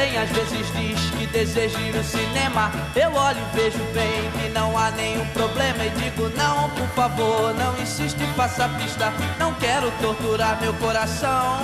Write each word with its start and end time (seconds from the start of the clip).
também 0.00 0.16
às 0.16 0.30
vezes 0.30 0.66
diz 0.72 1.10
que 1.10 1.26
deseja 1.26 1.78
ir 1.78 1.94
no 1.94 2.02
cinema. 2.02 2.70
Eu 2.96 3.12
olho 3.12 3.38
e 3.38 3.56
vejo 3.56 3.78
bem 3.92 4.30
que 4.32 4.48
não 4.48 4.76
há 4.76 4.90
nenhum 4.92 5.26
problema. 5.26 5.84
E 5.84 5.90
digo, 5.90 6.28
não, 6.30 6.70
por 6.70 6.88
favor, 6.94 7.54
não 7.54 7.78
insiste, 7.80 8.18
faça 8.34 8.66
pista. 8.80 9.12
Não 9.38 9.52
quero 9.54 9.90
torturar 10.00 10.58
meu 10.60 10.72
coração. 10.74 11.58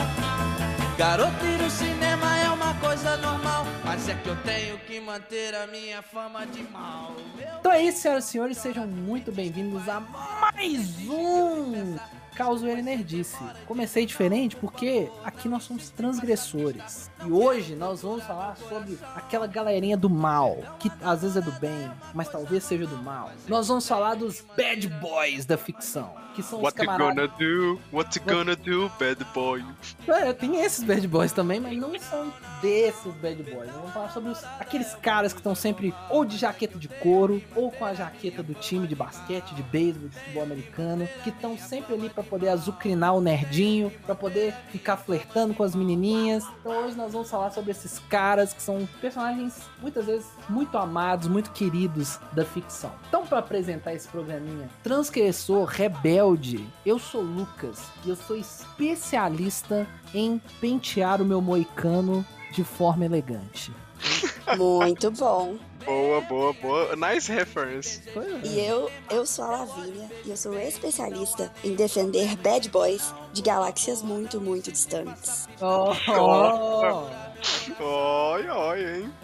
Garoto 0.99 1.47
ir 1.47 1.59
no 1.59 1.71
cinema 1.71 2.39
é 2.39 2.51
uma 2.51 2.75
coisa 2.75 3.17
normal. 3.17 3.67
Mas 3.83 4.07
é 4.09 4.15
que 4.15 4.29
eu 4.29 4.37
tenho 4.37 4.79
que 4.81 5.01
manter 5.01 5.55
a 5.55 5.67
minha 5.67 6.03
fama 6.03 6.47
de 6.47 6.63
mal. 6.65 7.15
Meu 7.37 7.49
Então 7.59 7.73
é 7.73 7.83
isso, 7.83 8.01
senhoras 8.01 8.27
e 8.27 8.29
senhores, 8.29 8.59
sejam 8.59 8.87
muito 8.87 9.33
bem-vindos 9.33 9.89
a 9.89 10.01
mais 10.01 11.09
um 11.09 11.97
Causoeiro 12.37 12.81
e 12.81 12.83
Nerdice. 12.83 13.37
Comecei 13.67 14.05
diferente 14.05 14.55
porque 14.57 15.11
aqui 15.25 15.49
nós 15.49 15.63
somos 15.65 15.89
transgressores. 15.91 17.11
E 17.25 17.31
hoje 17.31 17.75
nós 17.75 18.03
vamos 18.03 18.23
falar 18.25 18.57
sobre 18.57 18.99
aquela 19.15 19.47
galerinha 19.47 19.97
do 19.97 20.11
mal, 20.11 20.59
que 20.79 20.93
às 21.03 21.23
vezes 21.23 21.37
é 21.37 21.41
do 21.41 21.53
bem, 21.53 21.91
mas 22.15 22.29
talvez 22.29 22.63
seja 22.65 22.87
do 22.87 22.97
mal. 22.99 23.31
Nós 23.49 23.69
vamos 23.69 23.89
falar 23.89 24.15
dos 24.17 24.45
bad 24.57 24.87
boys 25.01 25.45
da 25.47 25.57
ficção, 25.57 26.15
que 26.35 26.43
são 26.43 26.61
What 26.61 26.77
os 26.79 26.83
you 26.85 26.87
camaradas... 26.91 27.31
gonna 27.31 27.39
do? 27.39 27.81
What 27.93 28.19
you 28.19 28.25
gonna 28.25 28.57
do, 28.57 28.89
bad 28.99 29.25
boy? 29.35 29.65
É, 30.07 30.33
tem 30.33 30.61
esses 30.61 30.85
bad 30.85 31.07
boys 31.09 31.33
também, 31.33 31.59
mas 31.59 31.77
não 31.79 31.99
são 31.99 32.33
desses 32.61 33.15
bad 33.15 33.43
boys. 33.43 33.71
Vamos 33.71 33.93
falar 33.93 34.11
sobre 34.11 34.31
os- 34.31 34.45
aqueles 34.61 34.95
caras 34.97 35.33
que 35.33 35.41
estão 35.41 35.55
sempre 35.55 35.95
ou 36.11 36.25
de 36.25 36.37
jaqueta 36.37 36.79
de 36.79 36.89
couro, 36.89 37.43
ou 37.55 37.71
com 37.73 37.85
a 37.85 37.95
jaqueta 37.95 38.43
do 38.43 38.55
time 38.55 38.87
de 38.87 38.95
basquete, 38.95 39.55
de 39.55 39.63
beisebol, 39.63 40.09
de 40.09 40.17
futebol 40.19 40.43
americano, 40.43 41.09
que 41.25 41.31
estão 41.31 41.57
sempre 41.57 41.95
ali 41.95 42.11
pra 42.11 42.23
poder 42.27 42.49
azucrinar 42.49 43.15
o 43.15 43.21
nerdinho, 43.21 43.91
pra 44.05 44.15
poder 44.15 44.55
ficar 44.71 44.97
flertando 44.97 45.55
com 45.55 45.63
as 45.63 45.75
menininhas. 45.75 46.45
Então 46.61 46.85
hoje 46.85 46.97
nós 46.97 47.13
vamos 47.13 47.31
falar 47.31 47.51
sobre 47.51 47.71
esses 47.71 47.99
caras 48.11 48.53
que 48.53 48.63
são 48.63 48.89
personagens 49.01 49.61
muitas 49.81 50.07
vezes 50.07 50.27
muito 50.49 50.77
amados, 50.77 51.29
muito 51.29 51.51
queridos 51.53 52.19
da 52.33 52.45
ficção. 52.45 52.93
Então 53.09 53.27
pra 53.27 53.39
apresentar 53.39 53.95
esse 53.95 54.09
programinha, 54.09 54.69
transgressor, 54.83 55.65
rebelde, 55.67 56.67
eu 56.85 56.99
sou 56.99 57.23
Lucas 57.23 57.81
e 58.05 58.11
eu 58.11 58.17
sou 58.17 58.37
especialista 58.37 59.87
em 60.15 60.41
pentear 60.61 61.21
o 61.21 61.25
meu 61.25 61.41
moicano 61.41 62.25
de 62.53 62.65
forma 62.65 63.05
elegante. 63.05 63.73
Muito 64.57 65.11
bom. 65.11 65.57
Boa, 65.87 66.21
boa, 66.21 66.53
boa. 66.53 66.97
Nice 66.97 67.31
reference. 67.31 68.03
E 68.43 68.59
eu, 68.59 68.91
eu 69.09 69.25
sou 69.25 69.45
a 69.45 69.59
Lavínia 69.59 70.11
e 70.25 70.31
eu 70.31 70.37
sou 70.37 70.59
especialista 70.59 71.53
em 71.63 71.77
defender 71.77 72.37
bad 72.37 72.69
boys 72.71 73.15
de 73.33 73.41
galáxias 73.41 74.03
muito, 74.03 74.41
muito 74.41 74.73
distantes. 74.73 75.49
Oh, 75.61 75.93
Oi, 77.79 78.49
oi, 78.49 78.97
hein? 78.97 79.15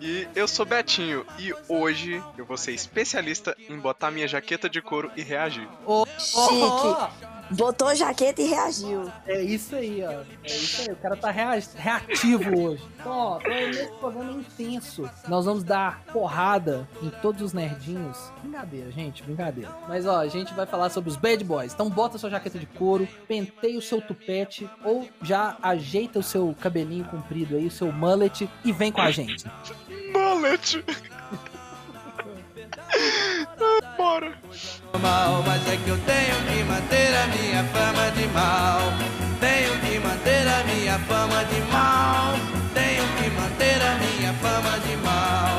E 0.00 0.28
eu 0.34 0.46
sou 0.46 0.64
Betinho 0.64 1.26
e 1.38 1.52
hoje 1.68 2.22
eu 2.38 2.44
vou 2.44 2.56
ser 2.56 2.72
especialista 2.72 3.56
em 3.68 3.76
botar 3.78 4.10
minha 4.12 4.28
jaqueta 4.28 4.70
de 4.70 4.80
couro 4.80 5.10
e 5.16 5.22
reagir. 5.22 5.68
oh, 5.86 6.06
Chique. 6.18 7.35
Botou 7.50 7.94
jaqueta 7.94 8.42
e 8.42 8.46
reagiu. 8.46 9.10
É 9.26 9.40
isso 9.42 9.74
aí, 9.76 10.02
ó. 10.04 10.22
É 10.44 10.46
isso 10.46 10.82
aí. 10.82 10.88
O 10.92 10.96
cara 10.96 11.16
tá 11.16 11.30
rea- 11.30 11.62
reativo 11.76 12.60
hoje. 12.60 12.82
Então, 12.98 13.12
ó, 13.12 13.38
nesse 13.38 13.92
programa 14.00 14.32
intenso, 14.32 15.08
nós 15.28 15.44
vamos 15.44 15.62
dar 15.62 16.02
porrada 16.12 16.88
em 17.02 17.08
todos 17.22 17.42
os 17.42 17.52
nerdinhos. 17.52 18.18
Brincadeira, 18.42 18.90
gente, 18.90 19.22
brincadeira. 19.22 19.70
Mas, 19.88 20.06
ó, 20.06 20.18
a 20.20 20.28
gente 20.28 20.52
vai 20.54 20.66
falar 20.66 20.90
sobre 20.90 21.08
os 21.10 21.16
bad 21.16 21.42
boys. 21.44 21.72
Então, 21.72 21.88
bota 21.88 22.18
sua 22.18 22.30
jaqueta 22.30 22.58
de 22.58 22.66
couro, 22.66 23.06
penteia 23.28 23.78
o 23.78 23.82
seu 23.82 24.00
tupete 24.00 24.68
ou 24.84 25.08
já 25.22 25.56
ajeita 25.62 26.18
o 26.18 26.22
seu 26.22 26.54
cabelinho 26.60 27.04
comprido 27.04 27.56
aí, 27.56 27.66
o 27.66 27.70
seu 27.70 27.92
mullet 27.92 28.50
e 28.64 28.72
vem 28.72 28.90
com 28.90 29.00
a 29.00 29.10
gente. 29.10 29.44
Mullet! 30.12 30.84
Bora! 33.96 34.32
mal, 35.00 35.42
mas 35.46 35.66
é 35.68 35.76
que 35.76 35.88
eu 35.88 35.98
tenho 35.98 36.36
que 36.48 36.64
manter 36.64 37.14
a 37.14 37.26
minha 37.28 37.64
fama 37.64 38.10
de 38.12 38.26
mal. 38.28 38.80
Tenho 39.40 39.72
que 39.80 39.98
manter 39.98 40.48
a 40.48 40.64
minha 40.64 40.98
fama 41.00 41.44
de 41.44 41.60
mal. 41.72 42.34
Tenho 42.74 43.04
que 43.16 43.30
manter 43.30 43.82
a 43.82 43.94
minha 44.02 44.32
fama 44.34 44.78
de 44.80 44.96
mal. 44.96 45.52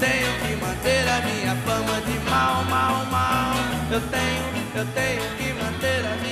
Tenho 0.00 0.32
que 0.40 0.64
manter 0.64 1.08
a 1.08 1.20
minha 1.26 1.54
fama 1.66 2.00
de 2.00 2.18
mal, 2.30 2.64
mal, 2.64 3.04
mal. 3.06 3.54
Eu 3.90 4.00
tenho, 4.00 4.44
eu 4.74 4.86
tenho 4.94 5.22
que 5.36 5.52
manter 5.62 6.06
a 6.06 6.16
minha 6.16 6.27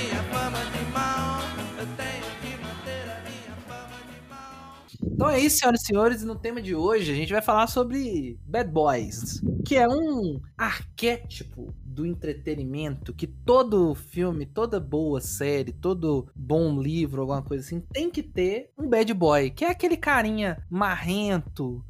Então 5.17 5.31
é 5.31 5.39
isso, 5.39 5.57
senhoras 5.57 5.81
e 5.81 5.85
senhores, 5.87 6.23
no 6.23 6.35
tema 6.35 6.61
de 6.61 6.75
hoje 6.75 7.11
a 7.11 7.15
gente 7.15 7.33
vai 7.33 7.41
falar 7.41 7.65
sobre 7.65 8.39
Bad 8.45 8.69
Boys, 8.69 9.41
que 9.65 9.75
é 9.75 9.87
um 9.87 10.39
arquétipo 10.55 11.73
do 11.83 12.05
entretenimento 12.05 13.11
que 13.11 13.25
todo 13.25 13.95
filme, 13.95 14.45
toda 14.45 14.79
boa 14.79 15.19
série, 15.19 15.71
todo 15.71 16.27
bom 16.35 16.79
livro, 16.79 17.21
alguma 17.21 17.41
coisa 17.41 17.65
assim, 17.65 17.81
tem 17.91 18.11
que 18.11 18.21
ter 18.21 18.69
um 18.77 18.87
bad 18.87 19.11
boy, 19.15 19.49
que 19.49 19.65
é 19.65 19.71
aquele 19.71 19.97
carinha 19.97 20.63
marrento, 20.69 21.83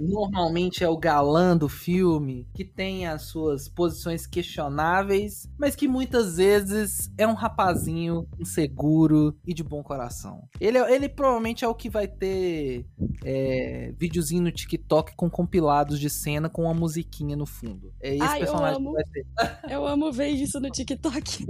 normalmente 0.00 0.82
é 0.84 0.88
o 0.88 0.96
galã 0.96 1.56
do 1.56 1.68
filme, 1.68 2.48
que 2.54 2.64
tem 2.64 3.06
as 3.06 3.22
suas 3.22 3.68
posições 3.68 4.26
questionáveis, 4.26 5.48
mas 5.58 5.74
que 5.76 5.86
muitas 5.88 6.36
vezes 6.36 7.10
é 7.18 7.26
um 7.26 7.34
rapazinho 7.34 8.26
inseguro 8.38 9.36
e 9.46 9.52
de 9.54 9.62
bom 9.62 9.82
coração. 9.82 10.48
Ele, 10.60 10.78
é- 10.78 10.94
ele 10.94 11.08
provavelmente 11.08 11.64
é 11.64 11.68
o 11.68 11.74
que 11.74 11.88
vai 11.88 12.06
ter 12.08 12.86
é, 13.24 13.92
videozinho 13.98 14.42
no 14.42 14.52
TikTok 14.52 15.14
com 15.16 15.28
compilados 15.30 15.98
de 16.00 16.08
cena 16.10 16.48
com 16.48 16.62
uma 16.62 16.74
musiquinha 16.74 17.36
no 17.36 17.46
fundo. 17.46 17.92
É 18.00 18.14
esse 18.14 18.22
Ai, 18.22 18.38
eu 18.42 18.46
personagem 18.46 18.76
amo. 18.76 18.90
que 18.90 18.94
vai 18.94 19.04
ter. 19.04 19.26
Eu 19.70 19.86
amo 19.86 20.10
ver 20.12 20.28
isso 20.28 20.58
no 20.60 20.68
TikTok. 20.70 21.46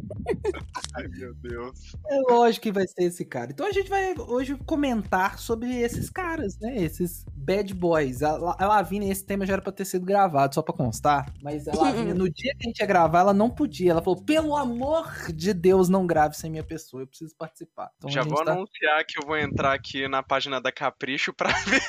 Ai, 0.94 1.08
meu 1.08 1.34
Deus. 1.34 1.92
É 2.08 2.20
lógico 2.32 2.64
que 2.64 2.72
vai 2.72 2.86
ser 2.86 3.04
esse 3.04 3.24
cara. 3.24 3.50
Então 3.52 3.66
a 3.66 3.72
gente 3.72 3.88
vai 3.88 4.14
hoje 4.18 4.56
comentar 4.66 5.38
sobre 5.38 5.74
esses 5.80 6.10
caras, 6.10 6.58
né? 6.60 6.76
Esses 6.76 7.24
bad 7.40 7.72
boys. 7.74 8.22
A, 8.22 8.36
La- 8.36 8.56
a 8.58 8.66
Lavínia, 8.66 9.10
esse 9.10 9.24
tema 9.24 9.44
já 9.46 9.54
era 9.54 9.62
pra 9.62 9.72
ter 9.72 9.84
sido 9.84 10.04
gravado, 10.04 10.54
só 10.54 10.62
pra 10.62 10.74
constar. 10.74 11.32
Mas 11.42 11.66
a 11.66 11.74
Lavínia, 11.74 12.14
no 12.14 12.28
dia 12.30 12.52
que 12.58 12.66
a 12.66 12.68
gente 12.68 12.78
ia 12.80 12.86
gravar, 12.86 13.20
ela 13.20 13.34
não 13.34 13.48
podia. 13.50 13.90
Ela 13.92 14.02
falou, 14.02 14.20
pelo 14.22 14.56
amor 14.56 15.08
de 15.32 15.52
Deus, 15.54 15.88
não 15.88 16.06
grave 16.06 16.36
sem 16.36 16.50
minha 16.50 16.62
pessoa. 16.64 17.02
Eu 17.02 17.06
preciso 17.06 17.34
participar. 17.36 17.90
Então, 17.98 18.10
Já 18.10 18.22
vou 18.22 18.44
tá- 18.44 18.52
anunciar 18.52 19.04
que 19.06 19.18
eu 19.22 19.26
vou 19.26 19.36
entrar 19.36 19.72
aqui 19.72 20.06
na 20.08 20.22
página 20.22 20.60
da 20.60 20.70
Capricho 20.70 21.32
pra 21.32 21.50
ver. 21.66 21.80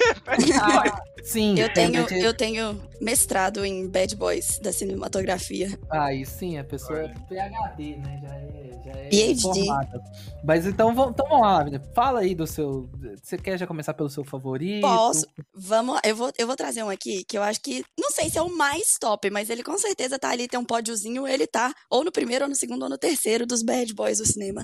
Ah, 0.62 1.02
sim. 1.24 1.60
Eu 1.60 1.72
tenho, 1.74 2.06
a 2.06 2.08
gente- 2.08 2.24
eu 2.24 2.34
tenho 2.34 2.82
mestrado 3.00 3.66
em 3.66 3.88
bad 3.90 4.16
boys 4.16 4.60
da 4.60 4.72
cinematografia. 4.72 5.78
Aí 5.90 6.26
sim, 6.26 6.58
a 6.58 6.64
pessoa 6.64 7.00
é 7.00 7.08
PHD, 7.30 7.98
né? 7.98 8.20
Já 8.22 8.36
é, 8.36 8.82
já 8.86 8.92
é 9.00 9.10
PhD. 9.10 9.42
formada. 9.42 10.02
Mas 10.44 10.66
então, 10.66 10.94
vamos- 10.96 11.12
então 11.12 11.28
vamos 11.28 11.42
lá, 11.46 11.54
Lavínia. 11.58 11.82
Fala 11.94 12.20
aí 12.22 12.34
do 12.36 12.48
seu... 12.48 12.90
Você 13.22 13.38
quer 13.38 13.58
já 13.58 13.68
começar 13.68 13.94
pelo 13.94 14.10
seu 14.10 14.24
favorito? 14.24 14.82
Posso. 14.82 15.26
Vamos 15.54 16.00
eu 16.06 16.16
vou, 16.16 16.32
eu 16.38 16.48
vou 16.48 16.56
trazer 16.56 16.84
um 16.84 16.90
aqui 16.90 17.24
que 17.26 17.38
eu 17.38 17.44
acho 17.44 17.62
que, 17.62 17.84
não 18.00 18.12
sei 18.12 18.30
se 18.30 18.38
é 18.38 18.42
o 18.42 18.56
mais 18.56 18.98
top, 19.00 19.30
mas 19.30 19.50
ele 19.50 19.64
com 19.64 19.78
certeza 19.78 20.18
tá 20.20 20.30
ali, 20.30 20.48
tem 20.48 20.60
um 20.60 20.66
pódiozinho, 20.66 21.28
ele 21.28 21.48
tá 21.48 21.74
ou 21.90 22.04
no 22.04 22.12
primeiro, 22.12 22.46
ou 22.46 22.50
no 22.50 22.56
segundo, 22.56 22.84
ou 22.84 22.90
no 22.90 22.98
terceiro 22.98 23.46
dos 23.46 23.62
bad 23.62 23.94
boys 23.94 24.20
do 24.20 24.26
cinema. 24.26 24.64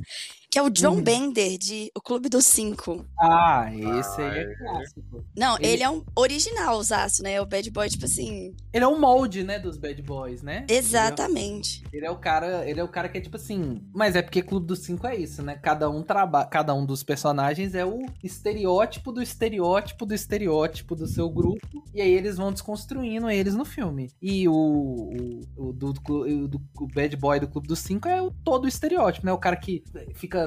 Que 0.58 0.62
é 0.62 0.64
o 0.64 0.72
John 0.72 0.96
Hum. 0.96 1.04
Bender, 1.04 1.56
de 1.60 1.92
O 1.96 2.02
Clube 2.02 2.30
dos 2.30 2.48
Cinco. 2.48 3.06
Ah, 3.20 3.70
esse 3.72 4.20
aí 4.20 4.40
é 4.40 4.56
clássico. 4.56 5.24
Não, 5.38 5.56
Ele- 5.58 5.68
ele, 5.68 5.84
é 5.84 5.90
um 5.92 6.04
original, 6.16 6.82
Zaço, 6.82 7.22
né? 7.22 7.40
O 7.40 7.46
bad 7.46 7.70
boy, 7.70 7.88
tipo 7.88 8.06
assim. 8.06 8.56
Ele 8.74 8.84
é 8.84 8.88
um 8.88 9.00
molde, 9.00 9.44
né, 9.44 9.60
dos 9.60 9.78
bad 9.78 10.02
boys, 10.02 10.42
né? 10.42 10.66
Exatamente. 10.68 11.84
Ele 11.94 12.08
é 12.08 12.10
o 12.10 12.16
cara, 12.18 12.68
ele 12.68 12.80
é 12.80 12.84
o 12.84 12.88
cara 12.88 13.08
que 13.08 13.20
é 13.20 13.22
tipo 13.22 13.36
assim, 13.36 13.84
mas 13.94 14.16
é 14.16 14.24
porque 14.24 14.42
Clube 14.42 14.66
dos 14.66 14.80
Cinco 14.80 15.06
é 15.06 15.16
isso, 15.16 15.44
né? 15.44 15.60
Cada 15.62 15.92
um 15.92 16.02
trabalha, 16.02 16.48
cada 16.48 16.74
um 16.74 16.84
dos 16.88 17.04
personagens 17.04 17.76
é 17.76 17.86
o 17.86 18.00
estereótipo 18.24 19.12
do 19.12 19.22
estereótipo 19.22 20.08
do 20.08 20.14
estereótipo 20.16 20.96
do 20.96 21.06
seu 21.06 21.30
grupo, 21.30 21.84
e 21.94 22.02
aí 22.02 22.12
eles 22.12 22.38
vão 22.38 22.52
desconstruindo 22.52 23.30
eles 23.30 23.54
no 23.54 23.64
filme. 23.64 24.10
E 24.20 24.48
o, 24.50 24.54
o, 24.54 25.42
o 25.70 25.74
do, 25.74 25.94
do, 25.94 26.48
do- 26.48 26.62
o 26.80 26.88
bad 26.88 27.16
boy 27.16 27.40
do 27.40 27.48
Clube 27.48 27.68
dos 27.68 27.80
Cinco 27.80 28.08
é 28.08 28.20
o 28.20 28.32
todo 28.32 28.66
o 28.66 28.68
estereótipo, 28.68 29.24
né? 29.26 29.32
O 29.32 29.38
cara 29.38 29.56
que 29.56 29.84
fica 30.16 30.47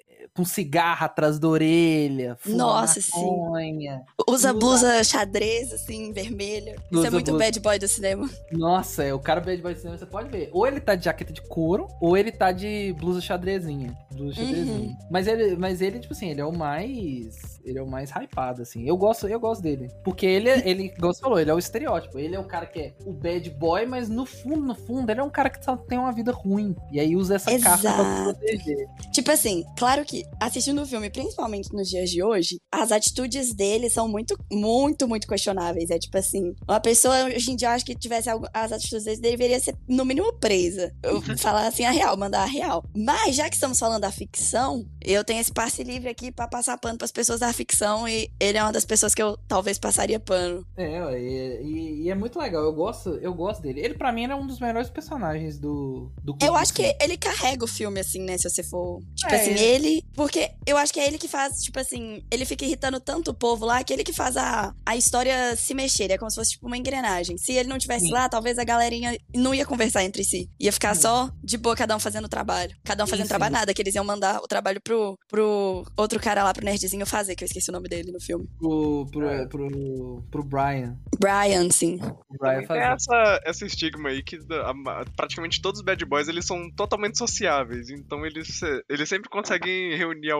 com 0.33 0.45
cigarro 0.45 1.03
atrás 1.05 1.37
da 1.37 1.47
orelha, 1.47 2.37
Nossa, 2.45 3.01
sim. 3.01 3.11
maconha. 3.19 4.01
Usa 4.27 4.49
Usa- 4.49 4.53
blusa 4.53 5.03
xadrez, 5.03 5.73
assim, 5.73 6.13
vermelha. 6.13 6.75
Isso 6.91 7.05
é 7.05 7.09
muito 7.09 7.31
blusa- 7.31 7.43
bad 7.45 7.59
boy 7.59 7.77
do 7.79 7.87
cinema. 7.87 8.29
Nossa, 8.51 9.03
é 9.03 9.13
o 9.13 9.19
cara 9.19 9.41
bad 9.41 9.61
boy 9.61 9.73
do 9.73 9.77
cinema, 9.79 9.97
você 9.97 10.05
pode 10.05 10.29
ver. 10.29 10.49
Ou 10.53 10.65
ele 10.65 10.79
tá 10.79 10.95
de 10.95 11.05
jaqueta 11.05 11.33
de 11.33 11.41
couro, 11.41 11.87
ou 11.99 12.15
ele 12.15 12.31
tá 12.31 12.51
de 12.53 12.93
blusa 12.97 13.19
xadrezinha. 13.19 13.93
Blusa 14.13 14.39
Uhum. 14.39 14.47
xadrezinha. 14.47 14.97
Mas 15.09 15.27
ele, 15.27 15.55
mas 15.57 15.81
ele, 15.81 15.99
tipo 15.99 16.13
assim, 16.13 16.29
ele 16.29 16.39
é 16.41 16.45
o 16.45 16.55
mais. 16.57 17.59
Ele 17.63 17.77
é 17.77 17.81
o 17.83 17.87
mais 17.87 18.09
hypado, 18.09 18.61
assim. 18.63 18.87
Eu 18.87 18.97
gosto, 18.97 19.27
eu 19.27 19.39
gosto 19.39 19.61
dele. 19.61 19.87
Porque 20.03 20.25
ele, 20.25 20.49
é- 20.49 20.67
ele, 20.67 20.85
igual 20.85 21.13
você 21.13 21.21
falou, 21.21 21.39
ele 21.39 21.51
é 21.51 21.53
o 21.53 21.59
estereótipo. 21.59 22.17
Ele 22.17 22.35
é 22.35 22.39
o 22.39 22.43
cara 22.45 22.65
que 22.65 22.79
é 22.79 22.93
o 23.05 23.11
bad 23.13 23.47
boy, 23.51 23.85
mas 23.85 24.09
no 24.09 24.25
fundo, 24.25 24.61
no 24.61 24.73
fundo, 24.75 25.11
ele 25.11 25.19
é 25.19 25.23
um 25.23 25.29
cara 25.29 25.49
que 25.49 25.63
só 25.63 25.75
tem 25.75 25.97
uma 25.99 26.11
vida 26.11 26.31
ruim. 26.31 26.75
E 26.91 26.99
aí 26.99 27.15
usa 27.15 27.35
essa 27.35 27.51
capa 27.59 27.77
pra 27.77 27.91
Exato. 27.91 28.23
proteger. 28.39 28.87
Tipo 29.11 29.31
assim, 29.31 29.63
claro 29.77 30.03
que 30.05 30.20
que, 30.23 30.29
assistindo 30.39 30.81
o 30.81 30.85
filme, 30.85 31.09
principalmente 31.09 31.71
nos 31.73 31.89
dias 31.89 32.09
de 32.09 32.23
hoje, 32.23 32.57
as 32.71 32.91
atitudes 32.91 33.53
dele 33.53 33.89
são 33.89 34.07
muito, 34.07 34.37
muito, 34.51 35.07
muito 35.07 35.27
questionáveis. 35.27 35.89
É 35.89 35.97
tipo 35.99 36.17
assim, 36.17 36.53
uma 36.67 36.79
pessoa 36.79 37.25
hoje 37.25 37.51
em 37.51 37.55
dia 37.55 37.71
acho 37.71 37.85
que 37.85 37.95
tivesse 37.95 38.29
algo, 38.29 38.47
as 38.53 38.71
atitudes 38.71 39.03
dele 39.05 39.17
deveria 39.21 39.59
ser, 39.59 39.75
no 39.87 40.05
mínimo, 40.05 40.33
presa. 40.33 40.93
Eu 41.03 41.15
Uhum. 41.15 41.37
falar 41.37 41.67
assim 41.67 41.85
a 41.85 41.91
real, 41.91 42.15
mandar 42.17 42.41
a 42.43 42.45
real. 42.45 42.83
Mas, 42.95 43.35
já 43.35 43.49
que 43.49 43.55
estamos 43.55 43.77
falando 43.79 44.01
da 44.01 44.11
ficção, 44.11 44.85
eu 45.01 45.23
tenho 45.23 45.39
esse 45.39 45.51
passe 45.51 45.83
livre 45.83 46.09
aqui 46.09 46.31
pra 46.31 46.47
passar 46.47 46.77
pano 46.77 46.97
pras 46.97 47.11
pessoas 47.11 47.39
da 47.39 47.51
ficção 47.53 48.07
e 48.07 48.29
ele 48.39 48.57
é 48.57 48.63
uma 48.63 48.71
das 48.71 48.85
pessoas 48.85 49.13
que 49.13 49.21
eu 49.21 49.37
talvez 49.47 49.77
passaria 49.77 50.19
pano. 50.19 50.65
É, 50.77 51.19
e, 51.19 52.03
e- 52.05 52.09
é 52.09 52.15
muito 52.15 52.37
legal. 52.39 52.63
Eu 52.63 52.73
gosto, 52.73 53.09
eu 53.21 53.33
gosto 53.33 53.61
dele. 53.61 53.79
Ele, 53.81 53.93
pra 53.93 54.11
mim, 54.11 54.23
ele 54.23 54.33
é 54.33 54.35
um 54.35 54.45
dos 54.47 54.59
melhores 54.59 54.89
personagens 54.89 55.59
do, 55.59 56.11
do 56.23 56.35
Eu 56.41 56.55
acho 56.55 56.73
que 56.73 56.83
filme. 56.83 56.97
ele 57.01 57.17
carrega 57.17 57.63
o 57.63 57.67
filme, 57.67 57.99
assim, 57.99 58.19
né? 58.21 58.37
Se 58.37 58.49
você 58.49 58.63
for. 58.63 58.99
Tipo 59.15 59.33
É, 59.33 59.41
assim, 59.41 59.51
ele- 59.51 59.61
ele. 59.87 60.05
Porque 60.15 60.51
eu 60.65 60.77
acho 60.77 60.93
que 60.93 60.99
é 60.99 61.07
ele 61.07 61.17
que 61.17 61.27
faz, 61.27 61.61
tipo 61.61 61.79
assim, 61.79 62.23
ele 62.31 62.45
fica 62.45 62.65
irritando 62.65 62.99
tanto 62.99 63.31
o 63.31 63.33
povo 63.33 63.65
lá 63.65 63.83
que 63.83 63.93
ele 63.93 64.03
que 64.03 64.13
faz 64.13 64.35
a, 64.37 64.73
a 64.85 64.95
história 64.95 65.55
se 65.55 65.73
mexer. 65.73 66.11
É 66.11 66.17
como 66.17 66.29
se 66.29 66.35
fosse 66.35 66.51
tipo 66.51 66.67
uma 66.67 66.77
engrenagem. 66.77 67.37
Se 67.37 67.53
ele 67.53 67.69
não 67.69 67.77
tivesse 67.77 68.05
Sim. 68.07 68.11
lá, 68.11 68.27
talvez 68.29 68.57
a 68.57 68.63
galerinha 68.63 69.17
não 69.35 69.53
ia 69.53 69.65
conversar 69.65 70.03
entre 70.03 70.23
si. 70.23 70.49
Ia 70.59 70.71
ficar 70.71 70.95
Sim. 70.95 71.01
só 71.01 71.31
de 71.43 71.57
boa, 71.57 71.75
cada 71.75 71.95
um 71.95 71.99
fazendo 71.99 72.25
o 72.25 72.29
trabalho. 72.29 72.75
Cada 72.83 73.03
um 73.03 73.07
fazendo 73.07 73.25
sim. 73.25 73.29
trabalho 73.29 73.53
nada, 73.53 73.73
que 73.73 73.81
eles 73.81 73.95
iam 73.95 74.03
mandar 74.05 74.39
o 74.41 74.47
trabalho 74.47 74.81
pro, 74.81 75.17
pro 75.27 75.85
outro 75.97 76.19
cara 76.19 76.43
lá, 76.43 76.53
pro 76.53 76.65
nerdzinho 76.65 77.05
fazer, 77.05 77.35
que 77.35 77.43
eu 77.43 77.47
esqueci 77.47 77.69
o 77.69 77.73
nome 77.73 77.87
dele 77.87 78.11
no 78.11 78.19
filme. 78.19 78.47
Pro, 78.59 79.07
pro, 79.11 79.27
É. 79.29 79.45
pro, 79.47 80.23
pro 80.29 80.43
Brian. 80.43 80.97
Brian, 81.19 81.69
sim. 81.71 81.97
Brian 82.39 82.65
Tem 82.67 82.77
essa, 82.79 83.39
essa 83.45 83.65
estigma 83.65 84.09
aí 84.09 84.21
que 84.23 84.37
a- 84.51 84.71
a- 85.01 85.05
praticamente 85.15 85.61
todos 85.61 85.79
os 85.79 85.85
bad 85.85 86.03
boys 86.05 86.27
eles 86.27 86.45
são 86.45 86.69
totalmente 86.71 87.17
sociáveis, 87.17 87.89
então 87.89 88.25
eles, 88.25 88.59
eles 88.89 89.07
sempre 89.09 89.29
conseguem 89.29 89.95
reunir 90.01 90.33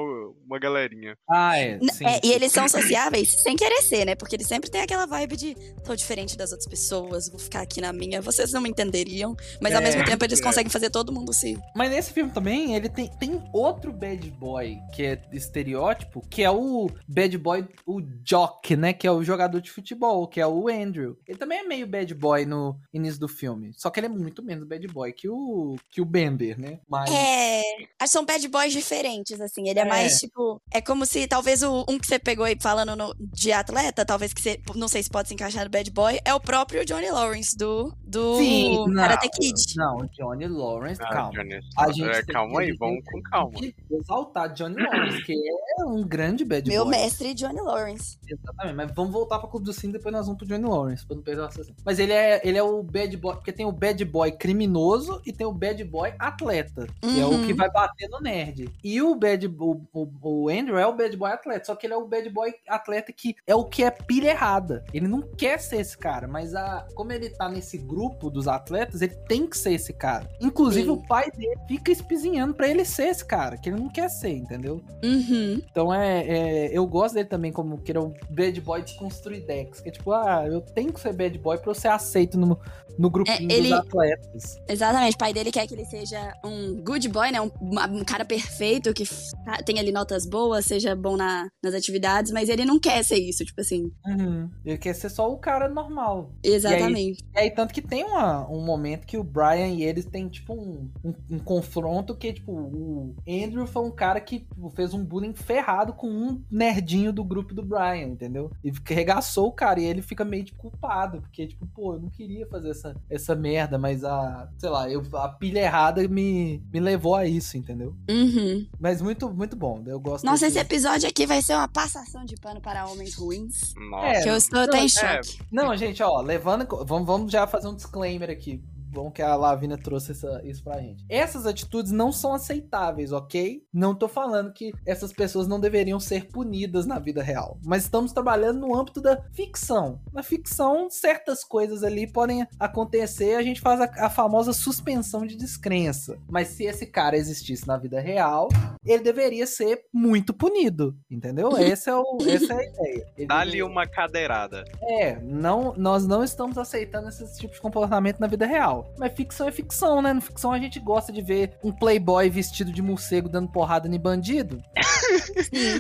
uma 0.45 0.59
galerinha. 0.59 1.15
Ah, 1.29 1.57
é. 1.57 1.75
N- 1.75 1.91
Sim, 1.91 2.05
é, 2.05 2.13
sim. 2.15 2.19
e 2.23 2.31
eles 2.33 2.51
são 2.51 2.67
sociáveis 2.67 3.31
sem 3.41 3.55
querer 3.55 3.81
ser, 3.81 4.05
né? 4.05 4.15
Porque 4.15 4.35
eles 4.35 4.47
sempre 4.47 4.69
têm 4.69 4.81
aquela 4.81 5.05
vibe 5.05 5.35
de 5.37 5.55
tô 5.83 5.95
diferente 5.95 6.37
das 6.37 6.51
outras 6.51 6.67
pessoas, 6.69 7.29
vou 7.29 7.39
ficar 7.39 7.61
aqui 7.61 7.79
na 7.81 7.91
minha, 7.93 8.21
vocês 8.21 8.51
não 8.51 8.61
me 8.61 8.69
entenderiam. 8.69 9.35
Mas 9.61 9.73
ao 9.73 9.81
É, 9.81 9.83
mesmo 9.83 10.03
tempo 10.05 10.23
eles 10.25 10.39
é. 10.39 10.43
conseguem 10.43 10.69
fazer 10.71 10.89
todo 10.89 11.11
mundo 11.11 11.33
se. 11.33 11.57
Mas 11.75 11.89
nesse 11.91 12.11
filme 12.13 12.31
também, 12.31 12.75
ele 12.75 12.89
tem, 12.89 13.09
tem 13.19 13.41
outro 13.53 13.91
bad 13.91 14.29
boy 14.31 14.77
que 14.93 15.03
é 15.03 15.21
estereótipo, 15.31 16.21
que 16.29 16.43
é 16.43 16.49
o 16.51 16.89
bad 17.07 17.37
boy, 17.37 17.67
o 17.85 18.01
Jock, 18.23 18.75
né? 18.75 18.93
Que 18.93 19.07
é 19.07 19.11
o 19.11 19.23
jogador 19.23 19.59
de 19.61 19.71
futebol, 19.71 20.27
que 20.27 20.39
é 20.39 20.47
o 20.47 20.67
Andrew. 20.67 21.17
Ele 21.27 21.37
também 21.37 21.59
é 21.59 21.63
meio 21.63 21.85
bad 21.87 22.13
boy 22.15 22.45
no 22.45 22.79
início 22.93 23.19
do 23.19 23.27
filme. 23.27 23.71
Só 23.75 23.89
que 23.89 23.99
ele 23.99 24.07
é 24.07 24.09
muito 24.09 24.43
menos 24.43 24.67
bad 24.67 24.85
boy 24.87 25.11
que 25.13 25.27
o, 25.29 25.75
que 25.89 26.01
o 26.01 26.05
Bamber, 26.05 26.59
né? 26.59 26.79
Mas. 26.89 27.09
É. 27.11 27.61
São 28.07 28.25
bad 28.25 28.45
boys 28.47 28.73
diferentes, 28.73 29.39
assim. 29.39 29.50
Ele 29.57 29.79
é, 29.79 29.83
É. 29.83 29.85
mais, 29.85 30.19
tipo. 30.19 30.61
É 30.71 30.81
como 30.81 31.05
se 31.05 31.27
talvez 31.27 31.61
o, 31.63 31.85
um 31.89 31.97
que 31.99 32.07
você 32.07 32.17
pegou 32.19 32.45
aí 32.45 32.57
falando 32.59 32.95
no- 32.95 33.13
de 33.19 33.51
atleta, 33.51 34.05
talvez 34.05 34.33
que 34.33 34.41
você. 34.41 34.59
Não 34.75 34.87
sei 34.87 35.03
se 35.03 35.09
pode 35.09 35.27
se 35.27 35.33
encaixar 35.33 35.63
no 35.65 35.69
bad 35.69 35.89
boy, 35.91 36.19
é 36.23 36.33
o 36.33 36.39
próprio 36.39 36.85
Johnny 36.85 37.09
Lawrence 37.09 37.55
do. 37.57 37.93
Do 38.03 38.37
Sim, 38.37 38.75
não, 38.87 38.93
Karate 38.95 39.29
Kid. 39.29 39.53
Não, 39.77 39.97
Johnny 40.17 40.47
Lawrence, 40.47 41.01
Ah, 41.03 41.09
calma. 41.09 41.31
Johnny, 41.31 41.59
A 41.77 41.91
gente 41.91 42.09
é, 42.09 42.23
calma 42.23 42.61
aí, 42.61 42.71
vamos 42.77 43.03
com 43.05 43.21
calma. 43.23 43.51
que 43.59 43.75
exaltar 43.91 44.53
Johnny 44.53 44.75
Lawrence, 44.81 45.23
que 45.23 45.33
é 45.79 45.83
um 45.85 46.03
grande 46.03 46.43
bad 46.45 46.67
Meu 46.69 46.83
boy. 46.85 46.91
mestre 46.95 47.33
Johnny 47.33 47.61
Lawrence. 47.61 48.17
Exatamente, 48.27 48.75
mas 48.75 48.91
vamos 48.93 49.11
voltar 49.11 49.39
pra 49.39 49.49
Clube 49.49 49.65
do 49.65 49.73
Cinema 49.73 49.97
depois 49.97 50.13
nós 50.13 50.25
vamos 50.25 50.37
pro 50.39 50.47
Johnny 50.47 50.65
Lawrence, 50.67 51.05
pra 51.05 51.15
não 51.15 51.23
perder 51.23 51.41
o. 51.43 51.49
Mas 51.85 51.99
ele 51.99 52.13
é, 52.13 52.41
ele 52.43 52.57
é 52.57 52.63
o 52.63 52.81
bad 52.83 53.15
boy, 53.17 53.35
porque 53.35 53.51
tem 53.51 53.65
o 53.65 53.71
bad 53.71 54.03
boy 54.05 54.31
criminoso 54.31 55.21
e 55.25 55.31
tem 55.33 55.45
o 55.47 55.51
bad 55.53 55.83
boy 55.83 56.13
atleta, 56.19 56.87
que 57.01 57.19
é 57.19 57.25
o 57.25 57.29
Uhum. 57.31 57.45
que 57.45 57.53
vai 57.53 57.69
bater 57.71 58.07
no 58.09 58.19
nerd. 58.19 58.69
E 58.83 59.01
o 59.01 59.15
bad 59.15 59.40
o, 59.47 59.81
o, 59.93 60.07
o 60.21 60.49
Andrew 60.49 60.77
é 60.77 60.85
o 60.87 60.95
bad 60.95 61.15
boy 61.17 61.31
atleta, 61.31 61.65
só 61.65 61.75
que 61.75 61.85
ele 61.87 61.93
é 61.93 61.97
o 61.97 62.07
bad 62.07 62.29
boy 62.29 62.53
atleta 62.67 63.11
que 63.11 63.35
é 63.45 63.55
o 63.55 63.65
que 63.65 63.83
é 63.83 63.91
pilha 63.91 64.29
errada. 64.31 64.83
Ele 64.93 65.07
não 65.07 65.21
quer 65.21 65.59
ser 65.59 65.77
esse 65.81 65.97
cara, 65.97 66.27
mas 66.27 66.53
a, 66.55 66.85
como 66.95 67.11
ele 67.11 67.29
tá 67.29 67.47
nesse 67.49 67.77
grupo 67.77 68.29
dos 68.29 68.47
atletas, 68.47 69.01
ele 69.01 69.15
tem 69.27 69.47
que 69.47 69.57
ser 69.57 69.73
esse 69.73 69.93
cara. 69.93 70.29
Inclusive 70.39 70.85
Sim. 70.85 70.91
o 70.91 71.07
pai 71.07 71.29
dele 71.31 71.55
fica 71.67 71.91
espizinhando 71.91 72.53
pra 72.53 72.67
ele 72.67 72.85
ser 72.85 73.07
esse 73.07 73.25
cara, 73.25 73.57
que 73.57 73.69
ele 73.69 73.79
não 73.79 73.89
quer 73.89 74.09
ser, 74.09 74.31
entendeu? 74.35 74.81
Uhum. 75.03 75.61
Então 75.69 75.93
é, 75.93 76.21
é- 76.27 76.77
Eu 76.77 76.85
gosto 76.87 77.15
dele 77.15 77.27
também 77.29 77.51
como 77.51 77.77
que 77.79 77.91
ele 77.91 77.99
é 77.99 78.01
um 78.01 78.13
bad 78.29 78.61
boy 78.61 78.81
desconstruidex. 78.81 79.81
Que 79.81 79.89
é 79.89 79.91
tipo, 79.91 80.11
ah, 80.11 80.45
eu 80.47 80.61
tenho 80.61 80.91
que 80.93 80.99
ser 80.99 81.13
bad 81.13 81.37
boy 81.37 81.57
pra 81.57 81.71
eu 81.71 81.75
ser 81.75 81.89
aceito 81.89 82.37
no, 82.37 82.59
no 82.97 83.09
grupinho 83.09 83.51
É, 83.51 83.53
ele- 83.53 83.69
dos 83.69 83.79
atletas. 83.79 84.61
Exatamente, 84.67 85.15
o 85.15 85.17
pai 85.17 85.33
dele 85.33 85.51
quer 85.51 85.67
que 85.67 85.73
ele 85.73 85.85
seja 85.85 86.33
um 86.43 86.81
good 86.83 87.07
boy, 87.09 87.31
né? 87.31 87.41
Um, 87.41 87.51
um 87.61 88.03
cara 88.03 88.23
perfeito, 88.25 88.93
que 88.93 89.03
tá- 89.45 89.57
tenha 89.63 89.81
ali 89.81 89.91
notas 89.91 90.25
boas, 90.25 90.65
seja 90.65 90.95
bom 90.95 91.15
na- 91.17 91.47
nas 91.63 91.73
atividades, 91.73 92.31
mas 92.31 92.49
ele 92.49 92.65
não 92.65 92.79
quer 92.79 93.03
ser 93.03 93.17
isso, 93.17 93.43
tipo 93.45 93.61
assim. 93.61 93.91
Uhum. 94.05 94.49
Ele 94.65 94.77
quer 94.77 94.93
ser 94.93 95.09
só 95.09 95.31
o 95.31 95.37
cara 95.37 95.67
normal. 95.69 96.31
Exatamente. 96.43 97.23
E 97.35 97.39
aí, 97.39 97.51
tanto 97.51 97.73
que 97.73 97.81
tem 97.81 98.03
uma- 98.03 98.49
um 98.49 98.63
momento 98.63 99.05
que 99.05 99.17
o 99.17 99.23
Brian 99.23 99.67
e 99.67 99.83
eles 99.83 100.05
têm, 100.05 100.27
tipo, 100.27 100.53
um, 100.53 100.89
um, 101.03 101.13
um 101.31 101.39
confronto 101.39 102.15
que, 102.15 102.33
tipo, 102.33 102.51
o 102.51 103.15
Andrew 103.27 103.65
foi 103.67 103.83
um 103.83 103.91
cara 103.91 104.19
que 104.19 104.39
tipo, 104.39 104.69
fez 104.71 104.93
um 104.93 105.03
bullying 105.03 105.33
ferrado 105.33 105.93
com 105.93 106.07
um 106.09 106.41
nerdinho 106.49 107.11
do 107.13 107.23
grupo 107.23 107.53
do 107.53 107.63
Brian, 107.63 108.07
entendeu? 108.07 108.51
E 108.63 108.71
regaçou 108.85 109.47
o 109.47 109.51
cara, 109.51 109.79
e 109.79 109.85
ele 109.85 110.01
fica 110.01 110.23
meio 110.25 110.43
de 110.43 110.53
culpado, 110.53 111.21
porque, 111.21 111.47
tipo, 111.47 111.65
pô, 111.67 111.93
eu 111.95 111.99
não 111.99 112.09
queria 112.09 112.45
fazer 112.47 112.69
essa, 112.71 112.95
essa 113.09 113.35
merda, 113.35 113.77
mas 113.77 114.03
a, 114.03 114.49
sei 114.57 114.69
lá, 114.69 114.89
eu, 114.89 115.01
a 115.13 115.29
pilha 115.29 115.59
errada 115.59 116.07
me, 116.07 116.63
me 116.71 116.79
levou 116.79 117.15
a 117.15 117.25
isso, 117.25 117.57
entendeu? 117.57 117.95
Uhum. 118.09 118.67
Mas 118.79 119.01
muito, 119.01 119.20
muito 119.29 119.55
bom, 119.55 119.83
eu 119.85 119.99
gosto 119.99 120.23
Nossa, 120.25 120.45
desse- 120.45 120.57
esse 120.57 120.65
episódio 120.65 121.07
aqui 121.07 121.25
vai 121.25 121.41
ser 121.41 121.53
uma 121.53 121.67
passação 121.67 122.23
de 122.25 122.35
pano 122.35 122.61
para 122.61 122.87
homens 122.87 123.15
ruins. 123.15 123.73
Nossa. 123.75 124.07
É, 124.07 124.23
que 124.23 124.29
eu 124.29 124.35
estou 124.37 124.61
até 124.61 124.79
em 124.79 124.85
é. 124.85 124.87
choque. 124.87 125.39
Não, 125.51 125.75
gente, 125.75 126.01
ó, 126.01 126.21
levando. 126.21 126.65
Vamos, 126.85 127.05
vamos 127.05 127.31
já 127.31 127.45
fazer 127.45 127.67
um 127.67 127.75
disclaimer 127.75 128.29
aqui. 128.29 128.63
Bom 128.91 129.09
que 129.09 129.21
a 129.21 129.35
Lavina 129.35 129.77
trouxe 129.77 130.11
essa- 130.11 130.41
isso 130.43 130.63
pra 130.63 130.79
gente. 130.81 131.05
Essas 131.09 131.45
atitudes 131.45 131.91
não 131.91 132.11
são 132.11 132.33
aceitáveis, 132.33 133.11
ok? 133.11 133.63
Não 133.73 133.95
tô 133.95 134.07
falando 134.07 134.51
que 134.51 134.73
essas 134.85 135.13
pessoas 135.13 135.47
não 135.47 135.59
deveriam 135.59 135.99
ser 135.99 136.27
punidas 136.27 136.85
na 136.85 136.99
vida 136.99 137.23
real. 137.23 137.57
Mas 137.63 137.83
estamos 137.83 138.11
trabalhando 138.11 138.59
no 138.59 138.75
âmbito 138.75 138.99
da 139.01 139.21
ficção. 139.31 139.99
Na 140.11 140.21
ficção, 140.21 140.89
certas 140.89 141.43
coisas 141.43 141.83
ali 141.83 142.05
podem 142.11 142.45
acontecer, 142.59 143.35
a 143.35 143.41
gente 143.43 143.61
faz 143.61 143.79
a, 143.79 143.85
a 144.05 144.09
famosa 144.09 144.53
suspensão 144.53 145.25
de 145.25 145.35
descrença. 145.35 146.17
Mas 146.29 146.49
se 146.49 146.63
esse 146.65 146.85
cara 146.85 147.15
existisse 147.17 147.67
na 147.67 147.77
vida 147.77 147.99
real, 147.99 148.49
ele 148.85 149.03
deveria 149.03 149.47
ser 149.47 149.85
muito 149.93 150.33
punido, 150.33 150.95
entendeu? 151.09 151.49
Esse 151.59 151.89
é 151.89 151.95
o, 151.95 152.17
essa 152.27 152.53
é 152.53 152.57
a 152.57 152.63
ideia. 152.63 153.05
Ele 153.17 153.27
Dá-lhe 153.27 153.51
deveria- 153.51 153.65
uma 153.65 153.87
cadeirada. 153.87 154.63
é, 154.81 155.19
não, 155.21 155.73
nós 155.77 156.05
não 156.05 156.23
estamos 156.23 156.57
aceitando 156.57 157.07
esse 157.09 157.37
tipo 157.39 157.53
de 157.53 157.61
comportamento 157.61 158.19
na 158.19 158.27
vida 158.27 158.45
real. 158.45 158.80
Mas 158.97 159.13
ficção 159.13 159.47
é 159.47 159.51
ficção, 159.51 160.01
né? 160.01 160.13
No 160.13 160.21
ficção 160.21 160.51
a 160.51 160.59
gente 160.59 160.79
gosta 160.79 161.11
de 161.11 161.21
ver 161.21 161.57
um 161.63 161.71
playboy 161.71 162.29
vestido 162.29 162.71
de 162.71 162.81
morcego 162.81 163.29
dando 163.29 163.51
porrada 163.51 163.87
em 163.87 163.99
bandido. 163.99 164.61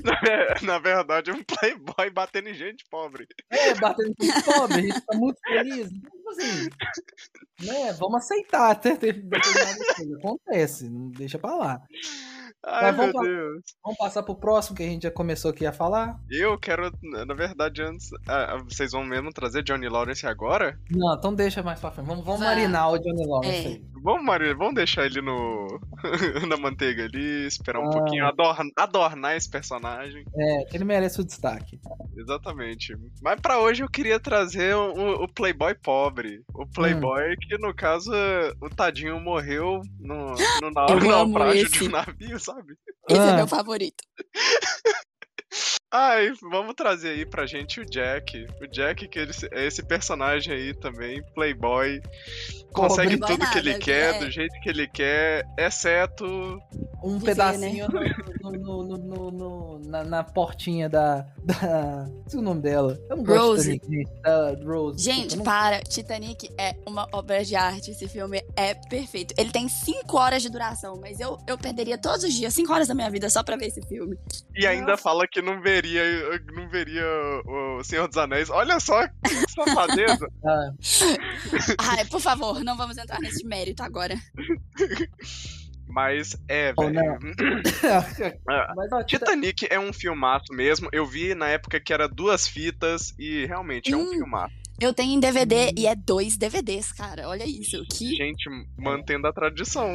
Na, 0.03 0.21
na 0.73 0.79
verdade, 0.79 1.31
um 1.31 1.43
playboy 1.43 2.09
batendo 2.11 2.49
em 2.49 2.53
gente 2.53 2.83
pobre. 2.89 3.27
É, 3.49 3.75
batendo 3.75 4.13
com 4.15 4.41
pobre, 4.51 4.77
a 4.77 4.81
gente 4.81 5.01
tá 5.01 5.17
muito 5.17 5.39
feliz. 5.41 5.89
Assim, 6.29 6.69
né? 7.63 7.93
Vamos 7.93 8.15
aceitar 8.23 8.71
até. 8.71 8.91
Acontece, 10.19 10.89
não 10.89 11.09
deixa 11.11 11.37
pra 11.39 11.55
lá. 11.55 11.81
Ai, 12.63 12.91
Mas 12.91 12.97
meu 12.97 13.05
vamos 13.07 13.11
pra- 13.13 13.23
Deus. 13.23 13.63
Vamos 13.83 13.97
passar 13.97 14.21
pro 14.23 14.35
próximo 14.35 14.77
que 14.77 14.83
a 14.83 14.85
gente 14.85 15.01
já 15.03 15.11
começou 15.11 15.49
aqui 15.49 15.65
a 15.65 15.71
falar? 15.73 16.19
Eu 16.29 16.59
quero, 16.59 16.91
na 17.01 17.33
verdade, 17.33 17.81
antes. 17.81 18.09
ah, 18.27 18.53
ah, 18.53 18.57
vocês 18.63 18.91
vão 18.91 19.03
mesmo 19.03 19.31
trazer 19.33 19.63
Johnny 19.63 19.89
Lawrence 19.89 20.27
agora? 20.27 20.77
Não, 20.91 21.15
então 21.15 21.33
deixa 21.33 21.63
mais 21.63 21.79
pra 21.79 21.89
frente. 21.91 22.05
Vamos, 22.05 22.23
vamos 22.23 22.41
marinar 22.41 22.91
o 22.91 22.99
Johnny 22.99 23.25
Lawrence 23.25 23.65
É. 23.65 23.67
aí. 23.67 23.83
Vamos, 24.03 24.23
Maria, 24.23 24.55
vamos 24.55 24.75
deixar 24.75 25.05
ele 25.05 25.21
no. 25.21 25.67
na 26.47 26.57
manteiga 26.57 27.03
ali, 27.05 27.45
esperar 27.47 27.79
um 27.79 27.87
Ah. 27.87 27.91
pouquinho, 27.91 28.25
adorn- 28.27 28.71
adornar 28.77 29.35
esse 29.35 29.49
personagem. 29.49 30.23
É, 30.37 30.75
ele 30.75 30.83
merece 30.83 31.19
o 31.19 31.23
destaque. 31.23 31.79
Exatamente. 32.15 32.95
Mas 33.23 33.39
pra 33.41 33.59
hoje 33.59 33.83
eu 33.83 33.89
queria 33.89 34.19
trazer 34.19 34.75
o, 34.75 35.23
o 35.23 35.27
Playboy 35.27 35.73
pobre. 35.75 36.43
O 36.53 36.67
Playboy 36.67 37.35
que, 37.37 37.50
no 37.57 37.73
caso, 37.73 38.11
o 38.61 38.69
tadinho 38.69 39.19
morreu 39.19 39.81
no, 39.99 40.33
no, 40.61 40.71
na- 40.71 40.87
no 40.87 40.99
naufrágio 41.09 41.69
de 41.69 41.75
esse. 41.77 41.87
um 41.87 41.91
navio, 41.91 42.39
sabe? 42.39 42.75
Esse 43.09 43.19
Ah. 43.19 43.31
é 43.31 43.35
meu 43.37 43.47
favorito. 43.47 44.03
Ai, 45.93 46.31
vamos 46.49 46.73
trazer 46.73 47.09
aí 47.09 47.25
pra 47.25 47.45
gente 47.45 47.81
o 47.81 47.85
Jack. 47.85 48.47
O 48.61 48.67
Jack, 48.67 49.07
que 49.09 49.19
ele, 49.19 49.31
é 49.51 49.65
esse 49.67 49.83
personagem 49.83 50.53
aí 50.53 50.73
também, 50.73 51.21
playboy. 51.35 52.01
Consegue 52.71 53.17
Playboy 53.17 53.27
tudo 53.37 53.51
que 53.51 53.57
ele 53.57 53.71
nada, 53.73 53.83
quer, 53.83 54.15
é. 54.15 54.19
do 54.19 54.31
jeito 54.31 54.53
que 54.61 54.69
ele 54.69 54.87
quer, 54.87 55.45
exceto. 55.57 56.25
Um 57.03 57.15
Viver, 57.19 57.25
pedacinho 57.31 57.87
no, 58.41 58.51
no- 58.51 58.83
no- 58.83 58.97
no- 58.97 59.31
no- 59.31 59.79
na, 59.89 60.03
na 60.05 60.23
portinha 60.23 60.87
da. 60.87 61.25
da. 61.43 62.05
Não 62.07 62.29
sei 62.29 62.39
o 62.39 62.43
nome 62.43 62.61
dela. 62.61 62.97
Eu 63.09 63.17
não 63.17 63.23
gosto 63.25 63.41
Rose. 63.41 63.73
de 63.73 63.79
Titanic, 64.05 64.65
Rose. 64.65 65.03
Gente, 65.03 65.35
não- 65.35 65.43
para. 65.43 65.81
Titanic 65.81 66.49
é 66.57 66.77
uma 66.87 67.05
obra 67.11 67.43
de 67.43 67.53
arte. 67.57 67.91
Esse 67.91 68.07
filme 68.07 68.41
é 68.55 68.73
perfeito. 68.73 69.33
Ele 69.37 69.51
tem 69.51 69.67
5 69.67 70.17
horas 70.17 70.41
de 70.41 70.49
duração, 70.49 70.95
mas 71.01 71.19
eu, 71.19 71.37
eu 71.45 71.57
perderia 71.57 71.97
todos 71.97 72.23
os 72.23 72.33
dias 72.33 72.53
5 72.53 72.71
horas 72.71 72.87
da 72.87 72.95
minha 72.95 73.09
vida 73.09 73.29
só 73.29 73.43
pra 73.43 73.57
ver 73.57 73.65
esse 73.67 73.81
filme. 73.81 74.17
E 74.55 74.65
ainda 74.65 74.95
fala 74.95 75.27
que 75.27 75.40
não 75.41 75.61
veria, 75.61 76.01
não 76.53 76.69
veria 76.69 77.03
o 77.45 77.83
Senhor 77.83 78.07
dos 78.07 78.17
Anéis. 78.17 78.49
Olha 78.49 78.79
só 78.79 79.07
que 79.07 79.51
safadeza. 79.51 80.27
Ah, 80.43 80.71
Ai, 81.97 82.05
por 82.05 82.19
favor, 82.21 82.63
não 82.63 82.75
vamos 82.77 82.97
entrar 82.97 83.19
nesse 83.19 83.45
mérito 83.45 83.83
agora. 83.83 84.15
Mas 85.87 86.37
é, 86.47 86.73
Oh, 86.77 86.83
velho. 86.87 87.19
Mas, 88.75 88.91
ó, 88.93 89.03
Tita- 89.03 89.25
Titanic 89.25 89.67
é 89.69 89.79
um 89.79 89.91
filmaço 89.91 90.53
mesmo. 90.53 90.87
Eu 90.93 91.05
vi 91.05 91.35
na 91.35 91.49
época 91.49 91.79
que 91.81 91.91
era 91.93 92.07
duas 92.07 92.47
fitas 92.47 93.13
e 93.19 93.45
realmente 93.45 93.91
é 93.93 93.97
um 93.97 94.03
Hum. 94.03 94.09
filmaço. 94.11 94.55
Eu 94.79 94.93
tenho 94.95 95.13
em 95.13 95.19
DVD 95.19 95.71
e 95.77 95.85
é 95.85 95.93
dois 95.95 96.37
DVDs, 96.37 96.91
cara. 96.91 97.27
Olha 97.29 97.43
isso. 97.45 97.83
Que. 97.91 98.15
Gente, 98.15 98.49
mantendo 98.77 99.27
a 99.27 99.33
tradição. 99.33 99.85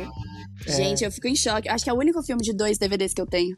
É. 0.64 0.70
Gente, 0.72 1.02
eu 1.02 1.10
fico 1.10 1.26
em 1.26 1.34
choque. 1.34 1.68
Acho 1.68 1.82
que 1.82 1.90
é 1.90 1.92
o 1.92 1.98
único 1.98 2.22
filme 2.22 2.40
de 2.42 2.54
dois 2.54 2.78
DVDs 2.78 3.12
que 3.12 3.20
eu 3.20 3.26
tenho. 3.26 3.56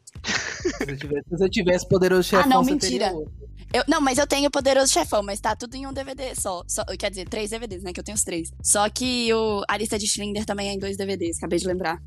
Se 0.61 0.85
você 0.85 0.95
tivesse, 0.97 1.23
se 1.29 1.37
você 1.37 1.49
tivesse 1.49 1.87
poderoso 1.87 2.23
chefão, 2.23 2.45
Ah, 2.45 2.47
não, 2.47 2.63
você 2.63 2.71
mentira. 2.71 3.05
teria 3.05 3.17
outro. 3.17 3.49
Eu, 3.71 3.83
não, 3.87 4.01
mas 4.01 4.17
eu 4.17 4.25
tenho 4.25 4.47
o 4.47 4.51
Poderoso 4.51 4.91
Chefão, 4.91 5.21
mas 5.21 5.39
tá 5.39 5.55
tudo 5.55 5.75
em 5.75 5.85
um 5.85 5.93
DVD 5.93 6.33
só. 6.33 6.63
só 6.67 6.83
quer 6.97 7.11
dizer, 7.11 7.29
três 7.29 7.51
DVDs, 7.51 7.83
né? 7.83 7.93
Que 7.93 7.99
eu 7.99 8.03
tenho 8.03 8.15
os 8.15 8.23
três. 8.23 8.51
Só 8.63 8.89
que 8.89 9.31
o, 9.31 9.61
a 9.69 9.77
lista 9.77 9.99
de 9.99 10.07
Schindler 10.07 10.43
também 10.43 10.69
é 10.69 10.73
em 10.73 10.79
dois 10.79 10.97
DVDs, 10.97 11.37
acabei 11.37 11.59
de 11.59 11.67
lembrar. 11.67 12.01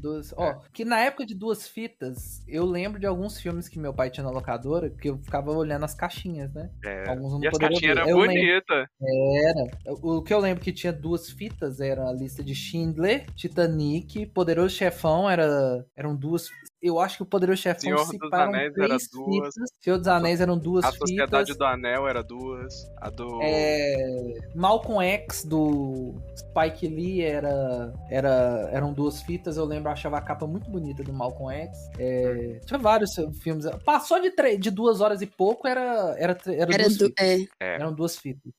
Duas, 0.00 0.32
ó, 0.34 0.62
que 0.72 0.82
na 0.82 1.00
época 1.00 1.26
de 1.26 1.34
duas 1.34 1.68
fitas, 1.68 2.42
eu 2.48 2.64
lembro 2.64 2.98
de 2.98 3.04
alguns 3.06 3.38
filmes 3.38 3.68
que 3.68 3.78
meu 3.78 3.92
pai 3.92 4.08
tinha 4.08 4.24
na 4.24 4.30
locadora, 4.30 4.88
que 4.88 5.10
eu 5.10 5.18
ficava 5.18 5.52
olhando 5.52 5.84
as 5.84 5.92
caixinhas, 5.94 6.50
né? 6.54 6.70
É. 6.82 7.10
Alguns 7.10 7.32
não 7.34 7.42
E 7.42 7.48
as 7.48 7.58
caixinhas 7.58 7.98
eram 7.98 8.10
bonitas. 8.18 8.86
Era. 9.02 9.64
O 10.02 10.22
que 10.22 10.32
eu 10.32 10.38
lembro 10.38 10.64
que 10.64 10.72
tinha 10.72 10.92
duas 10.92 11.28
fitas 11.28 11.80
era 11.80 12.08
a 12.08 12.12
lista 12.14 12.42
de 12.42 12.54
Schindler, 12.54 13.26
Titanic, 13.34 14.24
Poderoso 14.26 14.74
Chefão 14.74 15.28
era 15.28 15.84
eram 15.94 16.16
duas. 16.16 16.48
Eu 16.84 17.00
acho 17.00 17.16
que 17.16 17.22
o 17.22 17.26
Poderoso 17.26 17.62
Chefão 17.62 17.80
Senhor 17.80 18.04
se 18.06 18.18
dos 18.18 18.30
Anéis 18.32 18.72
três 18.74 18.90
era 18.90 18.98
duas. 19.12 19.34
fitas. 19.54 19.54
Senhor 19.80 19.96
dos 19.98 20.06
Anéis 20.08 20.40
eram 20.40 20.58
duas 20.58 20.84
A 20.84 20.92
Sociedade 20.92 21.44
fitas. 21.52 21.56
do 21.56 21.64
Anel 21.64 22.06
era 22.06 22.22
duas. 22.22 22.74
A 22.98 23.08
do. 23.08 23.40
É, 23.42 24.34
Malcolm 24.54 25.02
X 25.02 25.44
do 25.44 26.14
Spike 26.36 26.86
Lee 26.86 27.22
era, 27.22 27.92
era 28.10 28.68
eram 28.70 28.92
duas 28.92 29.22
fitas. 29.22 29.56
Eu 29.56 29.64
lembro, 29.64 29.88
eu 29.88 29.92
achava 29.92 30.18
a 30.18 30.20
capa 30.20 30.46
muito 30.46 30.70
bonita 30.70 31.02
do 31.02 31.12
Malcolm 31.12 31.50
X. 31.54 31.78
É, 31.98 32.60
tinha 32.66 32.78
vários 32.78 33.14
filmes. 33.42 33.64
Passou 33.84 34.20
de, 34.20 34.30
três, 34.30 34.58
de 34.60 34.70
duas 34.70 35.00
horas 35.00 35.22
e 35.22 35.26
pouco, 35.26 35.66
era, 35.66 36.14
era, 36.18 36.36
era, 36.46 36.74
Era 36.74 36.82
duas 36.84 36.96
do, 36.98 37.06
fitas. 37.06 37.24
é, 37.26 37.34
É. 37.60 37.74
Eram 37.76 37.94
duas 37.94 38.16
fitas. 38.18 38.52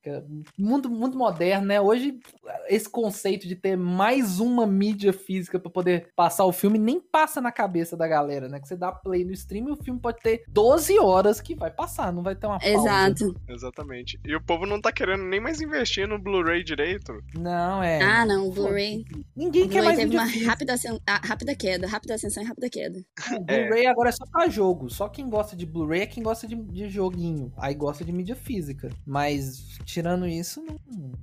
Mundo, 0.58 0.90
mundo 0.90 1.18
moderno, 1.18 1.68
né? 1.68 1.80
Hoje, 1.80 2.20
esse 2.68 2.90
conceito 2.90 3.48
de 3.48 3.56
ter 3.56 3.76
mais 3.78 4.40
uma 4.40 4.66
mídia 4.66 5.14
física 5.14 5.60
pra 5.60 5.70
poder 5.70 6.10
passar 6.16 6.46
o 6.46 6.52
filme 6.52 6.80
nem 6.80 7.00
passa 7.00 7.40
na 7.40 7.52
cabeça 7.52 7.96
da 7.96 8.08
galera, 8.08 8.15
né? 8.24 8.60
Que 8.60 8.68
você 8.68 8.76
dá 8.76 8.92
play 8.92 9.24
no 9.26 9.32
stream 9.34 9.70
e 9.70 9.72
o 9.72 9.76
filme 9.76 10.00
pode 10.00 10.20
ter 10.22 10.44
12 10.48 10.98
horas 11.00 11.40
que 11.42 11.56
vai 11.56 11.72
passar, 11.72 12.12
não 12.14 12.24
vai 12.24 12.36
ter 12.36 12.48
uma 12.48 12.60
pausa. 12.60 12.76
exato. 12.78 13.36
Exatamente. 13.48 14.20
E 14.26 14.36
o 14.36 14.42
povo 14.44 14.66
não 14.66 14.80
tá 14.82 14.92
querendo 14.92 15.24
nem 15.24 15.40
mais 15.40 15.62
investir 15.62 16.08
no 16.08 16.20
Blu-ray 16.20 16.64
direito. 16.64 17.14
Não, 17.38 17.82
é. 17.82 18.02
Ah, 18.02 18.26
não, 18.26 18.48
o 18.48 18.52
Blu-ray. 18.52 19.06
Ninguém 19.36 19.64
O 19.64 19.70
quer 19.70 19.82
Blu-ray 19.82 19.86
mais 19.86 19.98
teve 19.98 20.16
uma 20.16 20.48
rápida, 20.52 20.74
ascen- 20.74 21.00
ah, 21.08 21.22
rápida 21.26 21.56
queda, 21.56 21.88
rápida 21.88 22.14
ascensão 22.16 22.44
e 22.44 22.46
rápida 22.46 22.70
queda. 22.70 23.00
O 23.32 23.40
Blu-ray 23.44 23.88
agora 23.88 24.10
é 24.10 24.12
só 24.12 24.26
pra 24.26 24.48
jogo. 24.48 24.90
Só 24.90 25.08
quem 25.10 25.30
gosta 25.30 25.56
de 25.56 25.66
Blu-ray 25.66 26.02
é 26.02 26.06
quem 26.08 26.22
gosta 26.24 26.48
de, 26.48 26.56
de 26.56 26.90
joguinho. 26.90 27.52
Aí 27.58 27.74
gosta 27.74 28.04
de 28.04 28.12
mídia 28.12 28.36
física. 28.36 28.90
Mas, 29.06 29.78
tirando 29.86 30.28
isso, 30.28 30.62
não, 30.62 30.78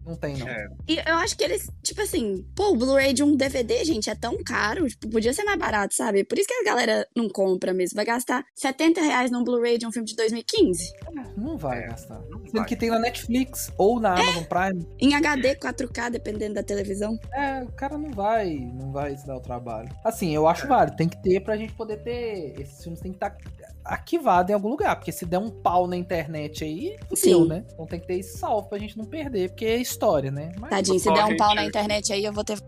não 0.05 0.17
tem, 0.17 0.37
não. 0.37 0.49
É. 0.49 0.67
E 0.89 0.97
eu 0.99 1.17
acho 1.17 1.37
que 1.37 1.45
eles, 1.45 1.71
tipo 1.83 2.01
assim, 2.01 2.45
pô, 2.55 2.71
o 2.73 2.77
Blu-ray 2.77 3.13
de 3.13 3.23
um 3.23 3.37
DVD, 3.37 3.85
gente, 3.85 4.11
é 4.11 4.15
tão 4.15 4.43
caro. 4.43 4.89
Tipo, 4.89 5.09
podia 5.11 5.33
ser 5.33 5.45
mais 5.45 5.59
barato, 5.59 5.95
sabe? 5.95 6.25
Por 6.25 6.39
isso 6.39 6.49
que 6.49 6.55
a 6.55 6.65
galera 6.65 6.82
não 7.17 7.29
compra 7.29 7.73
mesmo. 7.73 7.97
Vai 7.97 8.05
gastar 8.05 8.45
70 8.55 9.01
reais 9.01 9.31
num 9.31 9.43
Blu-ray 9.45 9.79
de 9.79 9.87
um 9.87 9.93
filme 9.93 10.07
de 10.07 10.17
2015. 10.17 10.93
Não 11.37 11.57
vai 11.57 11.81
É, 11.85 11.87
gastar. 11.89 12.21
não 12.31 12.41
Sendo 12.41 12.53
vai. 12.53 12.65
que 12.67 12.77
tem 12.77 12.91
na 12.91 12.99
Netflix 12.99 13.73
ou 13.79 13.99
na 14.01 14.13
Amazon 14.15 14.45
Prime. 14.45 14.87
Em 15.01 15.15
HD 15.15 15.57
4K, 15.57 16.11
dependendo 16.11 16.55
da 16.55 16.63
televisão. 16.63 17.19
É, 17.33 17.63
o 17.63 17.73
cara 17.73 17.97
não 17.99 18.11
vai, 18.11 18.55
não 18.75 18.93
vai 18.93 19.17
se 19.17 19.27
dar 19.27 19.37
o 19.37 19.41
trabalho. 19.41 19.89
Assim, 20.05 20.35
eu 20.35 20.47
acho 20.47 20.67
válido, 20.67 20.97
tem 20.97 21.09
que 21.09 21.21
ter 21.23 21.41
pra 21.41 21.57
gente 21.57 21.73
poder 21.75 22.03
ter. 22.03 22.55
Esses 22.61 22.83
filmes 22.83 23.01
tem 23.01 23.13
que 23.13 23.17
estar 23.17 23.37
arquivados 23.85 24.51
em 24.51 24.55
algum 24.55 24.69
lugar, 24.69 24.95
porque 24.97 25.11
se 25.11 25.27
der 25.27 25.39
um 25.39 25.51
pau 25.51 25.87
na 25.89 25.97
internet 25.97 26.63
aí, 26.63 26.97
fudeu, 27.09 27.45
né? 27.47 27.65
Então 27.73 27.85
tem 27.87 27.99
que 27.99 28.07
ter 28.07 28.21
isso 28.21 28.39
salvo 28.39 28.69
pra 28.69 28.79
gente 28.79 28.97
não 28.97 29.05
perder, 29.05 29.49
porque 29.51 29.65
é 29.65 29.77
história, 29.77 30.31
né? 30.31 30.53
Mas, 30.61 30.71
Tadinho, 30.71 31.01
se 31.01 31.13
der 31.13 31.25
um 31.25 31.37
pau 31.37 31.55
na 31.55 31.65
internet 31.65 32.13
aí, 32.13 32.25
eu 32.25 32.33
vou 32.33 32.45
ter. 32.45 32.59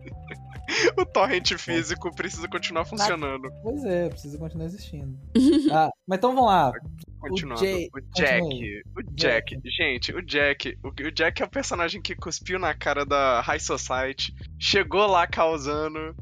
O 0.98 1.04
torrent 1.04 1.52
físico 1.58 2.14
precisa 2.14 2.48
continuar 2.48 2.84
funcionando. 2.84 3.50
pois 3.62 3.84
é, 3.84 4.08
precisa 4.08 4.38
continuar 4.38 4.66
existindo. 4.66 5.18
ah, 5.72 5.90
mas 6.06 6.18
então 6.18 6.34
vamos 6.34 6.46
lá. 6.50 6.72
Continuando. 7.18 7.60
Jay- 7.64 7.88
O 7.94 8.00
Jack. 8.14 8.40
continue. 8.40 8.82
O 8.96 9.02
Jack. 9.14 9.58
Gente, 9.64 10.12
o 10.14 10.22
Jack. 10.22 10.78
O, 10.82 10.88
o 10.88 11.10
Jack 11.12 11.42
é 11.42 11.44
o 11.44 11.50
personagem 11.50 12.00
que 12.02 12.14
cuspiu 12.14 12.58
na 12.58 12.74
cara 12.74 13.04
da 13.06 13.40
High 13.40 13.60
Society. 13.60 14.34
Chegou 14.58 15.06
lá 15.06 15.26
causando. 15.26 16.14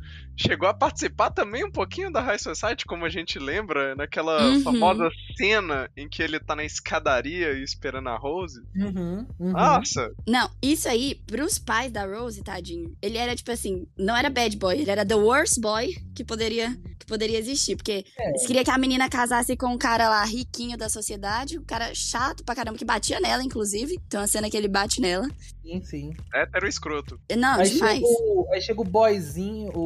Chegou 0.43 0.69
a 0.69 0.75
participar 0.75 1.31
também 1.31 1.65
um 1.65 1.71
pouquinho 1.71 2.11
da 2.13 2.21
High 2.21 2.39
Society, 2.39 2.85
como 2.85 3.05
a 3.05 3.09
gente 3.09 3.39
lembra, 3.39 3.95
naquela 3.95 4.49
Uhum. 4.49 4.63
famosa 4.63 5.09
cena 5.37 5.89
em 5.97 6.09
que 6.09 6.23
ele 6.23 6.41
tá 6.41 6.57
na 6.57 6.65
escadaria 6.65 7.53
esperando 7.63 8.09
a 8.09 8.17
Rose. 8.17 8.61
Uhum, 8.77 9.27
uhum. 9.39 9.53
Nossa! 9.53 10.11
Não, 10.27 10.51
isso 10.61 10.89
aí, 10.89 11.15
pros 11.27 11.59
pais 11.59 11.93
da 11.93 12.05
Rose, 12.05 12.43
tadinho, 12.43 12.95
ele 13.01 13.17
era 13.19 13.35
tipo 13.37 13.51
assim, 13.53 13.87
não 13.97 14.17
era 14.17 14.29
bad 14.29 14.57
boy, 14.57 14.79
ele 14.81 14.91
era 14.91 15.07
the 15.07 15.15
worst 15.15 15.61
boy 15.61 15.95
que 16.15 16.25
poderia, 16.25 16.77
que 16.99 17.07
poderia 17.07 17.39
existir. 17.39 17.77
Porque 17.77 18.05
É. 18.19 18.29
eles 18.31 18.47
queriam 18.47 18.65
que 18.65 18.71
a 18.71 18.79
menina 18.79 19.09
casasse 19.09 19.57
com 19.57 19.67
um 19.67 19.79
cara 19.79 20.09
lá 20.09 20.25
riquinho 20.25 20.77
da 20.77 20.89
sociedade, 20.89 21.59
um 21.59 21.65
cara 21.65 21.95
chato 21.95 22.43
pra 22.45 22.55
caramba, 22.55 22.77
que 22.79 22.85
batia 22.85 23.21
nela, 23.21 23.43
inclusive. 23.45 23.99
Tem 24.09 24.19
uma 24.21 24.27
cena 24.27 24.51
que 24.51 24.57
ele 24.57 24.69
bate 24.69 25.01
nela. 25.01 25.29
Sim, 25.63 25.83
sim. 25.83 26.13
Hétero 26.35 26.67
escroto. 26.67 27.21
Não, 27.37 27.61
Aí 27.61 27.71
demais. 27.71 27.99
chega, 27.99 28.07
o, 28.07 28.49
aí 28.53 28.61
chega 28.61 28.81
o 28.81 28.85
boyzinho, 28.85 29.71
o, 29.75 29.81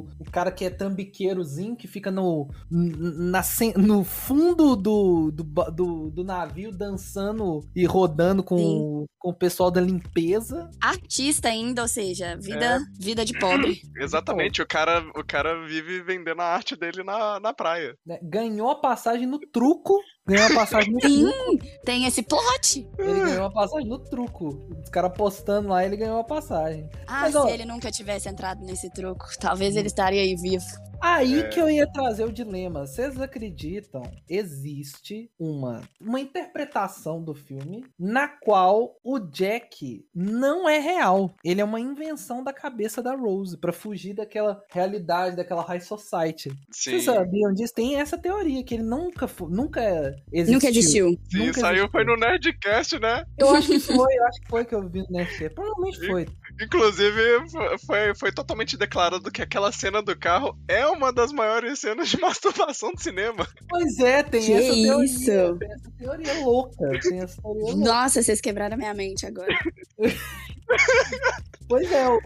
o, 0.00 0.08
o 0.20 0.30
cara 0.30 0.50
que 0.52 0.64
é 0.64 0.70
tambiqueirozinho, 0.70 1.76
que 1.76 1.88
fica 1.88 2.10
no, 2.10 2.48
na, 2.70 3.42
no 3.76 4.04
fundo 4.04 4.76
do, 4.76 5.30
do, 5.32 5.42
do, 5.72 6.10
do 6.10 6.24
navio 6.24 6.70
dançando 6.72 7.60
e 7.74 7.84
rodando 7.84 8.42
com, 8.42 8.56
Sim. 8.56 9.06
com 9.18 9.30
o 9.30 9.34
pessoal 9.34 9.70
da 9.70 9.80
limpeza. 9.80 10.70
Artista 10.80 11.48
ainda, 11.48 11.82
ou 11.82 11.88
seja, 11.88 12.36
vida, 12.36 12.78
vida 12.98 13.24
de 13.24 13.38
pobre. 13.38 13.80
Exatamente, 13.98 14.62
o 14.62 14.66
cara, 14.66 15.00
o 15.16 15.24
cara 15.24 15.66
vive 15.66 16.02
vendendo 16.02 16.40
a 16.40 16.46
arte 16.46 16.76
dele 16.76 17.02
na, 17.02 17.40
na 17.40 17.52
praia. 17.52 17.96
né? 18.06 18.18
Ganhou 18.22 18.70
a 18.70 18.76
passagem 18.80 19.26
no 19.26 19.38
truco. 19.38 19.98
Ganhou 20.26 20.46
a 20.46 20.54
passagem 20.54 20.92
no 20.92 21.00
Sim. 21.00 21.30
truco. 21.30 21.66
Tem 21.84 22.04
esse 22.04 22.22
plot. 22.22 22.88
Ele 22.98 23.20
ganhou 23.20 23.46
a 23.46 23.50
passagem 23.50 23.86
no 23.88 23.98
truco. 23.98 24.66
Os 24.82 24.88
caras 24.90 25.12
postando 25.16 25.68
lá, 25.68 25.84
ele 25.84 25.96
ganhou 25.96 26.18
a 26.18 26.24
passagem. 26.24 26.88
Ah, 27.06 27.20
Mas, 27.22 27.32
se 27.32 27.38
ó- 27.38 27.48
ele 27.48 27.64
nunca 27.64 27.92
tivesse 27.92 28.28
entrado 28.28 28.64
nesse 28.64 28.90
truco, 28.90 29.24
talvez 29.38 29.76
ele 29.76 29.86
estaria 29.86 30.20
aí 30.22 30.34
vivo. 30.34 30.64
Aí 31.00 31.40
É. 31.40 31.48
que 31.48 31.60
eu 31.60 31.68
ia 31.70 31.86
trazer 31.90 32.24
o 32.24 32.32
dilema. 32.32 32.86
Vocês 32.86 33.20
acreditam? 33.20 34.02
Existe 34.28 35.30
uma, 35.38 35.82
uma 36.00 36.20
interpretação 36.20 37.22
do 37.22 37.34
filme 37.34 37.84
na 37.98 38.28
qual 38.28 38.96
o 39.04 39.18
Jack 39.18 40.04
não 40.14 40.68
é 40.68 40.78
real. 40.78 41.34
Ele 41.44 41.60
é 41.60 41.64
uma 41.64 41.80
invenção 41.80 42.42
da 42.42 42.52
cabeça 42.52 43.02
da 43.02 43.14
Rose 43.14 43.56
pra 43.58 43.72
fugir 43.72 44.14
daquela 44.14 44.62
realidade, 44.70 45.36
daquela 45.36 45.62
high 45.62 45.80
society. 45.80 46.50
Sim. 46.70 46.90
Vocês 46.92 47.04
sabiam 47.04 47.52
disso? 47.52 47.74
Tem 47.74 47.96
essa 47.96 48.16
teoria 48.18 48.62
que 48.64 48.74
ele 48.74 48.82
nunca, 48.84 49.28
nunca 49.48 50.14
existiu. 50.32 50.54
Nunca 50.54 50.68
existiu. 50.68 51.10
Sim, 51.30 51.38
Nunca 51.38 51.60
saiu 51.60 51.72
existiu. 51.84 51.90
foi 51.90 52.04
no 52.04 52.16
Nerdcast, 52.16 52.98
né? 52.98 53.24
Eu 53.38 53.50
acho 53.50 53.68
que 53.68 53.80
foi, 53.80 54.14
eu 54.16 54.24
acho 54.26 54.40
que 54.40 54.48
foi 54.48 54.64
que 54.64 54.74
eu 54.74 54.88
vi 54.88 55.00
no 55.00 55.10
Netflix. 55.10 55.54
Provavelmente 55.54 56.06
foi. 56.06 56.26
Inclusive, 56.60 57.50
fo- 57.50 57.86
foi, 57.86 58.14
foi 58.14 58.32
totalmente 58.32 58.76
declarado 58.76 59.30
que 59.30 59.42
aquela 59.42 59.70
cena 59.72 60.02
do 60.02 60.16
carro 60.16 60.56
é 60.68 60.85
uma 60.90 61.12
das 61.12 61.32
maiores 61.32 61.78
cenas 61.80 62.08
de 62.08 62.18
masturbação 62.20 62.92
do 62.92 63.00
cinema. 63.00 63.46
Pois 63.68 63.98
é, 63.98 64.22
tem 64.22 64.42
Que 64.42 64.52
essa 64.52 64.72
teoria. 64.74 65.04
isso? 65.04 65.58
Tem 65.58 65.72
essa 65.72 65.90
teoria 65.98 66.44
louca. 66.44 67.00
Tem 67.00 67.20
essa 67.20 67.42
teoria 67.42 67.62
louca. 67.74 67.76
Nossa, 67.84 68.22
vocês 68.22 68.40
quebraram 68.40 68.74
a 68.74 68.78
minha 68.78 68.94
mente 68.94 69.26
agora. 69.26 69.54
Pois 71.68 71.90
é, 71.90 72.08
o, 72.08 72.18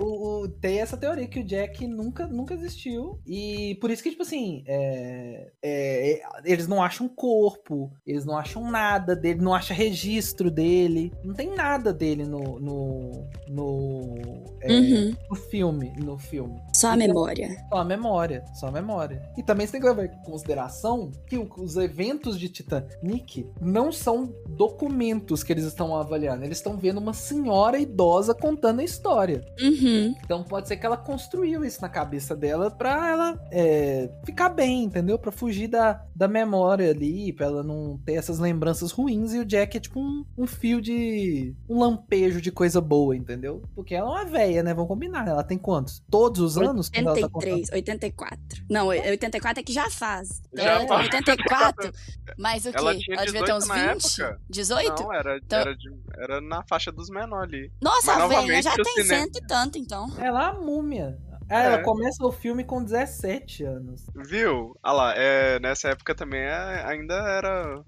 o- 0.45 0.49
tem 0.49 0.81
essa 0.81 0.97
teoria 0.97 1.27
que 1.27 1.41
o 1.41 1.45
Jack 1.45 1.87
nunca, 1.87 2.27
nunca 2.27 2.55
existiu. 2.55 3.19
E 3.27 3.77
por 3.81 3.91
isso 3.91 4.03
que, 4.03 4.11
tipo 4.11 4.23
assim, 4.23 4.63
é, 4.67 5.51
é, 5.63 6.13
é, 6.13 6.23
eles 6.45 6.67
não 6.69 6.83
acham 6.83 7.09
corpo, 7.09 7.91
eles 8.07 8.25
não 8.25 8.37
acham 8.37 8.71
nada 8.71 9.17
dele, 9.17 9.41
não 9.41 9.55
acham 9.55 9.77
registro 9.77 10.51
dele. 10.51 11.13
Não 11.25 11.35
tem 11.35 11.55
nada 11.55 11.93
dele 11.93 12.25
no. 12.25 12.59
no. 12.61 13.29
no, 13.49 14.15
é, 14.63 14.71
Uhum. 14.73 15.17
no 15.31 15.37
filme. 15.37 15.93
No 16.05 16.19
filme. 16.19 16.61
Só 16.77 16.89
a 16.89 16.97
memória. 16.97 17.49
Só 17.71 17.79
a 17.79 17.85
memória, 17.85 18.45
só 18.55 18.67
a 18.69 18.73
memória. 18.73 19.23
E 19.37 19.43
também 19.43 19.67
você 19.67 19.73
tem 19.73 19.81
que 19.81 19.87
levar 19.87 20.05
em 20.05 20.23
consideração 20.23 21.11
que 21.27 21.37
os 21.39 21.77
eventos 21.77 22.39
de 22.39 22.49
Titanic 22.49 23.49
não 23.61 23.91
são 23.93 24.35
documentos 24.49 25.43
que 25.43 25.53
eles 25.53 25.65
estão 25.65 25.97
avaliando. 25.97 26.45
Eles 26.45 26.59
estão 26.59 26.77
vendo 26.77 26.99
uma 26.99 27.13
senhora 27.15 27.79
idosa 27.79 28.35
contando 28.35 28.81
a 28.81 28.85
história. 28.85 29.30
Uhum. 29.61 30.15
Então 30.25 30.43
pode 30.45 30.69
ser 30.69 30.77
que 30.77 30.87
ela 30.87 30.97
construiu 30.97 31.65
isso 31.65 31.81
na 31.83 31.89
cabeça 31.89 32.35
dela 32.37 32.71
pra 32.71 33.09
ela 33.11 33.39
é, 33.53 34.11
ficar 34.25 34.49
bem, 34.49 34.85
entendeu? 34.85 35.19
Pra 35.19 35.31
fugir 35.33 35.69
da, 35.69 36.03
da 36.15 36.27
memória 36.29 36.91
ali, 36.91 37.33
pra 37.33 37.47
ela 37.47 37.63
não 37.63 37.99
ter 38.05 38.15
essas 38.15 38.39
lembranças 38.39 38.91
ruins. 38.93 39.33
E 39.35 39.39
o 39.39 39.45
Jack 39.45 39.77
é 39.77 39.81
tipo 39.81 40.01
um, 40.01 40.25
um 40.37 40.47
fio 40.47 40.81
de. 40.81 41.55
um 41.69 41.79
lampejo 41.81 42.41
de 42.41 42.51
coisa 42.51 42.81
boa, 42.81 43.17
entendeu? 43.17 43.63
Porque 43.75 43.95
ela 43.95 44.09
é 44.09 44.13
uma 44.23 44.25
véia, 44.31 44.63
né? 44.63 44.73
Vamos 44.75 44.89
combinar. 44.89 45.27
Ela 45.29 45.43
tem 45.45 45.59
quantos? 45.59 46.03
Todos 46.11 46.41
os 46.41 46.57
anos? 46.59 46.89
quando 46.89 47.07
ela 47.07 47.21
tá 47.21 47.29
contando? 47.29 47.51
83, 47.53 47.71
84. 47.73 48.65
Não, 48.69 48.87
84 48.89 49.61
é 49.61 49.63
que 49.63 49.73
já 49.73 49.91
faz. 49.91 50.43
Então, 50.53 50.65
Já 50.65 50.71
ela 50.71 50.79
tem 50.81 50.89
faz. 50.89 51.05
84, 51.07 51.93
mas 52.39 52.65
o 52.65 52.71
quê? 52.73 52.79
Ela 52.79 52.97
tinha 52.97 53.25
devia 53.25 53.45
ter 53.45 53.55
uns 53.55 53.65
18 53.65 53.69
na 53.69 53.93
20? 53.95 54.21
época? 54.23 54.41
18? 54.49 55.03
Não, 55.03 55.13
era, 55.13 55.37
Então- 55.39 55.59
era, 55.61 55.77
de- 55.77 55.95
era 56.19 56.41
na 56.41 56.63
faixa 56.65 56.91
dos 56.93 57.09
menores 57.11 57.41
ali. 57.55 57.73
Nossa, 57.81 58.15
Mas 58.19 58.23
a 58.23 58.27
velha 58.41 58.63
já 58.63 58.75
tem 58.75 58.95
cinema- 59.21 59.33
cento 59.33 59.45
e 59.45 59.47
tanto, 59.47 59.79
então. 59.79 60.07
Ela 60.19 60.43
é 60.45 60.47
a 60.51 60.53
múmia. 60.55 61.19
Ah, 61.53 61.63
É. 61.63 61.67
ela 61.67 61.83
começa 61.83 62.25
o 62.25 62.31
filme 62.31 62.63
com 62.63 62.81
17 62.85 63.65
anos. 63.65 64.07
Viu? 64.15 64.73
Ah 64.81 64.93
lá, 64.93 65.15
é, 65.17 65.59
nessa 65.59 65.89
época 65.89 66.15
também 66.15 66.41
é- 66.43 66.85
ainda 66.87 67.15
era 67.15 67.83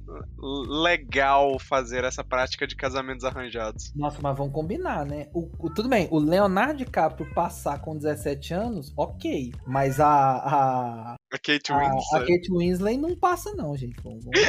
legal 0.68 1.58
fazer 1.60 2.04
essa 2.04 2.24
prática 2.24 2.66
de 2.66 2.74
casamentos 2.74 3.24
arranjados. 3.24 3.92
Nossa, 3.94 4.18
mas 4.20 4.36
vamos 4.36 4.52
combinar, 4.52 5.06
né? 5.06 5.28
O, 5.32 5.48
o- 5.58 5.70
tudo 5.70 5.88
bem, 5.88 6.08
o 6.10 6.18
Leonardo 6.18 6.78
DiCaprio 6.78 7.32
passar 7.34 7.80
com 7.80 7.96
17 7.96 8.52
anos, 8.52 8.92
ok. 8.96 9.52
Mas 9.66 10.00
a, 10.00 10.08
a, 10.08 11.14
A 11.32 11.38
Kate 11.38 11.72
a, 11.72 11.76
a 11.76 11.94
Winslet. 11.94 12.26
Kate 12.26 12.52
Winslet 12.52 12.98
não 12.98 13.16
passa, 13.16 13.54
não, 13.54 13.74
gente. 13.76 13.96
Vamos, 14.02 14.22
vamos 14.24 14.40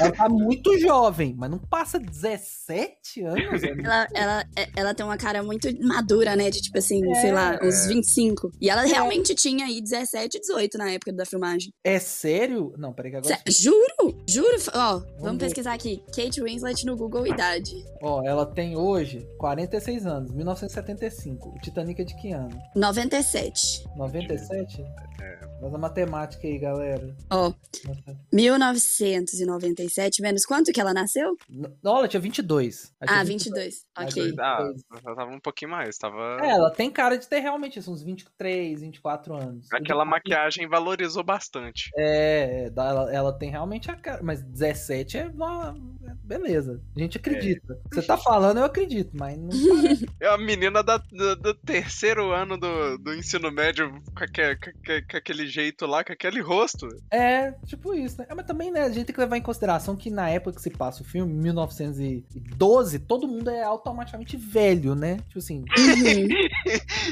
ela 0.00 0.12
tá 0.12 0.28
muito 0.28 0.76
jovem, 0.78 1.34
mas 1.36 1.50
não 1.50 1.58
passa 1.58 1.98
17 1.98 3.22
anos. 3.22 3.62
é 3.62 3.72
muito- 3.74 3.86
Ela, 3.86 4.08
ela, 4.14 4.44
é- 4.56 4.68
ela 4.76 4.94
tem 4.94 5.06
uma 5.06 5.16
cara 5.16 5.42
muito 5.42 5.68
madura, 5.86 6.34
né? 6.34 6.50
De 6.50 6.60
tipo 6.60 6.76
assim, 6.78 7.00
sei 7.16 7.30
lá, 7.32 7.54
É. 7.54 7.64
uns 7.66 7.86
25. 7.86 8.50
E 8.60 8.68
ela 8.68 8.82
realmente 8.82 9.34
tinha 9.34 9.64
aí 9.66 9.80
17, 9.80 10.40
18 10.40 10.76
na 10.78 10.90
época 10.90 11.12
da 11.12 11.24
filmagem. 11.24 11.72
É 11.84 11.98
sério? 11.98 12.72
Não, 12.76 12.92
peraí 12.92 13.10
que 13.12 13.16
agora. 13.18 13.36
Sé- 13.36 13.42
Juro? 13.50 14.24
Juro? 14.28 14.56
Ó, 14.74 14.98
vamos 15.20 15.38
ver. 15.38 15.46
pesquisar 15.46 15.74
aqui. 15.74 16.02
Kate 16.14 16.42
Winslet 16.42 16.84
no 16.84 16.96
Google 16.96 17.26
Idade. 17.26 17.72
Ó, 18.02 18.22
ela 18.24 18.44
tem 18.46 18.76
hoje 18.76 19.26
46 19.38 20.04
anos, 20.06 20.32
1975. 20.32 21.50
O 21.50 21.60
Titanic 21.60 22.00
é 22.00 22.04
de 22.04 22.14
que 22.16 22.32
ano? 22.32 22.56
97. 22.74 23.84
97? 23.96 24.82
É. 25.22 25.45
Faz 25.60 25.74
a 25.74 25.78
matemática 25.78 26.46
aí, 26.46 26.58
galera. 26.58 27.16
Ó, 27.30 27.52
Nossa. 27.84 28.16
1997, 28.32 30.20
menos 30.22 30.44
quanto 30.44 30.72
que 30.72 30.80
ela 30.80 30.92
nasceu? 30.92 31.36
Não, 31.82 31.96
ela 31.98 32.08
tinha 32.08 32.20
22. 32.20 32.92
Ela 33.00 33.08
tinha 33.08 33.20
Ah, 33.20 33.24
22. 33.24 33.74
Mas 33.74 33.85
Ok. 33.98 34.34
Ah, 34.38 34.70
ela 35.04 35.16
tava 35.16 35.30
um 35.30 35.40
pouquinho 35.40 35.70
mais, 35.70 35.96
tava. 35.98 36.38
É, 36.42 36.50
ela 36.50 36.70
tem 36.70 36.90
cara 36.90 37.16
de 37.16 37.26
ter 37.26 37.40
realmente 37.40 37.78
isso, 37.78 37.90
uns 37.92 38.02
23, 38.02 38.80
24 38.80 39.34
anos. 39.34 39.66
Aquela 39.72 40.04
maquiagem 40.04 40.68
valorizou 40.68 41.22
bastante. 41.24 41.90
É, 41.96 42.66
é, 42.66 42.72
ela, 42.76 43.12
ela 43.12 43.32
tem 43.32 43.50
realmente 43.50 43.90
a 43.90 43.96
cara. 43.96 44.20
Mas 44.22 44.42
17 44.42 45.18
é. 45.18 45.26
uma- 45.28 45.74
é 46.04 46.14
Beleza. 46.26 46.80
A 46.96 46.98
gente 46.98 47.18
acredita. 47.18 47.78
Você 47.92 48.02
tá 48.02 48.16
falando, 48.16 48.58
eu 48.58 48.64
acredito, 48.64 49.12
mas 49.18 49.38
não. 49.38 49.48
É 50.20 50.26
a 50.28 50.36
menina 50.38 50.82
da- 50.82 50.96
do, 50.98 51.36
do 51.36 51.54
terceiro 51.54 52.32
ano 52.32 52.56
do, 52.58 52.98
do 52.98 53.14
ensino 53.14 53.50
médio 53.52 53.90
com, 54.16 54.24
aque- 54.24 54.56
com 54.56 54.70
aque- 54.70 55.02
com 55.10 55.16
aquele 55.16 55.46
jeito 55.46 55.86
lá, 55.86 56.02
com 56.04 56.12
aquele 56.12 56.40
rosto. 56.40 56.88
É, 57.10 57.52
tipo 57.66 57.94
isso, 57.94 58.18
né? 58.18 58.26
É, 58.28 58.34
mas 58.34 58.46
também, 58.46 58.70
né, 58.70 58.82
a 58.82 58.88
gente 58.88 59.06
tem 59.06 59.14
que 59.14 59.20
levar 59.20 59.36
em 59.36 59.42
consideração 59.42 59.96
que 59.96 60.10
na 60.10 60.28
época 60.28 60.56
que 60.56 60.62
se 60.62 60.70
passa 60.70 61.02
o 61.02 61.04
filme, 61.06 61.32
1912, 61.32 62.98
todo 63.00 63.28
mundo 63.28 63.50
é 63.50 63.62
automaticamente 63.86 64.36
velho, 64.36 64.94
né? 64.94 65.16
Tipo 65.28 65.38
assim. 65.38 65.64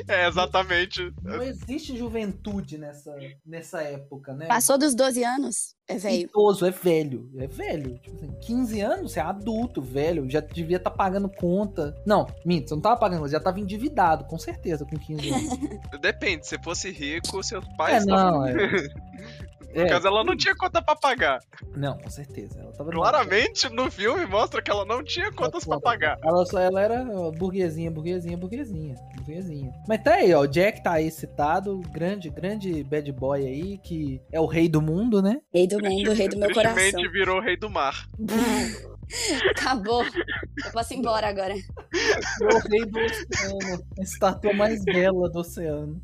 É, 0.09 0.26
exatamente. 0.26 1.12
não 1.23 1.43
existe 1.43 1.97
juventude 1.97 2.76
nessa, 2.76 3.14
nessa 3.47 3.83
época, 3.83 4.35
né? 4.35 4.47
Passou 4.47 4.76
dos 4.76 4.95
12 4.95 5.25
anos, 5.25 5.76
é 5.87 5.97
velho. 5.97 6.23
Idoso, 6.23 6.66
é 6.66 6.71
velho. 6.71 7.31
É 7.38 7.47
velho. 7.47 7.99
Tipo 7.99 8.16
assim, 8.16 8.33
15 8.40 8.81
anos, 8.81 9.12
você 9.12 9.21
é 9.21 9.23
adulto, 9.23 9.81
velho. 9.83 10.28
Já 10.28 10.40
devia 10.40 10.78
estar 10.78 10.90
pagando 10.90 11.29
conta. 11.29 11.94
Não, 12.07 12.27
minto, 12.44 12.68
você 12.68 12.75
não 12.75 12.83
tava 12.83 12.96
pagando, 12.96 13.20
você 13.20 13.33
já 13.33 13.40
tava 13.40 13.61
endividado, 13.61 14.25
com 14.25 14.38
certeza, 14.38 14.85
com 14.85 14.96
15 14.96 15.31
anos. 15.31 15.59
Depende, 16.01 16.46
se 16.46 16.59
fosse 16.62 16.90
rico, 16.90 17.42
seus 17.42 17.64
é, 17.64 17.77
pais 17.77 18.03
estavam. 18.03 18.40
não, 18.40 18.46
é. 18.46 18.55
No 19.75 19.83
É, 19.83 19.89
caso, 19.89 20.07
ela 20.07 20.23
não 20.23 20.37
tinha 20.37 20.55
conta 20.55 20.81
pra 20.81 20.95
pagar. 20.95 21.41
Não, 21.77 21.99
com 21.99 22.09
certeza. 22.09 22.61
Ela 22.61 22.73
tava 22.73 22.91
Claramente, 22.91 23.69
no 23.71 23.91
filme, 23.91 24.25
mostra 24.27 24.63
que 24.63 24.71
ela 24.71 24.85
não 24.85 25.03
tinha 25.03 25.33
contas 25.33 25.65
pra 25.65 25.81
pagar. 25.81 26.19
Ela, 26.23 26.47
só, 26.47 26.61
ela 26.61 26.81
era 26.81 27.05
burguesinha, 27.37 27.91
burguesinha, 27.91 28.37
burguesinha, 28.37 28.95
burguesinha. 29.17 29.73
Mas 29.89 30.03
tá 30.03 30.15
aí, 30.15 30.33
ó. 30.33 30.41
O 30.43 30.47
Jack 30.47 30.83
tá 30.83 30.93
aí 30.93 31.11
citado, 31.11 31.81
grande, 31.93 32.31
grande 32.31 32.85
bad 32.85 33.11
boy 33.13 33.45
aí, 33.45 33.79
que 33.79 34.21
é 34.33 34.41
o 34.41 34.47
rei 34.47 34.69
do 34.69 34.81
mundo, 34.81 35.21
né? 35.21 35.41
Rei 35.53 35.67
do 35.67 35.83
mundo, 35.83 36.13
rei 36.13 36.29
do 36.29 36.39
meu 36.39 36.53
coração. 36.53 37.03
Virou 37.13 37.39
o 37.39 37.41
rei 37.43 37.57
do 37.57 37.69
mar. 37.71 38.09
Acabou. 39.51 40.05
Eu 40.05 40.73
posso 40.73 40.95
ir 40.95 40.99
embora 40.99 41.29
agora. 41.29 41.55
O 41.55 42.69
rei 42.69 42.85
do 42.87 42.99
oceano. 42.99 43.85
A 43.99 44.03
estátua 44.03 44.53
mais 44.53 44.85
bela 44.85 45.31
do 45.31 45.40
oceano. 45.40 46.01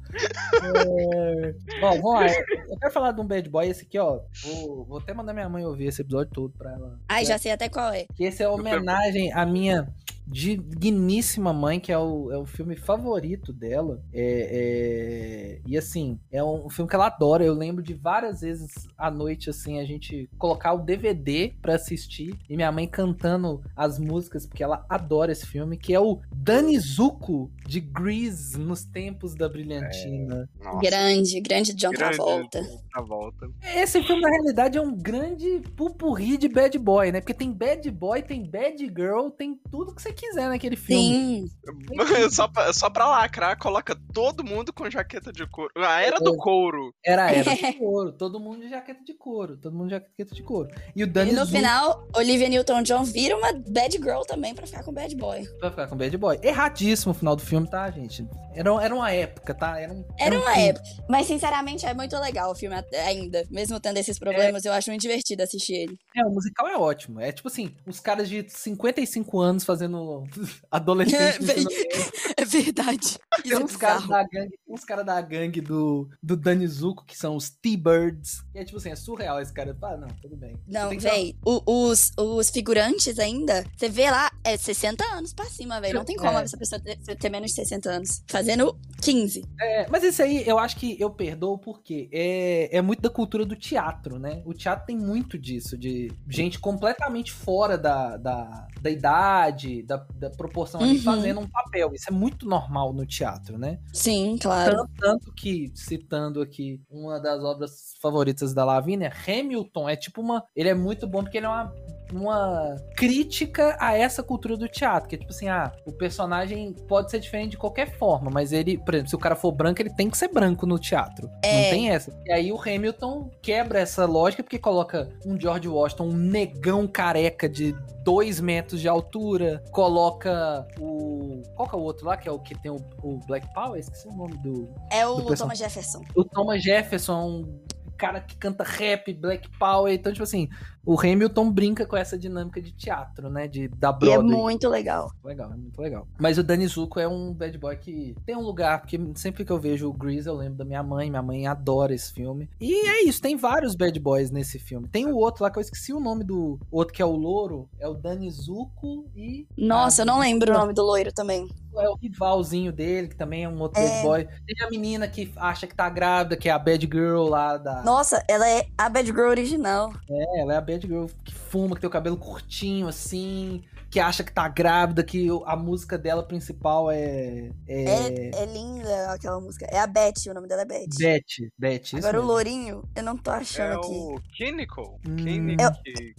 É... 0.62 1.54
Ó, 1.82 1.90
vamos 1.90 2.14
lá. 2.14 2.26
Eu 2.26 2.78
quero 2.78 2.92
falar 2.92 3.12
de 3.12 3.20
um 3.20 3.26
bad 3.26 3.48
boy, 3.48 3.68
esse 3.68 3.84
aqui, 3.84 3.98
ó. 3.98 4.20
Vou, 4.42 4.84
vou 4.84 4.98
até 4.98 5.12
mandar 5.12 5.32
minha 5.32 5.48
mãe 5.48 5.64
ouvir 5.64 5.86
esse 5.86 6.02
episódio 6.02 6.32
todo 6.32 6.52
pra 6.56 6.72
ela. 6.72 6.98
Ai, 7.08 7.24
já 7.24 7.38
sei 7.38 7.52
até 7.52 7.68
qual 7.68 7.92
é. 7.92 8.06
Que 8.14 8.24
esse 8.24 8.42
é 8.42 8.48
homenagem 8.48 9.32
à 9.32 9.44
minha 9.44 9.88
digníssima 10.30 11.52
mãe, 11.52 11.80
que 11.80 11.90
é 11.92 11.98
o, 11.98 12.30
é 12.32 12.38
o 12.38 12.46
filme 12.46 12.76
favorito 12.76 13.52
dela. 13.52 14.02
É, 14.12 15.56
é- 15.56 15.60
E 15.66 15.76
assim, 15.76 16.18
é 16.30 16.42
um 16.42 16.68
filme 16.70 16.88
que 16.88 16.94
ela 16.94 17.06
adora. 17.06 17.44
Eu 17.44 17.54
lembro 17.54 17.82
de 17.82 17.94
várias 17.94 18.40
vezes 18.40 18.72
à 18.96 19.10
noite, 19.10 19.50
assim, 19.50 19.78
a 19.78 19.84
gente 19.84 20.28
colocar 20.38 20.72
o 20.72 20.78
DVD 20.84 21.52
pra 21.60 21.74
assistir 21.74 22.34
e 22.48 22.56
minha 22.56 22.70
mãe 22.72 22.86
cantando 22.86 23.60
as 23.76 23.98
músicas, 23.98 24.46
porque 24.46 24.62
ela 24.62 24.84
adora 24.88 25.32
esse 25.32 25.46
filme, 25.46 25.76
que 25.76 25.92
é 25.94 26.00
o 26.00 26.20
Danizuko 26.32 27.50
de 27.66 27.80
Grease 27.80 28.58
nos 28.58 28.84
tempos 28.84 29.34
da 29.34 29.48
Brilhantina. 29.48 30.48
Nossa, 30.62 30.80
Grande, 30.80 31.40
grande 31.40 31.74
John 31.74 31.90
grande 31.90 32.16
Travolta. 32.16 32.62
Travolta. 32.92 33.50
Esse 33.76 34.02
filme, 34.02 34.22
na 34.22 34.30
realidade, 34.30 34.78
é 34.78 34.80
um 34.80 34.94
grande 34.96 35.60
pupurri 35.76 36.36
de 36.36 36.48
bad 36.48 36.76
boy, 36.78 37.12
né? 37.12 37.20
Porque 37.20 37.34
tem 37.34 37.52
bad 37.52 37.88
boy, 37.90 38.22
tem 38.22 38.48
bad 38.48 38.78
girl, 38.86 39.28
tem 39.30 39.58
tudo 39.70 39.94
que 39.94 40.02
você 40.02 40.12
quiser 40.20 40.48
naquele 40.48 40.76
filme. 40.76 41.48
Sim. 41.48 41.50
só, 42.30 42.46
pra, 42.46 42.72
só 42.72 42.90
pra 42.90 43.08
lacrar, 43.08 43.58
coloca 43.58 43.96
todo 44.12 44.44
mundo 44.44 44.72
com 44.72 44.88
jaqueta 44.90 45.32
de 45.32 45.46
couro. 45.46 45.70
A 45.76 46.02
era 46.02 46.18
do 46.18 46.36
couro. 46.36 46.94
Era, 47.04 47.30
era 47.30 47.54
de 47.54 47.72
couro. 47.78 48.12
Todo 48.12 48.38
mundo 48.38 48.60
de 48.60 48.68
jaqueta 48.70 49.02
de 49.04 49.14
couro. 49.14 49.56
Todo 49.56 49.72
mundo 49.74 49.88
de 49.88 49.94
jaqueta 49.94 50.34
de 50.34 50.42
couro. 50.42 50.68
E 50.94 51.02
o 51.02 51.06
Dani 51.06 51.32
E 51.32 51.34
no 51.34 51.46
final, 51.46 52.06
Olivia 52.14 52.48
Newton-John 52.48 53.04
vira 53.04 53.36
uma 53.36 53.52
bad 53.52 53.96
girl 53.96 54.20
também 54.22 54.54
pra 54.54 54.66
ficar 54.66 54.84
com 54.84 54.92
bad 54.92 55.14
boy. 55.16 55.42
vai 55.60 55.70
ficar 55.70 55.86
com 55.88 55.96
bad 55.96 56.16
boy. 56.16 56.38
Erradíssimo 56.42 57.12
o 57.12 57.14
final 57.14 57.34
do 57.34 57.42
filme, 57.42 57.68
tá, 57.68 57.90
gente? 57.90 58.26
Era, 58.54 58.70
era 58.82 58.94
uma 58.94 59.10
época, 59.10 59.54
tá? 59.54 59.78
Era, 59.80 59.92
um, 59.92 60.04
Era 60.18 60.36
um 60.36 60.40
uma 60.40 60.52
filme. 60.52 60.68
época. 60.68 60.84
Mas, 61.08 61.26
sinceramente, 61.26 61.86
é 61.86 61.94
muito 61.94 62.16
legal 62.18 62.50
o 62.50 62.54
filme 62.54 62.76
ainda. 63.06 63.44
Mesmo 63.50 63.80
tendo 63.80 63.96
esses 63.98 64.18
problemas, 64.18 64.64
eu 64.64 64.72
acho 64.72 64.90
muito 64.90 65.02
divertido 65.02 65.42
assistir 65.42 65.74
ele. 65.74 65.98
É, 66.16 66.24
o 66.24 66.30
musical 66.30 66.66
é 66.68 66.76
ótimo. 66.76 67.20
É 67.20 67.30
tipo 67.32 67.48
assim, 67.48 67.74
os 67.86 68.00
caras 68.00 68.28
de 68.28 68.44
55 68.48 69.40
anos 69.40 69.64
fazendo 69.64 70.24
adolescente. 70.70 71.42
médio. 71.42 71.68
É 72.40 72.44
verdade. 72.44 73.18
Tem 73.42 73.54
uns 73.62 73.76
caras 73.76 74.06
da 74.08 74.22
gangue, 74.22 74.58
uns 74.66 74.82
cara 74.82 75.02
da 75.02 75.20
gangue 75.20 75.60
do, 75.60 76.08
do 76.22 76.34
Danizuko, 76.34 77.04
que 77.04 77.14
são 77.14 77.36
os 77.36 77.50
T-Birds. 77.50 78.42
E 78.54 78.58
é 78.58 78.64
tipo 78.64 78.78
assim, 78.78 78.88
é 78.90 78.96
surreal 78.96 79.40
esse 79.42 79.52
cara. 79.52 79.76
Ah, 79.82 79.96
não, 79.98 80.08
tudo 80.22 80.36
bem. 80.36 80.56
Não, 80.66 80.88
véi, 80.98 81.36
os, 81.44 82.12
os 82.16 82.48
figurantes 82.48 83.18
ainda, 83.18 83.62
você 83.76 83.90
vê 83.90 84.10
lá, 84.10 84.30
é 84.42 84.56
60 84.56 85.04
anos 85.12 85.34
pra 85.34 85.44
cima, 85.46 85.80
véi. 85.82 85.92
Não 85.92 86.02
tem 86.04 86.16
como 86.16 86.38
É. 86.38 86.42
essa 86.42 86.56
pessoa 86.56 86.80
ter, 86.80 86.96
ter 86.96 87.28
menos 87.28 87.50
de 87.50 87.56
60 87.56 87.90
anos. 87.90 88.22
Fazendo 88.26 88.74
15. 89.02 89.44
É, 89.60 89.86
mas 89.90 90.02
isso 90.02 90.22
aí 90.22 90.42
eu 90.48 90.58
acho 90.58 90.76
que 90.76 90.96
eu 90.98 91.10
perdoo 91.10 91.58
porque 91.58 92.08
é, 92.10 92.74
é 92.74 92.80
muito 92.80 93.02
da 93.02 93.10
cultura 93.10 93.44
do 93.44 93.54
teatro, 93.54 94.18
né? 94.18 94.40
O 94.46 94.54
teatro 94.54 94.86
tem 94.86 94.96
muito 94.96 95.38
disso, 95.38 95.76
de, 95.76 95.99
de 96.08 96.36
gente 96.36 96.58
completamente 96.58 97.32
fora 97.32 97.76
da, 97.76 98.16
da, 98.16 98.66
da 98.80 98.90
idade, 98.90 99.82
da, 99.82 99.96
da 100.14 100.30
proporção 100.30 100.80
ali, 100.80 100.96
Uhum. 100.96 101.02
fazendo 101.02 101.40
um 101.40 101.48
papel. 101.48 101.92
Isso 101.94 102.08
é 102.08 102.12
muito 102.12 102.46
normal 102.48 102.92
no 102.92 103.04
teatro, 103.06 103.58
né? 103.58 103.78
Sim, 103.92 104.36
claro. 104.40 104.76
Tanto, 104.76 104.90
tanto 104.98 105.32
que, 105.34 105.70
citando 105.74 106.40
aqui 106.40 106.80
uma 106.90 107.18
das 107.20 107.42
obras 107.42 107.94
favoritas 108.00 108.54
da 108.54 108.64
Lavínia, 108.64 109.12
Hamilton 109.26 109.88
é 109.88 109.96
tipo 109.96 110.20
uma. 110.20 110.44
Ele 110.54 110.68
é 110.68 110.74
muito 110.74 111.06
bom 111.06 111.22
porque 111.22 111.38
ele 111.38 111.46
é 111.46 111.48
uma, 111.48 111.72
uma 112.12 112.76
crítica 112.96 113.76
a 113.80 113.96
essa 113.96 114.22
cultura 114.22 114.56
do 114.56 114.68
teatro. 114.68 115.08
Que 115.08 115.14
é 115.16 115.18
tipo 115.18 115.30
assim, 115.32 115.48
ah, 115.48 115.72
o 115.86 115.92
personagem 115.92 116.72
pode 116.88 117.10
ser 117.10 117.18
diferente 117.20 117.52
de 117.52 117.56
qualquer 117.58 117.96
forma, 117.98 118.30
mas 118.32 118.52
ele, 118.52 118.78
por 118.78 118.94
exemplo, 118.94 119.10
se 119.10 119.16
o 119.16 119.18
cara 119.18 119.34
for 119.36 119.52
branco, 119.52 119.80
ele 119.80 119.94
tem 119.94 120.08
que 120.10 120.16
ser 120.18 120.28
branco 120.28 120.66
no 120.66 120.78
teatro. 120.78 121.28
Não 121.28 121.38
É. 121.42 121.70
tem 121.70 121.90
essa. 121.90 122.12
E 122.26 122.32
aí 122.32 122.52
o 122.52 122.60
Hamilton 122.60 123.30
quebra 123.42 123.80
essa 123.80 124.04
lógica 124.06 124.42
porque 124.42 124.58
coloca 124.58 125.08
um 125.26 125.38
George 125.40 125.68
Washington, 125.68 126.08
um 126.08 126.16
negão 126.16 126.86
careca 126.86 127.48
de 127.48 127.74
dois 128.04 128.40
metros 128.40 128.80
de 128.80 128.88
altura, 128.88 129.62
coloca 129.72 130.66
o. 130.78 131.42
Qual 131.54 131.68
que 131.68 131.74
é 131.74 131.78
o 131.78 131.82
outro 131.82 132.06
lá, 132.06 132.16
que 132.16 132.28
é 132.28 132.32
o 132.32 132.38
que 132.38 132.54
tem 132.54 132.70
o, 132.70 132.76
o 133.02 133.18
Black 133.26 133.52
Power? 133.52 133.78
Esqueci 133.78 134.08
o 134.08 134.12
nome 134.12 134.36
do. 134.38 134.72
É 134.90 135.06
o 135.06 135.16
do 135.20 135.34
Thomas 135.36 135.58
Jefferson. 135.58 136.02
O 136.14 136.24
Thomas 136.24 136.62
Jefferson, 136.62 137.26
um 137.26 137.60
cara 137.96 138.20
que 138.20 138.36
canta 138.36 138.64
rap, 138.64 139.12
Black 139.12 139.48
Power. 139.58 139.92
Então, 139.92 140.10
tipo 140.12 140.22
assim, 140.22 140.48
o 140.84 140.98
Hamilton 140.98 141.50
brinca 141.50 141.84
com 141.86 141.96
essa 141.96 142.18
dinâmica 142.18 142.60
de 142.60 142.72
teatro, 142.72 143.28
né? 143.30 143.46
De, 143.46 143.68
da 143.68 143.88
E 143.90 143.90
é 143.90 143.98
Broadway. 143.98 144.36
muito 144.36 144.68
legal. 144.68 145.10
Legal, 145.24 145.52
é 145.52 145.56
muito 145.56 145.80
legal. 145.80 146.06
Mas 146.18 146.38
o 146.38 146.42
Danny 146.42 146.66
Zuko 146.66 146.98
é 146.98 147.06
um 147.06 147.32
bad 147.34 147.56
boy 147.58 147.76
que 147.76 148.14
tem 148.24 148.36
um 148.36 148.42
lugar, 148.42 148.80
porque 148.80 148.98
sempre 149.14 149.44
que 149.44 149.52
eu 149.52 149.58
vejo 149.58 149.88
o 149.88 149.92
Grease 149.92 150.28
eu 150.28 150.34
lembro 150.34 150.56
da 150.58 150.64
minha 150.64 150.82
mãe, 150.82 151.10
minha 151.10 151.22
mãe 151.22 151.46
adora 151.46 151.94
esse 151.94 152.12
filme. 152.12 152.48
E 152.60 152.74
é 152.88 153.04
isso, 153.04 153.20
tem 153.20 153.36
vários 153.36 153.74
bad 153.74 153.98
boys 154.00 154.30
nesse 154.30 154.58
filme. 154.58 154.88
Tem 154.88 155.06
o 155.06 155.16
outro 155.16 155.44
lá 155.44 155.50
que 155.50 155.58
eu 155.58 155.62
esqueci 155.62 155.92
o 155.92 156.00
nome 156.00 156.24
do 156.24 156.58
outro 156.70 156.94
que 156.94 157.02
é 157.02 157.04
o 157.06 157.14
louro, 157.16 157.68
é 157.78 157.86
o 157.88 157.94
Danny 157.94 158.30
Zuko 158.30 159.06
e 159.14 159.46
Nossa, 159.56 160.02
Ah, 160.02 160.02
eu 160.02 160.06
não 160.06 160.18
lembro 160.20 160.50
o 160.54 160.58
nome 160.58 160.72
do 160.72 160.82
loiro 160.82 161.12
também. 161.12 161.46
é 161.76 161.88
o 161.88 161.94
rivalzinho 161.94 162.72
dele, 162.72 163.08
que 163.08 163.16
também 163.16 163.44
é 163.44 163.48
um 163.48 163.58
outro 163.60 163.80
É. 163.80 163.86
bad 163.88 164.02
boy. 164.02 164.28
Tem 164.46 164.66
a 164.66 164.70
menina 164.70 165.06
que 165.08 165.32
acha 165.36 165.66
que 165.66 165.74
tá 165.74 165.88
grávida, 165.88 166.36
que 166.36 166.48
é 166.48 166.52
a 166.52 166.58
bad 166.58 166.84
girl 166.90 167.28
lá 167.28 167.56
da 167.56 167.82
Nossa, 167.82 168.22
ela 168.28 168.48
é 168.48 168.66
a 168.76 168.88
Bad 168.88 169.06
Girl 169.06 169.28
original. 169.28 169.92
É, 170.08 170.40
ela 170.40 170.54
é 170.54 170.56
a 170.56 170.60
bad 170.70 170.86
girl 170.86 171.06
que 171.24 171.34
fuma, 171.34 171.74
que 171.74 171.80
tem 171.80 171.88
o 171.88 171.92
cabelo 171.92 172.16
curtinho, 172.16 172.86
assim, 172.88 173.62
que 173.90 173.98
acha 173.98 174.22
que 174.22 174.32
tá 174.32 174.46
grávida, 174.48 175.02
que 175.02 175.28
o- 175.30 175.42
a 175.44 175.56
música 175.56 175.98
dela 175.98 176.22
principal 176.22 176.90
é. 176.90 177.50
É. 177.66 177.84
É, 177.84 178.30
é 178.42 178.46
linda 178.46 179.12
aquela 179.12 179.40
música. 179.40 179.66
É 179.70 179.78
a 179.80 179.86
Beth, 179.86 180.28
o 180.28 180.34
nome 180.34 180.46
dela 180.46 180.62
é 180.62 180.64
Beth. 180.64 180.86
Beth, 180.98 181.50
Beth. 181.58 181.96
Agora 181.96 182.18
o 182.18 182.20
mesmo. 182.22 182.32
lourinho, 182.32 182.82
eu 182.94 183.02
não 183.02 183.16
tô 183.16 183.30
achando 183.30 183.72
É 183.72 183.76
aqui. 183.76 183.86
o 183.88 184.20
Kinnickle. 184.36 184.84
Hum. 185.08 185.16
Kinnick. 185.16 185.62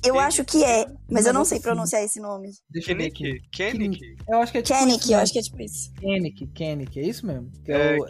Eu 0.06 0.20
acho 0.20 0.44
que 0.44 0.64
é, 0.64 0.86
mas 1.10 1.26
eu 1.26 1.34
não 1.34 1.46
sei 1.46 1.60
pronunciar 1.62 2.04
esse 2.04 2.20
nome. 2.20 2.50
Deixa 2.70 2.92
eu 2.92 2.98
ver 2.98 3.06
aqui. 3.08 3.24
Kinnick. 3.52 3.98
Kennick. 4.00 4.16
Eu 4.28 4.42
acho 4.42 4.52
que 4.52 4.58
é 4.58 4.62
tipo 4.62 4.88
isso 4.88 5.14
eu 5.14 5.20
acho 5.20 5.32
que 5.34 5.40
é 5.40 5.42
tipo 5.42 5.62
isso. 5.62 5.94
Kennick, 5.94 6.48
Kennick, 6.48 7.00
é 7.00 7.04
isso 7.04 7.26
mesmo? 7.26 7.50
Que 7.64 7.72
É, 7.72 7.96
é, 7.96 8.00
o- 8.00 8.06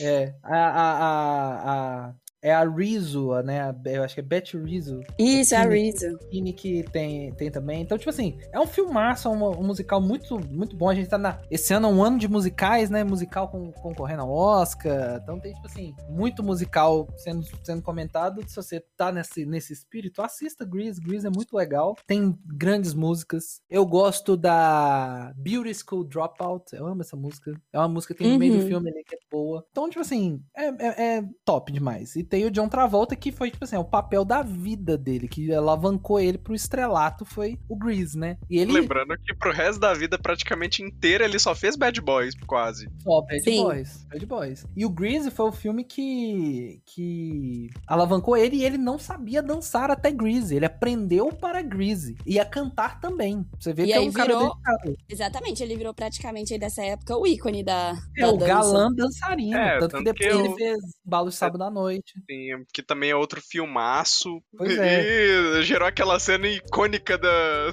é 0.00 0.34
a, 0.42 0.56
a, 0.56 0.92
a, 0.92 2.06
a- 2.08 2.14
é 2.42 2.52
a 2.52 2.68
Rizzo, 2.68 3.30
né? 3.42 3.74
Eu 3.86 4.02
acho 4.02 4.14
que 4.14 4.20
é 4.20 4.24
Beth 4.24 4.50
Rizzo. 4.54 5.00
Isso, 5.18 5.54
é 5.54 5.58
a. 5.58 5.64
Rizzo. 5.64 6.18
que 6.56 6.82
tem, 6.90 7.32
tem 7.34 7.50
também. 7.50 7.80
Então, 7.82 7.96
tipo 7.96 8.10
assim, 8.10 8.38
é 8.52 8.58
um 8.58 8.66
filmaço, 8.66 9.28
é 9.28 9.30
um, 9.30 9.60
um 9.60 9.62
musical 9.64 10.00
muito, 10.00 10.38
muito 10.50 10.76
bom. 10.76 10.88
A 10.88 10.94
gente 10.94 11.08
tá 11.08 11.16
na. 11.16 11.40
Esse 11.50 11.72
ano 11.72 11.88
é 11.88 11.90
um 11.92 12.02
ano 12.02 12.18
de 12.18 12.26
musicais, 12.28 12.90
né? 12.90 13.04
Musical 13.04 13.48
com, 13.48 13.70
concorrendo 13.72 14.22
ao 14.22 14.30
Oscar. 14.32 15.20
Então 15.22 15.38
tem, 15.38 15.52
tipo 15.54 15.66
assim, 15.66 15.94
muito 16.08 16.42
musical 16.42 17.06
sendo, 17.16 17.44
sendo 17.62 17.80
comentado. 17.82 18.42
Se 18.48 18.56
você 18.56 18.80
tá 18.96 19.12
nesse, 19.12 19.46
nesse 19.46 19.72
espírito, 19.72 20.20
assista 20.20 20.64
Grease. 20.64 21.00
Grease 21.00 21.26
é 21.26 21.30
muito 21.30 21.56
legal. 21.56 21.96
Tem 22.06 22.36
grandes 22.44 22.92
músicas. 22.92 23.60
Eu 23.70 23.86
gosto 23.86 24.36
da 24.36 25.32
Beauty 25.36 25.72
School 25.74 26.04
Dropout. 26.04 26.74
Eu 26.74 26.86
amo 26.86 27.02
essa 27.02 27.16
música. 27.16 27.52
É 27.72 27.78
uma 27.78 27.88
música 27.88 28.14
que 28.14 28.22
tem 28.24 28.32
no 28.32 28.38
meio 28.38 28.54
do 28.54 28.60
Uhum. 28.62 28.66
filme 28.66 28.90
ali 28.90 29.04
que 29.04 29.14
é 29.14 29.18
boa. 29.30 29.64
Então, 29.70 29.88
tipo 29.88 30.00
assim, 30.00 30.42
é, 30.56 30.66
é- 30.68 31.16
é 31.18 31.24
top 31.44 31.70
demais. 31.72 32.16
E 32.16 32.24
tem 32.32 32.46
o 32.46 32.50
John 32.50 32.66
Travolta, 32.66 33.14
que 33.14 33.30
foi, 33.30 33.50
tipo 33.50 33.62
assim, 33.66 33.76
o 33.76 33.84
papel 33.84 34.24
da 34.24 34.40
vida 34.40 34.96
dele, 34.96 35.28
que 35.28 35.52
alavancou 35.52 36.18
ele 36.18 36.38
pro 36.38 36.54
estrelato, 36.54 37.26
foi 37.26 37.58
o 37.68 37.76
Grease, 37.76 38.16
né? 38.18 38.38
E 38.48 38.58
ele 38.58 38.72
Lembrando 38.72 39.14
que 39.22 39.34
pro 39.34 39.52
resto 39.52 39.78
da 39.78 39.92
vida, 39.92 40.18
praticamente 40.18 40.82
inteira, 40.82 41.26
ele 41.26 41.38
só 41.38 41.54
fez 41.54 41.76
Bad 41.76 42.00
Boys, 42.00 42.34
quase. 42.46 42.88
Ó, 43.04 43.20
Bad 43.20 43.42
Sim. 43.42 43.62
Boys. 43.64 44.06
Bad 44.10 44.24
Boys. 44.24 44.66
E 44.74 44.86
o 44.86 44.88
Grease 44.88 45.30
foi 45.30 45.46
o 45.46 45.52
filme 45.52 45.84
que, 45.84 46.80
que 46.86 47.68
alavancou 47.86 48.34
ele 48.34 48.56
e 48.56 48.64
ele 48.64 48.78
não 48.78 48.98
sabia 48.98 49.42
dançar 49.42 49.90
até 49.90 50.10
Grease. 50.10 50.56
Ele 50.56 50.64
aprendeu 50.64 51.28
para 51.34 51.60
Grease. 51.60 52.16
E 52.24 52.40
a 52.40 52.46
cantar 52.46 52.98
também. 52.98 53.44
Você 53.60 53.74
vê 53.74 53.82
E 53.82 53.86
que 53.88 53.92
é 53.92 54.00
um 54.00 54.10
cara 54.10 54.28
virou- 54.38 54.54
dedicado. 54.54 54.96
Exatamente, 55.06 55.62
ele 55.62 55.76
virou 55.76 55.92
praticamente 55.92 56.54
aí 56.54 56.58
dessa 56.58 56.82
época 56.82 57.14
o 57.14 57.26
ícone 57.26 57.62
da, 57.62 57.94
É 58.16 58.22
da 58.22 58.30
o 58.30 58.38
dança. 58.38 58.46
galã 58.46 58.90
dançarino. 58.94 59.54
É, 59.58 59.78
tanto, 59.78 59.98
que 59.98 60.04
tanto 60.04 60.04
depois 60.04 60.32
que 60.32 60.38
ele 60.38 60.48
eu- 60.48 60.54
fez 60.56 60.78
Balo 61.04 61.28
de 61.28 61.34
Sábado 61.34 61.62
à 61.64 61.70
Noite. 61.70 62.21
Assim, 62.22 62.64
que 62.72 62.82
também 62.82 63.10
é 63.10 63.16
outro 63.16 63.40
filmaço. 63.40 64.42
Pois 64.56 64.78
e 64.78 65.62
gerou 65.62 65.86
aquela 65.86 66.18
cena 66.18 66.48
icônica 66.48 67.18
da. 67.18 67.28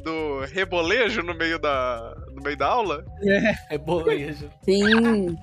do, 0.00 0.40
rebolejo 0.46 1.22
no 1.22 1.34
meio 1.34 1.58
da, 1.58 2.14
no 2.34 2.42
meio 2.42 2.56
da 2.56 2.66
aula. 2.68 3.04
É 3.70 3.78
bolejo. 3.78 4.50
Sim. 4.64 5.36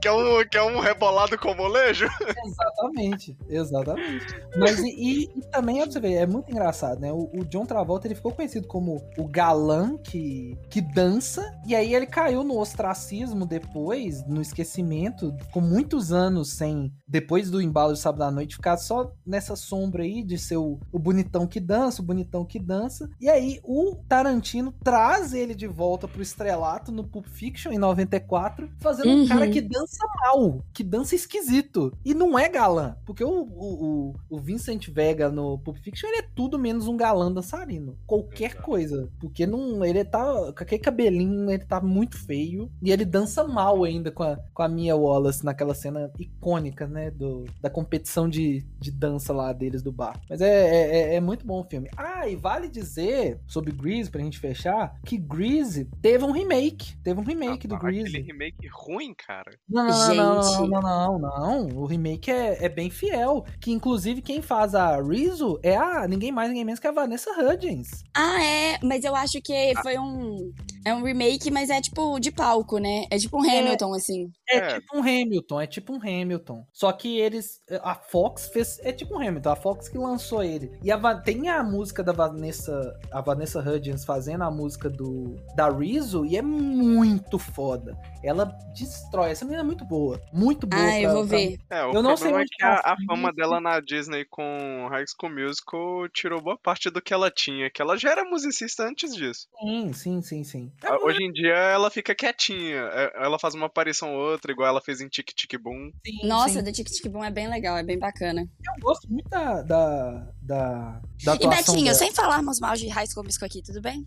Que 0.00 0.08
é 0.08 0.12
um, 0.12 0.44
que 0.48 0.56
é 0.56 0.62
um 0.62 0.78
rebolado 0.80 1.36
com 1.38 1.54
molejo. 1.54 2.06
Exatamente, 2.46 3.36
exatamente. 3.48 4.26
Mas 4.56 4.78
e, 4.78 4.88
e- 4.88 5.30
e 5.36 5.40
também, 5.50 5.80
ó, 5.80 5.84
pra 5.84 5.92
você 5.92 6.00
ver, 6.00 6.14
é 6.14 6.26
muito 6.26 6.50
engraçado, 6.50 7.00
né? 7.00 7.12
O, 7.12 7.30
o 7.34 7.44
John 7.44 7.64
Travolta, 7.66 8.06
ele 8.06 8.14
ficou 8.14 8.32
conhecido 8.32 8.66
como 8.66 9.02
o 9.18 9.26
galã 9.26 9.96
que, 9.98 10.56
que 10.70 10.80
dança, 10.80 11.42
e 11.66 11.74
aí 11.74 11.94
ele 11.94 12.06
caiu 12.06 12.42
no 12.44 12.58
ostracismo 12.58 13.46
depois, 13.46 14.26
no 14.26 14.40
esquecimento, 14.40 15.34
com 15.52 15.60
muitos 15.60 16.12
anos 16.12 16.52
sem, 16.52 16.92
depois 17.06 17.50
do 17.50 17.60
embalo 17.60 17.92
de 17.92 17.98
sábado 18.00 18.22
à 18.24 18.30
noite, 18.30 18.56
ficar 18.56 18.76
só 18.76 19.12
nessa 19.26 19.56
sombra 19.56 20.02
aí 20.02 20.22
de 20.22 20.38
ser 20.38 20.56
o, 20.56 20.78
o 20.92 20.98
bonitão 20.98 21.46
que 21.46 21.60
dança, 21.60 22.02
o 22.02 22.04
bonitão 22.04 22.44
que 22.44 22.58
dança, 22.58 23.08
e 23.20 23.28
aí 23.28 23.60
o 23.64 23.96
Tarantino 24.08 24.72
traz 24.82 25.32
ele 25.32 25.54
de 25.54 25.66
volta 25.66 26.06
pro 26.08 26.22
estrelato 26.22 26.90
no 26.92 27.04
Pulp 27.04 27.26
Fiction, 27.26 27.72
em 27.72 27.78
94, 27.78 28.68
fazendo 28.78 29.08
um 29.10 29.20
Uhum. 29.22 29.28
cara 29.28 29.48
que 29.48 29.60
dança 29.60 30.04
mal, 30.20 30.62
que 30.72 30.82
dança 30.82 31.14
esquisito. 31.14 31.92
E 32.04 32.14
não 32.14 32.38
é 32.38 32.48
galã. 32.48 32.96
Porque 33.04 33.22
o, 33.24 33.28
o, 33.30 33.84
o- 34.10 34.14
o 34.30 34.38
Vincent 34.40 34.88
Vega 34.88 35.30
no 35.30 35.58
Pulp 35.58 35.76
Fiction, 35.78 36.08
ele 36.08 36.18
é 36.18 36.28
tudo 36.34 36.58
menos 36.58 36.86
um 36.88 36.96
galã 36.96 37.30
dançarino. 37.32 37.96
Qualquer 38.06 38.50
Exato. 38.52 38.62
coisa. 38.62 39.08
Porque 39.20 39.46
não, 39.46 39.84
ele 39.84 40.04
tá 40.04 40.22
com 40.52 40.62
aquele 40.62 40.82
cabelinho, 40.82 41.50
ele 41.50 41.64
tá 41.64 41.80
muito 41.80 42.16
feio. 42.18 42.70
E 42.82 42.90
ele 42.90 43.04
dança 43.04 43.44
mal 43.46 43.84
ainda 43.84 44.10
com 44.10 44.22
a, 44.22 44.38
com 44.52 44.62
a 44.62 44.68
Mia 44.68 44.96
Wallace 44.96 45.44
naquela 45.44 45.74
cena 45.74 46.10
icônica, 46.18 46.86
né? 46.86 47.10
Do, 47.10 47.44
da 47.60 47.70
competição 47.70 48.28
de, 48.28 48.64
de 48.80 48.90
dança 48.90 49.32
lá 49.32 49.52
deles 49.52 49.82
do 49.82 49.92
bar. 49.92 50.20
Mas 50.28 50.40
é, 50.40 50.46
é, 50.48 50.90
é- 51.12 51.14
é 51.16 51.20
muito 51.20 51.46
bom 51.46 51.60
o 51.60 51.64
filme. 51.64 51.88
Ah, 51.96 52.28
e 52.28 52.36
vale 52.36 52.68
dizer 52.68 53.38
sobre 53.46 53.72
Grease, 53.92 54.10
pra 54.10 54.20
gente 54.22 54.38
fechar, 54.38 54.94
que 55.04 55.18
Grease 55.18 55.84
teve 56.00 56.24
um 56.24 56.32
remake. 56.32 56.96
Teve 57.02 57.20
um 57.20 57.24
remake 57.24 57.68
do 57.68 57.74
Ah, 57.74 57.78
Grease. 57.78 58.08
Aquele 58.08 58.22
remake 58.22 58.68
ruim, 58.72 59.14
cara. 59.14 59.50
Não, 59.68 59.86
não, 59.86 60.14
não, 60.14 60.34
não, 60.34 60.42
Gente. 60.42 60.70
não, 60.70 60.80
não, 60.80 61.18
não. 61.18 61.66
O 61.78 61.84
remake 61.86 62.30
é, 62.30 62.64
é 62.64 62.68
bem 62.68 62.88
fiel. 62.90 63.44
Que 63.60 63.70
inclusive 63.72 64.22
quem 64.22 64.40
faz 64.40 64.74
a 64.74 65.00
Rizzo 65.00 65.58
é 65.62 65.76
a 65.76 66.06
ninguém 66.08 66.32
mais, 66.32 66.48
ninguém 66.48 66.64
menos 66.64 66.80
que 66.80 66.86
a 66.86 66.92
Vanessa 66.92 67.30
Hudgens. 67.32 68.02
Ah, 68.16 68.42
é, 68.42 68.78
mas 68.82 69.04
eu 69.04 69.14
acho 69.14 69.40
que 69.42 69.72
foi 69.82 69.98
um. 69.98 70.52
É 70.84 70.92
um 70.94 71.02
remake, 71.02 71.50
mas 71.50 71.70
é 71.70 71.80
tipo 71.80 72.18
de 72.18 72.32
palco, 72.32 72.78
né? 72.78 73.04
É 73.10 73.16
tipo 73.16 73.40
um 73.40 73.44
É. 73.44 73.60
Hamilton, 73.60 73.94
assim. 73.94 74.30
É, 74.48 74.56
É. 74.56 74.80
tipo 74.80 74.96
um 74.96 75.00
Hamilton, 75.00 75.60
é 75.60 75.66
tipo 75.66 75.92
um 75.92 75.96
Hamilton. 76.00 76.66
Só 76.72 76.90
que 76.92 77.18
eles. 77.18 77.60
A 77.82 77.94
Fox 77.94 78.48
fez. 78.52 78.78
É 78.82 78.92
tipo 78.92 79.14
um 79.14 79.20
Hamilton, 79.28 79.50
a 79.50 79.56
Fox 79.56 79.88
que 79.88 79.98
lançou 79.98 80.42
ele. 80.42 80.72
E 80.82 80.90
a, 80.90 81.14
tem 81.16 81.48
a 81.48 81.62
música 81.62 82.02
da 82.02 82.12
Vanessa. 82.12 82.98
A 83.12 83.20
Vanessa 83.20 83.60
Hudgens 83.60 83.81
fazendo 84.04 84.42
a 84.42 84.50
música 84.50 84.88
do 84.88 85.36
da 85.54 85.68
Rizzo 85.68 86.24
e 86.24 86.36
é 86.36 86.42
muito 86.42 87.38
foda. 87.38 87.96
Ela 88.24 88.44
destrói. 88.74 89.30
Essa 89.30 89.44
menina 89.44 89.62
é 89.62 89.64
muito 89.64 89.84
boa. 89.84 90.20
Muito 90.32 90.66
boa. 90.66 90.82
Ah, 90.82 91.00
eu 91.00 91.10
pra- 91.10 91.12
vou 91.18 91.26
pra- 91.26 91.36
ver. 91.38 91.58
É, 91.70 91.84
o 91.84 91.92
Eu 91.92 92.02
não 92.02 92.16
sei 92.16 92.30
é 92.30 92.34
onde 92.34 92.46
que 92.50 92.64
a, 92.64 92.74
a 92.78 92.96
fama 93.06 93.28
isso. 93.28 93.36
dela 93.36 93.60
na 93.60 93.80
Disney 93.80 94.24
com 94.24 94.86
High 94.90 95.04
School 95.06 95.32
Musical 95.34 96.08
tirou 96.08 96.40
boa 96.40 96.56
parte 96.56 96.88
do 96.90 97.02
que 97.02 97.12
ela 97.12 97.30
tinha, 97.30 97.68
que 97.70 97.82
ela 97.82 97.96
já 97.96 98.10
era 98.10 98.24
musicista 98.24 98.84
antes 98.84 99.14
disso. 99.14 99.48
Sim, 99.60 99.92
sim, 99.92 100.22
sim, 100.22 100.44
sim. 100.44 100.72
É 100.82 100.88
Ah, 100.88 100.98
Hoje 101.02 101.22
em 101.22 101.32
dia 101.32 101.52
ela 101.54 101.90
fica 101.90 102.14
quietinha, 102.14 102.82
é, 102.92 103.12
ela 103.24 103.38
faz 103.38 103.54
uma 103.54 103.66
aparição 103.66 104.14
ou 104.14 104.30
outra, 104.30 104.52
igual 104.52 104.68
ela 104.68 104.80
fez 104.80 105.00
em 105.00 105.08
Tic 105.08 105.32
Tic 105.34 105.58
Boom. 105.60 105.90
Sim, 106.06 106.26
Nossa, 106.26 106.54
sim. 106.60 106.62
do 106.62 106.72
Tic 106.72 106.86
Tic 106.88 107.08
Boom 107.10 107.24
é 107.24 107.30
bem 107.30 107.48
legal, 107.48 107.76
é 107.76 107.82
bem 107.82 107.98
bacana. 107.98 108.42
Eu 108.42 108.80
gosto 108.80 109.10
muito 109.10 109.28
da, 109.28 109.62
da, 109.62 110.28
da, 110.42 111.00
da 111.24 111.34
E 111.34 111.48
Betinho, 111.48 111.84
dela. 111.84 111.94
sem 111.94 112.12
falarmos 112.12 112.60
mal 112.60 112.74
de 112.76 112.88
High 112.88 113.06
School 113.08 113.24
Musical 113.24 113.46
aqui, 113.46 113.62
tudo 113.62 113.80
bem? 113.80 114.04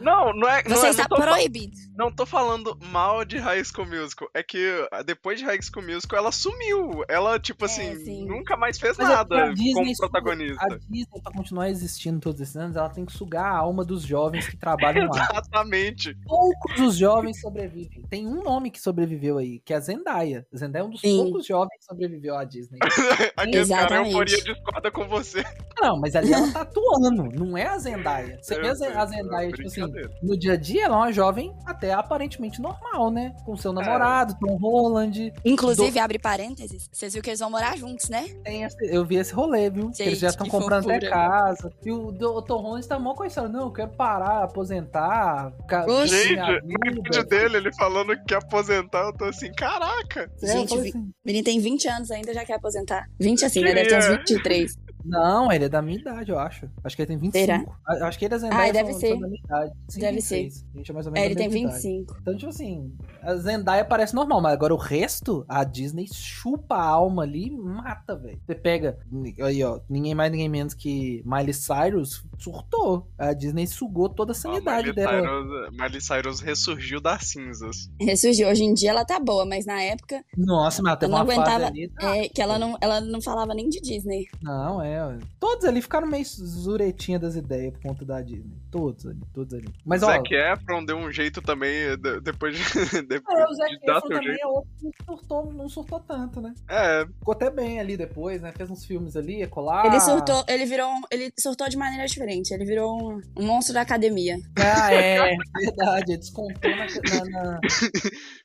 Não, 0.00 0.32
não 0.34 0.48
é. 0.48 0.62
Não, 0.64 0.76
Você 0.76 0.86
é- 0.86 0.90
está 0.90 1.06
não, 1.10 1.16
proibido. 1.18 1.76
não 1.96 2.10
tô 2.10 2.24
falando 2.24 2.76
mal 2.90 3.24
de 3.24 3.38
High 3.38 3.64
School 3.64 3.86
Musical. 3.88 4.28
É 4.34 4.42
que 4.42 4.58
depois 5.06 5.38
de 5.38 5.44
High 5.44 5.60
School 5.62 5.84
Musical 5.86 6.18
ela 6.18 6.32
sumiu. 6.32 7.04
Ela, 7.08 7.38
tipo 7.38 7.64
É, 7.64 7.66
assim, 7.66 7.96
sim. 8.04 8.26
nunca 8.26 8.56
mais 8.56 8.78
fez 8.78 8.96
Mas 8.98 9.08
é 9.08 9.12
nada 9.14 9.44
a 9.44 9.48
Disney 9.54 9.72
como 9.74 9.94
suga- 9.96 10.10
protagonista. 10.10 10.64
A 10.64 10.76
Disney, 10.76 11.22
pra 11.22 11.32
continuar 11.32 11.70
existindo 11.70 12.20
todos 12.20 12.40
esses 12.40 12.56
anos, 12.56 12.76
ela 12.76 12.88
tem 12.90 13.04
que 13.04 13.12
sugar 13.12 13.44
a 13.46 13.56
alma 13.56 13.84
dos 13.84 14.02
jovens 14.02 14.48
que 14.48 14.56
trabalham 14.56 15.08
lá. 15.08 15.10
Exatamente. 15.32 16.14
Poucos 16.26 16.76
dos 16.76 16.96
jovens 16.96 17.40
sobrevivem. 17.40 18.02
Tem 18.08 18.26
um 18.26 18.42
nome 18.42 18.70
que 18.70 18.80
sobreviveu 18.80 19.38
aí, 19.38 19.60
que 19.60 19.72
é 19.72 19.76
a 19.76 19.80
Zendaya. 19.80 20.46
Zendaya 20.56 20.82
é 20.82 20.86
um 20.86 20.90
dos 20.90 21.00
Sim. 21.00 21.16
poucos 21.22 21.46
jovens 21.46 21.78
que 21.78 21.84
sobreviveu 21.84 22.36
à 22.36 22.44
Disney. 22.44 22.78
Aquele 23.36 23.52
cara, 23.52 23.60
Exatamente. 23.60 24.06
euforia 24.12 24.42
discorda 24.44 24.90
com 24.90 25.08
você. 25.08 25.44
Não, 25.80 25.98
mas 25.98 26.14
ali 26.16 26.32
ela 26.32 26.50
tá 26.52 26.62
atuando, 26.62 27.24
não 27.38 27.56
é 27.56 27.66
a 27.66 27.78
Zendaya. 27.78 28.38
Você 28.42 28.60
vê 28.60 28.68
a 28.68 28.74
Zen- 28.74 28.88
a 28.88 29.02
É, 29.02 29.06
Zendaya, 29.06 29.52
tipo 29.52 29.66
assim, 29.68 29.80
no 30.22 30.38
dia 30.38 30.52
a 30.54 30.56
dia 30.56 30.84
ela 30.84 30.96
é 30.96 30.98
uma 30.98 31.12
jovem 31.12 31.54
até 31.66 31.92
aparentemente 31.92 32.60
normal, 32.60 32.79
né? 33.12 33.34
Com 33.44 33.56
seu 33.56 33.72
namorado, 33.72 34.36
Tom 34.40 34.56
Holland. 34.56 35.32
Inclusive, 35.44 35.98
abre 35.98 36.18
parênteses, 36.18 36.88
vocês 36.92 37.12
viram 37.12 37.22
que 37.22 37.30
eles 37.30 37.40
vão 37.40 37.50
morar 37.50 37.76
juntos, 37.76 38.08
né? 38.08 38.26
Esse- 38.44 38.76
eu 38.94 39.04
vi 39.04 39.16
esse 39.16 39.32
rolê, 39.32 39.70
viu? 39.70 39.90
Que 39.90 40.02
eles 40.02 40.18
já 40.18 40.28
Gente, 40.30 40.40
estão 40.42 40.46
comprando 40.60 40.90
até 40.90 41.00
fofura. 41.06 41.10
casa. 41.10 41.72
E 41.84 41.92
o, 41.92 42.10
do- 42.12 42.34
o 42.36 42.42
Tom 42.42 42.60
Holland 42.62 42.86
tá 42.88 42.98
mó 42.98 43.14
coisa. 43.14 43.48
Não, 43.48 43.66
eu 43.66 43.70
quero 43.72 43.90
parar, 43.92 44.44
aposentar. 44.44 45.52
ficar- 45.56 45.86
Gente, 46.06 46.36
no 46.36 47.02
vídeo 47.02 47.24
dele, 47.24 47.56
ele 47.58 47.72
falando 47.74 48.16
que 48.16 48.24
quer 48.24 48.36
aposentar, 48.38 49.04
eu 49.06 49.12
tô 49.16 49.24
assim, 49.26 49.50
caraca. 49.52 50.30
É, 50.42 50.46
Gente, 50.46 50.74
vi- 50.80 50.88
assim, 50.88 50.98
O 50.98 51.12
menino 51.24 51.44
tem 51.44 51.60
20 51.60 51.88
anos 51.88 52.10
ainda, 52.10 52.32
já 52.34 52.44
quer 52.44 52.54
aposentar. 52.54 53.06
20 53.18 53.44
assim, 53.44 53.60
né? 53.60 53.72
Deve 53.74 53.88
ter 53.88 53.98
uns 53.98 54.04
Queria. 54.04 54.18
23. 54.18 54.76
Não, 55.04 55.50
ele 55.50 55.64
é 55.64 55.68
da 55.68 55.80
minha 55.82 55.98
idade, 55.98 56.30
eu 56.30 56.38
acho. 56.38 56.68
Acho 56.84 56.96
que 56.96 57.02
ele 57.02 57.06
tem 57.08 57.18
25. 57.18 57.44
Será? 57.46 58.06
Acho 58.06 58.18
que 58.18 58.24
ele 58.24 58.34
é 58.34 58.38
Zendaya 58.38 58.68
Ah, 58.68 58.72
deve 58.72 58.90
são, 58.92 59.00
ser. 59.00 59.08
são 59.10 59.20
da 59.20 59.28
minha 59.28 59.40
idade. 59.44 59.72
Sim, 59.88 60.00
Deve 60.00 60.12
26. 60.16 60.66
A 60.74 60.78
gente 60.78 60.90
é 60.90 60.94
mais 60.94 61.06
ou 61.06 61.12
menos 61.12 61.22
É, 61.22 61.26
ele 61.26 61.36
tem 61.36 61.48
mesma 61.48 61.68
idade. 61.68 61.82
25. 61.82 62.16
Então, 62.20 62.36
tipo 62.36 62.50
assim, 62.50 62.92
a 63.22 63.34
Zendaya 63.36 63.84
parece 63.84 64.14
normal, 64.14 64.40
mas 64.40 64.52
agora 64.52 64.74
o 64.74 64.78
resto, 64.78 65.44
a 65.48 65.64
Disney 65.64 66.06
chupa 66.12 66.76
a 66.76 66.84
alma 66.84 67.22
ali 67.22 67.46
e 67.48 67.50
mata, 67.50 68.16
velho. 68.16 68.40
Você 68.46 68.54
pega, 68.54 68.98
aí 69.42 69.62
ó, 69.64 69.80
ninguém 69.88 70.14
mais, 70.14 70.30
ninguém 70.30 70.48
menos 70.48 70.74
que 70.74 71.22
Miley 71.24 71.54
Cyrus 71.54 72.24
surtou. 72.42 73.08
A 73.18 73.32
Disney 73.32 73.66
sugou 73.66 74.08
toda 74.08 74.32
a 74.32 74.34
sanidade 74.34 74.88
Miley 74.88 74.94
dela. 74.94 75.20
Cyrus, 75.20 75.70
Miley 75.72 76.00
Cyrus 76.00 76.40
ressurgiu 76.40 77.00
das 77.00 77.24
cinzas. 77.28 77.76
Ressurgiu. 78.00 78.48
Hoje 78.48 78.64
em 78.64 78.74
dia 78.74 78.90
ela 78.90 79.04
tá 79.04 79.18
boa, 79.20 79.44
mas 79.44 79.66
na 79.66 79.80
época 79.82 80.24
Nossa, 80.36 80.82
mas 80.82 80.90
ela 80.90 80.96
teve 80.98 81.12
não 81.12 81.18
aguentava- 81.18 81.66
ali. 81.66 81.92
é 82.00 82.28
que 82.28 82.40
ela 82.40 82.58
não, 82.58 82.76
ela 82.80 83.00
não 83.00 83.20
falava 83.20 83.54
nem 83.54 83.68
de 83.68 83.80
Disney. 83.80 84.26
Não, 84.42 84.82
é. 84.82 85.18
Todos 85.38 85.64
ali 85.64 85.80
ficaram 85.82 86.06
meio 86.08 86.24
zuretinha 86.24 87.18
das 87.18 87.36
ideias 87.36 87.72
por 87.72 87.82
conta 87.82 88.04
da 88.04 88.20
Disney. 88.20 88.56
Todos 88.70 89.04
ali, 89.06 89.20
todos 89.32 89.52
ali. 89.54 89.68
Mas, 89.84 90.02
ó. 90.02 90.06
Zac 90.06 90.32
Efron 90.32 90.84
deu 90.84 90.96
um 90.96 91.10
jeito 91.10 91.42
também 91.42 91.96
de- 91.96 92.20
depois 92.20 92.56
de, 92.56 92.62
depois 93.06 93.38
É, 93.38 93.44
o 93.46 93.54
Zac 93.54 93.70
de 93.70 93.86
dar 93.86 93.96
Efron 93.98 94.08
também 94.08 94.22
jeito. 94.28 94.42
é 94.42 94.46
outro 94.46 94.70
que 94.78 94.84
não 94.84 94.92
surtou, 95.16 95.52
não 95.52 95.68
surtou 95.68 96.00
tanto, 96.00 96.40
né? 96.40 96.54
É, 96.68 97.04
Ficou 97.20 97.32
até 97.32 97.50
bem 97.50 97.80
ali 97.80 97.96
depois, 97.96 98.40
né? 98.40 98.52
Fez 98.56 98.70
uns 98.70 98.84
filmes 98.84 99.16
ali, 99.16 99.46
colar. 99.48 99.86
Ele 99.86 100.00
surtou, 100.00 100.44
ele 100.48 100.64
virou 100.64 100.90
ele 101.10 101.32
surtou 101.38 101.68
de 101.68 101.76
maneira 101.76 102.06
diferente. 102.06 102.29
Ele 102.54 102.64
virou 102.64 102.96
um, 102.96 103.20
um 103.38 103.46
monstro 103.46 103.74
da 103.74 103.80
academia. 103.80 104.36
Ah, 104.58 104.92
é, 104.94 105.36
verdade. 105.58 106.12
Ele 106.12 106.18
descontou 106.18 106.70
na, 106.70 106.86
na, 106.86 107.24
na- 107.44 107.60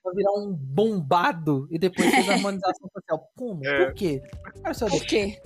pra 0.04 0.12
virar 0.14 0.32
um 0.34 0.54
bombado 0.54 1.68
e 1.72 1.78
depois 1.80 2.10
fez 2.10 2.30
a 2.30 2.34
harmonização 2.34 2.90
facial. 2.94 3.30
Como? 3.38 3.66
É. 3.66 3.86
Por 3.86 3.94
quê? 3.94 4.22
Cara, 4.62 4.74
seu 4.74 4.88
Por 4.88 5.06
quê? 5.06 5.40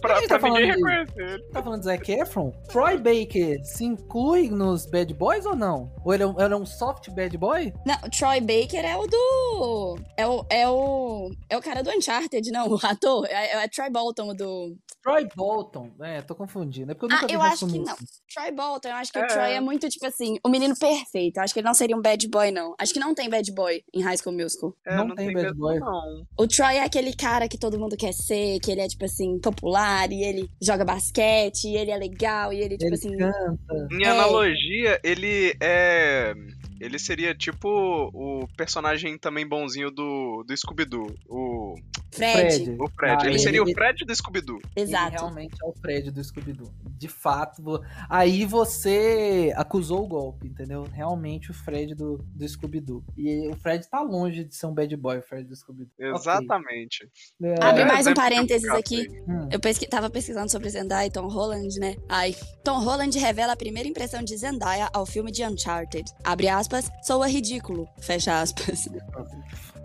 pra, 0.00 0.18
Quem 0.18 0.28
tá 0.28 0.38
pra 0.38 0.50
ninguém 0.50 0.72
falando 0.72 0.86
reconhecer 0.86 1.34
ele. 1.34 1.42
tá 1.52 1.62
falando 1.62 1.78
de 1.80 1.84
Zac 1.86 2.12
Efron? 2.12 2.50
Troy 2.68 2.96
Baker 2.98 3.64
se 3.64 3.84
inclui 3.84 4.48
nos 4.50 4.86
Bad 4.86 5.12
Boys 5.14 5.44
ou 5.46 5.54
não? 5.56 5.92
Ou 6.04 6.12
ele 6.14 6.22
é 6.22 6.26
um, 6.26 6.40
ele 6.40 6.54
é 6.54 6.56
um 6.56 6.66
soft 6.66 7.10
bad 7.10 7.36
boy? 7.38 7.72
Não, 7.86 7.94
o 7.96 8.10
Troy 8.10 8.40
Baker 8.40 8.84
é 8.84 8.96
o 8.96 9.06
do. 9.06 9.98
É 10.16 10.26
o, 10.26 10.46
é 10.50 10.68
o. 10.68 11.30
É 11.48 11.56
o 11.56 11.62
cara 11.62 11.82
do 11.82 11.90
Uncharted, 11.90 12.50
não, 12.50 12.68
o 12.68 12.78
ator. 12.82 13.26
É, 13.28 13.64
é 13.64 13.68
Troy 13.68 13.90
Bolton, 13.90 14.28
o 14.30 14.34
do. 14.34 14.76
Troy 15.02 15.26
Bolton. 15.36 15.90
É, 16.00 16.22
tô 16.22 16.34
confundindo. 16.34 16.90
É 16.92 16.94
porque 16.94 17.06
eu 17.12 17.16
Ah, 17.16 17.20
nunca 17.22 17.26
vi 17.28 17.34
eu 17.34 17.42
acho 17.42 17.66
que. 17.66 17.78
Não. 17.84 17.96
Troy 18.32 18.50
Bolton, 18.52 18.88
eu 18.88 18.94
acho 18.96 19.12
que 19.12 19.18
É. 19.18 19.24
o 19.24 19.26
Troy 19.28 19.52
é 19.52 19.60
muito, 19.60 19.88
tipo 19.88 20.06
assim, 20.06 20.38
o 20.44 20.48
menino 20.48 20.74
perfeito. 20.76 21.36
Eu 21.36 21.42
acho 21.42 21.54
que 21.54 21.60
ele 21.60 21.66
não 21.66 21.74
seria 21.74 21.96
um 21.96 22.00
bad 22.02 22.28
boy, 22.28 22.50
não. 22.50 22.74
Acho 22.78 22.92
que 22.92 22.98
não 23.00 23.14
tem 23.14 23.28
bad 23.30 23.50
boy 23.52 23.82
em 23.94 24.02
High 24.02 24.16
School 24.18 24.34
Musical. 24.36 24.74
É, 24.86 24.96
Não 24.96 25.14
tem 25.14 25.32
bad 25.32 25.46
mesmo, 25.46 25.58
boy. 25.58 25.78
Não. 25.78 26.24
O 26.38 26.46
Troy 26.48 26.76
é 26.76 26.82
aquele 26.84 27.14
cara 27.14 27.48
que 27.48 27.58
todo 27.58 27.78
mundo 27.78 27.96
quer 27.96 28.12
ser, 28.12 28.58
que 28.60 28.70
ele 28.72 28.80
é, 28.80 28.88
tipo 28.88 29.04
assim, 29.04 29.38
popular, 29.38 30.10
e 30.10 30.22
ele 30.24 30.50
joga 30.60 30.84
basquete, 30.84 31.64
e 31.68 31.76
ele 31.76 31.90
é 31.90 31.96
legal, 31.96 32.52
e 32.52 32.60
ele, 32.60 32.76
tipo 32.76 32.86
Ele 32.86 32.94
assim. 32.94 33.16
canta. 33.16 33.88
Em 33.92 34.04
É. 34.04 34.08
analogia, 34.08 35.00
ele 35.04 35.54
é. 35.60 36.34
Ele 36.80 36.98
seria 36.98 37.34
tipo 37.34 37.68
o 37.68 38.46
personagem 38.56 39.16
também 39.18 39.46
bonzinho 39.48 39.90
do, 39.90 40.44
do 40.46 40.56
Scooby-Doo. 40.56 41.14
O, 41.28 41.74
Fred. 42.12 42.76
o 42.78 42.88
Fred. 42.90 43.16
Ah, 43.22 43.26
ele, 43.26 43.30
ele- 43.34 43.38
seria 43.38 43.62
o 43.62 43.66
ele- 43.66 43.74
Fred 43.74 44.04
do 44.04 44.14
Scooby-Doo. 44.14 44.58
Ele 44.76 44.88
Exato. 44.90 45.12
realmente 45.12 45.54
é 45.62 45.66
o 45.66 45.72
Fred 45.72 46.10
do 46.10 46.22
Scooby-Doo. 46.22 46.70
De 46.98 47.08
fato, 47.08 47.80
aí 48.08 48.44
você 48.44 49.52
acusou 49.56 50.04
o 50.04 50.06
golpe, 50.08 50.46
entendeu? 50.48 50.82
Realmente 50.92 51.50
o 51.50 51.54
Fred 51.54 51.94
do, 51.94 52.18
do 52.34 52.48
Scooby-Doo. 52.48 53.04
E 53.16 53.48
o 53.48 53.56
Fred 53.56 53.88
tá 53.88 54.00
longe 54.02 54.44
de 54.44 54.54
ser 54.54 54.66
um 54.66 54.74
bad 54.74 54.94
boy, 54.96 55.18
o 55.18 55.22
Fred 55.22 55.48
do 55.48 55.54
Scooby-Doo. 55.56 56.14
Exatamente. 56.16 57.08
É, 57.42 57.54
Abre 57.64 57.82
É, 57.82 57.86
mais 57.86 58.06
um 58.06 58.14
parênteses 58.14 58.68
aqui. 58.70 59.06
hum. 59.28 59.48
Eu 59.50 59.60
pesqui 59.60 59.86
tava 59.86 60.10
pesquisando 60.10 60.50
sobre 60.50 60.68
Zendaya 60.70 61.06
e 61.06 61.10
Tom 61.10 61.28
Holland, 61.28 61.78
né? 61.78 61.96
Ai. 62.08 62.34
Tom 62.64 62.78
Holland 62.80 63.16
revela 63.18 63.52
a 63.52 63.56
primeira 63.56 63.88
impressão 63.88 64.22
de 64.22 64.36
Zendaya 64.36 64.88
ao 64.92 65.06
filme 65.06 65.30
de 65.30 65.44
Uncharted. 65.44 66.04
Abre 66.24 66.48
aspas, 66.48 66.63
soa 67.02 67.26
ridículo. 67.28 67.88
Fecha 68.00 68.40
aspas. 68.40 68.88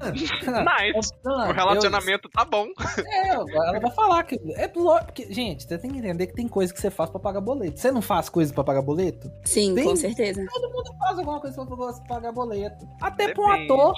Nice. 0.02 1.12
Não, 1.26 1.50
O 1.50 1.52
relacionamento 1.52 2.30
tá 2.30 2.46
bom. 2.46 2.68
é, 3.06 3.32
agora 3.32 3.70
ela 3.72 3.80
vai 3.82 3.92
falar 3.92 4.24
que. 4.24 4.36
É 4.56 4.72
lógico. 4.74 5.06
porque, 5.08 5.34
Gente, 5.34 5.66
você 5.66 5.78
tem 5.78 5.92
que 5.92 5.98
entender 5.98 6.28
que 6.28 6.34
tem 6.36 6.48
coisa 6.48 6.74
que 6.74 6.80
você 6.80 6.90
faz 6.90 7.10
pra 7.10 7.20
pagar 7.20 7.42
boleto. 7.42 7.78
Você 7.80 7.92
não 7.92 8.02
faz 8.02 8.30
coisa 8.30 8.54
pra 8.54 8.64
pagar 8.64 8.82
boleto? 8.82 9.30
Sim, 9.44 9.76
Tem- 9.76 9.84
com 9.84 9.96
certeza. 9.98 10.46
Todo 10.54 10.72
mundo 10.72 10.96
faz 10.98 11.20
alguma 11.20 11.42
coisa 11.42 11.66
pra 11.66 11.92
pagar 12.08 12.32
boleto. 12.32 12.88
Até 13.02 13.34
pra 13.34 13.44
um 13.44 13.48
Depende. 13.50 13.74
ator. 13.74 13.94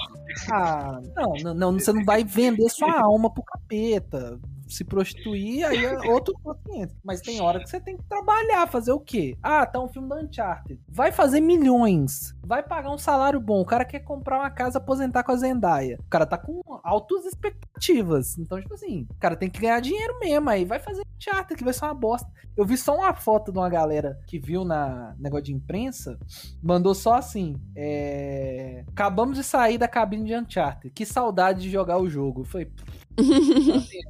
Ah, 0.52 1.00
não, 1.16 1.34
não, 1.44 1.54
não, 1.54 1.74
você 1.74 1.94
não 1.94 2.04
vai 2.04 2.24
vender 2.24 2.68
sua 2.70 3.00
alma 3.00 3.32
pro 3.32 3.44
capeta. 3.44 4.40
Se 4.72 4.86
prostituir, 4.86 5.66
aí 5.66 5.84
é 5.84 5.98
outro 6.10 6.34
500. 6.66 6.96
Mas 7.04 7.22
tem 7.22 7.42
hora 7.42 7.60
que 7.60 7.70
você 7.70 7.80
tem 7.80 7.98
que 7.98 8.04
trabalhar, 8.04 8.68
fazer 8.68 8.92
o 8.92 9.00
quê? 9.00 9.38
Ah, 9.44 9.66
tá 9.66 9.82
um 9.82 9.90
filme 9.90 10.08
da 10.08 10.16
Uncharted. 10.16 10.80
Vai 10.88 11.12
fazer 11.12 11.42
milhões. 11.42 12.34
Vai 12.42 12.64
pagar 12.64 12.92
um 12.92 12.98
salário 12.98 13.40
bom. 13.40 13.62
O 13.62 13.66
cara 13.66 13.86
quer 13.86 14.00
comprar 14.00 14.40
uma 14.40 14.50
casa 14.50 14.78
aposentar 14.78 15.24
com 15.24 15.32
a 15.32 15.36
Zendaya. 15.36 15.98
O 16.00 16.10
cara 16.10 16.26
tá 16.26 16.38
com 16.38 16.62
altas 16.84 17.26
expectativas. 17.26 18.38
Então, 18.38 18.60
tipo 18.60 18.74
assim, 18.74 19.08
o 19.10 19.16
cara 19.20 19.36
tem 19.36 19.50
que 19.50 19.60
ganhar 19.60 19.80
dinheiro 19.80 20.18
mesmo. 20.20 20.50
Aí 20.50 20.66
vai 20.66 20.80
fazer 20.80 21.04
Uncharted, 21.16 21.58
que 21.58 21.64
vai 21.64 21.74
ser 21.74 21.86
uma 21.86 21.94
bosta. 21.94 22.30
Eu 22.56 22.66
vi 22.66 22.78
só 22.78 22.96
uma 22.96 23.14
foto 23.14 23.52
de 23.52 23.58
uma 23.58 23.70
galera 23.70 24.20
que 24.28 24.40
viu 24.40 24.64
na 24.64 25.16
negócio 25.20 25.46
de 25.46 25.54
imprensa. 25.54 26.18
Mandou 26.62 26.96
só 26.96 27.16
assim: 27.16 27.56
é... 27.76 28.84
Acabamos 28.88 29.38
de 29.38 29.44
sair 29.44 29.78
da 29.78 29.88
cabine 29.88 30.26
de 30.26 30.36
Uncharted. 30.36 30.94
Que 30.94 31.06
saudade 31.06 31.62
de 31.62 31.70
jogar 31.70 31.98
o 32.00 32.10
jogo. 32.10 32.44
Foi. 32.44 32.70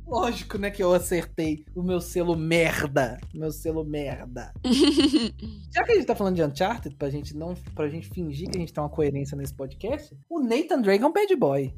Lógico, 0.08 0.58
né, 0.58 0.70
que 0.70 0.84
eu 0.84 0.94
acertei 0.94 1.66
o 1.76 1.82
meu 1.82 2.02
selo 2.02 2.36
merda. 2.36 3.20
Meu 3.34 3.52
selo 3.52 3.84
merda. 3.84 4.54
Já 5.74 5.84
que 5.84 5.92
a 5.92 5.96
gente 5.96 6.06
tá 6.06 6.16
falando 6.16 6.36
de 6.36 6.44
Uncharted, 6.44 6.96
pra 6.96 7.10
gente 7.10 7.36
não. 7.36 7.54
pra 7.76 7.90
gente 7.90 8.10
fingir 8.10 8.50
que 8.50 8.58
a 8.58 8.60
gente 8.60 8.74
tem 8.74 8.84
uma 8.84 8.90
coerência 8.90 9.38
nesse 9.38 9.54
podcast, 9.54 10.16
o 10.30 10.42
Nathan 10.42 10.82
Drake 10.82 11.04
é 11.04 11.08
um 11.08 11.14
bad 11.14 11.36
boy. 11.36 11.74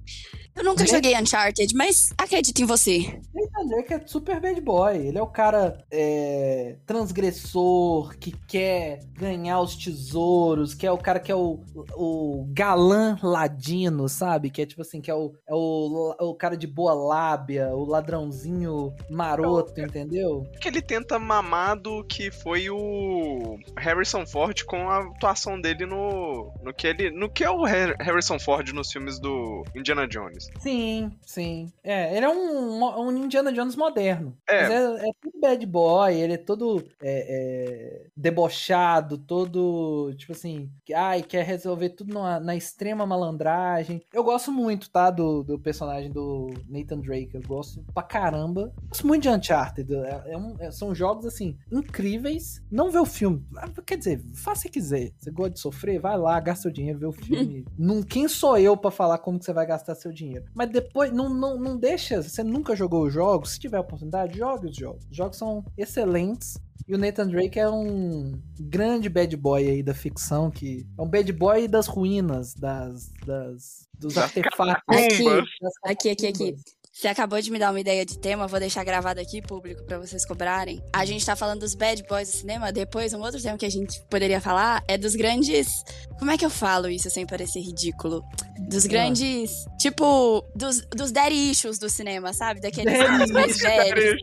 Eu 0.55 0.63
nunca 0.63 0.81
Né? 0.83 0.87
joguei 0.89 1.17
Uncharted, 1.19 1.73
mas 1.75 2.13
acredito 2.17 2.61
em 2.61 2.65
você. 2.65 3.19
Nathan 3.33 3.67
Drake 3.67 3.93
é 3.93 4.01
super 4.05 4.39
bad 4.39 4.61
boy. 4.61 4.95
Ele 4.97 5.17
é 5.17 5.21
o 5.21 5.27
cara 5.27 5.83
é, 5.91 6.75
transgressor 6.85 8.15
que 8.19 8.31
quer 8.47 8.99
ganhar 9.17 9.59
os 9.61 9.75
tesouros, 9.75 10.73
que 10.73 10.85
é 10.85 10.91
o 10.91 10.97
cara 10.97 11.19
que 11.19 11.31
é 11.31 11.35
o, 11.35 11.59
o 11.95 12.45
galã 12.49 13.17
ladino, 13.23 14.07
sabe? 14.07 14.49
Que 14.49 14.61
é 14.61 14.65
tipo 14.65 14.81
assim, 14.81 15.01
que 15.01 15.09
é 15.09 15.15
o, 15.15 15.33
é 15.47 15.53
o, 15.53 16.15
o 16.19 16.35
cara 16.35 16.55
de 16.55 16.67
boa 16.67 16.93
lábia, 16.93 17.69
o 17.69 17.85
ladrãozinho 17.85 18.93
maroto, 19.09 19.79
entendeu? 19.81 20.45
Que 20.61 20.67
ele 20.67 20.81
tenta 20.81 21.17
mamar 21.17 21.79
do 21.79 22.03
que 22.03 22.29
foi 22.31 22.69
o 22.69 23.57
Harrison 23.77 24.25
Ford 24.25 24.63
com 24.65 24.89
a 24.89 24.99
atuação 24.99 25.59
dele 25.59 25.85
no. 25.85 26.51
no 26.61 26.73
que 26.73 26.87
ele. 26.87 27.09
no 27.11 27.29
que 27.29 27.43
é 27.43 27.49
o 27.49 27.65
Har- 27.65 27.95
Harrison 27.99 28.39
Ford 28.39 28.69
nos 28.73 28.91
filmes 28.91 29.19
do 29.19 29.63
Indiana 29.75 30.07
Jones. 30.07 30.42
Sim, 30.59 31.11
sim. 31.21 31.71
É, 31.83 32.15
ele 32.15 32.25
é 32.25 32.29
um, 32.29 32.83
um 32.99 33.11
Indiana 33.17 33.51
Jones 33.51 33.75
moderno. 33.75 34.35
É. 34.47 34.61
Mas 34.63 34.71
é, 34.71 35.09
é 35.09 35.11
tudo 35.21 35.39
bad 35.39 35.65
boy, 35.65 36.13
ele 36.13 36.33
é 36.33 36.37
todo 36.37 36.83
é, 37.01 38.03
é, 38.03 38.07
debochado, 38.15 39.17
todo, 39.17 40.13
tipo 40.17 40.31
assim, 40.31 40.69
que, 40.85 40.93
ai, 40.93 41.21
quer 41.21 41.43
resolver 41.45 41.89
tudo 41.89 42.13
numa- 42.13 42.39
na 42.39 42.55
extrema 42.55 43.05
malandragem. 43.05 44.01
Eu 44.13 44.23
gosto 44.23 44.51
muito, 44.51 44.89
tá, 44.89 45.09
do, 45.11 45.43
do 45.43 45.59
personagem 45.59 46.11
do 46.11 46.49
Nathan 46.67 46.99
Drake. 46.99 47.35
Eu 47.35 47.41
gosto 47.41 47.83
pra 47.93 48.03
caramba. 48.03 48.73
Gosto 48.89 49.07
muito 49.07 49.23
de 49.23 49.29
Uncharted. 49.29 49.93
É- 49.95 50.23
é 50.33 50.37
um- 50.37 50.55
são 50.71 50.93
jogos, 50.95 51.25
assim, 51.25 51.57
incríveis. 51.71 52.61
Não 52.71 52.89
vê 52.89 52.97
o 52.99 53.05
filme. 53.05 53.45
Ah, 53.57 53.69
Quer 53.85 53.97
dizer, 53.97 54.21
faça 54.33 54.61
o 54.61 54.63
que 54.63 54.69
quiser. 54.79 55.11
Você 55.17 55.29
gosta 55.29 55.51
de 55.51 55.59
sofrer? 55.59 55.99
Vai 55.99 56.17
lá, 56.17 56.39
gasta 56.39 56.63
seu 56.63 56.71
dinheiro, 56.71 56.99
vê 56.99 57.05
o 57.05 57.11
filme. 57.11 57.65
não, 57.77 58.01
quem 58.01 58.27
sou 58.27 58.57
eu 58.57 58.77
pra 58.77 58.89
falar 58.91 59.17
como 59.17 59.37
que 59.37 59.45
você 59.45 59.51
vai 59.53 59.65
gastar 59.65 59.93
seu 59.95 60.11
dinheiro? 60.11 60.32
Mas 60.53 60.69
depois, 60.69 61.11
não, 61.11 61.29
não, 61.29 61.59
não 61.59 61.77
deixa. 61.77 62.21
Você 62.21 62.43
nunca 62.43 62.75
jogou 62.75 63.05
os 63.05 63.13
jogos? 63.13 63.51
Se 63.51 63.59
tiver 63.59 63.79
oportunidade, 63.79 64.37
jogue 64.37 64.67
os 64.67 64.75
jogos. 64.75 65.05
Os 65.09 65.15
jogos 65.15 65.37
são 65.37 65.63
excelentes. 65.77 66.57
E 66.87 66.93
o 66.93 66.97
Nathan 66.97 67.27
Drake 67.27 67.59
é 67.59 67.69
um 67.69 68.41
grande 68.59 69.07
bad 69.07 69.35
boy 69.37 69.65
aí 69.69 69.81
da 69.81 69.93
ficção, 69.93 70.51
que 70.51 70.85
é 70.97 71.01
um 71.01 71.07
bad 71.07 71.31
boy 71.31 71.67
das 71.67 71.87
ruínas, 71.87 72.53
das, 72.53 73.09
das 73.25 73.87
dos 73.97 74.15
Das 74.15 74.25
artefatos. 74.25 74.83
Aqui, 74.89 75.23
das 75.61 75.73
aqui, 75.85 76.09
aqui, 76.09 76.27
aqui. 76.27 76.55
Você 76.93 77.07
acabou 77.07 77.41
de 77.41 77.51
me 77.51 77.57
dar 77.57 77.71
uma 77.71 77.79
ideia 77.79 78.05
de 78.05 78.19
tema, 78.19 78.45
vou 78.45 78.59
deixar 78.59 78.83
gravado 78.83 79.19
aqui, 79.19 79.41
público, 79.41 79.83
pra 79.83 79.97
vocês 79.97 80.23
cobrarem. 80.27 80.79
A 80.93 81.03
gente 81.05 81.25
tá 81.25 81.35
falando 81.35 81.61
dos 81.61 81.73
bad 81.73 82.03
boys 82.07 82.29
do 82.29 82.37
cinema, 82.37 82.71
depois 82.71 83.11
um 83.15 83.19
outro 83.19 83.41
tema 83.41 83.57
que 83.57 83.65
a 83.65 83.69
gente 83.69 83.99
poderia 84.11 84.39
falar 84.39 84.83
é 84.87 84.95
dos 84.95 85.15
grandes. 85.15 85.83
Como 86.19 86.29
é 86.29 86.37
que 86.37 86.45
eu 86.45 86.51
falo 86.51 86.87
isso 86.87 87.09
sem 87.09 87.25
parecer 87.25 87.61
ridículo? 87.61 88.23
Dos 88.69 88.85
grandes. 88.85 89.65
Tipo, 89.79 90.45
dos, 90.55 90.85
dos 90.95 91.11
daddy 91.11 91.49
issues 91.49 91.79
do 91.79 91.89
cinema, 91.89 92.31
sabe? 92.31 92.61
Daqueles 92.61 93.31
mais 93.31 93.57
velhos. 93.57 94.21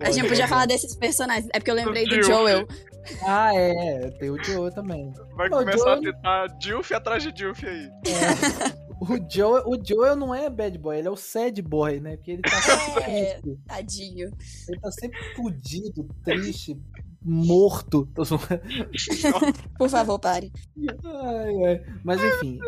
A 0.00 0.10
gente 0.10 0.28
podia 0.28 0.46
falar 0.46 0.66
desses 0.66 0.94
personagens. 0.94 1.48
É 1.54 1.58
porque 1.58 1.70
eu 1.70 1.74
lembrei 1.74 2.04
do 2.04 2.10
Dilf. 2.10 2.26
Joel. 2.26 2.68
Ah, 3.26 3.54
é. 3.54 4.10
Tem 4.18 4.30
o 4.30 4.44
Joe 4.44 4.70
também. 4.74 5.14
Vai 5.34 5.48
começar 5.48 5.92
a 5.92 5.94
Johnny. 5.94 6.06
citar 6.08 6.48
Dilf 6.58 6.92
atrás 6.92 7.22
de 7.22 7.32
Dilf 7.32 7.64
aí. 7.64 7.88
O 9.00 9.06
Joe, 9.30 9.62
o 9.66 9.78
Joel 9.84 10.16
não 10.16 10.34
é 10.34 10.48
bad 10.48 10.78
boy, 10.78 10.98
ele 10.98 11.08
é 11.08 11.10
o 11.10 11.16
sad 11.16 11.60
boy, 11.60 12.00
né? 12.00 12.16
Porque 12.16 12.30
ele 12.32 12.42
tá 12.42 12.50
sempre 12.62 13.02
É. 13.04 13.40
triste. 13.40 13.60
Tadinho. 13.66 14.30
Ele 14.68 14.80
tá 14.80 14.90
sempre 14.90 15.18
fudido, 15.34 16.08
triste, 16.24 16.78
morto. 17.26 18.08
Por 19.76 19.90
favor, 19.90 20.18
pare. 20.18 20.52
Ai, 21.04 21.64
ai. 21.64 21.82
Mas 22.04 22.22
enfim. 22.22 22.58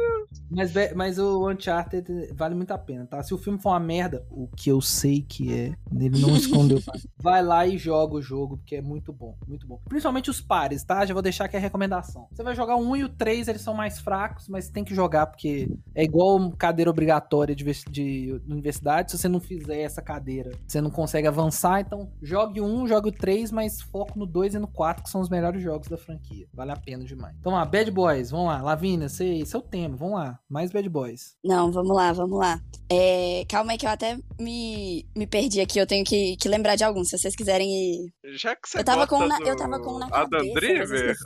Mas, 0.50 0.72
mas 0.94 1.18
o 1.18 1.48
Uncharted 1.48 2.32
vale 2.34 2.54
muito 2.54 2.70
a 2.72 2.78
pena, 2.78 3.06
tá? 3.06 3.22
Se 3.22 3.34
o 3.34 3.38
filme 3.38 3.58
for 3.58 3.70
uma 3.70 3.80
merda, 3.80 4.26
o 4.30 4.48
que 4.48 4.70
eu 4.70 4.80
sei 4.80 5.22
que 5.22 5.52
é, 5.52 5.76
ele 5.94 6.18
não 6.18 6.36
escondeu. 6.36 6.80
Vai 7.18 7.42
lá 7.42 7.66
e 7.66 7.76
joga 7.76 8.14
o 8.14 8.22
jogo, 8.22 8.56
porque 8.56 8.76
é 8.76 8.82
muito 8.82 9.12
bom, 9.12 9.36
muito 9.46 9.66
bom. 9.66 9.80
Principalmente 9.88 10.30
os 10.30 10.40
pares, 10.40 10.82
tá? 10.82 11.04
Já 11.04 11.12
vou 11.12 11.22
deixar 11.22 11.44
aqui 11.44 11.56
a 11.56 11.60
recomendação. 11.60 12.26
Você 12.32 12.42
vai 12.42 12.54
jogar 12.54 12.76
o 12.76 12.80
1 12.80 12.96
e 12.96 13.04
o 13.04 13.08
3, 13.08 13.48
eles 13.48 13.62
são 13.62 13.74
mais 13.74 13.98
fracos, 13.98 14.48
mas 14.48 14.70
tem 14.70 14.84
que 14.84 14.94
jogar, 14.94 15.26
porque 15.26 15.68
é 15.94 16.04
igual 16.04 16.50
cadeira 16.52 16.90
obrigatória 16.90 17.54
de, 17.54 17.64
de 17.90 18.40
universidade. 18.48 19.10
Se 19.10 19.18
você 19.18 19.28
não 19.28 19.40
fizer 19.40 19.80
essa 19.80 20.00
cadeira, 20.00 20.52
você 20.66 20.80
não 20.80 20.90
consegue 20.90 21.26
avançar. 21.26 21.80
Então, 21.80 22.10
jogue 22.22 22.60
o 22.60 22.64
1, 22.64 22.86
jogue 22.86 23.08
o 23.08 23.12
3, 23.12 23.50
mas 23.52 23.82
foco 23.82 24.18
no 24.18 24.26
2 24.26 24.47
e 24.54 24.58
no 24.58 24.68
4, 24.68 25.04
que 25.04 25.10
são 25.10 25.20
os 25.20 25.28
melhores 25.28 25.62
jogos 25.62 25.88
da 25.88 25.96
franquia. 25.96 26.46
Vale 26.52 26.72
a 26.72 26.76
pena 26.76 27.04
demais. 27.04 27.36
Então, 27.38 27.52
lá, 27.52 27.64
Bad 27.64 27.90
Boys, 27.90 28.30
vamos 28.30 28.46
lá. 28.46 28.62
Lavínia, 28.62 29.08
você, 29.08 29.24
esse 29.38 29.54
é 29.54 29.58
o 29.58 29.62
tema, 29.62 29.96
vamos 29.96 30.14
lá. 30.14 30.38
Mais 30.48 30.70
Bad 30.70 30.88
Boys. 30.88 31.36
Não, 31.44 31.70
vamos 31.72 31.94
lá, 31.94 32.12
vamos 32.12 32.38
lá. 32.38 32.60
É, 32.90 33.44
calma 33.48 33.72
aí 33.72 33.78
que 33.78 33.86
eu 33.86 33.90
até 33.90 34.18
me, 34.40 35.06
me 35.14 35.26
perdi 35.26 35.60
aqui. 35.60 35.78
Eu 35.78 35.86
tenho 35.86 36.04
que, 36.04 36.36
que 36.36 36.48
lembrar 36.48 36.74
de 36.76 36.84
alguns, 36.84 37.08
se 37.08 37.18
vocês 37.18 37.36
quiserem 37.36 37.68
ir. 37.70 38.12
Já 38.36 38.54
que 38.56 38.68
você 38.68 38.78
Eu 38.78 38.84
tava, 38.84 39.06
com 39.06 39.26
na, 39.26 39.38
do 39.38 39.46
eu 39.46 39.56
tava 39.56 39.78
com 39.78 39.94
um 39.94 39.98
na 39.98 40.06
Adam 40.06 40.28
cabeça, 40.30 40.54
Driver. 40.54 41.16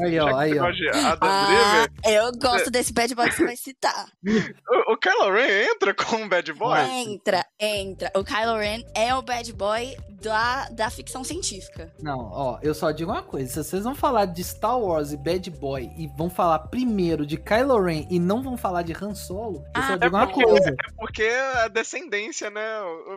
Aí, 0.00 0.18
ó, 0.18 0.26
que 0.26 0.34
aí, 0.34 0.58
ó. 0.58 0.66
Adam 1.06 1.28
Ah, 1.30 1.46
Driver, 1.46 1.90
eu 2.04 2.32
gosto 2.32 2.70
desse 2.70 2.92
bad 2.92 3.14
boy 3.14 3.28
que 3.28 3.36
você 3.36 3.44
vai 3.44 3.56
citar. 3.56 4.06
o, 4.68 4.92
o 4.92 4.96
Kylo 4.96 5.32
Ren 5.32 5.70
entra 5.72 5.94
como 5.94 6.28
bad 6.28 6.52
boy? 6.52 6.78
Entra, 6.80 7.44
entra. 7.60 8.10
O 8.16 8.24
Kylo 8.24 8.56
Ren 8.58 8.82
é 8.94 9.14
o 9.14 9.22
bad 9.22 9.52
boy 9.52 9.96
da, 10.20 10.68
da 10.70 10.90
ficção 10.90 11.22
científica. 11.22 11.92
Não, 12.00 12.18
ó, 12.32 12.58
eu 12.62 12.71
só 12.74 12.90
digo 12.90 13.10
uma 13.10 13.22
coisa. 13.22 13.48
Se 13.62 13.68
vocês 13.70 13.84
vão 13.84 13.94
falar 13.94 14.26
de 14.26 14.42
Star 14.44 14.78
Wars 14.80 15.12
e 15.12 15.16
Bad 15.16 15.50
Boy 15.50 15.90
e 15.96 16.06
vão 16.06 16.28
falar 16.30 16.58
primeiro 16.60 17.24
de 17.26 17.36
Kylo 17.36 17.80
Ren 17.82 18.06
e 18.10 18.18
não 18.18 18.42
vão 18.42 18.56
falar 18.56 18.82
de 18.82 18.92
Han 18.92 19.14
Solo, 19.14 19.64
eu 19.74 19.82
só 19.82 19.92
Ah, 19.92 19.96
digo 19.96 20.16
uma 20.16 20.26
porque- 20.26 20.44
coisa. 20.44 20.70
É 20.70 20.92
porque 20.96 21.22
a 21.56 21.68
descendência, 21.68 22.50
né? 22.50 22.60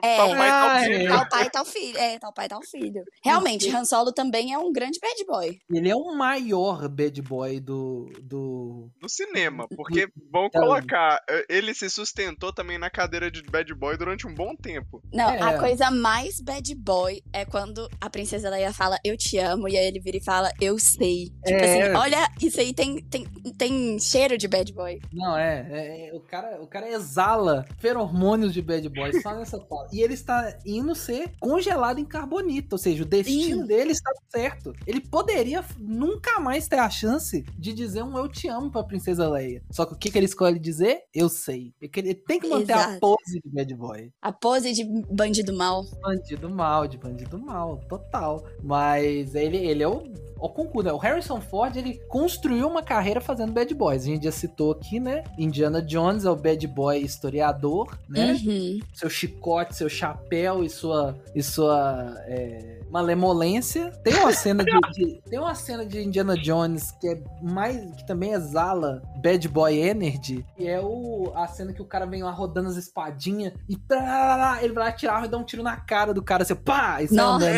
É. 0.03 0.17
Tal 0.17 0.29
pai, 0.29 0.49
tal 0.49 0.69
Ah, 0.69 0.79
filho. 0.83 0.95
é. 0.95 1.07
Tal 1.07 1.29
pai, 1.29 1.49
tal 1.49 1.65
filho. 1.65 1.97
É, 1.97 2.19
tal 2.19 2.33
pai, 2.33 2.47
tal 2.47 2.61
filho. 2.63 3.03
Realmente, 3.23 3.69
Han 3.69 3.85
Solo 3.85 4.11
também 4.11 4.53
é 4.53 4.57
um 4.57 4.71
grande 4.71 4.99
bad 4.99 5.25
boy. 5.25 5.57
Ele 5.71 5.89
é 5.89 5.95
o 5.95 6.15
maior 6.15 6.87
Bad 6.89 7.21
Boy 7.21 7.59
do. 7.59 8.09
do... 8.21 8.89
No 9.01 9.09
cinema, 9.09 9.67
porque 9.75 10.07
vão 10.31 10.49
colocar. 10.49 11.19
eh, 11.29 11.45
Ele 11.49 11.73
se 11.73 11.89
sustentou 11.89 12.51
também 12.53 12.77
na 12.77 12.89
cadeira 12.89 13.29
de 13.31 13.41
bad 13.43 13.73
boy 13.75 13.97
durante 13.97 14.27
um 14.27 14.33
bom 14.33 14.55
tempo. 14.55 15.01
Não, 15.13 15.29
É. 15.29 15.41
a 15.41 15.59
coisa 15.59 15.89
mais 15.91 16.39
bad 16.41 16.73
boy 16.75 17.21
é 17.33 17.45
quando 17.45 17.89
a 18.01 18.09
princesa 18.09 18.49
Leia 18.49 18.73
fala 18.73 18.97
eu 19.03 19.15
te 19.17 19.34
amo 19.37 19.67
e 19.67 19.77
aí 19.77 19.85
ele 19.87 19.99
vira 19.99 20.17
e 20.17 20.23
fala 20.23 20.51
eu 20.59 20.77
sei. 20.79 21.25
Tipo 21.45 21.63
É. 21.63 21.83
assim, 21.83 21.95
olha, 21.97 22.29
isso 22.41 22.59
aí 22.59 22.73
tem, 22.73 23.01
tem, 23.03 23.25
tem 23.57 23.99
cheiro 23.99 24.37
de 24.37 24.47
bad 24.47 24.71
boy. 24.73 24.99
Não, 25.13 25.37
é, 25.37 25.67
é, 25.69 26.07
é, 26.09 26.13
o, 26.13 26.19
cara, 26.19 26.61
o 26.61 26.67
cara 26.67 26.89
exala 26.89 27.65
feromônios 27.77 28.53
de 28.53 28.61
Bad 28.61 28.87
Boy 28.89 29.21
só 29.21 29.35
nessa 29.35 29.59
fala. 29.67 29.87
E 29.91 30.01
ele 30.01 30.13
está 30.13 30.57
indo 30.65 30.93
ser 30.95 31.31
congelado 31.39 31.99
em 31.99 32.05
carbonito, 32.05 32.75
ou 32.75 32.79
seja, 32.79 33.03
o 33.03 33.05
destino 33.05 33.61
Sim. 33.61 33.67
dele 33.67 33.91
está 33.91 34.11
certo. 34.29 34.73
Ele 34.85 35.01
poderia 35.01 35.63
nunca 35.79 36.39
mais 36.39 36.67
ter 36.67 36.79
a 36.79 36.89
chance 36.89 37.43
de 37.57 37.73
dizer 37.73 38.03
um 38.03 38.17
eu 38.17 38.27
te 38.27 38.47
amo 38.47 38.71
pra 38.71 38.83
Princesa 38.83 39.29
Leia. 39.29 39.61
Só 39.71 39.85
que 39.85 39.93
o 39.93 39.97
que, 39.97 40.11
que 40.11 40.17
ele 40.17 40.25
escolhe 40.25 40.59
dizer? 40.59 41.01
Eu 41.13 41.29
sei. 41.29 41.73
Porque 41.79 41.99
Ele 41.99 42.13
tem 42.13 42.39
que 42.39 42.47
manter 42.47 42.73
a 42.73 42.77
Exato. 42.81 42.99
pose 42.99 43.39
de 43.43 43.49
Bad 43.51 43.73
Boy. 43.75 44.11
A 44.21 44.31
pose 44.31 44.73
de 44.73 44.83
bandido 45.11 45.53
mal. 45.53 45.83
Bandido 46.01 46.49
mal, 46.49 46.87
de 46.87 46.97
bandido 46.97 47.39
mal, 47.39 47.77
total. 47.87 48.45
Mas 48.63 49.24
ele, 49.33 49.57
ele 49.57 49.81
é 49.81 49.87
o, 49.87 50.03
o 50.37 50.49
concurso, 50.49 50.87
né? 50.87 50.93
O 50.93 50.97
Harrison 50.97 51.39
Ford, 51.41 51.75
ele 51.77 51.99
construiu 52.09 52.67
uma 52.67 52.83
carreira 52.83 53.19
fazendo 53.21 53.51
bad 53.53 53.73
boys. 53.73 54.03
A 54.03 54.05
gente 54.07 54.25
já 54.25 54.31
citou 54.31 54.73
aqui, 54.73 54.99
né? 54.99 55.23
Indiana 55.37 55.81
Jones 55.81 56.25
é 56.25 56.29
o 56.29 56.35
bad 56.35 56.67
boy 56.67 56.99
historiador, 56.99 57.97
né? 58.07 58.33
Uhum. 58.45 58.79
Seu 58.93 59.09
chicote, 59.09 59.75
seu 59.75 59.89
chapéu 59.89 60.63
e 60.63 60.69
sua, 60.69 61.17
e 61.33 61.41
sua 61.41 62.13
é, 62.27 62.79
malemolência. 62.91 63.89
Tem 64.03 64.13
uma 64.15 64.33
cena 64.33 64.63
de, 64.63 64.71
de- 64.93 65.21
tem 65.29 65.39
uma 65.39 65.55
cena 65.55 65.85
de 65.85 66.03
Indiana 66.03 66.35
Jones 66.37 66.91
que 66.99 67.07
é 67.07 67.23
mais 67.41 67.77
que 67.95 68.05
também 68.05 68.33
exala 68.33 69.01
bad 69.23 69.47
boy 69.47 69.77
energy, 69.79 70.45
e 70.57 70.67
é 70.67 70.79
o 70.81 71.31
a 71.35 71.47
cena 71.47 71.73
que 71.73 71.81
o 71.81 71.85
cara 71.85 72.05
vem 72.05 72.21
lá 72.23 72.31
rodando 72.31 72.69
as 72.69 72.75
espadinhas 72.75 73.53
e 73.67 73.75
tá, 73.75 74.59
ele 74.61 74.73
vai 74.73 74.85
lá 74.85 74.91
tirar 74.91 75.25
e 75.25 75.27
dá 75.27 75.37
um 75.37 75.43
tiro 75.43 75.63
na 75.63 75.75
cara 75.77 76.13
do 76.13 76.21
cara 76.21 76.43
assim, 76.43 76.55
pá, 76.55 77.01
e 77.01 77.07
sai 77.07 77.17
Nossa. 77.17 77.45
andando, 77.45 77.55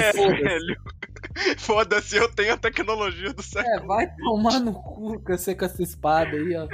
É, 0.47 0.57
foda-se. 1.57 2.15
eu 2.15 2.31
tenho 2.31 2.53
a 2.53 2.57
tecnologia 2.57 3.33
do 3.33 3.41
século. 3.41 3.75
É, 3.75 3.85
vai 3.85 4.15
tomar 4.15 4.59
no 4.59 4.73
cu 4.73 5.19
com 5.19 5.37
você 5.37 5.55
com 5.55 5.65
essa 5.65 5.81
espada 5.81 6.31
aí, 6.31 6.55
ó. 6.55 6.67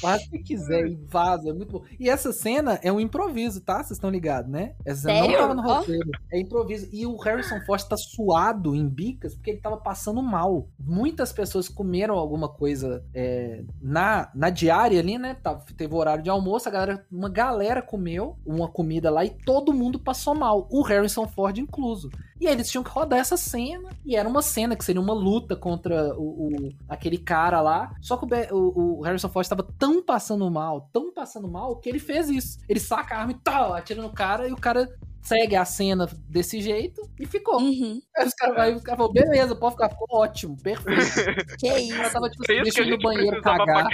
Faz 0.00 0.24
o 0.24 0.30
que 0.30 0.38
quiser 0.38 0.86
e 0.86 0.94
vaza. 1.08 1.50
É 1.50 1.52
muito 1.52 1.72
bom. 1.72 1.84
E 1.98 2.08
essa 2.08 2.32
cena 2.32 2.78
é 2.82 2.92
um 2.92 3.00
improviso, 3.00 3.60
tá? 3.60 3.76
Vocês 3.76 3.92
estão 3.92 4.10
ligados, 4.10 4.50
né? 4.50 4.74
Essa 4.84 5.02
cena 5.02 5.14
Sério? 5.14 5.32
não 5.32 5.38
tava 5.38 5.54
no 5.54 5.62
roteiro. 5.62 6.10
É 6.32 6.40
improviso. 6.40 6.88
E 6.92 7.06
o 7.06 7.16
Harrison 7.16 7.60
Ford 7.62 7.82
tá 7.84 7.96
suado 7.96 8.74
em 8.74 8.88
bicas 8.88 9.34
porque 9.34 9.50
ele 9.50 9.60
tava 9.60 9.76
passando 9.76 10.22
mal. 10.22 10.68
Muitas 10.78 11.32
pessoas 11.32 11.68
comeram 11.68 12.16
alguma 12.16 12.48
coisa 12.48 13.04
é, 13.14 13.62
na, 13.80 14.30
na 14.34 14.50
diária 14.50 14.98
ali, 14.98 15.18
né? 15.18 15.34
Tava, 15.34 15.64
teve 15.76 15.94
o 15.94 15.98
horário 15.98 16.22
de 16.22 16.30
almoço, 16.30 16.68
a 16.68 16.72
galera, 16.72 17.06
uma 17.10 17.28
galera 17.28 17.82
comeu 17.82 18.36
uma 18.44 18.68
comida 18.68 19.10
lá 19.10 19.24
e 19.24 19.30
todo 19.30 19.72
mundo 19.72 19.98
passou 19.98 20.34
mal. 20.34 20.68
O 20.70 20.82
Harrison 20.82 21.26
Ford 21.26 21.58
incluso. 21.58 22.10
E 22.40 22.46
aí 22.48 22.54
eles 22.54 22.70
tinham 22.70 22.82
que 22.82 22.90
rodar 22.90 23.18
essa 23.18 23.36
cena. 23.36 23.90
E 24.04 24.16
era 24.16 24.28
uma 24.28 24.40
cena 24.40 24.74
que 24.74 24.84
seria 24.84 25.00
uma 25.00 25.12
luta 25.12 25.54
contra 25.54 26.14
o, 26.16 26.48
o- 26.48 26.72
aquele 26.88 27.18
cara 27.18 27.60
lá. 27.60 27.92
Só 28.00 28.16
que 28.16 28.24
o, 28.24 28.56
o- 28.56 28.98
o 28.98 29.02
Harrison 29.02 29.28
Ford 29.28 29.44
estava 29.44 29.62
tão 29.78 30.02
passando 30.02 30.50
mal, 30.50 30.88
tão 30.92 31.12
passando 31.12 31.46
mal, 31.46 31.76
que 31.76 31.88
ele 31.88 31.98
fez 31.98 32.30
isso. 32.30 32.58
Ele 32.68 32.80
saca 32.80 33.14
a 33.14 33.18
arma 33.20 33.32
e 33.32 33.38
tal, 33.44 33.74
atira 33.74 34.00
no 34.00 34.10
cara 34.10 34.48
e 34.48 34.52
o 34.52 34.56
cara 34.56 34.88
segue 35.22 35.56
a 35.56 35.64
cena 35.64 36.08
desse 36.28 36.60
jeito 36.60 37.02
e 37.18 37.26
ficou. 37.26 37.60
Uhum. 37.60 38.00
Aí 38.16 38.26
os 38.26 38.34
caras 38.34 38.58
aí 38.58 38.74
os 38.74 38.82
caras 38.82 38.98
falaram, 38.98 39.12
beleza, 39.12 39.54
pode 39.56 39.74
ficar, 39.74 39.88
ficou 39.90 40.06
ótimo, 40.10 40.56
perfeito. 40.62 41.00
Que 41.58 41.70
O 41.70 41.78
isso. 41.78 41.96
cara 41.96 42.10
tava 42.10 42.30
tipo 42.30 42.50
É 42.50 42.60
assim, 42.60 42.62
isso 42.68 42.76
que 42.76 42.80
deixa 42.80 42.80
a 42.80 42.82
eu 42.82 42.86
ir 42.86 42.90
no 42.90 42.94
gente 42.96 43.02
banheiro 43.02 43.42
cagar. 43.42 43.86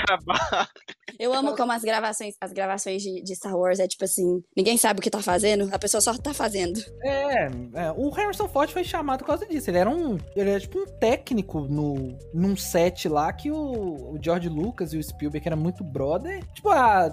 Eu 1.18 1.32
amo 1.32 1.56
como 1.56 1.72
as 1.72 1.82
gravações, 1.82 2.34
as 2.40 2.52
gravações 2.52 3.02
de, 3.02 3.22
de 3.22 3.34
Star 3.34 3.56
Wars 3.56 3.78
é 3.78 3.88
tipo 3.88 4.04
assim, 4.04 4.42
ninguém 4.56 4.76
sabe 4.76 5.00
o 5.00 5.02
que 5.02 5.10
tá 5.10 5.22
fazendo, 5.22 5.68
a 5.72 5.78
pessoa 5.78 6.00
só 6.00 6.16
tá 6.16 6.34
fazendo. 6.34 6.78
É, 7.04 7.44
é, 7.74 7.92
o 7.96 8.10
Harrison 8.10 8.48
Ford 8.48 8.70
foi 8.70 8.84
chamado 8.84 9.20
por 9.20 9.26
causa 9.26 9.46
disso. 9.46 9.70
Ele 9.70 9.78
era 9.78 9.90
um. 9.90 10.18
Ele 10.34 10.50
era 10.50 10.60
tipo 10.60 10.78
um 10.78 10.86
técnico 10.98 11.60
no, 11.60 12.16
num 12.34 12.56
set 12.56 13.08
lá 13.08 13.32
que 13.32 13.50
o, 13.50 13.56
o 13.56 14.18
George 14.22 14.48
Lucas 14.48 14.92
e 14.92 14.98
o 14.98 15.02
Spielberg, 15.02 15.42
que 15.42 15.48
era 15.48 15.56
muito 15.56 15.82
brother, 15.82 16.44
tipo, 16.54 16.68
ah, 16.70 17.10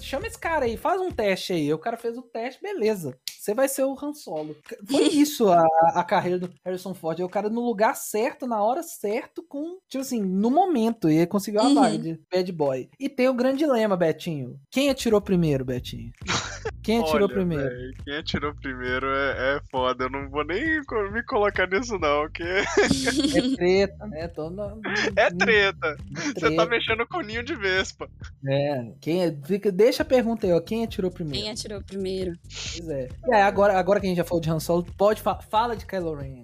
chama 0.00 0.26
esse 0.26 0.38
cara 0.38 0.64
aí, 0.66 0.76
faz 0.76 1.00
um 1.00 1.10
teste 1.10 1.52
aí. 1.52 1.72
O 1.72 1.78
cara 1.78 1.96
fez 1.96 2.16
o 2.16 2.22
teste, 2.22 2.62
beleza. 2.62 3.16
Você 3.38 3.54
vai 3.54 3.68
ser 3.68 3.84
o 3.84 3.96
Han 4.00 4.12
Solo. 4.14 4.56
Foi 4.86 5.04
isso 5.08 5.48
a, 5.48 5.64
a 5.94 6.04
carreira 6.04 6.38
do 6.38 6.50
Harrison 6.64 6.94
Ford. 6.94 7.18
É 7.20 7.24
o 7.24 7.28
cara 7.28 7.48
no 7.48 7.64
lugar 7.64 7.94
certo, 7.96 8.46
na 8.46 8.62
hora 8.62 8.82
certa, 8.82 9.42
com, 9.48 9.78
tipo 9.88 10.02
assim, 10.02 10.20
no 10.20 10.50
momento. 10.50 11.08
E 11.10 11.16
ele 11.16 11.26
conseguiu 11.26 11.60
a 11.60 11.64
Uhum. 11.64 11.74
vaga 11.74 11.98
de 11.98 12.20
bad 12.30 12.52
boy. 12.52 12.88
E 12.98 13.08
tem 13.08 13.28
o 13.28 13.34
grande 13.34 13.58
dilema, 13.58 13.96
Betinho. 13.96 14.58
Quem 14.70 14.90
atirou 14.90 15.20
primeiro, 15.20 15.64
Betinho? 15.64 16.12
Quem 16.88 17.00
atirou 17.00 17.24
Olha, 17.26 17.34
primeiro? 17.34 17.64
véi, 17.68 17.92
quem 18.02 18.16
atirou 18.16 18.54
primeiro 18.54 19.06
é, 19.08 19.56
é 19.56 19.60
foda. 19.70 20.04
Eu 20.04 20.10
não 20.10 20.30
vou 20.30 20.42
nem 20.42 20.80
me 21.12 21.22
colocar 21.24 21.66
nisso, 21.66 21.98
não. 21.98 22.26
Que 22.30 22.42
É 23.36 23.56
treta, 23.56 24.06
né? 24.06 24.28
Tô 24.28 24.48
na- 24.48 24.74
é 25.14 25.30
treta. 25.30 25.98
Você 26.34 26.56
tá 26.56 26.64
mexendo 26.64 27.06
com 27.06 27.18
o 27.18 27.20
ninho 27.20 27.42
de 27.42 27.54
Vespa. 27.54 28.08
É, 28.46 28.90
quem 29.02 29.22
é, 29.22 29.36
fica, 29.44 29.70
deixa 29.70 30.02
a 30.02 30.06
pergunta 30.06 30.46
aí, 30.46 30.52
ó. 30.54 30.60
Quem 30.62 30.82
atirou 30.82 31.10
primeiro? 31.10 31.38
Quem 31.42 31.50
atirou 31.52 31.82
primeiro? 31.82 32.38
Pois 32.42 32.88
é. 32.88 33.08
Aí, 33.34 33.42
agora, 33.42 33.78
agora 33.78 34.00
que 34.00 34.06
a 34.06 34.08
gente 34.08 34.16
já 34.16 34.24
falou 34.24 34.40
de 34.40 34.50
Han 34.50 34.58
Solo, 34.58 34.86
pode 34.96 35.20
fa 35.20 35.34
fala 35.42 35.76
de 35.76 35.84
Kylo 35.84 36.14
Ren, 36.14 36.42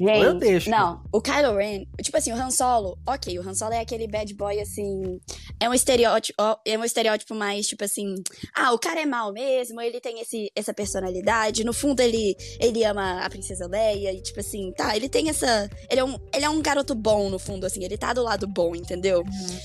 Ou 0.00 0.08
eu 0.08 0.34
deixo. 0.34 0.70
Não, 0.70 1.02
o 1.12 1.20
Kylo 1.20 1.56
Ren, 1.56 1.84
tipo 2.02 2.16
assim, 2.16 2.32
o 2.32 2.36
Han 2.36 2.50
Solo, 2.50 2.98
ok, 3.06 3.38
o 3.38 3.48
Han 3.48 3.54
Solo 3.54 3.74
é 3.74 3.80
aquele 3.80 4.06
bad 4.06 4.32
boy, 4.34 4.60
assim, 4.60 5.20
é 5.60 5.68
um 5.68 5.74
estereótipo, 5.74 6.42
é 6.64 6.78
um 6.78 6.84
estereótipo 6.84 7.34
mais, 7.34 7.66
tipo 7.66 7.84
assim, 7.84 8.14
ah, 8.54 8.72
o 8.72 8.78
cara 8.78 9.00
é 9.00 9.06
mal 9.06 9.32
mesmo, 9.32 9.80
ele 9.80 10.00
tem 10.00 10.20
esse, 10.20 10.50
essa 10.54 10.74
personalidade, 10.74 11.64
no 11.64 11.72
fundo 11.72 12.00
ele, 12.00 12.36
ele 12.60 12.84
ama 12.84 13.20
a 13.20 13.30
princesa 13.30 13.66
Leia, 13.66 14.12
e 14.12 14.20
tipo 14.20 14.40
assim, 14.40 14.72
tá, 14.72 14.96
ele 14.96 15.08
tem 15.08 15.28
essa, 15.28 15.68
ele 15.90 16.00
é 16.00 16.04
um, 16.04 16.18
ele 16.34 16.44
é 16.44 16.48
um 16.48 16.60
garoto 16.60 16.94
bom, 16.94 17.30
no 17.30 17.38
fundo, 17.38 17.66
assim, 17.66 17.84
ele 17.84 17.96
tá 17.96 18.12
do 18.12 18.22
lado 18.22 18.46
bom, 18.46 18.74
entendeu? 18.74 19.22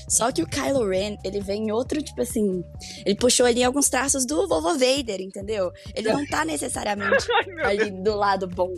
Só 0.08 0.30
que 0.30 0.42
o 0.42 0.46
Kylo 0.46 0.88
Ren, 0.88 1.16
ele 1.24 1.40
vem 1.40 1.68
em 1.68 1.72
outro, 1.72 2.02
tipo 2.02 2.22
assim, 2.22 2.62
ele 3.04 3.16
puxou 3.16 3.46
ali 3.46 3.62
alguns 3.62 3.88
traços 3.88 4.24
do 4.24 4.46
vovô 4.48 4.72
Vader, 4.74 5.20
entendeu? 5.20 5.70
Ele 5.94 6.12
não 6.12 6.26
tá 6.26 6.44
necessariamente 6.44 7.26
ali 7.62 7.90
do 7.90 8.14
lado 8.14 8.46
bom. 8.46 8.72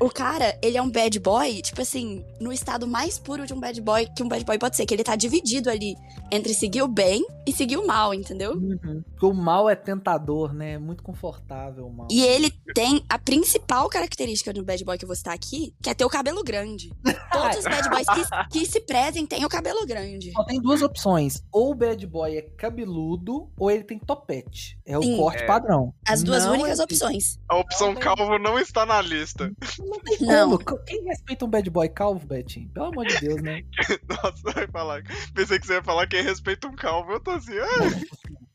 O 0.00 0.08
cara, 0.10 0.58
ele 0.62 0.76
é 0.78 0.82
um 0.82 0.90
bad 0.90 1.18
boy, 1.20 1.60
tipo 1.62 1.80
assim, 1.82 2.24
no 2.40 2.52
estado 2.52 2.86
mais 2.86 3.18
puro 3.18 3.46
de 3.46 3.52
um 3.52 3.60
bad 3.60 3.80
boy 3.80 4.06
que 4.16 4.22
um 4.22 4.28
bad 4.28 4.44
boy 4.44 4.58
pode 4.58 4.76
ser, 4.76 4.86
que 4.86 4.94
ele 4.94 5.04
tá 5.04 5.14
dividido 5.16 5.68
ali 5.68 5.94
entre 6.32 6.54
seguir 6.54 6.82
o 6.82 6.88
bem 6.88 7.24
e 7.46 7.52
seguir 7.52 7.76
o 7.76 7.86
mal, 7.86 8.14
entendeu? 8.14 8.52
Uhum. 8.52 9.02
Porque 9.10 9.26
o 9.26 9.34
mal 9.34 9.68
é 9.68 9.74
tentador, 9.76 10.52
né? 10.54 10.72
É 10.72 10.78
muito 10.78 11.02
confortável 11.02 11.86
o 11.86 11.92
mal. 11.92 12.08
E 12.10 12.22
ele 12.22 12.50
tem 12.74 13.04
a 13.08 13.18
principal 13.18 13.88
característica 13.88 14.52
do 14.52 14.64
bad 14.64 14.82
boy 14.84 14.96
que 14.98 15.04
eu 15.04 15.08
vou 15.08 15.16
citar 15.16 15.34
aqui, 15.34 15.74
que 15.82 15.90
é 15.90 15.94
ter 15.94 16.04
o 16.04 16.08
cabelo 16.08 16.42
grande. 16.42 16.90
Todos 17.32 17.58
os 17.58 17.64
bad 17.64 17.88
boys 17.90 18.06
que, 18.08 18.48
que 18.60 18.66
se 18.66 18.80
prezem 18.80 19.26
têm 19.26 19.44
o 19.44 19.48
cabelo 19.48 19.84
grande. 19.86 20.32
Só 20.32 20.44
tem 20.44 20.60
duas 20.60 20.82
opções. 20.82 21.42
Ou 21.52 21.72
o 21.72 21.74
bad 21.74 22.06
boy 22.06 22.36
é 22.36 22.42
cabeludo, 22.42 23.50
ou 23.56 23.70
ele 23.70 23.84
tem 23.84 23.98
topete. 23.98 24.78
É 24.86 24.98
o 24.98 25.02
Sim. 25.02 25.16
corte 25.16 25.42
É. 25.42 25.46
padrão. 25.46 25.94
As 26.06 26.22
duas 26.22 26.44
Não 26.44 26.52
únicas 26.52 26.78
existe. 26.78 26.84
opções. 27.04 27.38
A 27.48 27.56
opção 27.56 27.94
calvo 27.94 28.38
não 28.38 28.58
está 28.58 28.84
na 28.86 29.00
lista. 29.02 29.52
Não 29.78 30.00
tem 30.00 30.18
Não. 30.26 30.58
como. 30.58 30.84
Quem 30.84 31.04
respeita 31.04 31.44
um 31.44 31.50
bad 31.50 31.68
boy 31.70 31.88
calvo, 31.88 32.26
Betinho? 32.26 32.68
Pelo 32.70 32.86
amor 32.86 33.06
de 33.06 33.18
Deus, 33.20 33.42
né? 33.42 33.60
Nossa, 34.08 34.52
vai 34.52 34.66
falar. 34.68 35.02
Pensei 35.34 35.58
que 35.58 35.66
você 35.66 35.74
ia 35.74 35.82
falar 35.82 36.06
quem 36.06 36.22
respeita 36.22 36.68
um 36.68 36.76
calvo. 36.76 37.12
Eu 37.12 37.20
tô 37.20 37.32
assim, 37.32 37.58
ah, 37.58 37.66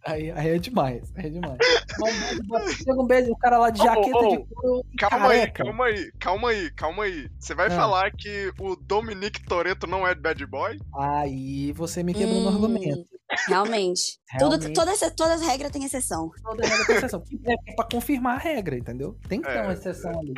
Aí, 0.05 0.31
aí 0.31 0.49
é 0.49 0.57
demais, 0.57 1.11
aí 1.17 1.25
é 1.25 1.29
demais. 1.29 1.59
Mas 1.99 2.15
um 2.15 2.19
bad 2.19 2.47
boy- 2.47 2.73
Chega 2.73 3.01
um 3.01 3.05
bad, 3.07 3.29
o 3.29 3.35
cara 3.37 3.57
lá 3.57 3.69
de 3.69 3.79
jaqueta 3.83 4.17
ô, 4.17 4.29
de 4.29 4.45
couro 4.55 4.85
calma 4.97 5.31
aí, 5.31 5.51
calma 5.51 5.85
aí, 5.85 6.11
calma 6.19 6.49
aí, 6.49 6.71
calma 6.71 7.03
aí. 7.03 7.27
Você 7.37 7.53
vai 7.53 7.67
Ah. 7.67 7.71
falar 7.71 8.11
que 8.11 8.51
o 8.59 8.75
Dominic 8.77 9.43
Toretto 9.45 9.85
não 9.85 10.07
é 10.07 10.15
bad 10.15 10.45
boy? 10.45 10.79
Aí 10.97 11.73
você 11.73 12.01
me 12.01 12.13
quebrou 12.13 12.39
no 12.41 12.49
Hum, 12.49 12.53
argumento. 12.53 13.09
Realmente. 13.45 14.18
Tudo, 14.37 14.49
Realmente. 14.57 14.73
toda 14.73 14.91
essa, 14.91 15.09
todas 15.09 15.41
as 15.41 15.47
regras 15.47 15.71
têm 15.71 15.83
exceção. 15.83 16.29
Toda 16.43 16.67
regra 16.67 16.85
tem 16.85 16.95
exceção. 16.97 17.23
É 17.67 17.73
pra 17.75 17.85
confirmar 17.91 18.35
a 18.35 18.39
regra, 18.39 18.77
entendeu? 18.77 19.17
Tem 19.27 19.41
que 19.41 19.47
ter 19.47 19.57
É. 19.57 19.61
uma 19.63 19.73
exceção 19.73 20.11
ali. 20.19 20.33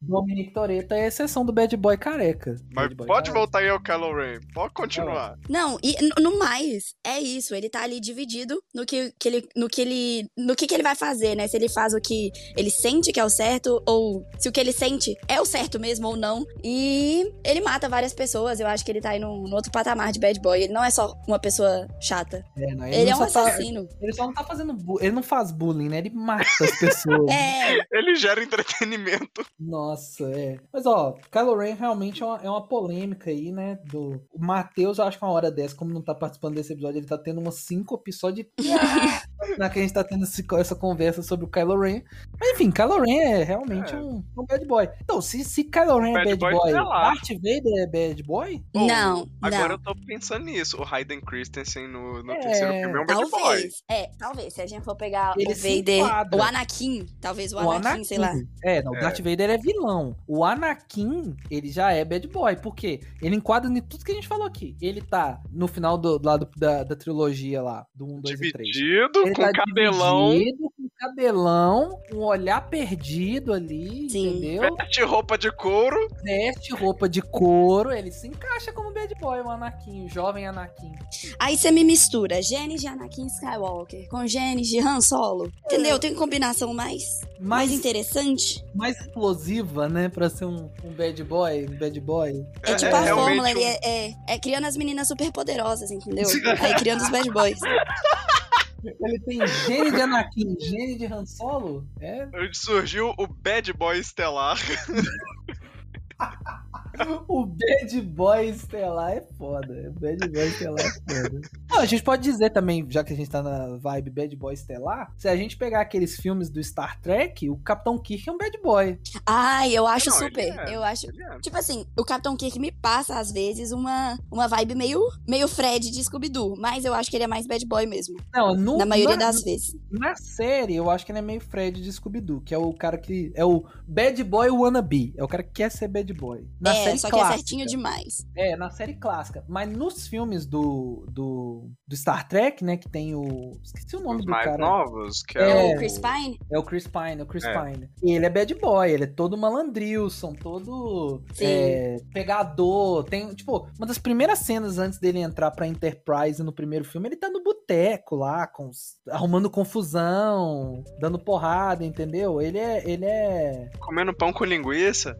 Dominic 0.00 0.52
Toretto 0.52 0.94
é 0.94 1.04
a 1.04 1.06
exceção 1.08 1.44
do 1.44 1.52
bad 1.52 1.76
boy 1.76 1.96
careca. 1.96 2.54
Mas 2.72 2.84
Bad 2.88 2.94
boy 2.94 3.06
pode 3.06 3.30
careca. 3.30 3.38
voltar 3.38 3.58
aí 3.58 3.68
ao 3.68 3.82
Kylo 3.82 4.14
Ren. 4.14 4.38
Pode 4.54 4.72
continuar. 4.74 5.36
Não, 5.48 5.76
e 5.82 5.96
no 6.20 6.38
mais, 6.38 6.94
é 7.04 7.18
isso. 7.18 7.54
Ele 7.54 7.68
tá 7.68 7.82
ali 7.82 8.00
dividido 8.00 8.60
no 8.74 8.86
que, 8.86 9.12
que 9.18 9.28
ele, 9.28 9.48
no 9.56 9.68
que 9.68 9.80
ele, 9.80 10.28
no 10.36 10.54
que, 10.54 10.66
que 10.68 10.74
ele 10.74 10.84
vai 10.84 10.94
fazer, 10.94 11.34
né? 11.34 11.48
Se 11.48 11.56
ele 11.56 11.68
faz 11.68 11.94
o 11.94 12.00
que 12.00 12.30
ele 12.56 12.70
sente 12.70 13.12
que 13.12 13.18
é 13.18 13.24
o 13.24 13.30
certo 13.30 13.82
ou 13.88 14.24
se 14.38 14.48
o 14.48 14.52
que 14.52 14.60
ele 14.60 14.72
sente 14.72 15.14
é 15.26 15.40
o 15.40 15.44
certo 15.44 15.80
mesmo 15.80 16.06
ou 16.08 16.16
não. 16.16 16.44
E 16.62 17.24
ele 17.44 17.60
mata 17.60 17.88
várias 17.88 18.14
pessoas. 18.14 18.60
Eu 18.60 18.68
acho 18.68 18.84
que 18.84 18.92
ele 18.92 19.00
tá 19.00 19.10
aí 19.10 19.18
num, 19.18 19.42
num 19.48 19.54
outro 19.54 19.72
patamar 19.72 20.12
de 20.12 20.20
bad 20.20 20.38
boy. 20.40 20.62
Ele 20.62 20.72
não 20.72 20.84
é 20.84 20.90
só 20.90 21.12
uma 21.26 21.40
pessoa 21.40 21.88
chata. 22.00 22.44
É, 22.56 22.74
não, 22.74 22.86
Ele, 22.86 22.96
é 23.10 23.12
não 23.12 23.22
um 23.22 23.27
tá- 23.30 23.46
assassino. 23.48 23.88
ele 24.00 24.12
só 24.12 24.24
não 24.26 24.32
tá 24.34 24.44
fazendo 24.44 24.72
bu- 24.72 24.98
Ele 25.00 25.12
não 25.12 25.22
faz 25.22 25.50
bullying, 25.50 25.88
né? 25.88 25.98
Ele 25.98 26.10
mata 26.10 26.44
as 26.60 26.78
pessoas. 26.78 27.26
É, 27.30 27.78
Ele 27.98 28.14
gera 28.16 28.42
entretenimento. 28.42 29.44
Nossa, 29.58 30.24
é. 30.30 30.58
Mas 30.72 30.86
ó, 30.86 31.14
Kylo 31.30 31.56
Ren 31.56 31.74
realmente 31.74 32.22
é 32.22 32.26
uma, 32.26 32.36
é 32.42 32.48
uma 32.50 32.66
polêmica 32.66 33.30
aí, 33.30 33.52
né? 33.52 33.78
Do... 33.84 34.20
O 34.32 34.38
Matheus, 34.44 34.98
eu 34.98 35.04
acho 35.04 35.18
que 35.18 35.24
uma 35.24 35.32
hora 35.32 35.50
dessa, 35.50 35.74
como 35.76 35.92
não 35.92 36.02
tá 36.02 36.14
participando 36.14 36.54
desse 36.54 36.72
episódio, 36.72 36.98
ele 36.98 37.06
tá 37.06 37.18
tendo 37.18 37.40
uma 37.40 37.50
síncope 37.52 38.12
só 38.12 38.30
de. 38.30 38.48
na 39.56 39.70
que 39.70 39.78
a 39.78 39.82
gente 39.82 39.94
tá 39.94 40.02
tendo 40.04 40.24
esse- 40.24 40.44
essa 40.58 40.74
conversa 40.74 41.22
sobre 41.22 41.46
o 41.46 41.48
Kylo 41.48 41.78
Ren. 41.80 42.02
Mas 42.38 42.50
enfim, 42.50 42.70
Kylo 42.70 43.00
Ren 43.00 43.18
é 43.20 43.42
realmente 43.44 43.94
É. 43.94 43.96
Um, 43.98 44.22
um 44.36 44.44
bad 44.44 44.64
boy. 44.66 44.88
Então, 45.02 45.20
se, 45.20 45.44
se 45.44 45.64
Kylo 45.64 45.98
Ren 46.00 46.10
é 46.10 46.24
Bad 46.24 46.36
bad 46.36 46.38
boy 46.38 46.52
boy, 46.54 46.72
tá. 46.72 46.82
Darth 46.84 47.28
Vader 47.28 47.82
é 47.82 47.86
bad 47.86 48.22
boy? 48.24 48.62
Ô, 48.74 48.86
não, 48.86 49.28
Agora 49.40 49.68
não. 49.68 49.74
eu 49.74 49.78
tô 49.78 49.94
pensando 50.06 50.44
nisso. 50.44 50.76
O 50.80 50.84
Hayden 50.84 51.20
Christensen 51.20 51.88
no, 51.88 52.22
no 52.22 52.32
É, 52.32 52.38
terceiro 52.40 52.72
filme 52.74 52.98
é 52.98 53.00
um 53.02 53.06
bad 53.06 53.20
boy. 53.22 53.30
Talvez. 53.40 53.74
É, 53.90 54.10
talvez. 54.18 54.54
Se 54.54 54.62
a 54.62 54.66
gente 54.66 54.82
for 54.84 54.96
pegar 54.96 55.34
Ele 55.38 55.52
o 55.52 55.56
Vader, 55.56 56.00
enquadra. 56.04 56.38
o 56.38 56.42
Anakin, 56.42 57.06
talvez 57.20 57.52
o 57.52 57.58
Anakin, 57.58 58.04
sei 58.04 58.18
lá. 58.18 58.32
É, 58.62 58.82
não, 58.82 58.92
o 58.92 58.96
É. 58.96 59.00
Darth 59.00 59.18
Vader 59.20 59.50
é 59.50 59.58
vilão. 59.58 60.16
O 60.26 60.44
Anakin, 60.44 61.36
ele 61.50 61.70
já 61.70 61.92
é 61.92 62.04
bad 62.04 62.26
boy. 62.28 62.56
Por 62.56 62.74
quê? 62.74 63.00
Ele 63.22 63.36
enquadra 63.36 63.70
em 63.70 63.80
tudo 63.80 64.04
que 64.04 64.12
a 64.12 64.14
gente 64.14 64.28
falou 64.28 64.46
aqui. 64.46 64.76
Ele 64.80 65.00
tá 65.00 65.40
no 65.50 65.68
final 65.68 65.96
do, 65.96 66.20
lá 66.22 66.36
do- 66.36 66.48
da, 66.56 66.84
da 66.84 66.96
trilogia 66.96 67.62
lá, 67.62 67.86
do 67.94 68.04
1, 68.06 68.20
2 68.20 68.40
e 68.40 68.52
3. 68.52 68.68
Dividido, 68.70 69.22
com 69.46 69.52
tá 69.52 69.64
cabelão, 69.64 70.30
dividido, 70.32 70.58
com 70.76 70.88
cabelão, 70.98 72.00
um 72.12 72.18
olhar 72.18 72.60
perdido 72.68 73.52
ali, 73.52 74.08
Sim. 74.10 74.28
entendeu? 74.28 74.76
veste 74.76 75.02
roupa 75.02 75.38
de 75.38 75.50
couro. 75.52 76.08
Veste 76.22 76.72
roupa 76.74 77.08
de 77.08 77.22
couro, 77.22 77.92
ele 77.92 78.10
se 78.10 78.26
encaixa 78.28 78.72
como 78.72 78.92
bad 78.92 79.14
boy, 79.20 79.40
o 79.40 79.50
Anakin, 79.50 80.04
o 80.04 80.08
jovem 80.08 80.46
Anakin. 80.46 80.92
Aí 81.38 81.56
você 81.56 81.70
me 81.70 81.84
mistura 81.84 82.42
genes 82.42 82.80
de 82.80 82.86
Anakin 82.86 83.26
Skywalker 83.26 84.08
com 84.08 84.26
genes 84.26 84.68
de 84.68 84.78
Han 84.80 85.00
Solo. 85.00 85.50
Entendeu? 85.66 85.98
Tem 85.98 86.14
combinação 86.14 86.74
mais, 86.74 87.20
mais 87.40 87.68
Mais, 87.68 87.72
interessante. 87.72 88.64
mais 88.74 88.98
explosiva, 89.00 89.88
né, 89.88 90.08
pra 90.08 90.28
ser 90.28 90.44
um, 90.46 90.70
um 90.84 90.90
bad 90.92 91.22
boy, 91.24 91.66
um 91.70 91.76
bad 91.78 92.00
boy. 92.00 92.44
É, 92.64 92.72
É, 92.72 92.74
tipo 92.76 92.90
é 92.90 92.98
a 92.98 93.00
realmente 93.00 93.24
fórmula 93.42 93.48
um- 93.48 93.68
é, 93.68 93.78
é, 94.08 94.14
é 94.28 94.38
criando 94.38 94.66
as 94.66 94.76
meninas 94.76 95.06
super 95.08 95.30
poderosas, 95.32 95.90
entendeu? 95.90 96.24
Aí 96.60 96.74
criando 96.74 97.02
os 97.02 97.10
bad 97.10 97.30
boys. 97.30 97.58
Ele 98.84 99.18
tem 99.20 99.46
gene 99.46 99.90
de 99.90 100.00
Anakin, 100.00 100.56
gene 100.60 100.96
de 100.96 101.06
Han 101.06 101.26
Solo? 101.26 101.84
É, 102.00 102.28
Surgiu 102.52 103.12
o 103.18 103.26
bad 103.26 103.72
boy 103.72 103.98
estelar. 103.98 104.58
O 107.28 107.44
Bad 107.44 108.00
Boy 108.02 108.48
Estelar 108.48 109.12
é 109.12 109.20
foda. 109.36 109.92
O 109.94 110.00
Bad 110.00 110.28
Boy 110.28 110.46
Estelar 110.46 110.80
é 110.80 110.90
foda. 110.90 111.40
Não, 111.70 111.78
a 111.78 111.86
gente 111.86 112.02
pode 112.02 112.22
dizer 112.22 112.50
também, 112.50 112.86
já 112.88 113.04
que 113.04 113.12
a 113.12 113.16
gente 113.16 113.30
tá 113.30 113.42
na 113.42 113.76
vibe 113.76 114.10
Bad 114.10 114.36
Boy 114.36 114.54
Estelar, 114.54 115.12
se 115.16 115.28
a 115.28 115.36
gente 115.36 115.56
pegar 115.56 115.80
aqueles 115.80 116.16
filmes 116.16 116.48
do 116.50 116.62
Star 116.62 117.00
Trek, 117.00 117.48
o 117.50 117.56
Capitão 117.56 117.98
Kirk 117.98 118.28
é 118.28 118.32
um 118.32 118.38
Bad 118.38 118.58
Boy. 118.62 118.98
Ai, 119.26 119.72
eu 119.72 119.86
acho 119.86 120.10
Não, 120.10 120.16
super. 120.18 120.40
é. 120.40 120.74
Eu 120.74 120.82
acho. 120.82 121.06
É. 121.08 121.38
Tipo 121.40 121.56
assim, 121.58 121.86
o 121.96 122.04
Capitão 122.04 122.36
Kirk 122.36 122.58
me 122.58 122.72
passa, 122.72 123.18
às 123.18 123.30
vezes, 123.30 123.72
uma, 123.72 124.18
uma 124.30 124.48
vibe 124.48 124.74
meio, 124.74 125.00
meio 125.26 125.48
Fred 125.48 125.90
de 125.90 126.02
Scooby-Doo. 126.04 126.56
Mas 126.58 126.84
eu 126.84 126.94
acho 126.94 127.10
que 127.10 127.16
ele 127.16 127.24
é 127.24 127.28
mais 127.28 127.46
bad 127.46 127.64
boy 127.66 127.86
mesmo. 127.86 128.16
Não, 128.32 128.54
no, 128.54 128.78
Na 128.78 128.86
maioria 128.86 129.16
na, 129.16 129.26
das 129.26 129.42
vezes. 129.42 129.76
Na 129.90 130.14
série, 130.16 130.74
eu 130.76 130.90
acho 130.90 131.04
que 131.04 131.12
ele 131.12 131.18
é 131.18 131.22
meio 131.22 131.40
Fred 131.40 131.80
de 131.80 131.92
Scooby-Doo, 131.92 132.40
que 132.40 132.54
é 132.54 132.58
o 132.58 132.72
cara 132.72 132.98
que. 132.98 133.32
É 133.34 133.44
o 133.44 133.64
Bad 133.86 134.22
Boy 134.24 134.50
wannabe. 134.50 135.14
É 135.16 135.24
o 135.24 135.28
cara 135.28 135.42
que 135.42 135.52
quer 135.52 135.70
ser 135.70 135.88
Bad 135.88 136.12
Boy. 136.12 136.46
Na 136.60 136.74
é, 136.74 136.84
série 136.88 136.98
só 136.98 137.08
clássica. 137.08 137.28
que 137.28 137.34
é 137.34 137.36
certinho 137.38 137.66
demais. 137.66 138.26
É, 138.36 138.56
na 138.56 138.70
série 138.70 138.94
clássica. 138.94 139.44
Mas 139.48 139.70
nos 139.70 140.06
filmes 140.06 140.46
do, 140.46 141.06
do 141.10 141.70
do, 141.86 141.96
Star 141.96 142.26
Trek, 142.28 142.64
né? 142.64 142.76
Que 142.76 142.88
tem 142.88 143.14
o. 143.14 143.52
Esqueci 143.62 143.96
o 143.96 144.00
nome 144.00 144.20
Os 144.20 144.26
do 144.26 144.30
mais 144.30 144.44
cara. 144.44 144.58
novos, 144.58 145.22
que 145.22 145.38
É. 145.38 145.70
é, 145.70 145.74
O 145.74 145.78
Chris 145.78 145.98
Pine? 145.98 146.38
É 146.50 146.58
o 146.58 146.62
Chris 146.62 146.86
Pine, 146.86 147.20
é 147.20 147.22
o 147.22 147.26
Chris 147.26 147.44
É. 147.44 147.52
Pine. 147.52 147.88
E 148.02 148.12
ele 148.12 148.26
é 148.26 148.30
bad 148.30 148.54
boy, 148.54 148.90
ele 148.90 149.04
é 149.04 149.06
todo 149.06 149.36
malandrilson, 149.36 150.34
todo 150.34 151.22
Sim. 151.32 151.44
é, 151.44 151.96
pegador. 152.12 153.04
Tem, 153.04 153.34
tipo, 153.34 153.68
uma 153.78 153.86
das 153.86 153.98
primeiras 153.98 154.40
cenas 154.40 154.78
antes 154.78 154.98
dele 154.98 155.18
entrar 155.20 155.50
pra 155.50 155.66
Enterprise 155.66 156.42
no 156.42 156.52
primeiro 156.52 156.84
filme, 156.84 157.08
ele 157.08 157.16
tá 157.16 157.28
no 157.28 157.42
boteco 157.42 158.16
lá, 158.16 158.46
com, 158.46 158.70
arrumando 159.08 159.50
confusão, 159.50 160.82
dando 161.00 161.18
porrada, 161.18 161.84
entendeu? 161.84 162.40
Ele 162.40 162.58
é. 162.58 162.88
Ele 162.88 163.04
é. 163.04 163.70
comendo 163.80 164.14
pão 164.14 164.32
com 164.32 164.44
linguiça. 164.44 165.16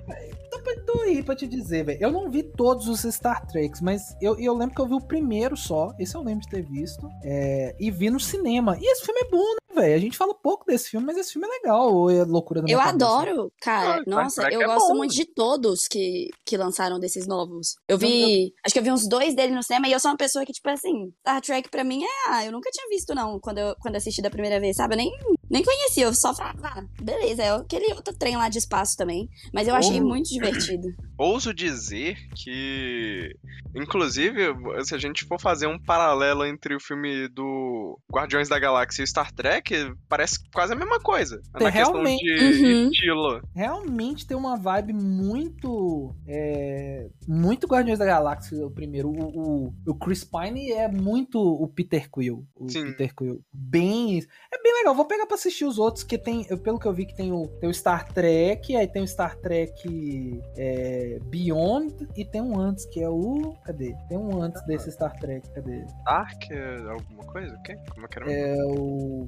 Tô, 0.87 0.93
tô 0.93 1.01
aí 1.03 1.23
pra 1.23 1.35
te 1.37 1.47
dizer, 1.47 1.85
velho. 1.85 1.99
Eu 2.01 2.11
não 2.13 2.31
vi 2.31 2.43
todos 2.43 2.89
os 2.89 3.03
Star 3.15 3.47
Treks, 3.47 3.81
mas 3.81 4.03
eu, 4.21 4.39
eu 4.39 4.55
lembro 4.55 4.75
que 4.75 4.81
eu 4.81 4.87
vi 4.87 4.95
o 4.95 5.01
primeiro 5.01 5.57
só. 5.57 5.93
Esse 5.99 6.15
eu 6.17 6.23
lembro 6.23 6.43
de 6.43 6.49
ter 6.51 6.63
visto. 6.63 7.09
é, 7.25 7.75
e 7.79 7.91
vi 7.91 8.11
no 8.11 8.21
cinema. 8.21 8.77
E 8.81 8.85
esse 8.93 9.05
filme 9.05 9.21
é 9.21 9.31
bom, 9.31 9.39
né, 9.39 9.83
velho? 9.83 9.95
A 9.95 9.99
gente 9.99 10.17
fala 10.17 10.35
pouco 10.35 10.65
desse 10.67 10.91
filme, 10.91 11.07
mas 11.07 11.17
esse 11.17 11.33
filme 11.33 11.47
é 11.47 11.51
legal. 11.51 11.95
Ou 11.95 12.11
é 12.11 12.25
loucura 12.25 12.63
da 12.63 12.69
Eu 12.71 12.79
cabeça? 12.79 12.95
adoro, 12.95 13.53
cara. 13.61 14.01
Ah, 14.01 14.03
Nossa, 14.07 14.43
eu 14.51 14.63
é 14.63 14.67
gosto 14.67 14.89
bom. 14.89 14.97
muito 14.97 15.15
de 15.15 15.25
todos 15.25 15.87
que, 15.89 16.29
que 16.45 16.57
lançaram 16.57 16.99
desses 16.99 17.27
novos. 17.27 17.77
Eu 17.89 17.97
vi. 17.99 18.53
Acho 18.65 18.73
que 18.73 18.79
eu 18.79 18.83
vi 18.85 18.91
uns 18.93 19.09
dois 19.09 19.35
dele 19.35 19.55
no 19.55 19.63
cinema 19.63 19.89
e 19.89 19.93
eu 19.93 20.01
sou 20.01 20.11
uma 20.11 20.17
pessoa 20.17 20.45
que, 20.45 20.53
tipo 20.53 20.69
assim, 20.69 21.13
Star 21.21 21.41
Trek 21.41 21.69
pra 21.71 21.85
mim 21.85 22.03
é. 22.05 22.31
Ah, 22.31 22.45
eu 22.45 22.53
nunca 22.53 22.71
tinha 22.71 22.89
visto, 22.89 23.15
não, 23.15 23.39
quando 23.41 23.59
eu 23.59 23.75
quando 23.81 23.97
assisti 23.97 24.21
da 24.23 24.31
primeira 24.31 24.59
vez, 24.61 24.77
sabe? 24.77 24.95
Eu 24.95 24.99
nem, 24.99 25.11
nem 25.51 25.63
conhecia. 25.65 26.05
Eu 26.05 26.15
só 26.15 26.35
falava, 26.35 26.59
ah, 26.65 26.85
beleza, 27.01 27.43
é 27.43 27.51
aquele 27.51 27.93
outro 27.95 28.15
trem 28.17 28.37
lá 28.37 28.49
de 28.49 28.59
espaço 28.59 28.97
também. 28.97 29.29
Mas 29.53 29.67
eu 29.69 29.75
achei 29.75 30.01
Oh. 30.01 30.05
muito 30.07 30.29
divertido. 30.29 30.89
Ouso 31.19 31.53
dizer 31.53 32.17
que, 32.37 33.35
inclusive, 33.75 34.55
se 34.85 34.95
a 34.95 34.99
gente 34.99 35.25
for 35.25 35.41
fazer 35.41 35.67
um 35.67 35.79
paralelo 35.79 36.45
entre 36.45 36.75
o 36.77 36.81
filme 36.81 37.29
do 37.29 37.99
Guardiões 38.13 38.49
da 38.49 38.59
Galáxia 38.59 39.03
e 39.03 39.07
Star 39.07 39.33
Trek, 39.33 39.93
parece 40.09 40.39
quase 40.53 40.73
a 40.73 40.77
mesma 40.77 41.01
coisa. 41.01 41.41
Na 41.61 41.69
Realmente. 41.69 42.23
questão 42.25 42.51
de 42.53 42.65
Uhum. 42.75 42.91
estilo. 42.91 43.41
realmente 43.55 44.27
tem 44.27 44.37
uma 44.37 44.57
vibe 44.57 44.93
muito. 44.93 46.15
é, 46.27 47.09
muito 47.27 47.67
Guardiões 47.67 47.99
da 47.99 48.05
Galáxia, 48.05 48.65
o 48.67 48.71
primeiro. 48.71 49.09
O, 49.09 49.69
o, 49.69 49.75
o 49.89 49.95
Chris 49.95 50.25
Pine 50.25 50.71
é 50.73 50.89
muito 50.89 51.39
o 51.41 51.67
Peter 51.69 52.09
Quill. 52.11 52.47
O 52.55 52.69
Sim. 52.69 52.87
Peter 52.93 53.15
Quill. 53.15 53.41
Bem. 53.53 54.19
É 54.53 54.63
bem 54.63 54.75
legal. 54.75 54.95
Vou 54.95 55.05
pegar 55.07 55.27
pra 55.27 55.37
assistir 55.39 55.65
os 55.65 55.79
outros, 55.79 56.05
que 56.05 56.19
tem. 56.19 56.47
eu- 56.49 56.59
Pelo 56.59 56.79
que 56.79 56.87
eu 56.87 56.93
vi, 56.93 57.07
que 57.07 57.15
tem 57.15 57.33
o, 57.33 57.47
tem 57.61 57.69
o 57.71 57.75
Star 57.75 58.13
Trek, 58.13 58.75
aí 58.77 58.87
tem 58.87 59.03
o 59.03 59.09
Star 59.09 59.37
Trek 59.37 60.41
é, 60.57 61.19
Beyond 61.25 62.09
e 62.17 62.25
tem 62.25 62.41
um 62.43 62.59
antes, 62.59 62.85
que 62.87 63.03
é 63.03 63.09
o. 63.09 63.55
Cadê? 63.65 63.95
Tem 64.09 64.19
um 64.19 64.43
antes 64.43 64.65
desse 64.67 64.91
Star 64.93 65.17
Trek, 65.19 65.49
cadê? 65.51 65.85
Dark, 66.05 66.51
é 66.51 66.79
alguma 66.91 67.25
coisa? 67.25 67.55
O 67.55 67.63
quê? 67.63 67.79
Como 67.95 68.07
é 68.07 68.09
que 68.09 68.19
era? 68.19 68.33
É 68.33 68.57
o. 68.65 69.27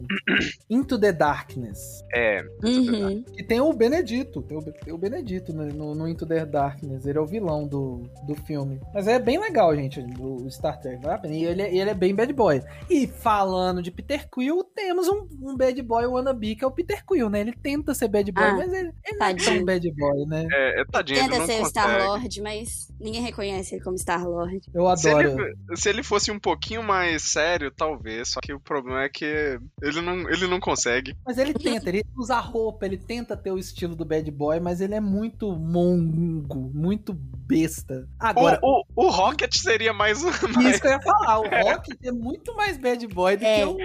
Into 0.69 0.99
the 0.99 1.13
Darkness. 1.13 2.05
É, 2.13 2.43
Uhum. 2.63 3.25
E 3.37 3.43
tem 3.43 3.61
o 3.61 3.73
Benedito, 3.73 4.43
tem 4.43 4.57
o, 4.57 4.63
tem 4.63 4.93
o 4.93 4.99
Benedito 4.99 5.53
no, 5.53 5.95
no, 5.95 6.09
Into 6.09 6.27
the 6.27 6.45
Darkness, 6.45 7.07
ele 7.07 7.19
é 7.19 7.21
o 7.21 7.27
vilão 7.27 7.67
do, 7.67 8.03
do 8.27 8.35
filme. 8.35 8.81
Mas 8.93 9.07
é 9.07 9.19
bem 9.19 9.39
legal, 9.39 9.75
gente, 9.75 10.01
o, 10.19 10.51
Star 10.51 10.81
Trek, 10.81 11.01
vale. 11.03 11.29
E 11.29 11.45
ele, 11.45 11.63
é- 11.63 11.75
ele 11.75 11.91
é 11.91 11.95
bem 11.95 12.15
bad 12.15 12.33
boy. 12.33 12.63
E 12.89 13.07
falando 13.07 13.83
de 13.83 13.91
Peter 13.91 14.29
Quill, 14.29 14.65
temos 14.75 15.09
um, 15.09 15.27
um 15.43 15.57
bad 15.57 15.81
boy 15.83 16.00
wannabe, 16.07 16.57
que 16.57 16.65
é 16.65 16.67
o 16.67 16.71
Peter 16.71 17.05
Quill, 17.05 17.29
né? 17.31 17.41
Ele 17.41 17.53
tenta 17.53 17.95
ser 17.95 18.09
bad 18.09 18.31
boy, 18.33 18.45
Ah, 18.45 18.55
mas 18.55 18.73
ele, 18.73 18.93
ele 19.05 19.19
não 19.19 19.27
é 19.27 19.35
tão 19.35 19.65
bad 19.65 19.93
boy, 19.93 20.27
né? 20.27 20.47
é, 20.53 20.81
é 20.81 20.85
tadinho, 20.85 21.19
ele 21.19 21.29
Tenta 21.29 21.39
não 21.39 21.47
ser 21.47 21.53
o 21.55 21.59
consegue. 21.59 21.69
Star-Lord, 21.71 22.43
mas 22.43 22.90
ninguém 23.01 23.23
reconhece 23.23 23.75
ele 23.75 23.83
como 23.85 23.97
Star-Lord. 23.99 24.61
Eu 24.75 24.97
Se 24.97 25.09
adoro. 25.09 25.29
ele, 25.41 25.57
se 25.77 25.89
ele 25.89 26.03
fosse 26.03 26.31
um 26.31 26.39
pouquinho 26.39 26.83
mais 26.83 27.23
sério, 27.23 27.71
talvez. 27.71 28.29
Só 28.31 28.41
que 28.41 28.53
o 28.53 28.61
problema 28.61 29.03
é 29.05 29.09
que 29.09 29.59
ele 29.83 30.01
não, 30.01 30.29
ele 30.29 30.47
não 30.47 30.61
consegue. 30.61 31.15
Mas 31.25 31.39
ele 31.39 31.55
tenta, 31.55 31.89
ele 31.89 32.05
usa 32.17 32.39
roupa, 32.39 32.87
ele 32.87 32.97
tenta 32.99 33.37
ter 33.37 33.51
o 33.51 33.59
estilo 33.59 33.95
do 33.97 34.05
bad 34.05 34.31
boy, 34.31 34.61
mas 34.61 34.81
ele 34.81 34.95
é 34.95 35.01
muito 35.01 35.51
mongo, 35.57 36.71
muito 36.75 37.13
besta. 37.15 38.09
Agora, 38.19 38.59
o, 38.63 38.85
o, 38.95 39.07
o 39.07 39.11
Rocket 39.11 39.55
seria 39.57 39.93
mais 39.93 40.23
um. 40.23 40.31
mais- 40.55 40.71
isso 40.75 40.81
que 40.81 40.87
eu 40.87 40.93
ia 40.93 41.01
falar, 41.01 41.41
o 41.41 41.43
Rocket 41.73 41.99
é 42.05 42.13
muito 42.13 42.55
mais 42.55 42.77
bad 42.79 43.07
boy 43.09 43.37
do 43.37 43.45
É. 43.45 43.59
que 43.61 43.65
o... 43.65 43.77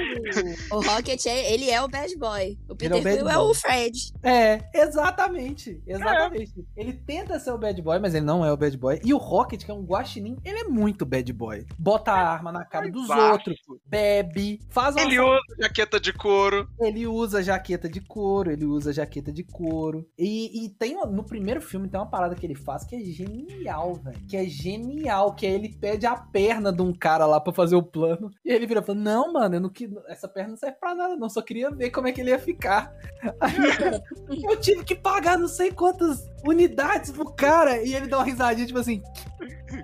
O 0.77 0.81
Rocket, 0.81 1.25
é, 1.25 1.53
ele 1.53 1.69
é 1.69 1.81
o 1.81 1.87
bad 1.87 2.15
boy. 2.17 2.57
O 2.69 2.75
Peter 2.75 3.05
é 3.07 3.23
o 3.23 3.29
é 3.29 3.37
o 3.37 3.53
Fred. 3.53 4.11
É, 4.23 4.61
exatamente. 4.73 5.81
Exatamente. 5.87 6.53
Ele 6.75 6.93
tenta 6.93 7.39
ser 7.39 7.51
o 7.51 7.57
bad 7.57 7.81
boy, 7.81 7.99
mas 7.99 8.13
ele 8.13 8.25
não 8.25 8.43
é 8.45 8.51
o 8.51 8.57
bad 8.57 8.77
boy. 8.77 8.99
E 9.05 9.13
o 9.13 9.17
Rocket, 9.17 9.63
que 9.63 9.69
é 9.69 9.73
um 9.73 9.83
guaxinim, 9.83 10.35
ele 10.43 10.59
é 10.59 10.63
muito 10.63 11.05
bad 11.05 11.31
boy. 11.31 11.65
Bota 11.77 12.11
a 12.11 12.27
arma 12.27 12.51
na 12.51 12.65
cara 12.65 12.89
dos 12.89 13.05
Exato. 13.05 13.51
outros, 13.51 13.57
bebe, 13.85 14.59
faz 14.69 14.95
uma... 14.95 15.03
Ele 15.03 15.19
usa 15.19 15.41
jaqueta 15.59 15.99
de 15.99 16.11
couro. 16.11 16.67
Ele 16.79 17.05
usa 17.05 17.43
jaqueta 17.43 17.87
de 17.87 18.01
couro, 18.01 18.51
ele 18.51 18.65
usa 18.65 18.91
jaqueta 18.91 19.31
de 19.31 19.43
couro. 19.43 20.09
E, 20.17 20.65
e 20.65 20.69
tem 20.69 20.95
no 21.05 21.23
primeiro 21.23 21.61
filme 21.61 21.87
tem 21.87 21.99
uma 21.99 22.09
parada 22.09 22.33
que 22.33 22.45
ele 22.45 22.55
faz 22.55 22.83
que 22.83 22.95
é 22.95 22.99
genial, 22.99 23.93
velho. 23.93 24.19
Que 24.27 24.37
é 24.37 24.45
genial, 24.45 25.35
que 25.35 25.45
é 25.45 25.51
ele 25.51 25.69
pede 25.69 26.07
a 26.07 26.15
perna 26.15 26.73
de 26.73 26.81
um 26.81 26.93
cara 26.93 27.25
lá 27.25 27.39
pra 27.39 27.53
fazer 27.53 27.75
o 27.75 27.83
plano. 27.83 28.31
E 28.43 28.51
ele 28.51 28.65
vira 28.65 28.79
e 28.79 28.83
fala: 28.83 28.97
Não, 28.97 29.31
mano, 29.31 29.55
eu 29.55 29.61
não, 29.61 29.71
essa 30.07 30.27
perna 30.27 30.49
não 30.49 30.57
serve 30.57 30.77
pra 30.79 30.95
nada, 30.95 31.15
não. 31.15 31.29
Só 31.29 31.41
queria 31.41 31.69
ver 31.69 31.91
como 31.91 32.07
é 32.07 32.11
que 32.11 32.21
ele 32.21 32.31
ia 32.31 32.39
ficar. 32.39 32.91
Aí, 33.39 33.53
eu 34.49 34.59
tive 34.59 34.83
que 34.83 34.95
pagar 34.95 35.37
não 35.37 35.47
sei 35.47 35.71
quantas 35.71 36.27
unidades 36.43 37.11
pro 37.11 37.33
cara. 37.33 37.81
E 37.83 37.93
ele 37.93 38.07
dá 38.07 38.17
uma 38.17 38.25
risadinha, 38.25 38.67
tipo 38.67 38.79
assim. 38.79 39.01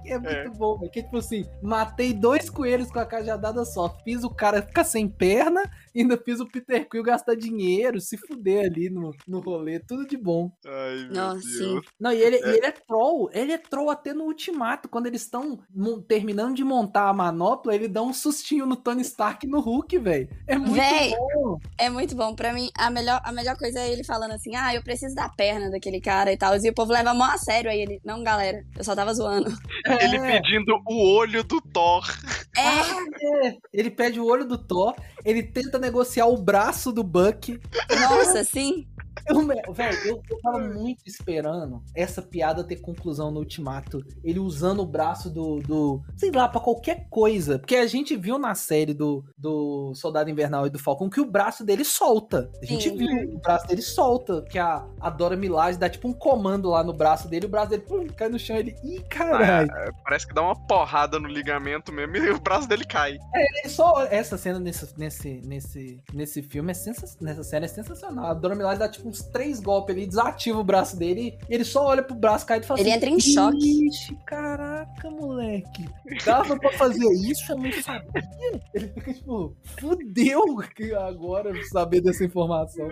É 0.06 0.18
muito 0.18 0.28
É. 0.30 0.49
bom, 0.49 0.78
velho. 0.78 0.91
Que 0.91 1.04
tipo 1.04 1.18
assim, 1.18 1.45
matei 1.62 2.14
dois 2.14 2.49
coelhos 2.49 2.89
com 2.91 2.99
a 2.99 3.06
cajadada 3.06 3.66
só. 3.66 3.89
Fiz 4.04 4.24
o 4.24 4.30
cara 4.30 4.62
ficar 4.62 4.84
sem 4.84 5.08
perna 5.08 5.62
e 5.93 6.02
ainda 6.02 6.18
fiz 6.18 6.39
o 6.39 6.47
Peter 6.47 6.88
Quill 6.88 7.04
gastar 7.04 7.36
dinheiro, 7.36 7.99
se 7.99 8.16
fuder 8.16 8.66
ali 8.66 8.89
no, 8.89 9.12
no 9.28 9.39
rolê. 9.39 9.80
Tudo 9.80 10.08
de 10.08 10.16
bom. 10.18 10.52
Ai, 10.66 10.95
meu 11.06 11.14
Nossa, 11.14 11.39
Deus. 11.41 11.58
sim. 11.58 11.82
Não, 11.99 12.12
e 12.12 12.22
ele 12.22 12.38
e 12.38 12.49
ele 12.58 12.66
é 12.66 12.72
troll. 12.72 13.30
Ele 13.34 13.52
é 13.52 13.58
troll 13.58 13.89
até 13.89 14.14
no 14.14 14.24
ultimato. 14.26 14.88
Quando 14.88 15.08
eles 15.08 15.22
estão 15.24 15.60
terminando 16.08 16.56
de 16.56 16.64
montar 16.64 17.10
a 17.10 17.14
manopla, 17.14 17.76
ele 17.76 17.88
dá 17.88 18.02
um 18.02 18.14
sustinho 18.14 18.66
no 18.66 18.76
Tony 18.76 19.02
Stark 19.02 19.45
e 19.45 19.49
no 19.49 19.60
Hulk, 19.60 19.97
velho. 19.97 20.30
É 20.47 20.58
muito 20.58 20.74
Véi, 20.74 21.12
bom. 21.12 21.58
É 21.78 21.89
muito 21.89 22.16
bom. 22.16 22.34
Pra 22.36 22.54
mim, 22.54 22.70
a 22.78 22.89
melhor, 22.89 23.20
a 23.24 23.32
melhor 23.32 23.58
coisa 23.58 23.80
é 23.80 23.91
ele 23.91 24.04
falando 24.04 24.32
assim: 24.32 24.56
ah, 24.56 24.74
eu 24.74 24.84
preciso 24.84 25.16
da 25.16 25.28
perna 25.28 25.70
daquele 25.70 25.99
cara 25.99 26.32
e 26.32 26.38
tal. 26.38 26.51
E 26.64 26.70
o 26.70 26.74
povo 26.74 26.91
leva 26.91 27.14
mó 27.14 27.24
a 27.26 27.38
sério. 27.38 27.70
Aí 27.72 27.82
ele, 27.82 27.99
não, 28.04 28.24
galera, 28.24 28.64
eu 28.78 28.84
só 28.84 28.95
tava 28.95 29.14
zoando. 29.14 29.49
Ele 30.02 30.18
É. 30.18 30.41
pedindo 30.41 30.80
o 30.88 31.16
olho 31.18 31.43
do 31.43 31.60
Thor. 31.62 32.04
É, 32.58 33.47
É, 33.47 33.58
ele 33.74 33.89
pede 33.91 34.20
o 34.20 34.26
olho 34.26 34.45
do 34.45 34.58
Thor, 34.58 34.93
ele 35.24 35.41
tenta 35.43 35.78
negociar 35.80 36.26
o 36.28 36.38
braço 36.38 36.91
do 36.91 37.04
Buck. 37.04 37.60
nossa, 38.10 38.43
sim. 38.43 38.88
Eu, 39.28 39.74
velho, 39.74 39.97
eu, 40.05 40.22
eu 40.30 40.41
tava 40.41 40.59
muito 40.59 41.03
esperando 41.05 41.84
essa 41.95 42.22
piada 42.22 42.64
ter 42.64 42.78
conclusão 42.78 43.32
no 43.32 43.39
Ultimato. 43.39 44.03
Ele 44.24 44.39
usando 44.39 44.82
o 44.82 44.86
braço 44.86 45.30
do, 45.30 45.59
do. 45.59 46.01
Sei 46.16 46.32
lá, 46.32 46.47
pra 46.47 46.62
qualquer 46.62 47.07
coisa. 47.09 47.59
Porque 47.59 47.76
a 47.76 47.88
gente 47.88 48.16
viu 48.16 48.38
na 48.38 48.55
série 48.55 48.93
do, 48.93 49.24
do 49.38 49.93
Soldado 49.95 50.30
Invernal 50.30 50.68
e 50.68 50.70
do 50.70 50.80
Falcon 50.80 51.09
que 51.09 51.22
o 51.22 51.30
braço 51.30 51.64
dele 51.64 51.84
solta. 51.84 52.49
A 52.62 52.66
gente 52.66 52.89
Sim. 52.89 52.97
viu, 52.97 53.36
o 53.36 53.39
braço 53.39 53.68
dele 53.68 53.82
solta. 53.82 54.41
Que 54.43 54.57
a, 54.57 54.86
a 54.99 55.09
Dora 55.09 55.36
Milaje 55.36 55.78
dá 55.78 55.89
tipo 55.89 56.07
um 56.07 56.14
comando 56.14 56.70
lá 56.70 56.84
no 56.84 56.93
braço 56.93 57.28
dele, 57.28 57.45
o 57.45 57.49
braço 57.49 57.70
dele 57.70 57.84
pum, 57.84 58.07
cai 58.07 58.30
no 58.30 58.39
chão. 58.39 58.55
Ele. 58.55 58.76
Ih, 58.84 59.01
caralho. 59.09 59.70
Parece 60.03 60.28
que 60.28 60.34
dá 60.34 60.41
uma 60.41 60.55
porrada 60.68 61.20
no 61.20 61.28
ligamento 61.28 61.91
mesmo 61.91 62.18
e 62.18 62.32
o 62.32 62.39
braço 62.39 62.68
dele 62.68 62.86
cai. 62.86 63.18
Ele 63.34 63.70
só 63.70 64.05
essa 64.05 64.38
cena 64.38 64.59
nesse, 64.59 64.97
nesse, 64.97 65.41
nesse, 65.45 66.03
nesse 66.14 66.41
filme 66.41 66.72
é 66.72 66.74
sensacional. 66.74 67.22
Nessa 67.22 67.43
série 67.43 67.66
é 67.66 67.68
sensacional. 67.68 68.26
A 68.26 68.34
Dona 68.34 68.55
Milaje 68.55 68.80
dá 68.80 68.89
tipo 68.89 69.01
uns 69.06 69.22
três 69.24 69.60
golpes 69.60 69.95
ali, 69.95 70.06
desativa 70.08 70.60
o 70.60 70.64
braço 70.64 70.97
dele 70.97 71.38
e 71.49 71.54
ele 71.56 71.64
só 71.64 71.86
olha 71.86 72.04
pro 72.04 72.16
braço 72.16 72.45
caído 72.45 72.66
e 72.66 72.68
fala 72.68 72.80
Ele 72.80 72.89
assim: 72.89 72.97
entra 72.97 73.10
em 73.10 73.20
choque. 73.20 73.88
Ixi, 73.88 74.16
caraca, 74.26 75.10
moleque. 75.10 75.86
Dava 76.26 76.58
pra 76.58 76.72
fazer 76.74 77.08
isso, 77.14 77.52
eu 77.52 77.58
não 77.58 77.72
sabia. 77.82 78.62
Ele 78.74 78.88
fica 78.89 79.14
tipo, 79.14 79.56
fudeu 79.80 80.43
que 80.76 80.93
agora 80.93 81.52
saber 81.66 82.02
dessa 82.02 82.24
informação. 82.26 82.88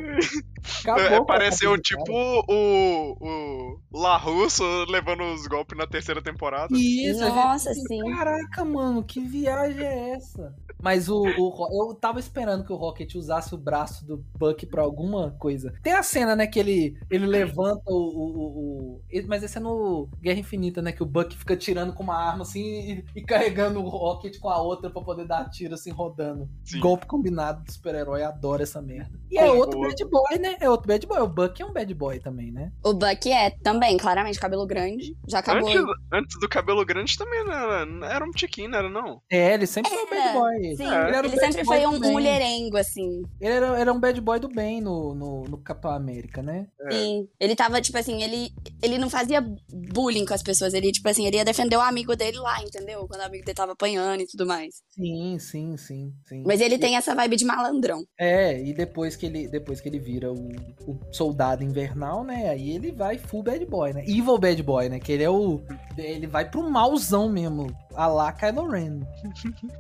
Acabou. 0.82 1.04
É, 1.04 1.26
pareceu 1.26 1.78
tipo 1.82 2.12
o, 2.12 3.16
o 3.20 3.80
La 4.00 4.18
Russo 4.18 4.64
levando 4.90 5.24
os 5.34 5.48
golpes 5.48 5.78
na 5.78 5.88
terceira 5.88 6.22
temporada. 6.22 6.68
Isso, 6.76 7.22
a 7.24 7.26
gente- 7.28 7.36
Nossa, 7.36 7.74
sim. 7.74 8.00
Caraca, 8.16 8.66
mano, 8.66 9.04
que 9.04 9.20
viagem 9.20 9.84
é 9.86 10.12
essa? 10.12 10.54
Mas 10.82 11.10
o, 11.10 11.22
o- 11.24 11.90
eu 11.90 11.96
tava 11.96 12.20
esperando 12.20 12.64
que 12.66 12.72
o 12.74 12.76
Rocket 12.76 13.16
usasse 13.16 13.54
o 13.54 13.58
braço 13.58 14.06
do 14.06 14.24
Buck 14.38 14.66
pra 14.66 14.82
alguma 14.82 15.32
coisa. 15.32 15.74
Tem 15.84 15.94
a 15.94 16.04
cena, 16.04 16.36
né, 16.36 16.48
que 16.48 16.60
ele, 16.60 16.98
ele 17.10 17.26
levanta 17.26 17.84
o, 17.88 17.96
o- 17.96 18.48
o- 18.96 19.02
ele- 19.10 19.28
Mas 19.28 19.44
esse 19.44 19.58
é 19.58 19.62
no 19.62 20.08
Guerra 20.22 20.40
Infinita, 20.40 20.82
né? 20.82 20.92
Que 20.92 21.04
o 21.04 21.06
Buck 21.06 21.36
fica 21.38 21.56
tirando 21.58 21.94
com 21.94 22.04
uma 22.04 22.16
arma 22.16 22.44
assim 22.44 23.04
e, 23.16 23.20
e 23.20 23.22
carregando 23.22 23.80
o 23.84 23.90
Rocket 23.90 24.38
com 24.40 24.50
a 24.50 24.62
outra 24.62 24.90
pra 24.90 25.02
poder 25.02 25.26
dar 25.28 25.50
tiro 25.50 25.74
assim, 25.74 25.92
rodando. 25.92 26.50
Sim. 26.64 26.80
Golpe 26.80 27.06
combinado 27.06 27.64
do 27.64 27.72
super-herói, 27.72 28.24
adoro 28.24 28.64
essa 28.64 28.82
merda. 28.82 29.12
E 29.30 29.38
é 29.38 29.52
outro 29.52 29.80
bad 29.82 30.06
boy, 30.06 30.40
né? 30.40 30.58
É 30.60 30.70
outro 30.70 30.88
bad 30.88 31.06
boy. 31.06 31.20
O 31.20 31.28
Buck 31.28 31.62
é 31.62 31.66
um 31.66 31.74
bad 31.74 31.94
boy 31.94 32.20
também, 32.20 32.52
né? 32.52 32.72
O 32.84 32.94
Buck 32.94 33.32
é 33.32 33.50
também, 33.64 33.98
claramente, 33.98 34.40
cabelo 34.40 34.66
grande. 34.66 35.16
Já 35.28 35.40
acabou. 35.40 35.70
Antes, 35.70 35.84
antes 36.12 36.40
do 36.40 36.50
cabelo 36.50 36.86
grande 36.86 37.18
também 37.18 37.44
não 37.44 37.54
era, 37.54 37.86
não 37.86 38.08
era 38.08 38.26
um 38.26 38.32
tiquinho, 38.32 38.70
não 38.70 38.78
era 38.80 38.90
não? 38.90 39.22
É, 39.30 39.54
ele 39.54 39.68
sempre 39.68 39.92
foi 39.92 40.04
um 40.06 40.10
bad 40.10 40.66
É, 40.66 40.69
boy. 40.76 40.88
Sim, 40.88 40.94
É. 40.94 41.08
Ele 41.08 41.16
era 41.18 41.28
um 41.28 41.32
ele 41.32 41.40
sempre 41.40 41.66
foi 41.66 41.86
um, 41.86 42.00
mulherengo, 42.00 42.78
assim. 42.78 43.22
Ele 43.40 43.54
era, 43.54 43.80
era 43.80 43.94
um 43.94 44.00
bad 44.00 44.20
boy 44.22 44.40
do 44.40 44.48
bem 44.48 44.82
no, 44.82 45.14
no, 45.14 45.44
no 45.44 45.58
Capitão 45.58 45.92
América, 45.92 46.42
né? 46.42 46.68
É. 46.88 46.92
Sim. 46.92 47.28
Ele 47.40 47.56
tava, 47.56 47.82
tipo 47.82 47.98
assim, 47.98 48.22
ele, 48.24 48.52
ele 48.82 48.98
não 48.98 49.10
fazia 49.10 49.42
bullying 49.94 50.26
com 50.26 50.34
as 50.34 50.44
pessoas. 50.44 50.74
Ele, 50.74 50.92
tipo 50.92 51.08
assim, 51.08 51.26
ele 51.26 51.38
ia 51.38 51.46
defender 51.46 51.78
o 51.78 51.82
amigo 51.82 52.16
dele 52.16 52.38
lá, 52.38 52.62
entendeu? 52.62 53.08
Quando 53.08 53.22
o 53.22 53.26
amigo 53.26 53.46
dele 53.46 53.56
tava 53.56 53.74
apanhando 53.74 54.22
e 54.22 54.28
tudo 54.28 54.46
mais. 54.46 54.76
Sim, 54.90 55.38
sim, 55.40 55.78
sim, 55.78 56.14
sim. 56.28 56.44
Mas 56.46 56.62
ele 56.62 56.78
tem 56.78 56.96
essa 56.96 57.16
vibe 57.16 57.36
de 57.36 57.46
malandrão. 57.46 58.04
É, 58.20 58.62
e 58.62 58.74
depois 58.74 59.16
que 59.16 59.26
ele, 59.26 59.48
depois 59.48 59.82
que 59.82 59.90
ele 59.90 60.00
vira 60.00 60.32
o, 60.32 60.50
o 60.88 61.00
soldado 61.12 61.64
invernal, 61.64 62.24
né? 62.24 62.50
Aí 62.50 62.72
ele 62.72 62.92
vai 62.92 63.18
full 63.18 63.44
bad 63.44 63.66
boy, 63.66 63.94
né? 63.94 64.04
Evil 64.08 64.38
bad 64.38 64.62
boy, 64.64 64.90
né? 64.90 65.00
Que 65.00 65.12
ele 65.12 65.24
é 65.24 65.30
o. 65.30 65.62
Ele 65.98 66.28
vai 66.28 66.50
pro 66.50 66.70
malzão 66.70 67.30
mesmo. 67.30 67.68
A 68.00 68.08
lá 68.08 68.32
Kylo 68.32 68.66
Ren. 68.70 69.02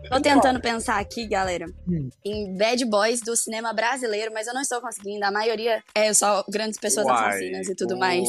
Tô 0.09 0.19
tentando 0.21 0.59
pensar 0.59 0.99
aqui, 0.99 1.25
galera, 1.25 1.65
Hum. 1.87 2.09
em 2.25 2.53
bad 2.57 2.83
boys 2.85 3.21
do 3.21 3.33
cinema 3.33 3.71
brasileiro, 3.71 4.29
mas 4.33 4.45
eu 4.45 4.53
não 4.53 4.59
estou 4.61 4.81
conseguindo. 4.81 5.23
A 5.23 5.31
maioria 5.31 5.81
é 5.95 6.13
só 6.13 6.43
grandes 6.49 6.77
pessoas 6.77 7.05
Uai, 7.07 7.29
assassinas 7.29 7.69
e 7.69 7.75
tudo 7.75 7.95
o- 7.95 7.97
mais. 7.97 8.27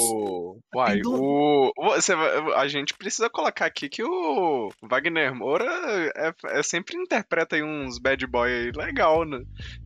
Uai, 0.72 1.00
o, 1.04 1.72
você 1.76 2.12
a 2.54 2.68
gente 2.68 2.94
precisa 2.94 3.28
colocar 3.28 3.66
aqui 3.66 3.88
que 3.88 4.04
o 4.04 4.68
Wagner 4.88 5.34
Moura 5.34 5.66
é, 6.14 6.32
é 6.60 6.62
sempre 6.62 6.96
interpreta 6.96 7.56
aí 7.56 7.62
uns 7.64 7.98
bad 7.98 8.24
boy 8.28 8.48
aí 8.48 8.70
legal, 8.70 9.24
né? 9.24 9.40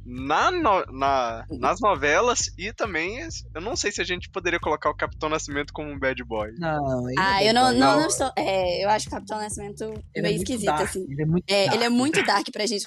Na, 0.04 0.50
no- 0.50 0.84
na- 0.92 1.46
nas 1.50 1.80
novelas 1.80 2.52
e 2.58 2.74
também, 2.74 3.26
eu 3.54 3.60
não 3.62 3.74
sei 3.74 3.90
se 3.90 4.02
a 4.02 4.04
gente 4.04 4.28
poderia 4.28 4.60
colocar 4.60 4.90
o 4.90 4.94
Capitão 4.94 5.30
Nascimento 5.30 5.72
como 5.72 5.88
um 5.88 5.98
bad 5.98 6.22
boy. 6.24 6.52
Não, 6.58 7.08
é 7.08 7.14
Ah, 7.18 7.32
bad 7.36 7.46
eu 7.46 7.54
não, 7.54 7.62
boy. 7.70 7.78
não, 7.78 7.92
Não. 7.94 8.00
não 8.00 8.06
estou. 8.08 8.30
É, 8.36 8.84
eu 8.84 8.90
acho 8.90 9.08
o 9.08 9.10
Capitão 9.10 9.38
Nascimento 9.38 9.93
Ele 9.94 10.04
é 10.14 10.22
meio 10.22 10.36
muito 10.36 10.48
esquisito, 10.50 10.66
dark, 10.66 10.82
assim. 10.82 11.06
Ele 11.10 11.22
é 11.22 11.26
muito 11.26 11.44
É, 11.50 11.64
dark. 11.64 11.74
ele 11.76 11.84
é 11.84 11.88
muito 11.88 12.24
dark 12.26 12.46
pra 12.52 12.66
gente. 12.66 12.84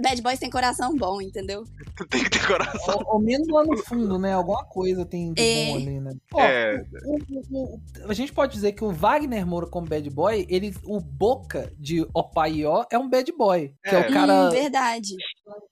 Bad 0.00 0.22
Boys 0.22 0.38
tem 0.38 0.50
coração 0.50 0.96
bom, 0.96 1.20
entendeu? 1.20 1.64
Tem 2.10 2.24
que 2.24 2.30
ter 2.30 2.46
coração. 2.46 2.94
Ao, 2.94 3.12
ao 3.14 3.20
menos 3.20 3.46
lá 3.48 3.64
no 3.64 3.76
fundo, 3.78 4.18
né? 4.18 4.32
Alguma 4.34 4.64
coisa 4.64 5.04
tem 5.04 5.32
de 5.32 5.42
É. 5.42 5.66
bom 5.66 5.76
ali, 5.76 6.00
né? 6.00 6.12
Ó, 6.34 6.40
É. 6.40 6.84
o- 7.04 7.18
o- 7.58 7.74
o- 7.74 7.80
a 8.10 8.14
gente 8.14 8.32
pode 8.32 8.52
dizer 8.52 8.72
que 8.72 8.84
o 8.84 8.90
Wagner 8.92 9.46
Moura 9.46 9.66
como 9.66 9.86
bad 9.86 10.08
boy, 10.10 10.46
ele, 10.48 10.74
o 10.84 11.00
Boca 11.00 11.72
de 11.78 12.06
Opaió 12.14 12.84
é 12.90 12.98
um 12.98 13.08
bad 13.08 13.30
boy. 13.32 13.72
Que 13.84 13.94
é, 13.94 13.98
É. 14.00 14.08
o 14.08 14.12
cara. 14.12 14.48
Hum, 14.48 14.50
verdade. 14.50 15.14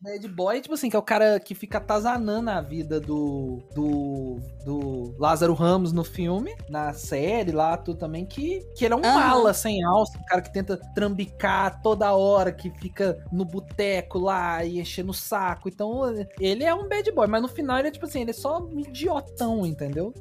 Bad 0.00 0.28
boy, 0.28 0.60
tipo 0.60 0.74
assim, 0.74 0.88
que 0.88 0.96
é 0.96 0.98
o 0.98 1.02
cara 1.02 1.38
que 1.38 1.54
fica 1.54 1.78
atazanando 1.78 2.50
a 2.50 2.60
vida 2.60 3.00
do, 3.00 3.62
do, 3.74 4.38
do 4.64 5.14
Lázaro 5.18 5.54
Ramos 5.54 5.92
no 5.92 6.04
filme, 6.04 6.54
na 6.68 6.92
série 6.92 7.52
lá, 7.52 7.76
tudo 7.76 7.98
também, 7.98 8.24
que, 8.24 8.60
que 8.76 8.84
ele 8.84 8.94
é 8.94 8.96
um 8.96 9.04
Aham. 9.04 9.14
mala 9.14 9.54
sem 9.54 9.82
alça, 9.84 10.18
um 10.18 10.24
cara 10.24 10.42
que 10.42 10.52
tenta 10.52 10.76
trambicar 10.94 11.80
toda 11.82 12.12
hora, 12.12 12.52
que 12.52 12.70
fica 12.70 13.24
no 13.32 13.44
boteco 13.44 14.18
lá 14.18 14.64
e 14.64 14.80
enchendo 14.80 15.10
o 15.10 15.14
saco. 15.14 15.68
Então, 15.68 16.02
ele 16.38 16.64
é 16.64 16.74
um 16.74 16.88
bad 16.88 17.10
boy, 17.12 17.26
mas 17.26 17.42
no 17.42 17.48
final 17.48 17.78
ele 17.78 17.88
é 17.88 17.90
tipo 17.90 18.06
assim, 18.06 18.22
ele 18.22 18.30
é 18.30 18.34
só 18.34 18.58
um 18.58 18.80
idiotão, 18.80 19.66
entendeu? 19.66 20.12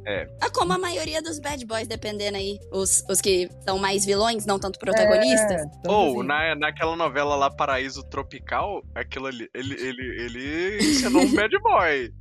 Ah, 0.41 0.49
como 0.49 0.73
a 0.73 0.77
maioria 0.77 1.21
dos 1.21 1.39
bad 1.39 1.65
boys, 1.65 1.87
dependendo 1.87 2.37
aí. 2.37 2.59
Os, 2.71 3.03
os 3.09 3.21
que 3.21 3.49
são 3.65 3.77
mais 3.77 4.05
vilões, 4.05 4.45
não 4.45 4.59
tanto 4.59 4.79
protagonistas. 4.79 5.61
É, 5.61 5.65
então, 5.79 5.93
Ou, 5.93 6.19
assim, 6.19 6.27
na, 6.27 6.55
naquela 6.55 6.95
novela 6.95 7.35
lá, 7.35 7.49
Paraíso 7.49 8.03
Tropical, 8.03 8.83
aquilo 8.95 9.27
ali, 9.27 9.48
ele, 9.53 9.73
ele, 9.81 10.23
ele 10.23 10.77
ensinou 10.77 11.23
um 11.23 11.33
bad 11.33 11.57
boy. 11.59 12.13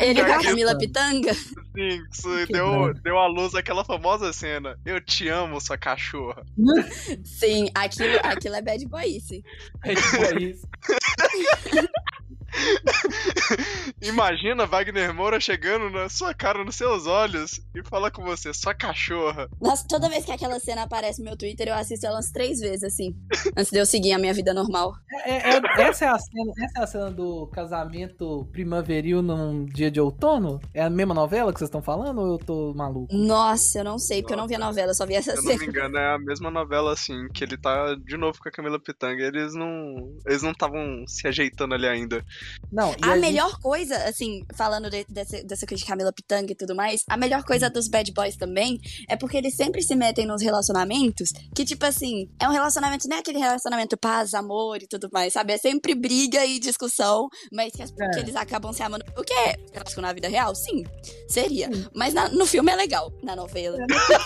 Ele 0.00 0.24
com 0.24 0.32
a 0.32 0.42
Camila 0.42 0.78
Pitanga. 0.78 1.34
Sim, 1.34 2.02
isso 2.10 2.46
Que 2.46 2.52
deu, 2.52 2.94
deu 2.94 3.18
à 3.18 3.26
luz 3.26 3.54
aquela 3.54 3.84
famosa 3.84 4.32
cena. 4.32 4.78
Eu 4.84 5.00
te 5.00 5.28
amo, 5.28 5.60
sua 5.60 5.78
cachorra. 5.78 6.44
Sim, 7.24 7.68
aquilo, 7.74 8.18
aquilo 8.22 8.54
é 8.54 8.62
bad 8.62 8.86
boy, 8.86 9.20
sim. 9.20 9.42
é 9.84 9.94
tipo 9.94 10.38
isso. 10.38 10.66
Imagina 14.02 14.66
Wagner 14.66 15.12
Moura 15.14 15.40
chegando 15.40 15.90
na 15.90 16.08
sua 16.08 16.34
cara, 16.34 16.64
nos 16.64 16.76
seus 16.76 17.06
olhos, 17.06 17.60
e 17.74 17.82
fala 17.88 18.10
com 18.10 18.22
você, 18.22 18.52
sua 18.54 18.74
cachorra. 18.74 19.48
Nossa, 19.60 19.86
toda 19.88 20.08
vez 20.08 20.24
que 20.24 20.32
aquela 20.32 20.58
cena 20.60 20.82
aparece 20.82 21.18
no 21.20 21.24
meu 21.26 21.36
Twitter, 21.36 21.68
eu 21.68 21.74
assisto 21.74 22.06
ela 22.06 22.16
umas 22.16 22.30
três 22.30 22.58
vezes, 22.60 22.82
assim. 22.84 23.14
Antes 23.56 23.70
de 23.70 23.78
eu 23.78 23.86
seguir 23.86 24.12
a 24.12 24.18
minha 24.18 24.34
vida 24.34 24.52
normal. 24.54 24.94
É- 25.24 25.56
é- 25.56 25.82
essa, 25.82 26.04
é 26.06 26.08
a 26.08 26.18
cena, 26.18 26.52
essa 26.64 26.78
é 26.80 26.82
a 26.82 26.86
cena 26.86 27.10
do 27.10 27.46
casamento 27.48 28.48
primaveril 28.52 29.22
num 29.22 29.64
dia 29.66 29.90
de 29.90 30.00
outono? 30.00 30.60
É 30.72 30.82
a 30.82 30.90
mesma 30.90 31.14
novela 31.14 31.52
que 31.52 31.58
vocês 31.58 31.68
estão 31.68 31.82
falando 31.82 32.20
ou 32.20 32.32
eu 32.32 32.38
tô 32.38 32.74
maluco? 32.74 33.14
Nossa, 33.14 33.78
eu 33.80 33.84
não 33.84 33.98
sei, 33.98 34.22
porque 34.22 34.34
eu 34.34 34.38
não 34.38 34.46
vi 34.48 34.54
a 34.54 34.58
novela, 34.58 34.90
eu 34.90 34.94
só 34.94 35.06
vi 35.06 35.14
essa 35.14 35.32
Se 35.32 35.38
eu 35.38 35.42
não 35.42 35.52
me 35.52 35.58
cena. 35.58 35.70
engano, 35.70 35.98
é 35.98 36.14
a 36.14 36.18
mesma 36.18 36.50
novela, 36.50 36.92
assim, 36.92 37.28
que 37.34 37.44
ele 37.44 37.56
tá 37.56 37.94
de 37.94 38.16
novo 38.16 38.38
com 38.40 38.48
a 38.48 38.52
Camila 38.52 38.78
Pitanga. 38.78 39.22
Eles 39.22 39.54
não. 39.54 40.16
Eles 40.26 40.42
não 40.42 40.52
estavam 40.52 41.04
se 41.06 41.26
ajeitando 41.26 41.74
ali 41.74 41.86
ainda. 41.86 42.24
Não, 42.72 42.92
e 42.92 42.96
A 43.02 43.08
gente- 43.14 43.20
melhor 43.20 43.58
coisa, 43.60 43.96
assim, 44.08 44.44
falando 44.54 44.90
de- 44.90 45.06
desse- 45.08 45.42
dessa 45.44 45.66
coisa 45.66 45.82
de 45.82 45.88
Camila 45.88 46.12
Pitanga 46.12 46.52
e 46.52 46.54
tudo 46.54 46.74
mais, 46.74 47.02
a 47.08 47.16
melhor 47.16 47.42
coisa 47.44 47.70
dos 47.70 47.88
bad 47.88 48.12
boys 48.12 48.36
também 48.36 48.78
é 49.08 49.16
porque 49.16 49.36
eles 49.36 49.54
sempre 49.56 49.82
se 49.82 49.94
metem 49.94 50.26
nos 50.26 50.42
relacionamentos 50.42 51.30
que, 51.54 51.64
tipo 51.64 51.84
assim, 51.86 52.28
é 52.40 52.48
um 52.48 52.52
relacionamento, 52.52 53.08
não 53.08 53.16
é 53.16 53.20
aquele 53.20 53.38
relacionamento 53.38 53.96
paz, 53.96 54.34
amor 54.34 54.82
e 54.82 54.86
tudo 54.86 55.08
mais, 55.12 55.32
sabe? 55.32 55.52
É 55.52 55.58
sempre 55.58 55.94
briga 55.94 56.44
e 56.44 56.58
discussão, 56.58 57.28
mas 57.52 57.72
que, 57.72 57.82
as- 57.82 57.92
É. 57.98 58.08
que 58.10 58.18
eles 58.20 58.36
acabam 58.36 58.72
se 58.72 58.82
amando. 58.82 59.04
O 59.16 59.22
que 59.22 59.32
é 59.32 59.54
clássico 59.72 60.00
na 60.00 60.12
vida 60.12 60.28
real? 60.28 60.54
Sim, 60.54 60.84
seria. 61.28 61.72
Sim. 61.72 61.86
Mas 61.94 62.12
na- 62.14 62.28
no 62.28 62.46
filme 62.46 62.70
é 62.70 62.76
legal, 62.76 63.12
na 63.22 63.34
novela. 63.34 63.78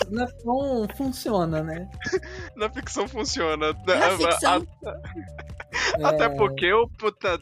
Não, 0.09 0.27
não 0.45 0.87
funciona, 0.95 1.63
né? 1.63 1.89
Na 2.55 2.69
ficção 2.71 3.07
funciona. 3.07 3.73
Na 3.85 3.93
A- 3.93 4.07
a- 4.13 4.17
ficção. 4.17 4.67
Até 6.03 6.25
É, 6.25 6.29
porque 6.29 6.71
o, 6.71 6.83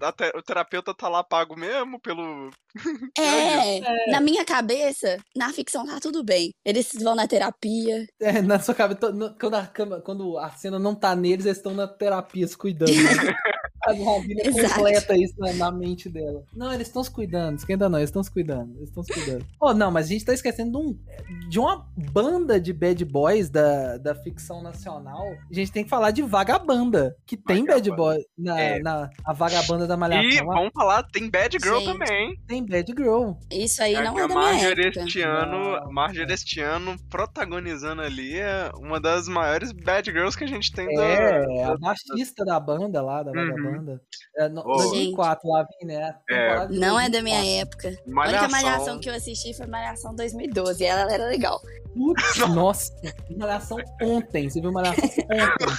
a 0.02 0.12
te- 0.14 0.32
o 0.38 0.42
terapeuta 0.62 0.94
tá 0.94 1.10
lá 1.10 1.24
pago 1.24 1.56
mesmo 1.58 2.00
pelo. 2.00 2.50
É, 3.18 4.12
na 4.12 4.22
minha 4.22 4.46
cabeça, 4.46 5.18
na 5.36 5.52
ficção 5.52 5.86
tá 5.86 6.00
tudo 6.00 6.24
bem. 6.24 6.52
Eles 6.66 6.90
vão 7.02 7.16
na 7.16 7.28
terapia. 7.28 8.06
é, 8.22 8.42
na 8.42 8.60
sua 8.60 8.74
cabeça, 8.74 9.00
quando 9.40 9.56
a, 9.56 9.68
cama- 9.68 10.02
quando 10.02 10.38
a 10.38 10.50
cena 10.52 10.80
não 10.80 10.96
tá 10.96 11.14
neles, 11.16 11.46
eles 11.46 11.58
estão 11.58 11.74
na 11.74 11.88
terapia 11.88 12.48
se 12.48 12.58
cuidando. 12.58 12.92
Né? 12.92 13.34
A 13.88 13.94
Exato. 13.94 14.74
completa 14.76 15.18
isso 15.18 15.34
na, 15.40 15.54
na 15.54 15.72
mente 15.72 16.08
dela. 16.10 16.44
Não, 16.56 16.72
eles 16.74 16.88
estão 16.88 17.04
se 17.04 17.10
cuidando, 17.12 17.58
esquenta 17.58 17.90
não, 17.90 17.98
eles 18.00 18.10
estão 18.10 18.24
se 18.24 18.32
cuidando, 18.32 18.76
eles 18.78 18.90
estão 18.90 19.04
se 19.04 19.12
cuidando. 19.14 19.46
Oh, 19.60 19.74
não, 19.74 19.90
mas 19.92 20.06
a 20.08 20.10
gente 20.10 20.26
tá 20.26 20.34
esquecendo 20.34 20.72
de, 20.72 20.78
um- 20.78 21.00
de 21.50 21.60
uma 21.60 21.86
banda 22.12 22.60
de 22.60 22.74
bad 22.74 23.04
boys 23.06 23.50
da, 23.50 23.98
da 23.98 24.14
ficção 24.16 24.62
nacional. 24.62 25.26
A 25.50 25.54
gente 25.54 25.72
tem 25.72 25.84
que 25.84 25.90
falar 25.90 26.12
de 26.12 26.22
Vagabanda, 26.22 27.16
que 27.26 27.36
tem 27.38 27.66
bad 27.66 27.90
Vagabanda. 27.90 27.96
boy 28.18 28.26
na, 28.38 28.60
É. 28.62 28.80
na 28.80 29.10
a 29.26 29.34
Vagabanda 29.34 29.88
da 29.88 29.98
Malhação. 29.98 30.30
E 30.30 30.38
vamos 30.46 30.72
falar, 30.74 31.04
tem 31.04 31.30
Bad 31.30 31.58
Girl 31.62 31.80
Gente. 31.80 31.92
também. 31.98 32.38
Tem 32.48 32.66
bad 32.66 32.94
girl. 32.96 33.32
Isso 33.52 33.82
aí 33.82 33.94
não 34.02 34.14
que 34.14 34.20
é 34.22 34.24
a 34.24 34.28
da 34.28 34.34
minha 34.36 34.52
Marjorie 34.52 34.86
época. 34.88 35.04
este 35.06 35.22
ano, 35.22 35.80
Não. 35.82 35.92
Marjorie 35.92 36.34
este 36.34 36.60
ano 36.60 36.96
protagonizando 37.10 38.02
ali 38.02 38.38
é 38.38 38.70
uma 38.78 39.00
das 39.00 39.28
maiores 39.28 39.72
Bad 39.72 40.12
Girls 40.12 40.38
que 40.38 40.44
a 40.44 40.48
gente 40.48 40.72
tem 40.72 40.86
da. 40.94 41.04
É, 41.04 41.64
a 41.64 41.78
baixista 41.78 42.44
da 42.46 42.60
banda 42.60 43.02
lá, 43.02 43.24
da 43.24 43.32
Uhum. 43.32 43.71
Vagabanda. 43.72 44.02
É, 44.38 44.50
no, 44.50 44.62
Oh. 44.62 44.78
2004, 44.78 45.50
lá, 45.50 45.68
né? 45.84 46.04
A 46.04 46.14
temporada 46.14 46.68
de 46.74 46.80
Não 46.80 47.00
é 47.00 47.10
da 47.10 47.20
2004. 47.20 47.24
minha 47.24 47.62
época. 47.62 47.88
A 47.88 47.92
única 47.92 48.08
Malhação. 48.14 48.50
malhação 48.50 49.00
que 49.00 49.10
eu 49.10 49.14
assisti 49.14 49.54
foi 49.54 49.68
Malhação 49.68 50.16
2012. 50.16 50.84
Ela 50.84 51.12
era 51.14 51.26
legal. 51.28 51.60
Putz, 51.94 52.38
nossa, 52.56 52.94
Malhação 53.38 53.78
ontem. 54.02 54.50
Você 54.50 54.62
viu 54.62 54.72
Malhação 54.72 55.04
ontem? 55.04 55.76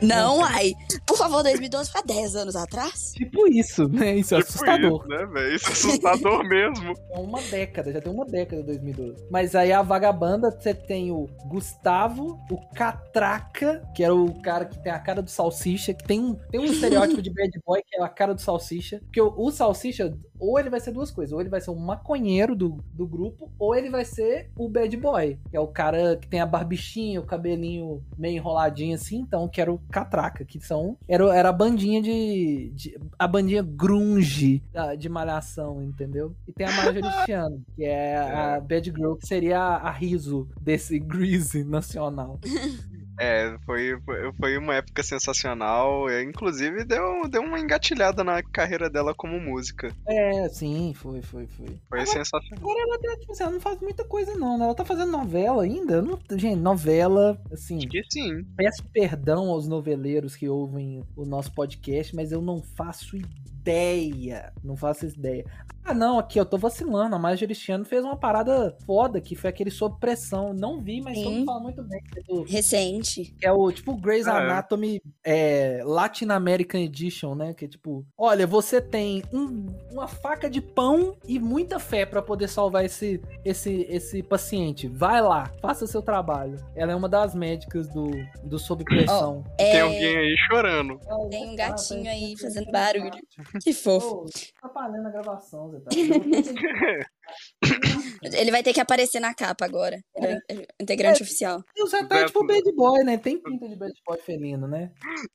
Não, 0.00 0.44
ai. 0.44 0.72
Por 1.06 1.16
favor, 1.16 1.42
2012 1.42 1.90
foi 1.90 2.00
há 2.00 2.04
10 2.04 2.36
anos 2.36 2.56
atrás? 2.56 3.12
Tipo 3.14 3.46
isso, 3.48 3.88
né? 3.88 4.16
Isso 4.16 4.34
é 4.34 4.38
Tipo 4.38 4.50
assustador. 4.50 5.00
Isso, 5.00 5.08
né, 5.08 5.26
velho? 5.26 5.56
Isso 5.56 5.68
é 5.68 5.72
assustador 5.72 6.44
mesmo. 6.48 6.94
É 7.10 7.18
uma 7.18 7.42
década, 7.42 7.92
já 7.92 8.00
tem 8.00 8.12
uma 8.12 8.24
década 8.24 8.62
2012. 8.62 9.26
Mas 9.30 9.54
aí 9.54 9.72
a 9.72 9.82
vagabanda, 9.82 10.50
você 10.50 10.74
tem 10.74 11.10
o 11.10 11.28
Gustavo, 11.46 12.38
o 12.50 12.58
Catraca, 12.74 13.82
que 13.94 14.02
era 14.02 14.14
o 14.14 14.40
cara 14.40 14.64
que 14.64 14.82
tem 14.82 14.92
a 14.92 14.98
cara 14.98 15.22
do 15.22 15.30
Salsicha, 15.30 15.94
que 15.94 16.04
tem 16.04 16.20
um, 16.20 16.34
tem 16.50 16.60
um 16.60 16.64
estereótipo 16.64 17.20
de 17.20 17.30
bad 17.30 17.50
boy 17.64 17.82
que 17.86 18.00
é 18.00 18.02
a 18.02 18.08
cara 18.08 18.34
do 18.34 18.40
Salsicha. 18.40 19.00
Porque 19.00 19.20
o, 19.20 19.32
o 19.36 19.50
Salsicha, 19.50 20.16
ou 20.42 20.58
ele 20.58 20.68
vai 20.70 20.80
ser 20.80 20.90
duas 20.92 21.10
coisas. 21.10 21.32
Ou 21.32 21.40
ele 21.40 21.48
vai 21.48 21.60
ser 21.60 21.70
o 21.70 21.76
maconheiro 21.76 22.56
do, 22.56 22.78
do 22.92 23.06
grupo, 23.06 23.50
ou 23.58 23.74
ele 23.74 23.88
vai 23.90 24.04
ser 24.04 24.50
o 24.56 24.68
bad 24.68 24.96
boy. 24.96 25.38
Que 25.50 25.56
é 25.56 25.60
o 25.60 25.68
cara 25.68 26.16
que 26.16 26.26
tem 26.28 26.40
a 26.40 26.46
barbichinha, 26.46 27.20
o 27.20 27.24
cabelinho 27.26 28.02
meio 28.18 28.36
enroladinho 28.36 28.94
assim. 28.94 29.18
Então, 29.20 29.48
que 29.48 29.60
era 29.60 29.72
o 29.72 29.78
Catraca, 29.90 30.44
que 30.44 30.60
são. 30.60 30.96
Era, 31.08 31.34
era 31.36 31.48
a 31.48 31.52
bandinha 31.52 32.02
de, 32.02 32.70
de- 32.74 32.98
A 33.18 33.26
bandinha 33.28 33.62
grunge 33.62 34.62
da- 34.72 34.94
de 34.94 35.08
malhação, 35.08 35.82
entendeu? 35.82 36.34
E 36.48 36.52
tem 36.52 36.66
a 36.66 36.72
Marjorie 36.72 37.02
Chiano, 37.24 37.62
que 37.76 37.84
é 37.84 38.16
a 38.18 38.60
Bad 38.60 38.90
Girl, 38.90 39.14
que 39.14 39.26
seria 39.26 39.58
a, 39.60 39.88
a 39.88 39.90
riso 39.90 40.48
desse 40.60 40.98
Greasy 41.00 41.62
nacional. 41.64 42.38
É, 43.22 43.56
foi, 43.64 43.98
foi, 44.38 44.56
uma 44.58 44.74
época 44.74 45.02
sensacional. 45.02 46.08
é, 46.08 46.22
Inclusive, 46.22 46.84
deu, 46.84 47.28
deu 47.28 47.42
uma 47.42 47.58
engatilhada 47.60 48.24
na 48.24 48.42
carreira 48.42 48.90
dela 48.90 49.14
como 49.14 49.40
música. 49.40 49.94
É, 50.06 50.48
sim, 50.48 50.92
foi, 50.94 51.22
foi, 51.22 51.46
foi. 51.46 51.78
Foi 51.88 52.06
sensacional. 52.06 52.58
Agora 52.58 52.80
ela, 52.82 52.98
tá, 52.98 53.16
tipo 53.20 53.32
assim, 53.32 53.42
ela 53.44 53.52
não 53.52 53.60
faz 53.60 53.80
muita 53.80 54.04
coisa, 54.04 54.34
não, 54.34 54.58
né? 54.58 54.64
Ela 54.64 54.74
tá 54.74 54.84
fazendo 54.84 55.12
novela 55.12 55.62
ainda. 55.62 56.02
Não- 56.02 56.18
gente, 56.32 56.56
novela, 56.60 57.40
assim. 57.52 57.78
Acho 57.78 57.88
que 57.88 58.02
sim. 58.10 58.44
Peço 58.56 58.82
perdão 58.92 59.48
aos 59.50 59.68
noveleiros 59.68 60.34
que 60.36 60.48
ouvem 60.48 61.02
o 61.16 61.24
nosso 61.24 61.52
podcast, 61.52 62.14
mas 62.14 62.32
eu 62.32 62.42
não 62.42 62.60
faço 62.62 63.16
ideia. 63.16 64.52
Não 64.62 64.76
faço 64.76 65.06
ideia. 65.06 65.44
Ah, 65.84 65.92
não, 65.94 66.18
aqui, 66.18 66.38
eu 66.38 66.46
tô 66.46 66.56
vacilando. 66.56 67.14
A 67.16 67.18
Marjorie 67.18 67.54
Chiano 67.56 67.84
fez 67.84 68.04
uma 68.04 68.16
parada 68.16 68.76
foda, 68.86 69.20
que 69.20 69.34
foi 69.34 69.50
aquele 69.50 69.70
sob 69.70 69.98
pressão. 69.98 70.52
Não 70.52 70.80
vi, 70.80 71.00
mas 71.00 71.18
todo 71.20 71.32
mundo 71.32 71.44
fala 71.46 71.60
muito 71.60 71.82
bem. 71.82 72.00
é 72.16 72.22
do- 72.22 72.42
Recente. 72.44 73.11
Que 73.14 73.46
é 73.46 73.52
o 73.52 73.70
tipo 73.72 73.94
Grey's 73.96 74.26
Ah, 74.26 74.38
é. 74.40 74.44
Anatomy 74.44 75.00
é, 75.24 75.82
Latin 75.84 76.28
American 76.30 76.80
Edition, 76.80 77.34
né? 77.34 77.54
Que 77.54 77.64
é 77.66 77.68
tipo, 77.68 78.04
olha, 78.16 78.46
você 78.46 78.80
tem 78.80 79.22
um- 79.32 79.66
uma 79.90 80.06
faca 80.08 80.48
de 80.48 80.60
pão 80.60 81.16
e 81.26 81.38
muita 81.38 81.78
fé 81.78 82.04
pra 82.06 82.22
poder 82.22 82.48
salvar 82.48 82.84
esse, 82.84 83.20
esse, 83.44 83.86
esse 83.88 84.22
paciente. 84.22 84.88
Vai 84.88 85.20
lá, 85.20 85.50
faça 85.60 85.86
seu 85.86 86.02
trabalho. 86.02 86.56
Ela 86.74 86.92
é 86.92 86.94
uma 86.94 87.08
das 87.08 87.34
médicas 87.34 87.88
do, 87.88 88.10
do 88.42 88.58
Sob 88.58 88.84
Pressão. 88.84 89.44
É, 89.58 89.72
Tem 89.72 89.80
alguém 89.80 90.16
aí 90.16 90.34
chorando. 90.48 90.98
Tem 91.30 91.50
um 91.50 91.56
gatinho 91.56 92.10
aí 92.10 92.34
fazendo 92.40 92.70
barulho. 92.70 93.10
Que 93.62 93.72
fofo. 93.72 94.24
Pô, 94.24 94.30
tá 94.60 94.68
falhando 94.68 95.08
a 95.08 95.10
gravação, 95.10 95.70
Zé. 95.70 95.78
Ele 98.22 98.50
vai 98.50 98.62
ter 98.62 98.72
que 98.72 98.80
aparecer 98.80 99.20
na 99.20 99.34
capa 99.34 99.64
agora. 99.64 100.00
É 100.16 100.34
um 100.54 100.62
integrante 100.80 101.22
oficial. 101.22 101.62
E 101.76 101.82
o 101.82 101.86
Zé 101.86 102.04
tá 102.04 102.24
tipo 102.26 102.46
bad 102.46 102.72
boy, 102.74 103.02
né? 103.04 103.18
Tem 103.18 103.40
pinta 103.40 103.68
de 103.68 103.76
bad 103.76 103.92
boy 104.06 104.18
felino, 104.18 104.68
né? 104.68 104.90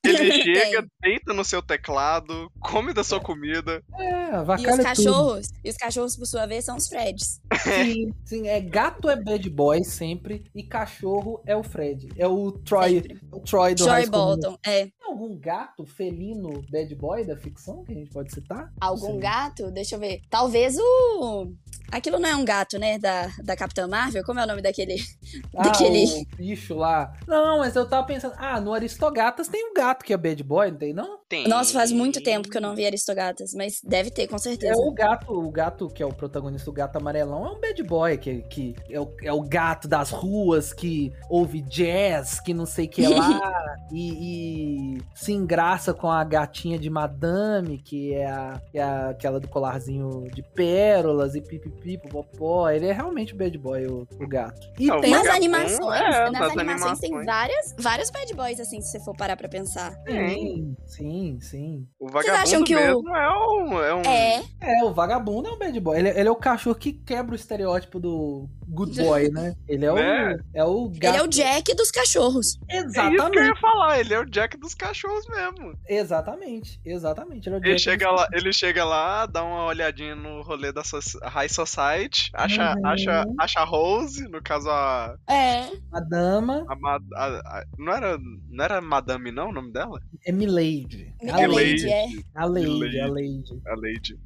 Ele 0.06 0.32
chega, 0.44 0.86
deita 1.02 1.34
no 1.34 1.44
seu 1.44 1.62
teclado, 1.62 2.50
come 2.62 2.94
da 2.94 3.04
sua 3.04 3.20
comida. 3.20 3.84
É, 4.00 4.36
E 4.36 4.68
os 4.68 4.76
tudo. 4.76 4.84
cachorros, 4.84 5.48
e 5.64 5.70
os 5.70 5.78
cachorros, 5.78 6.16
por 6.16 6.26
sua 6.26 6.46
vez, 6.46 6.66
são 6.66 6.78
os 6.78 6.88
Freds. 6.88 7.42
Sim, 7.64 8.14
sim, 8.26 8.48
é 8.48 8.60
gato 8.62 9.10
é 9.10 9.16
bad 9.16 9.50
boy 9.50 9.84
sempre 9.84 10.44
e 10.56 10.64
cachorro 10.64 11.42
é 11.46 11.56
o 11.56 11.64
Fred. 11.64 12.10
É 12.18 12.28
o 12.28 12.52
Troy, 12.52 13.02
Sempre. 13.02 13.20
o 13.32 13.40
Troy 13.42 13.76
do 13.76 13.86
High 13.86 14.04
Joy 14.04 14.12
School 14.12 14.28
Musical. 14.28 14.52
Bolton. 14.52 14.58
É. 14.66 14.88
Algum 15.08 15.38
gato 15.38 15.86
felino 15.86 16.62
bad 16.70 16.94
boy 16.96 17.24
da 17.24 17.38
ficção 17.38 17.84
que 17.86 17.94
a 17.94 17.96
gente 17.96 18.12
pode 18.12 18.34
citar? 18.34 18.74
Algum 18.80 19.14
Sim. 19.14 19.20
gato? 19.20 19.72
Deixa 19.72 19.96
eu 19.96 20.00
ver. 20.00 20.22
Talvez 20.30 20.78
o. 20.78 21.48
Aquilo 21.90 22.20
não 22.20 22.28
é 22.28 22.36
um 22.36 22.44
gato, 22.44 22.78
né? 22.78 23.00
Da, 23.00 23.28
da 23.42 23.56
Capitã 23.56 23.88
Marvel? 23.88 24.22
Como 24.26 24.38
é 24.40 24.44
o 24.44 24.48
nome 24.48 24.62
daquele? 24.62 24.98
Ah, 25.56 25.64
daquele. 25.64 26.26
bicho 26.38 26.76
lá. 26.76 27.14
Não, 27.28 27.60
mas 27.60 27.76
eu 27.76 27.88
tava 27.88 28.06
pensando, 28.06 28.36
ah, 28.38 28.62
no 28.62 28.74
Aristogatas 28.74 29.48
tem 29.48 29.72
um 29.72 29.74
gato 29.74 30.06
que 30.06 30.14
é 30.14 30.18
bad 30.18 30.42
boy, 30.44 30.72
não 30.72 30.78
tem 30.78 30.94
não? 30.94 31.20
Tem. 31.30 31.48
Nossa, 31.48 31.74
faz 31.74 31.92
muito 31.92 32.22
tempo 32.24 32.50
que 32.50 32.58
eu 32.58 32.62
não 32.62 32.74
vi 32.76 32.86
Aristogatas, 32.86 33.54
mas 33.54 33.82
deve 33.84 34.10
ter, 34.10 34.28
com 34.28 34.36
É 34.38 34.40
certeza. 34.40 34.80
o 34.80 34.92
gato, 34.94 35.34
o 35.34 35.52
gato 35.52 35.90
que 35.90 36.02
é 36.02 36.06
o 36.06 36.14
protagonista, 36.14 36.70
o 36.70 36.74
gato 36.74 36.96
amarelão, 36.98 37.46
é 37.46 37.52
um 37.52 37.60
bad 37.60 37.84
boy, 37.84 38.18
que, 38.18 38.42
que 38.44 38.76
é, 38.90 39.00
o, 39.00 39.14
é 39.22 39.34
o 39.34 39.42
gato 39.42 39.88
das 39.90 40.10
ruas 40.10 40.72
que 40.72 41.12
ouve 41.30 41.62
jazz, 41.62 42.40
que 42.40 42.54
não 42.54 42.66
sei 42.66 42.86
o 42.86 42.90
que 42.90 43.06
lá, 43.08 43.42
e, 43.92 44.96
e 44.96 45.02
se 45.14 45.34
engraça 45.34 45.94
com 45.94 46.10
a 46.10 46.24
gatinha 46.24 46.80
de 46.80 46.90
madame, 46.90 47.78
que 47.80 48.14
é, 48.14 48.26
a, 48.30 48.62
que 48.72 48.78
é 48.78 48.84
a- 48.84 49.10
aquela 49.10 49.40
do 49.40 49.50
colarzinho 49.50 50.30
de 50.34 50.42
pérolas 50.42 51.36
e 51.36 51.42
pipipi, 51.42 51.98
popopó. 51.98 52.70
Ele 52.70 52.88
é 52.88 52.94
realmente 52.94 53.36
bad 53.36 53.58
boy, 53.58 53.86
o, 53.88 54.08
o 54.20 54.28
gato. 54.28 54.66
E 54.80 54.90
É, 54.90 54.94
o 54.96 55.02
tem 55.02 55.12
Nas 55.12 55.28
animações, 55.28 56.02
é, 56.02 56.30
nas 56.30 56.40
das 56.40 56.52
animações 56.58 57.00
tem 57.00 57.10
animações. 57.14 57.26
várias, 57.26 57.76
vários 57.78 58.10
bad 58.12 58.34
boys, 58.34 58.60
assim, 58.62 58.80
se 58.80 58.92
você 58.92 59.00
for 59.02 59.16
parar 59.16 59.36
pra 59.36 59.50
pensar. 59.50 59.94
Sim, 60.08 60.76
sim, 60.86 61.17
sim. 61.42 61.88
O 62.00 62.10
Vocês 62.10 62.26
vagabundo 62.28 62.44
acham 62.50 62.64
que 62.64 62.76
o- 62.76 62.80
mesmo 62.80 63.16
é 63.16 63.30
um. 63.30 63.80
É 63.84 63.96
um... 63.96 64.02
É, 64.02 64.44
É, 64.62 64.84
o 64.84 64.94
vagabundo 64.94 65.48
é 65.50 65.52
um 65.52 65.58
bad 65.58 65.80
boy. 65.80 65.98
Ele, 65.98 66.10
ele 66.10 66.28
é 66.28 66.32
o 66.32 66.36
cachorro 66.36 66.76
que 66.76 66.92
quebra 66.94 67.34
o 67.34 67.36
estereótipo 67.36 68.00
do 68.00 68.48
good 68.68 69.02
boy, 69.02 69.30
né? 69.30 69.56
Ele 69.68 69.86
é 69.86 69.92
o, 69.92 69.96
Né? 69.96 70.38
é 70.54 70.64
o 70.64 70.90
gato. 70.90 71.04
ele 71.06 71.18
é 71.18 71.24
o 71.24 71.28
Jack 71.28 71.74
dos 71.76 71.90
cachorros. 71.92 72.58
É 72.70 72.80
isso 72.80 72.92
que 72.92 73.00
eu 73.00 73.04
Exatamente. 73.14 73.48
ia 73.48 73.56
falar, 73.56 74.00
ele 74.00 74.14
é 74.14 74.20
o 74.20 74.26
Jack 74.26 74.58
dos 74.58 74.74
cachorros 74.76 75.26
mesmo. 75.28 75.74
Exatamente, 75.88 76.80
exatamente. 76.86 77.48
Ele, 77.48 77.56
é 77.56 77.60
o 77.60 77.66
Ele 77.66 77.80
chega, 77.80 78.12
lá, 78.12 78.28
ele 78.34 78.54
chega 78.54 78.84
lá, 78.86 79.26
dá 79.26 79.44
uma 79.44 79.66
olhadinha 79.66 80.16
no 80.16 80.42
rolê 80.42 80.72
da 80.72 80.84
so- 80.84 81.00
High 81.24 81.50
Society, 81.50 82.30
acha, 82.34 82.76
Uhum. 82.76 82.86
acha, 82.86 83.26
acha 83.40 83.60
a 83.60 83.64
Rose, 83.66 84.28
no 84.28 84.42
caso 84.42 84.70
a. 84.70 85.16
É. 85.30 85.68
A 85.92 86.00
dama 86.00 86.66
a, 86.68 87.00
a- 87.16 87.28
a- 87.60 87.64
não, 87.78 87.94
era, 87.94 88.18
não 88.50 88.64
era 88.66 88.82
Madame, 88.82 89.32
não, 89.32 89.50
o 89.50 89.54
nome 89.54 89.72
dela? 89.72 90.00
é 90.26 90.32
Milady. 90.32 91.07
A 91.32 91.42
É 91.42 91.48
Lady. 91.48 91.86
Lady, 91.86 91.90
é. 91.90 92.06
A 92.36 92.46
Lady, 92.46 93.00
a 93.00 93.08
Lady. 93.08 93.62
A 93.68 93.76
Lady. 93.76 94.20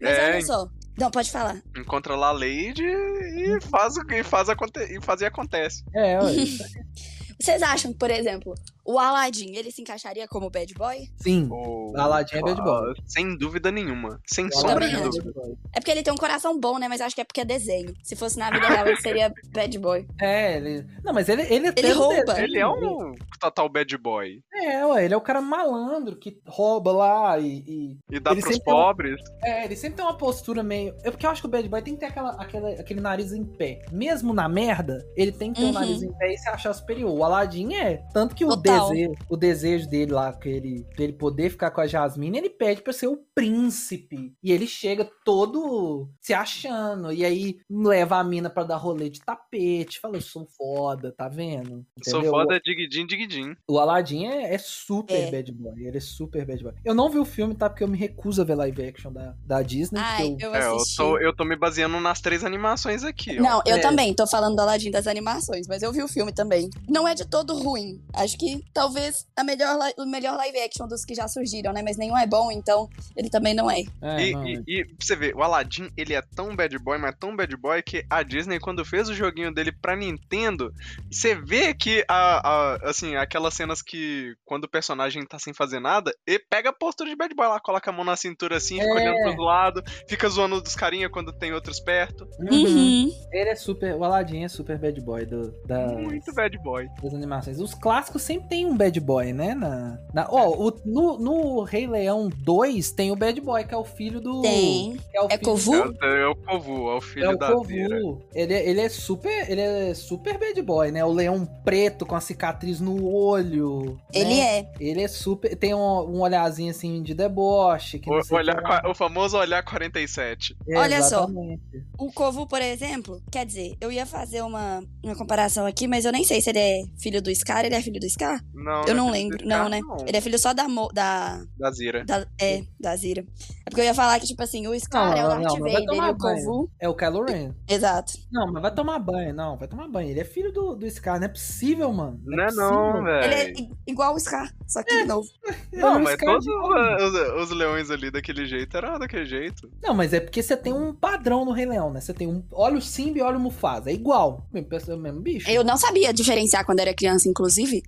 Mas 0.00 0.18
É, 0.18 0.30
olha 0.32 0.42
só. 0.42 0.68
Não, 0.98 1.10
pode 1.10 1.30
falar. 1.30 1.62
encontra 1.76 2.14
lá 2.16 2.28
a 2.28 2.32
Lady 2.32 2.82
e 2.84 3.58
faz 3.62 3.96
o 3.96 4.04
que 4.04 4.22
faz, 4.22 4.48
aconte 4.50 4.78
e 4.80 5.00
faz 5.00 5.20
e 5.22 5.24
acontece. 5.24 5.82
É, 5.94 6.18
ué. 6.20 6.32
Vocês 7.42 7.62
acham 7.62 7.92
por 7.92 8.10
exemplo, 8.10 8.54
o 8.84 8.98
Aladdin, 8.98 9.54
ele 9.54 9.70
se 9.70 9.80
encaixaria 9.82 10.26
como 10.28 10.50
bad 10.50 10.72
boy? 10.74 10.96
Sim. 11.16 11.48
O- 11.50 11.92
Aladdin 11.96 12.36
é 12.36 12.40
bad 12.42 12.62
boy. 12.62 12.94
Sem 13.06 13.36
dúvida 13.36 13.70
nenhuma. 13.70 14.20
Sem 14.26 14.46
o 14.46 14.52
sombra 14.52 14.88
de 14.88 14.96
é 14.96 15.00
dúvida. 15.00 15.32
É 15.74 15.80
porque 15.80 15.90
ele 15.90 16.02
tem 16.02 16.12
um 16.12 16.16
coração 16.16 16.58
bom, 16.58 16.78
né? 16.78 16.88
Mas 16.88 17.00
eu 17.00 17.06
acho 17.06 17.14
que 17.14 17.20
é 17.20 17.24
porque 17.24 17.40
é 17.40 17.44
desenho. 17.44 17.92
Se 18.02 18.16
fosse 18.16 18.38
na 18.38 18.50
vida 18.50 18.66
real, 18.68 18.86
ele 18.86 19.00
seria 19.00 19.32
bad 19.52 19.78
boy. 19.78 20.06
É, 20.20 20.56
ele. 20.56 20.86
Não, 21.04 21.12
mas 21.12 21.28
ele, 21.28 21.42
ele, 21.42 21.72
Ele 21.76 21.92
rouba. 21.92 22.40
Ele 22.40 22.58
é 22.58 22.66
um 22.66 23.14
total 23.40 23.68
bad 23.68 23.96
boy. 23.98 24.40
É, 24.54 24.84
ué, 24.86 25.04
ele 25.04 25.14
é 25.14 25.16
o 25.16 25.20
cara 25.20 25.40
malandro 25.40 26.16
que 26.16 26.38
rouba 26.46 26.92
lá 26.92 27.38
e. 27.38 27.58
e- 27.66 27.98
E 28.10 28.20
dá 28.20 28.32
Ele 28.32 28.40
pros 28.42 28.56
um- 28.56 28.60
pobres. 28.60 29.20
É, 29.42 29.64
ele 29.64 29.76
sempre 29.76 29.96
tem 29.96 30.04
uma 30.04 30.16
postura 30.16 30.62
meio. 30.62 30.94
É 31.02 31.10
porque 31.10 31.26
eu 31.26 31.30
acho 31.30 31.40
que 31.42 31.46
o 31.48 31.50
bad 31.50 31.68
boy 31.68 31.82
tem 31.82 31.94
que 31.94 32.00
ter 32.00 32.06
aquela, 32.06 32.30
aquela, 32.40 32.70
aquele 32.70 33.00
nariz 33.00 33.32
em 33.32 33.44
pé. 33.44 33.80
Mesmo 33.90 34.32
na 34.34 34.48
merda, 34.48 34.98
ele 35.16 35.32
tem 35.32 35.52
que 35.52 35.60
ter 35.60 35.66
o 35.66 35.68
Uhum. 35.68 35.72
nariz 35.74 36.02
em 36.02 36.12
pé 36.18 36.32
e 36.34 36.38
se 36.38 36.48
achar 36.48 36.72
superior. 36.74 37.10
O 37.10 37.18
Aladdin 37.32 37.74
é. 37.74 38.02
Tanto 38.12 38.34
que 38.34 38.44
o 38.44 38.54
desejo, 38.56 39.12
o 39.28 39.36
desejo 39.36 39.88
dele 39.88 40.12
lá, 40.12 40.32
que 40.32 40.48
ele, 40.48 40.84
pra 40.94 41.04
ele 41.04 41.12
poder 41.14 41.50
ficar 41.50 41.70
com 41.70 41.80
a 41.80 41.86
Jasmine, 41.86 42.38
ele 42.38 42.50
pede 42.50 42.82
pra 42.82 42.92
ser 42.92 43.06
o 43.06 43.18
príncipe. 43.34 44.34
E 44.42 44.52
ele 44.52 44.66
chega 44.66 45.08
todo 45.24 46.08
se 46.20 46.32
achando. 46.34 47.12
E 47.12 47.24
aí 47.24 47.58
leva 47.70 48.16
a 48.18 48.24
mina 48.24 48.50
pra 48.50 48.64
dar 48.64 48.76
rolê 48.76 49.08
de 49.10 49.20
tapete. 49.20 50.00
Fala, 50.00 50.16
eu 50.16 50.20
sou 50.20 50.46
foda, 50.56 51.12
tá 51.16 51.28
vendo? 51.28 51.84
Sou 52.04 52.20
Entendeu? 52.20 52.30
foda, 52.32 52.60
digidin, 52.60 53.06
digidin. 53.06 53.54
O 53.68 53.78
Aladdin 53.78 54.26
é, 54.26 54.54
é 54.54 54.58
super 54.58 55.14
É. 55.14 55.30
bad 55.30 55.52
boy. 55.52 55.86
Ele 55.86 55.96
é 55.96 56.00
super 56.00 56.44
bad 56.46 56.62
boy. 56.62 56.72
Eu 56.84 56.94
não 56.94 57.08
vi 57.10 57.18
o 57.18 57.24
filme, 57.24 57.54
tá? 57.54 57.68
Porque 57.70 57.84
eu 57.84 57.88
me 57.88 57.96
recuso 57.98 58.42
a 58.42 58.44
ver 58.44 58.54
live 58.54 58.82
action 58.84 59.12
da, 59.12 59.34
da 59.44 59.62
Disney. 59.62 60.00
Ai, 60.00 60.36
eu- 60.40 60.50
eu 60.50 60.54
É, 60.54 60.66
eu 60.66 60.76
tô, 60.96 61.18
eu 61.18 61.34
tô 61.36 61.44
me 61.44 61.56
baseando 61.56 61.98
nas 62.00 62.20
três 62.20 62.44
animações 62.44 63.04
aqui. 63.04 63.38
ó. 63.38 63.42
Não, 63.42 63.62
eu 63.66 63.76
É. 63.76 63.80
também 63.80 64.12
tô 64.14 64.26
falando 64.26 64.56
do 64.56 64.62
Aladdin 64.62 64.90
das 64.90 65.06
animações, 65.06 65.66
mas 65.68 65.82
eu 65.82 65.92
vi 65.92 66.02
o 66.02 66.08
filme 66.08 66.32
também. 66.32 66.68
Não 66.88 67.06
é 67.06 67.14
de 67.14 67.21
todo 67.24 67.54
ruim. 67.58 68.00
Acho 68.14 68.36
que 68.38 68.62
talvez 68.72 69.26
a 69.36 69.42
melhor, 69.44 69.76
o 69.98 70.06
melhor 70.06 70.36
live 70.36 70.58
action 70.60 70.86
dos 70.86 71.04
que 71.04 71.14
já 71.14 71.26
surgiram, 71.28 71.72
né? 71.72 71.82
Mas 71.82 71.96
nenhum 71.96 72.16
é 72.16 72.26
bom, 72.26 72.50
então 72.50 72.88
ele 73.16 73.28
também 73.30 73.54
não 73.54 73.70
é. 73.70 73.80
É, 74.00 74.28
E, 74.28 74.32
não, 74.32 74.46
e, 74.46 74.56
é. 74.56 74.62
e 74.66 74.84
pra 74.84 74.96
você 75.00 75.16
ver, 75.16 75.34
o 75.34 75.42
Aladdin, 75.42 75.90
ele 75.96 76.14
é 76.14 76.22
tão 76.22 76.54
bad 76.54 76.76
boy, 76.78 76.98
mas 76.98 77.14
tão 77.18 77.34
bad 77.34 77.56
boy 77.56 77.82
que 77.82 78.04
a 78.08 78.22
Disney, 78.22 78.58
quando 78.58 78.84
fez 78.84 79.08
o 79.08 79.14
joguinho 79.14 79.52
dele 79.52 79.72
pra 79.72 79.96
Nintendo, 79.96 80.72
você 81.10 81.34
vê 81.34 81.74
que, 81.74 82.04
a, 82.08 82.48
a- 82.48 82.90
assim, 82.90 83.16
aquelas 83.16 83.54
cenas 83.54 83.82
que, 83.82 84.34
quando 84.44 84.64
o 84.64 84.68
personagem 84.70 85.24
tá 85.26 85.38
sem 85.38 85.52
fazer 85.52 85.80
nada, 85.80 86.12
ele 86.26 86.38
pega 86.50 86.70
a 86.70 86.72
postura 86.72 87.08
de 87.10 87.16
bad 87.16 87.34
boy 87.34 87.46
lá, 87.48 87.60
coloca 87.60 87.90
a 87.90 87.92
mão 87.92 88.04
na 88.04 88.16
cintura 88.16 88.56
assim, 88.56 88.74
fica 88.78 88.86
É. 88.90 88.92
olhando 88.94 89.22
pros 89.22 89.36
lados, 89.44 89.82
fica 90.08 90.28
zoando 90.28 90.60
dos 90.60 90.74
carinha 90.74 91.08
quando 91.10 91.32
tem 91.32 91.52
outros 91.52 91.80
perto. 91.80 92.26
Uhum. 92.38 93.10
Ele 93.32 93.50
é 93.50 93.54
super. 93.56 93.94
O 93.96 94.04
Aladdin 94.04 94.44
é 94.44 94.48
super 94.48 94.78
bad 94.78 95.00
boy 95.00 95.24
do, 95.24 95.50
da, 95.66 95.86
Muito 95.94 96.32
bad 96.34 96.58
boy. 96.58 96.88
das 97.02 97.14
animações. 97.14 97.58
Os 97.58 97.72
clássicos 97.74 98.22
sempre 98.22 98.48
tem 98.48 98.66
um 98.66 98.76
bad 98.76 98.98
boy, 99.00 99.32
né? 99.32 99.54
Na, 99.54 99.98
na, 100.12 100.28
ó, 100.30 100.50
o, 100.50 100.72
no, 100.84 101.18
no 101.18 101.62
Rei 101.62 101.86
Leão 101.86 102.28
2 102.28 102.92
tem 102.92 103.10
o 103.10 103.16
bad 103.16 103.40
boy, 103.40 103.64
que 103.64 103.72
é 103.72 103.76
o 103.76 103.84
filho 103.84 104.20
do. 104.20 104.42
Tem. 104.42 104.96
que 105.10 105.18
o 105.18 105.24
É 105.26 105.30
filho- 105.30 105.40
Kovu? 105.42 105.74
É, 105.74 105.86
o- 105.86 106.04
é 106.16 106.26
o 106.28 106.36
Kovu, 106.36 106.90
é 106.90 106.94
o 106.96 107.00
filho 107.00 107.24
É 107.26 107.34
o 107.34 107.38
da. 107.38 107.52
Kovu. 107.52 108.22
Ele, 108.34 108.52
é- 108.54 108.68
ele 108.68 108.80
é 108.82 108.88
super. 108.88 109.50
Ele 109.50 109.60
é 109.60 109.94
super 109.94 110.38
bad 110.38 110.60
boy, 110.62 110.90
né? 110.90 111.02
O 111.04 111.12
leão 111.12 111.46
preto 111.64 112.04
com 112.04 112.14
a 112.14 112.20
cicatriz 112.20 112.80
no 112.80 113.06
olho. 113.06 113.98
Ele 114.12 114.34
né? 114.34 114.58
é. 114.58 114.72
Ele 114.78 115.00
é 115.02 115.08
super. 115.08 115.56
Tem 115.56 115.74
um, 115.74 115.78
um 115.78 116.20
olharzinho 116.20 116.70
assim 116.70 117.02
de 117.02 117.14
deboche. 117.14 117.98
Que 117.98 118.10
O, 118.10 118.20
olhar 118.34 118.82
o 118.86 118.94
famoso 118.94 119.38
olhar 119.38 119.62
47. 119.62 120.54
É, 120.68 120.78
Olha 120.78 121.00
só. 121.02 121.24
exatamente. 121.24 121.62
O 121.98 122.12
Kovu, 122.12 122.46
por 122.46 122.60
exemplo, 122.60 123.21
quer 123.30 123.46
dizer, 123.46 123.76
eu 123.80 123.90
ia 123.92 124.04
fazer 124.04 124.42
uma, 124.42 124.82
uma 125.02 125.16
comparação 125.16 125.64
aqui, 125.66 125.86
mas 125.88 126.04
eu 126.04 126.12
nem 126.12 126.24
sei 126.24 126.40
se 126.40 126.50
ele 126.50 126.58
é 126.58 126.82
filho 126.98 127.22
do 127.22 127.34
Scar. 127.34 127.64
Ele 127.64 127.74
é 127.74 127.80
filho 127.82 128.00
do 128.00 128.08
Scar? 128.08 128.42
Não, 128.54 128.84
eu 128.86 128.94
não 128.94 129.08
é 129.08 129.12
lembro. 129.12 129.38
desse 129.38 129.48
Não, 129.48 129.68
né? 129.68 129.80
não. 129.80 129.96
Ele 130.06 130.16
é 130.16 130.20
filho 130.20 130.38
só 130.38 130.52
da, 130.52 130.68
Mo- 130.68 130.90
da, 130.92 131.42
Da 131.58 131.70
Zira. 131.70 132.04
da. 132.04 132.26
É, 132.40 132.62
da 132.78 132.94
Zira. 132.96 133.24
É 133.64 133.70
porque 133.70 133.80
eu 133.80 133.84
ia 133.84 133.94
falar 133.94 134.18
que, 134.20 134.26
tipo 134.26 134.42
assim, 134.42 134.66
o 134.66 134.78
Scar 134.78 135.10
Não, 135.10 135.16
é 135.16 135.24
o 135.24 135.28
não, 135.28 135.42
Darth 135.42 135.58
vai 135.60 135.72
Vader 135.72 135.86
tomar 135.86 136.08
e 136.08 136.10
o 136.10 136.14
banho. 136.16 136.44
Kovu. 136.46 136.70
É 136.80 136.88
o 136.88 136.94
Kylo 136.94 137.24
Ren. 137.24 137.52
Exato. 137.68 138.12
Não, 138.30 138.52
mas 138.52 138.62
vai 138.62 138.74
tomar 138.74 138.98
banho, 138.98 139.32
não. 139.34 139.56
Vai 139.56 139.68
tomar 139.68 139.88
banho. 139.88 140.10
Ele 140.10 140.20
é 140.20 140.24
filho 140.24 140.52
do, 140.52 140.74
do 140.74 140.90
Scar. 140.90 141.18
Não 141.20 141.26
é 141.26 141.28
possível, 141.28 141.92
mano. 141.92 142.20
Não 142.24 142.42
é 142.42 142.46
possível. 142.46 142.70
não, 142.70 143.08
Ele 143.08 143.34
é 143.34 143.44
velho. 143.44 143.58
i- 143.58 143.70
igual 143.86 144.14
o 144.14 144.18
Scar, 144.20 144.52
só 144.66 144.82
que 144.82 144.94
de 145.02 145.04
novo. 145.04 145.28
Não, 145.72 145.96
É 145.98 146.02
mas 146.02 146.16
todos 146.18 146.46
os, 146.46 147.42
os 147.42 147.50
leões 147.56 147.90
ali 147.90 148.10
daquele 148.10 148.44
jeito 148.46 148.76
eram 148.76 148.98
daquele 148.98 149.24
jeito. 149.24 149.70
Não, 149.82 149.94
mas 149.94 150.12
é 150.12 150.20
porque 150.20 150.42
você 150.42 150.56
tem 150.56 150.72
um 150.72 150.92
padrão 150.94 151.44
no 151.44 151.52
Rei 151.52 151.64
Leão, 151.66 151.90
né? 151.90 152.00
Você 152.00 152.12
tem 152.12 152.26
um. 152.28 152.42
Olha 152.52 152.76
o 152.76 152.82
Simba 152.82 153.18
e 153.18 153.22
olha 153.22 153.36
o 153.36 153.40
Mufasa. 153.40 153.90
É 153.90 153.94
igual. 153.94 154.46
Mesmo, 154.52 154.68
pessoa- 154.68 154.96
mesmo 154.98 155.20
bicho. 155.20 155.48
Eu 155.50 155.64
não 155.64 155.76
sabia 155.76 156.12
diferenciar 156.12 156.64
quando 156.66 156.80
era 156.80 156.92
criança, 156.94 157.28
inclusive. 157.28 157.82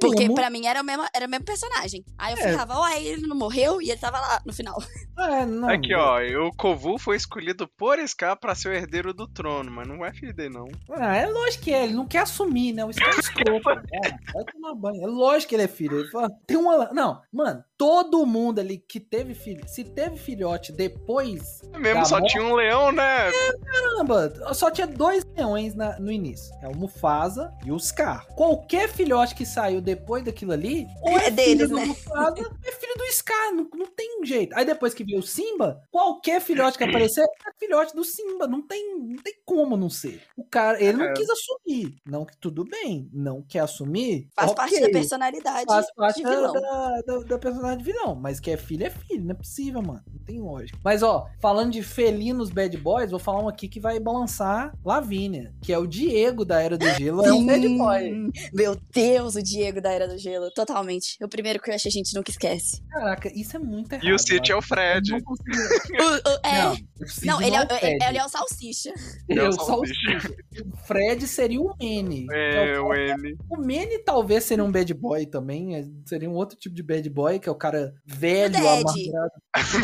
Porque 0.00 0.20
mesmo. 0.20 0.34
pra 0.34 0.48
mim 0.50 0.66
era 0.66 0.80
o 0.80 0.84
mesmo, 0.84 1.04
era 1.14 1.26
o 1.26 1.28
mesmo 1.28 1.44
personagem. 1.44 2.04
Aí 2.18 2.34
eu 2.34 2.38
É. 2.38 2.50
ficava, 2.52 2.80
ué, 2.80 3.02
ele 3.02 3.26
não 3.26 3.36
morreu? 3.36 3.80
E 3.82 3.90
ele 3.90 4.00
tava 4.00 4.18
lá 4.20 4.40
no 4.44 4.52
final. 4.52 4.76
É, 5.20 5.44
não. 5.44 5.68
Aqui, 5.68 5.94
ó, 5.94 6.18
o 6.46 6.50
Kovu 6.56 6.98
foi 6.98 7.14
escolhido 7.14 7.68
por 7.76 7.98
Scar 8.08 8.38
pra 8.40 8.54
ser 8.54 8.68
o 8.70 8.72
herdeiro 8.72 9.12
do 9.12 9.28
trono, 9.28 9.70
mas 9.70 9.86
não 9.86 10.02
é 10.02 10.14
filho 10.14 10.32
dele, 10.34 10.54
não. 10.54 10.66
Ah, 10.92 11.14
é 11.14 11.26
lógico 11.26 11.64
que 11.64 11.74
é. 11.74 11.84
Ele 11.84 11.92
não 11.92 12.06
quer 12.06 12.20
assumir, 12.20 12.72
né? 12.72 12.86
O 12.86 12.90
Scar 12.92 13.10
é 13.14 13.20
escroto. 13.20 13.68
É, 13.68 14.32
vai 14.32 14.44
tomar 14.50 14.74
banho. 14.74 15.02
É 15.02 15.06
lógico 15.06 15.50
que 15.50 15.56
ele 15.56 15.64
é 15.64 15.68
filho. 15.68 16.00
Ele 16.00 16.10
fala, 16.10 16.30
tem 16.46 16.56
uma. 16.56 16.90
Não, 16.94 17.20
mano, 17.30 17.62
todo 17.80 18.26
mundo 18.26 18.58
ali 18.58 18.76
que 18.76 19.00
teve 19.00 19.32
filho. 19.32 19.66
Se 19.66 19.82
teve 19.82 20.18
filhote 20.18 20.70
depois. 20.70 21.62
É 21.72 21.78
mesmo, 21.78 22.04
só 22.04 22.18
morte? 22.18 22.32
tinha 22.32 22.44
um 22.44 22.54
leão, 22.54 22.92
né? 22.92 23.30
Caramba, 23.64 24.54
só 24.54 24.70
tinha 24.70 24.86
dois 24.86 25.24
leões 25.34 25.74
na- 25.74 25.98
no 25.98 26.12
início. 26.12 26.54
É 26.60 26.68
o 26.68 26.76
Mufasa 26.76 27.50
e 27.64 27.72
o 27.72 27.78
Scar. 27.80 28.26
Qualquer 28.34 28.86
filhote 28.90 29.34
que 29.34 29.46
saiu 29.46 29.80
depois 29.80 30.22
daquilo 30.22 30.52
ali, 30.52 30.86
ou 31.00 31.18
é, 31.18 31.28
É 31.28 31.30
deles, 31.30 31.52
filho 31.62 31.68
do 31.68 31.76
né? 31.76 31.84
Mufasa, 31.86 32.34
é 32.66 32.72
filho 32.72 32.94
do 32.98 33.04
Scar. 33.12 33.52
Não, 33.54 33.66
não 33.74 33.86
tem 33.86 34.20
jeito. 34.26 34.54
Aí 34.58 34.64
depois 34.66 34.92
que 34.92 35.02
veio 35.02 35.20
o 35.20 35.22
Simba, 35.22 35.80
qualquer 35.90 36.38
filhote 36.42 36.76
que 36.76 36.84
aparecer 36.84 37.22
é 37.24 37.50
filhote 37.58 37.96
do 37.96 38.04
Simba. 38.04 38.46
Não 38.46 38.60
tem, 38.60 38.98
não 38.98 39.22
tem 39.22 39.34
como 39.46 39.74
não 39.74 39.88
ser. 39.88 40.20
O 40.36 40.44
cara, 40.44 40.78
ele 40.82 40.98
não 40.98 41.06
É. 41.06 41.12
quis 41.14 41.28
assumir. 41.30 41.96
Não 42.06 42.26
que 42.26 42.36
tudo 42.36 42.62
bem. 42.64 43.08
Não 43.10 43.40
quer 43.40 43.60
assumir. 43.60 44.28
Faz 44.34 44.50
ok. 44.50 44.56
parte 44.56 44.80
da 44.80 44.90
personalidade 44.90 45.64
Faz 45.66 45.86
parte 45.94 46.16
de 46.18 46.22
da, 46.24 46.30
vilão. 46.30 46.52
da, 46.52 47.00
da, 47.06 47.18
da 47.20 47.38
personagem 47.76 47.78
de 47.78 47.84
vilão. 47.84 48.14
Mas 48.14 48.40
que 48.40 48.50
é 48.50 48.56
filho, 48.56 48.86
é 48.86 48.90
filho. 48.90 49.24
Não 49.24 49.30
é 49.32 49.34
possível, 49.34 49.82
mano. 49.82 50.02
Não 50.12 50.20
tem 50.24 50.40
lógica. 50.40 50.78
Mas, 50.84 51.02
ó, 51.02 51.26
falando 51.40 51.72
de 51.72 51.82
felinos 51.82 52.50
bad 52.50 52.76
boys, 52.76 53.10
vou 53.10 53.20
falar 53.20 53.42
um 53.42 53.48
aqui 53.48 53.68
que 53.68 53.80
vai 53.80 53.98
balançar 54.00 54.72
Lavínia. 54.84 55.52
Que 55.62 55.72
é 55.72 55.78
o 55.78 55.86
Diego 55.86 56.44
da 56.44 56.60
Era 56.62 56.76
do 56.76 56.86
Gelo. 56.94 57.24
É 57.24 57.32
um 57.32 57.44
bad 57.46 57.68
boy. 57.68 58.30
Meu 58.52 58.76
Deus, 58.92 59.34
o 59.34 59.42
Diego 59.42 59.80
da 59.80 59.90
Era 59.92 60.08
do 60.08 60.18
Gelo. 60.18 60.50
Totalmente. 60.52 61.16
O 61.22 61.28
primeiro 61.28 61.58
crush 61.60 61.86
a 61.86 61.90
gente 61.90 62.14
nunca 62.14 62.30
esquece. 62.30 62.82
Caraca, 62.90 63.30
isso 63.34 63.56
é 63.56 63.58
muito 63.60 63.92
errado. 63.92 64.06
E 64.06 64.12
o 64.12 64.18
City 64.18 64.52
é 64.52 64.56
o 64.56 64.62
Fred. 64.62 65.10
não 65.12 65.20
consigo- 65.22 65.50
O- 65.50 66.30
o- 66.30 66.40
é. 66.46 66.62
Não, 66.64 66.72
o 66.72 67.06
Cid 67.08 67.26
Não, 67.26 67.42
ele 67.42 67.56
é, 67.56 67.62
o 67.62 67.66
Fred. 67.68 68.04
ele 68.04 68.18
é 68.18 68.24
o 68.24 68.28
Salsicha. 68.28 68.92
Ele 69.28 69.40
é 69.40 69.44
o 69.44 69.48
É 69.48 69.52
Salsicha. 69.52 70.34
O 70.72 70.76
Fred 70.86 71.26
seria 71.26 71.60
o 71.60 71.68
Manny. 71.80 72.26
que 72.26 72.34
É, 72.34 72.78
o 72.80 72.86
o 72.88 72.94
M. 72.94 73.36
O 73.48 73.56
Manny 73.56 73.98
talvez 74.04 74.44
seria 74.44 74.64
um 74.64 74.70
bad 74.70 74.92
boy 74.94 75.26
também. 75.26 75.76
é- 75.76 75.84
Seria 76.06 76.28
um 76.28 76.34
outro 76.34 76.56
tipo 76.58 76.74
de 76.74 76.82
bad 76.82 77.08
boy, 77.10 77.38
que 77.38 77.48
é 77.48 77.52
o 77.52 77.54
cara 77.60 77.94
velho, 78.06 78.56
amargurado. 78.56 79.30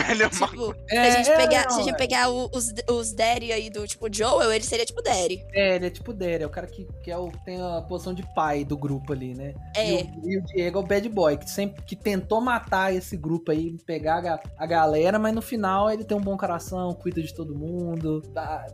Melhor 0.08 0.30
Tipo, 0.30 0.74
se 0.88 0.94
É, 0.96 0.98
a 0.98 1.10
gente 1.10 1.30
é, 1.30 1.36
pegar, 1.36 1.64
não, 1.64 1.70
se 1.70 1.80
a 1.80 1.82
gente 1.84 1.94
é. 1.94 1.98
pegar 1.98 2.30
o- 2.30 2.50
os, 2.54 2.72
os 2.90 3.12
Daddy 3.12 3.52
aí 3.52 3.70
do 3.70 3.86
tipo 3.86 4.12
Joel, 4.12 4.52
ele 4.52 4.64
seria 4.64 4.84
tipo 4.86 5.02
Daddy. 5.02 5.44
É, 5.52 5.76
ele 5.76 5.86
é 5.86 5.90
tipo 5.90 6.12
Derry, 6.12 6.42
é 6.44 6.46
o 6.46 6.50
cara 6.50 6.66
que, 6.66 6.86
que 7.02 7.10
é 7.10 7.18
o, 7.18 7.30
tem 7.44 7.60
a 7.60 7.82
posição 7.82 8.14
de 8.14 8.22
pai 8.34 8.64
do 8.64 8.76
grupo 8.76 9.12
ali, 9.12 9.34
né? 9.34 9.54
É. 9.76 10.00
E 10.00 10.04
o, 10.04 10.30
e 10.30 10.38
o 10.38 10.44
Diego 10.44 10.78
é 10.78 10.82
o 10.82 10.86
bad 10.86 11.08
boy, 11.08 11.36
que 11.36 11.50
sempre 11.50 11.82
que 11.84 11.96
tentou 11.96 12.40
matar 12.40 12.94
esse 12.94 13.16
grupo 13.16 13.50
aí, 13.50 13.76
pegar 13.84 14.24
a, 14.26 14.40
a 14.56 14.66
galera, 14.66 15.18
mas 15.18 15.34
no 15.34 15.42
final 15.42 15.90
ele 15.90 16.04
tem 16.04 16.16
um 16.16 16.20
bom 16.20 16.36
coração, 16.36 16.92
cuida 16.94 17.20
de 17.22 17.34
todo 17.34 17.54
mundo, 17.58 18.22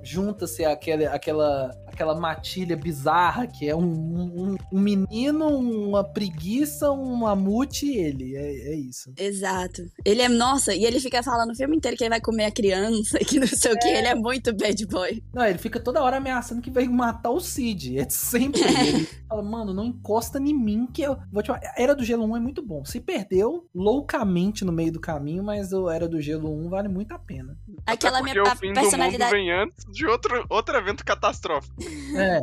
junta-se 0.02 0.64
aquela, 0.64 1.08
aquela, 1.10 1.70
aquela 1.86 2.14
matilha 2.14 2.76
bizarra 2.76 3.46
que 3.46 3.68
é 3.68 3.74
um, 3.74 3.82
um, 3.82 4.56
um 4.72 4.80
menino, 4.80 5.46
uma 5.48 6.04
preguiça, 6.04 6.90
um 6.92 7.16
mamute 7.16 7.86
e 7.86 7.96
ele. 7.98 8.36
É, 8.36 8.72
é 8.72 8.74
isso. 8.74 8.91
Exato. 9.16 9.82
Ele 10.04 10.22
é, 10.22 10.28
nossa, 10.28 10.74
e 10.74 10.84
ele 10.84 11.00
fica 11.00 11.22
falando 11.22 11.50
o 11.50 11.54
filme 11.56 11.76
inteiro 11.76 11.96
que 11.96 12.04
ele 12.04 12.10
vai 12.10 12.20
comer 12.20 12.44
a 12.46 12.50
criança, 12.50 13.18
que 13.26 13.38
não 13.38 13.46
sei 13.46 13.72
o 13.72 13.78
que. 13.78 13.88
Ele 13.88 14.08
é 14.08 14.14
muito 14.14 14.54
bad 14.54 14.86
boy. 14.86 15.22
Não, 15.34 15.44
ele 15.44 15.58
fica 15.58 15.80
toda 15.80 16.02
hora 16.02 16.16
ameaçando 16.18 16.60
que 16.62 16.70
vai 16.70 16.86
matar 16.88 17.30
o 17.30 17.40
Cid. 17.40 17.98
É 17.98 18.08
sempre 18.08 18.60
ele. 18.64 18.88
Ele 19.02 19.08
fala, 19.28 19.42
mano, 19.42 19.72
não 19.74 19.84
encosta 19.84 20.38
em 20.38 20.54
mim 20.54 20.86
que 20.92 21.02
eu. 21.02 21.16
Vou 21.30 21.42
te 21.42 21.46
falar, 21.48 21.60
Era 21.76 21.94
do 21.94 22.04
Gelo 22.04 22.24
1 22.24 22.36
é 22.36 22.40
muito 22.40 22.62
bom. 22.62 22.84
Se 22.84 23.00
perdeu 23.00 23.68
loucamente 23.74 24.64
no 24.64 24.72
meio 24.72 24.92
do 24.92 25.00
caminho, 25.00 25.42
mas 25.42 25.72
o 25.72 25.88
Era 25.88 26.08
do 26.08 26.20
Gelo 26.20 26.50
1 26.66 26.68
vale 26.68 26.88
muito 26.88 27.12
a 27.12 27.18
pena. 27.18 27.56
Aquela 27.86 28.18
Porque 28.18 28.32
minha 28.32 28.44
o 28.44 28.48
a 28.48 28.56
fim 28.56 28.66
do 28.72 28.74
mundo 28.74 28.80
personalidade, 28.80 29.32
vem 29.32 29.50
antes 29.52 29.84
de 29.90 30.06
outro, 30.06 30.44
outro 30.48 30.76
evento 30.76 31.04
catastrófico. 31.04 31.74
É. 32.16 32.40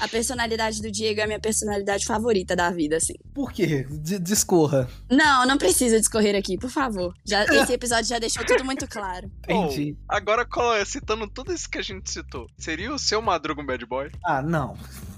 a 0.00 0.08
personalidade 0.08 0.80
do 0.82 0.90
Diego 0.90 1.20
é 1.20 1.24
a 1.24 1.26
minha 1.26 1.40
personalidade 1.40 2.04
favorita 2.06 2.54
da 2.56 2.70
vida, 2.70 2.96
assim. 2.96 3.14
Por 3.34 3.52
quê? 3.52 3.86
D- 3.90 4.18
discorra. 4.18 4.88
Não, 5.10 5.46
não 5.46 5.51
precisa 5.58 5.98
discorrer 5.98 6.34
aqui, 6.36 6.56
por 6.58 6.70
favor. 6.70 7.14
Já, 7.24 7.44
esse 7.54 7.72
episódio 7.72 8.06
já 8.06 8.18
deixou 8.18 8.44
tudo 8.44 8.64
muito 8.64 8.86
claro. 8.88 9.30
Entendi. 9.48 9.96
Agora, 10.08 10.44
colo- 10.44 10.84
citando 10.84 11.26
tudo 11.28 11.52
isso 11.52 11.68
que 11.68 11.78
a 11.78 11.82
gente 11.82 12.10
citou, 12.10 12.46
seria 12.58 12.92
o 12.94 12.98
seu 12.98 13.20
Madruga 13.22 13.60
um 13.62 13.66
bad 13.66 13.84
boy? 13.86 14.10
Ah, 14.24 14.42
não. 14.42 14.76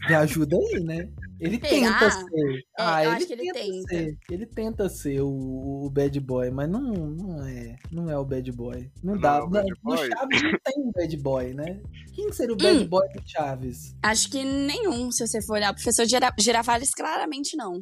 Me 0.08 0.14
ajuda 0.14 0.56
aí, 0.56 0.80
né? 0.80 1.08
Ele 1.40 1.58
Será? 1.58 1.98
tenta 1.98 2.10
ser. 2.10 2.56
É, 2.58 2.62
ah, 2.78 3.04
eu 3.04 3.10
ele 3.10 3.16
acho 3.16 3.26
que 3.26 3.32
ele 3.32 3.42
tenta, 3.52 3.58
tenta. 3.58 3.88
ser. 3.88 4.18
Ele 4.30 4.46
tenta 4.46 4.88
ser 4.88 5.20
o, 5.20 5.84
o 5.84 5.90
bad 5.90 6.20
boy, 6.20 6.50
mas 6.50 6.68
não, 6.70 6.80
não 6.80 7.46
é. 7.46 7.76
Não 7.90 8.10
é 8.10 8.16
o 8.18 8.24
bad 8.24 8.50
boy. 8.52 8.90
Não, 9.02 9.14
Não 9.14 9.20
dá. 9.20 9.36
é 9.38 9.42
o 9.42 9.48
bad 9.48 9.68
no 9.70 9.76
boy? 9.82 9.96
Chaves 10.08 10.42
não 10.42 10.50
tem 10.64 10.82
um 10.84 10.92
bad 10.92 11.16
boy, 11.18 11.54
né? 11.54 11.80
Quem 12.14 12.30
seria 12.32 12.54
o 12.54 12.56
bad 12.56 12.78
Hum. 12.78 12.86
boy 12.86 13.08
do 13.08 13.22
Chaves? 13.26 13.96
Acho 14.02 14.30
que 14.30 14.44
nenhum, 14.44 15.10
se 15.10 15.26
você 15.26 15.42
for 15.42 15.54
olhar. 15.54 15.72
O 15.72 15.74
professor 15.74 16.06
Gira- 16.06 16.32
Girafales, 16.38 16.90
claramente 16.94 17.56
não. 17.56 17.80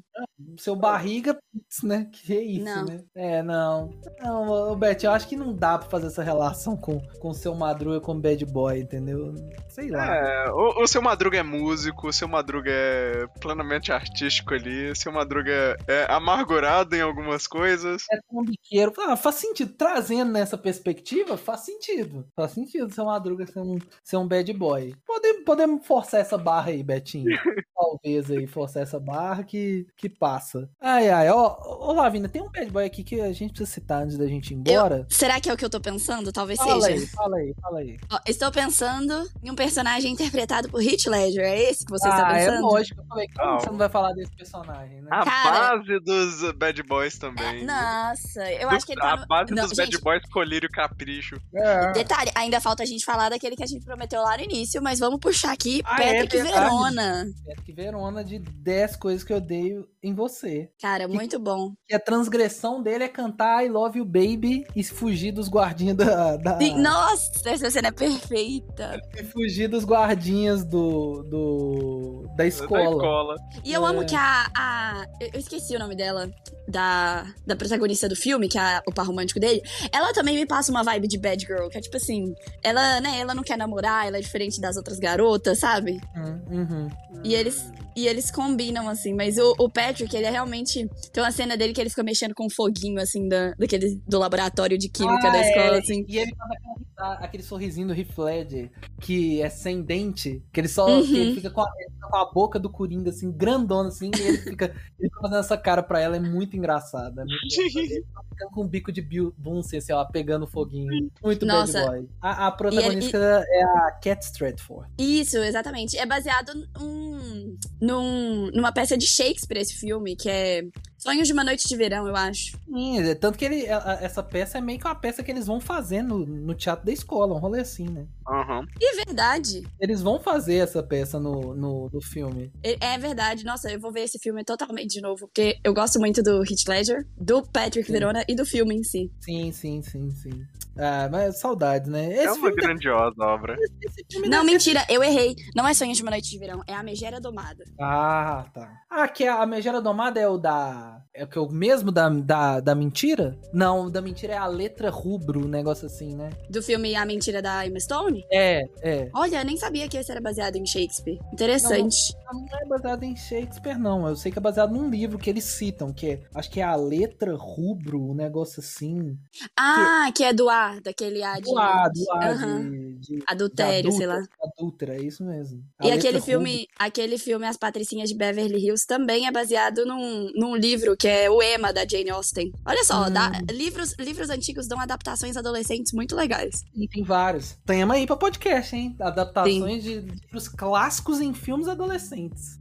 Seu 0.58 0.74
barriga, 0.74 1.34
putz, 1.34 1.82
né? 1.82 2.08
Que 2.10 2.36
é 2.36 2.42
isso, 2.42 2.64
Não. 2.64 2.84
né? 2.86 3.04
É, 3.14 3.42
não. 3.42 3.90
Não, 4.20 4.76
Beth, 4.76 4.98
eu 5.02 5.10
acho 5.12 5.28
que 5.28 5.36
não 5.36 5.54
dá 5.54 5.78
pra 5.78 5.88
fazer 5.90 6.06
essa 6.06 6.22
relação 6.22 6.76
com 6.76 7.00
o 7.22 7.34
seu 7.34 7.54
Madruga 7.54 8.00
com 8.00 8.18
bad 8.18 8.44
boy, 8.46 8.80
entendeu? 8.80 9.34
Sei 9.68 9.90
lá. 9.90 10.06
É, 10.16 10.50
o, 10.50 10.82
o 10.82 10.86
seu 10.86 11.02
Madruga 11.02 11.38
é 11.38 11.42
músico, 11.42 12.08
o 12.08 12.12
seu 12.12 12.26
Madruga 12.26 12.70
é 12.72 13.26
plenamente 13.42 13.90
artístico 13.92 14.54
ali, 14.54 14.94
seu 14.94 15.12
Madruga 15.12 15.76
é 15.88 16.06
amargurado 16.08 16.94
em 16.94 17.00
algumas 17.00 17.46
coisas. 17.46 18.04
É 18.10 18.18
trambiqueiro. 18.30 18.92
Ah, 19.00 19.16
faz 19.16 19.34
sentido. 19.34 19.74
Trazendo 19.76 20.30
nessa 20.30 20.56
perspectiva, 20.56 21.36
faz 21.36 21.60
sentido. 21.60 22.24
Faz 22.36 22.52
sentido 22.52 22.92
seu 22.92 23.04
Madruga 23.04 23.46
ser 23.46 23.58
um, 23.58 23.78
ser 24.04 24.16
um 24.16 24.28
bad 24.28 24.50
boy. 24.52 24.94
Podemos, 25.04 25.44
podemos 25.44 25.86
forçar 25.86 26.20
essa 26.20 26.38
barra 26.38 26.70
aí, 26.70 26.82
Betinho. 26.82 27.26
Talvez 27.74 28.30
aí, 28.30 28.46
forçar 28.46 28.84
essa 28.84 29.00
barra 29.00 29.42
que, 29.42 29.86
que 29.96 30.08
passa. 30.08 30.70
Ai, 30.80 31.10
ai. 31.10 31.28
Ó, 31.30 31.56
ô, 31.80 31.92
Lavina, 31.92 32.28
tem 32.28 32.40
um 32.40 32.50
bad 32.50 32.70
boy 32.70 32.84
aqui 32.84 33.02
que 33.02 33.20
a 33.20 33.32
gente 33.32 33.50
precisa 33.50 33.70
citar 33.70 34.04
antes 34.04 34.16
da 34.16 34.26
gente 34.26 34.52
ir 34.52 34.56
embora. 34.56 35.04
Será 35.10 35.40
que 35.40 35.50
é 35.50 35.52
o 35.52 35.56
que 35.56 35.64
eu 35.64 35.70
tô 35.70 35.80
pensando? 35.80 36.32
Talvez 36.32 36.58
Fala 36.58 36.80
seja. 36.82 37.02
aí, 37.02 37.06
fala 37.08 37.36
aí, 37.36 37.54
fala 37.60 37.78
aí. 37.80 37.96
Ó, 38.10 38.20
estou 38.26 38.52
pensando 38.52 39.28
em 39.42 39.50
um 39.50 39.54
personagem 39.56 40.12
interpretado 40.12 40.68
por 40.68 40.80
Heath 40.80 41.06
Ledger. 41.06 41.44
É 41.44 41.70
esse 41.70 41.84
que 41.84 41.90
você 41.90 42.08
está 42.08 42.28
ah, 42.28 42.38
é 42.38 42.46
pensando? 42.46 42.62
lógico. 42.62 43.00
Eu 43.00 43.06
falei, 43.06 43.28
como 43.38 43.60
você 43.60 43.70
não 43.70 43.78
vai 43.78 43.88
falar 43.88 44.12
desse 44.12 44.30
personagem, 44.36 45.00
né? 45.02 45.08
A 45.10 45.24
Cara- 45.24 45.76
base 45.76 46.00
dos 46.00 46.52
bad 46.52 46.82
boys 46.84 47.16
É, 47.16 47.18
também. 47.20 47.64
nossa, 47.64 48.50
eu 48.52 48.68
Do- 48.68 48.74
acho 48.76 48.86
que 48.86 48.92
ele 48.92 49.00
tá 49.00 49.12
a 49.12 49.16
no... 49.16 49.26
base 49.26 49.54
Não, 49.54 49.62
dos 49.66 49.70
gente, 49.76 49.92
bad 49.92 49.98
boys 50.02 50.22
colírio 50.32 50.66
e 50.66 50.70
capricho. 50.72 51.36
É. 51.54 51.92
Detalhe, 51.92 52.30
ainda 52.34 52.60
falta 52.60 52.82
a 52.82 52.86
gente 52.86 53.04
falar 53.04 53.28
daquele 53.30 53.56
que 53.56 53.62
a 53.62 53.66
gente 53.66 53.84
prometeu 53.84 54.20
lá 54.22 54.36
no 54.36 54.42
início, 54.44 54.82
mas 54.82 54.98
vamos 54.98 55.18
puxar 55.20 55.52
aqui 55.52 55.82
Ah, 55.84 56.02
é 56.02 56.22
Patrick 56.22 56.36
verdade. 56.42 56.64
Verona. 56.64 57.24
É 57.48 57.54
que 57.62 57.72
Verona 57.72 58.24
de 58.24 58.38
10 58.38 58.96
coisas 58.96 59.24
que 59.24 59.32
eu 59.32 59.36
odeio 59.38 59.86
em 60.02 60.14
você. 60.14 60.70
Cara, 60.80 61.06
Que 61.08 61.14
muito 61.14 61.38
bom. 61.38 61.52
bom. 61.68 61.72
que 61.88 61.94
a 61.94 62.00
transgressão 62.00 62.82
dele 62.82 63.04
é 63.04 63.08
cantar 63.08 63.64
I 63.64 63.68
Love 63.68 63.98
You 63.98 64.04
Baby 64.04 64.64
e 64.74 64.82
fugir 64.84 65.32
dos 65.32 65.48
guardinhas 65.48 65.96
da. 65.96 66.36
da 66.36 66.58
Sim, 66.58 66.78
nossa, 66.78 67.30
essa 67.48 67.70
cena 67.70 67.88
é 67.88 67.92
perfeita. 67.92 69.00
e 69.16 69.24
fugir 69.24 69.68
dos 69.68 69.84
guardinhas 69.84 70.64
do. 70.64 71.22
do 71.24 72.22
da 72.28 72.34
Da 72.42 72.46
escola. 72.46 72.80
Escola. 73.22 73.36
E 73.64 73.72
eu 73.72 73.86
É. 73.86 73.90
amo 73.90 74.04
que 74.06 74.14
a, 74.14 74.46
a. 74.56 75.06
Eu 75.32 75.40
esqueci 75.40 75.74
o 75.74 75.78
nome 75.78 75.94
dela. 75.96 76.30
Da, 76.68 77.26
da 77.44 77.56
protagonista 77.56 78.08
do 78.08 78.14
filme, 78.14 78.48
que 78.48 78.56
é 78.56 78.80
o 78.86 78.92
par 78.94 79.04
romântico 79.04 79.40
dele. 79.40 79.60
Ela 79.90 80.12
também 80.12 80.36
me 80.36 80.46
passa 80.46 80.70
uma 80.70 80.82
vibe 80.84 81.08
de 81.08 81.18
bad 81.18 81.44
girl, 81.44 81.68
que 81.68 81.76
é 81.76 81.80
tipo 81.80 81.96
assim. 81.96 82.32
Ela, 82.62 83.00
né, 83.00 83.18
ela 83.18 83.34
não 83.34 83.42
quer 83.42 83.58
namorar, 83.58 84.06
ela 84.06 84.16
é 84.16 84.20
diferente 84.20 84.60
das 84.60 84.76
outras 84.76 84.98
garotas, 84.98 85.58
sabe? 85.58 86.00
Hum, 86.16 86.40
uhum. 86.50 86.90
E 87.24 87.34
eles, 87.34 87.70
e 87.96 88.06
eles 88.06 88.30
combinam, 88.30 88.88
assim. 88.88 89.12
Mas 89.12 89.36
o, 89.38 89.54
o 89.58 89.68
Patrick, 89.68 90.16
ele 90.16 90.26
é 90.26 90.30
realmente. 90.30 90.88
Tem 91.12 91.22
uma 91.22 91.32
cena 91.32 91.56
dele 91.56 91.72
que 91.74 91.80
ele 91.80 91.90
fica 91.90 92.02
mexendo 92.04 92.32
com 92.34 92.46
um 92.46 92.50
foguinho, 92.50 93.00
assim, 93.00 93.28
da, 93.28 93.50
daquele, 93.58 94.00
do 94.08 94.18
laboratório 94.20 94.78
de 94.78 94.88
química 94.88 95.28
Ah, 95.28 95.32
da 95.32 95.40
escola, 95.40 95.76
é, 95.76 95.78
assim. 95.80 96.04
E 96.08 96.16
ele 96.16 96.32
faz 96.34 96.50
aquela 96.52 96.91
risa- 97.02 97.18
aquele 97.24 97.42
sorrisinho 97.42 97.88
do 97.88 97.94
Heath 97.94 98.16
Ledger, 98.18 98.70
que 99.00 99.40
é 99.42 99.48
sem 99.50 99.82
dente, 99.82 100.42
que 100.52 100.60
ele 100.60 100.68
só 100.68 100.86
Uhum. 100.86 101.02
que 101.06 101.16
ele 101.16 101.34
fica 101.34 101.50
com 101.50 101.60
a, 101.62 101.68
com 102.10 102.16
a 102.16 102.32
boca 102.32 102.58
do 102.58 102.70
Coringa, 102.70 103.10
assim, 103.10 103.30
grandona, 103.30 103.88
assim, 103.88 104.10
e 104.16 104.20
ele 104.20 104.38
fica, 104.38 104.66
ele 104.98 105.08
fica 105.08 105.20
fazendo 105.20 105.38
essa 105.40 105.56
cara 105.56 105.82
pra 105.82 106.00
ela, 106.00 106.16
é 106.16 106.20
muito 106.20 106.56
engraçado. 106.56 107.20
É 107.20 107.24
muito. 107.24 107.78
Ele 107.78 108.02
tá 108.14 108.22
ficando 108.28 108.50
com 108.52 108.62
um 108.64 108.68
bico 108.68 108.90
de 108.92 109.00
Bill 109.02 109.34
Bunsen, 109.36 109.78
assim, 109.78 109.92
ó, 109.92 110.04
pegando 110.04 110.46
foguinho. 110.46 111.10
Muito 111.22 111.44
Nossa. 111.46 111.84
bad 111.84 111.90
boy. 112.00 112.08
A, 112.20 112.46
a 112.46 112.50
protagonista 112.52 113.16
é 113.18 113.62
a 113.64 113.92
Cat 114.02 114.24
Stratford. 114.24 114.90
Isso, 114.98 115.36
exatamente. 115.38 115.96
É 115.98 116.06
baseado 116.06 116.52
num, 116.78 117.56
num, 117.80 118.50
numa 118.52 118.72
peça 118.72 118.96
de 118.96 119.06
Shakespeare, 119.06 119.60
esse 119.60 119.74
filme, 119.74 120.16
que 120.16 120.28
é 120.28 120.62
Sonhos 121.02 121.26
de 121.26 121.32
uma 121.32 121.42
Noite 121.42 121.66
de 121.66 121.76
Verão, 121.76 122.06
eu 122.06 122.14
acho. 122.14 122.56
Sim, 122.64 123.00
é- 123.00 123.14
tanto 123.16 123.36
que 123.36 123.44
ele, 123.44 123.66
essa 123.66 124.22
peça 124.22 124.58
é 124.58 124.60
meio 124.60 124.78
que 124.78 124.86
uma 124.86 124.94
peça 124.94 125.20
que 125.20 125.32
eles 125.32 125.46
vão 125.48 125.60
fazer 125.60 126.00
no, 126.00 126.24
no 126.24 126.54
teatro 126.54 126.86
da 126.86 126.92
escola, 126.92 127.34
um 127.34 127.38
rolê 127.38 127.60
assim, 127.60 127.88
né? 127.88 128.06
Aham. 128.28 128.64
E 128.80 128.92
é 128.92 129.04
verdade. 129.04 129.66
Eles 129.80 130.00
vão 130.00 130.20
fazer 130.20 130.58
essa 130.58 130.80
peça 130.80 131.18
no, 131.18 131.56
no, 131.56 131.90
no 131.92 132.00
filme. 132.00 132.52
É 132.62 132.76
é 132.94 132.98
verdade. 132.98 133.44
Nossa, 133.44 133.68
eu 133.68 133.80
vou 133.80 133.90
ver 133.90 134.02
esse 134.02 134.18
filme 134.20 134.44
totalmente 134.44 134.92
de 134.92 135.00
novo, 135.00 135.26
porque 135.26 135.58
eu 135.64 135.74
gosto 135.74 135.98
muito 135.98 136.22
do 136.22 136.40
Heath 136.42 136.68
Ledger, 136.68 137.04
do 137.16 137.42
Patrick 137.42 137.86
Sim. 137.86 137.92
Verona 137.92 138.24
e 138.28 138.36
do 138.36 138.46
filme 138.46 138.76
em 138.76 138.84
si. 138.84 139.10
Sim, 139.20 139.50
sim, 139.50 139.82
sim, 139.82 140.08
sim. 140.12 140.46
Ah, 140.78 141.08
mas 141.10 141.38
saudades, 141.38 141.90
né? 141.90 142.12
Esse 142.12 142.26
É 142.26 142.32
uma 142.32 142.34
filme, 142.48 142.56
tá- 142.56 142.62
grandiosa 142.62 143.22
obra. 143.24 143.56
esse 143.82 144.04
filme 144.10 144.28
Não, 144.28 144.42
mentira, 144.44 144.84
eu 144.88 145.02
errei. 145.02 145.36
Não 145.54 145.66
é 145.68 145.74
Sonhos 145.74 145.96
de 145.96 146.02
uma 146.02 146.10
Noite 146.10 146.30
de 146.30 146.38
Verão, 146.38 146.62
é 146.66 146.74
A 146.74 146.82
Megera 146.82 147.20
Domada. 147.20 147.64
Ah, 147.80 148.46
tá. 148.54 148.72
Ah, 148.90 149.08
que 149.08 149.26
a 149.26 149.44
Megera 149.46 149.80
Domada 149.80 150.18
é 150.20 150.28
o 150.28 150.38
da. 150.38 151.00
É 151.14 151.24
o 151.24 151.26
que 151.28 151.36
é 151.36 151.40
o 151.42 151.48
mesmo 151.50 151.92
da, 151.92 152.08
da, 152.08 152.60
da 152.60 152.74
mentira? 152.74 153.38
Não, 153.52 153.86
o 153.86 153.90
da 153.90 154.00
mentira 154.00 154.32
é 154.32 154.36
a 154.38 154.46
letra 154.46 154.88
rubro, 154.88 155.44
um 155.44 155.48
negócio 155.48 155.84
assim, 155.86 156.14
né? 156.16 156.30
Do 156.48 156.62
filme 156.62 156.94
A 156.94 157.04
Mentira 157.04 157.42
da 157.42 157.66
Emma 157.66 157.78
Stone? 157.78 158.24
É, 158.32 158.62
é. 158.82 159.10
Olha, 159.14 159.40
eu 159.40 159.44
nem 159.44 159.58
sabia 159.58 159.86
que 159.88 159.98
esse 159.98 160.10
era 160.10 160.22
baseado 160.22 160.56
em 160.56 160.64
Shakespeare. 160.64 161.18
Interessante. 161.32 162.14
Não 162.32 162.46
é 162.58 162.64
baseado 162.64 163.02
em 163.02 163.14
Shakespeare, 163.14 163.78
não. 163.78 164.08
Eu 164.08 164.16
sei 164.16 164.32
que 164.32 164.38
é 164.38 164.40
baseado 164.40 164.72
num 164.72 164.88
livro 164.88 165.18
que 165.18 165.28
eles 165.28 165.44
citam, 165.44 165.92
que 165.92 166.12
é. 166.12 166.20
Acho 166.34 166.50
que 166.50 166.60
é 166.60 166.64
a 166.64 166.74
letra 166.76 167.36
rubro, 167.36 168.00
um 168.10 168.14
negócio 168.14 168.60
assim. 168.60 169.18
Ah, 169.58 170.10
que 170.14 170.24
é 170.24 170.32
do 170.32 170.48
ar, 170.62 170.80
daquele 170.80 171.22
ar 171.22 171.36
de, 171.40 171.42
Do 171.50 171.58
ar, 171.58 171.90
do 171.90 172.12
ar 172.12 172.30
Aham. 172.30 172.70
de, 172.70 172.94
de, 172.98 173.18
adultério, 173.26 173.92
sei 173.92 174.06
lá. 174.06 174.14
adulta, 174.16 174.34
adúltera, 174.58 174.94
é 174.96 175.02
isso 175.02 175.24
mesmo. 175.24 175.62
A 175.78 175.86
E 175.88 175.92
aquele 175.92 176.20
filme, 176.20 176.66
aquele 176.78 177.18
filme 177.18 177.46
As 177.46 177.56
Patricinhas 177.56 178.08
de 178.08 178.16
Beverly 178.16 178.58
Hills 178.64 178.86
também 178.86 179.26
é 179.26 179.32
baseado 179.32 179.84
num, 179.84 180.30
num 180.34 180.56
livro 180.56 180.96
que 180.96 181.08
é 181.08 181.28
o 181.30 181.42
Emma 181.42 181.72
da 181.72 181.86
Jane 181.86 182.10
Austen. 182.10 182.52
Olha 182.66 182.84
só, 182.84 183.06
Hum. 183.06 183.10
dá- 183.12 183.32
livros, 183.50 183.94
livros 183.98 184.30
antigos 184.30 184.66
dão 184.68 184.78
adaptações 184.80 185.36
adolescentes 185.36 185.92
muito 185.92 186.14
legais. 186.16 186.62
E 186.74 186.86
tem 186.88 187.02
vários. 187.02 187.56
Tema 187.66 187.94
aí 187.94 188.06
pra 188.06 188.16
podcast, 188.16 188.74
hein? 188.76 188.96
Adaptações 189.00 189.82
de 189.82 190.00
livros 190.00 190.48
clássicos 190.48 191.20
em 191.20 191.34
filmes 191.34 191.68
adolescentes. 191.68 192.58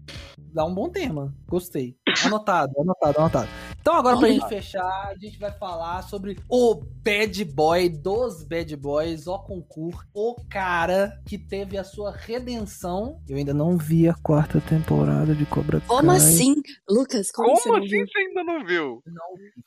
Dá 0.53 0.65
um 0.65 0.73
bom 0.73 0.89
tema. 0.89 1.33
Gostei. 1.47 1.95
Anotado, 2.25 2.73
anotado, 2.79 3.19
anotado. 3.19 3.49
Então 3.81 3.95
agora 3.95 4.15
pra 4.17 4.27
gente 4.29 4.47
fechar, 4.47 5.07
a 5.07 5.15
gente 5.17 5.39
vai 5.39 5.51
falar 5.51 6.03
sobre 6.03 6.37
o 6.47 6.75
bad 7.03 7.43
boy 7.45 7.89
dos 7.89 8.43
bad 8.43 8.75
boys, 8.77 9.25
o 9.25 9.39
concurso, 9.39 10.05
o 10.13 10.35
cara 10.47 11.19
que 11.25 11.35
teve 11.37 11.79
a 11.79 11.83
sua 11.83 12.11
redenção. 12.11 13.19
Eu 13.27 13.37
ainda 13.37 13.55
não 13.55 13.77
vi 13.77 14.07
a 14.07 14.13
quarta 14.13 14.61
temporada 14.61 15.33
de 15.33 15.45
Cobra 15.47 15.79
Kai. 15.79 15.87
Como 15.87 16.11
assim? 16.11 16.55
Lucas, 16.87 17.31
como, 17.31 17.55
você 17.55 17.63
Como 17.63 17.77
não 17.77 17.83
assim 17.83 17.95
viu? 17.97 18.05
você 18.07 18.19
ainda 18.19 18.43
não 18.43 18.65
viu? 18.65 19.03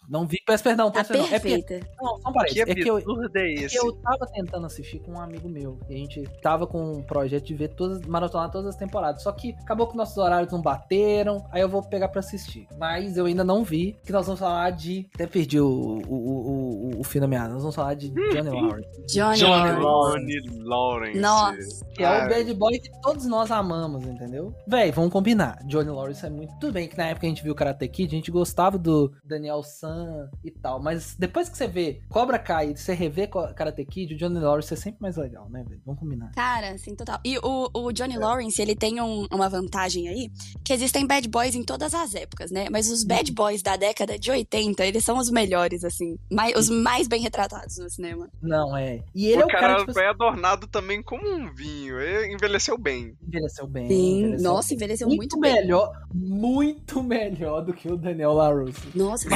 Não 0.09 0.27
vi, 0.27 0.39
peço 0.47 0.63
perdão, 0.63 0.93
Tá 0.93 1.01
peço 1.01 1.13
perdão. 1.13 1.27
É 1.27 1.41
porque, 1.41 1.59
perfeita. 1.63 1.87
não, 2.01 2.21
só 2.21 2.29
um 2.29 2.33
parênteses. 2.33 2.65
Que 2.65 2.71
É 2.71 2.75
que 2.75 2.89
eu, 2.89 2.99
é 2.99 3.53
esse? 3.55 3.77
Eu 3.77 3.93
tava 3.97 4.27
tentando 4.33 4.67
assistir 4.67 5.01
com 5.01 5.13
um 5.13 5.21
amigo 5.21 5.49
meu. 5.49 5.81
E 5.89 5.95
a 5.95 5.99
gente 5.99 6.23
tava 6.41 6.67
com 6.69 6.99
um 6.99 7.03
projeto 7.03 7.45
de 7.47 7.55
ver 7.55 7.75
todas, 7.75 8.01
maratonar 8.07 8.51
todas 8.51 8.69
as 8.69 8.77
temporadas. 8.77 9.23
Só 9.23 9.33
que 9.33 9.55
acabou 9.61 9.89
que 9.89 9.97
nossos 9.97 10.17
horários 10.17 10.53
não 10.53 10.63
bateram. 10.63 11.45
Aí 11.51 11.61
eu 11.61 11.69
vou 11.69 11.83
pegar 11.83 12.09
pra 12.09 12.21
assistir. 12.21 12.69
Mas 12.79 13.17
eu 13.17 13.27
ainda 13.27 13.43
não 13.43 13.65
vi. 13.65 13.97
Que 14.05 14.13
nós 14.13 14.27
vamos 14.27 14.39
falar 14.41 14.71
de. 14.71 15.09
Até 15.15 15.27
perdi 15.27 15.59
o, 15.59 15.67
o, 15.67 16.15
o, 16.15 16.91
o, 16.97 17.01
o 17.01 17.05
fio 17.05 17.21
da 17.21 17.27
meada. 17.27 17.49
Nós 17.55 17.63
vamos 17.63 17.75
falar 17.75 17.95
de 17.95 18.11
Johnny 18.11 18.51
Lawrence. 18.51 19.03
Johnny, 19.09 19.39
Johnny 19.39 19.83
Lawrence. 19.83 20.59
Lawrence. 20.59 21.19
Nossa. 21.21 21.85
Que 21.95 22.03
é 22.03 22.09
o 22.09 22.13
Ah, 22.25 22.29
bad 22.29 22.55
boy 22.55 22.79
que 22.79 22.91
todos 23.01 23.25
nós 23.27 23.51
amamos, 23.51 24.05
entendeu? 24.05 24.55
Véi, 24.67 24.93
vamos 24.93 25.11
combinar. 25.11 25.59
Johnny 25.67 25.89
Lawrence 25.91 26.25
é 26.27 26.29
muito. 26.29 26.53
Tudo 26.59 26.73
bem 26.75 26.87
que 26.87 26.99
na 26.99 27.07
época 27.07 27.27
a 27.27 27.31
gente 27.31 27.43
viu 27.43 27.55
Karate 27.55 27.89
Kid, 27.89 28.15
a 28.15 28.17
gente 28.19 28.31
gostava 28.31 28.77
do 28.77 29.11
Daniel 29.25 29.63
San 29.63 30.29
e 30.45 30.51
tal. 30.51 30.83
Mas 30.83 31.17
depois 31.19 31.49
que 31.49 31.57
você 31.57 31.67
vê 31.67 32.03
Cobra 32.11 32.39
Kai 32.39 32.73
e 32.73 32.77
você 32.77 32.93
revê 32.93 33.27
Karate 33.27 33.85
Kid, 33.87 34.15
o 34.15 34.19
Johnny 34.19 34.39
Lawrence 34.39 34.75
é 34.75 34.77
sempre 34.77 35.01
mais 35.01 35.17
legal, 35.17 35.49
né, 35.49 35.65
velho? 35.67 35.81
Vamos 35.87 35.99
combinar. 36.01 36.31
Cara, 36.35 36.73
assim, 36.73 36.95
total. 36.95 37.21
E 37.25 37.39
o, 37.39 37.71
o 37.73 37.91
Johnny 37.93 38.19
Lawrence, 38.19 38.61
ele 38.61 38.77
tem 38.77 39.01
um- 39.01 39.27
uma 39.33 39.49
vantagem 39.49 40.09
aí, 40.09 40.31
que 40.63 40.75
existem 40.75 41.07
bad 41.07 41.27
boys 41.29 41.55
em 41.55 41.63
todas 41.65 41.95
as 41.95 42.15
épocas, 42.15 42.51
né? 42.51 42.67
Mas 42.71 42.91
os 42.91 43.03
bad 43.03 43.33
boys 43.33 43.63
da 43.63 43.77
década 43.77 43.94
de 44.19 44.31
80, 44.31 44.85
eles 44.85 45.05
são 45.05 45.19
os 45.19 45.31
melhores, 45.31 45.85
assim. 45.85 46.17
mai- 46.31 46.53
os 46.57 46.69
mais 46.69 47.07
bem 47.09 47.23
retratados 47.23 47.79
no 47.79 47.89
cinema. 47.89 48.29
Não, 48.43 48.77
é. 48.77 49.03
E 49.15 49.27
ele 49.29 49.39
o 49.39 49.43
é 49.43 49.45
o 49.45 49.49
cara, 49.49 49.61
cara 49.61 49.79
tipo, 49.79 49.91
assim, 49.91 50.01
foi 50.01 50.09
adornado 50.09 50.67
também 50.67 51.03
como 51.03 51.27
um 51.27 51.53
vinho. 51.55 52.01
Ele 52.01 52.35
envelheceu 52.35 52.77
bem. 52.77 53.15
envelheceu 53.27 53.67
bem. 53.67 53.89
Sim, 53.89 54.19
envelheceu 54.21 54.51
nossa, 54.51 54.75
envelheceu 54.75 55.07
muito, 55.09 55.21
muito, 55.21 55.41
bem. 55.41 55.53
melhor, 55.55 55.93
muito 56.13 57.03
melhor 57.03 57.63
do 57.63 57.73
que 57.73 57.91
o 57.91 57.97
Daniel 57.97 58.33
LaRusso. 58.33 58.81
Nossa, 58.95 59.29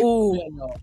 o, 0.00 0.36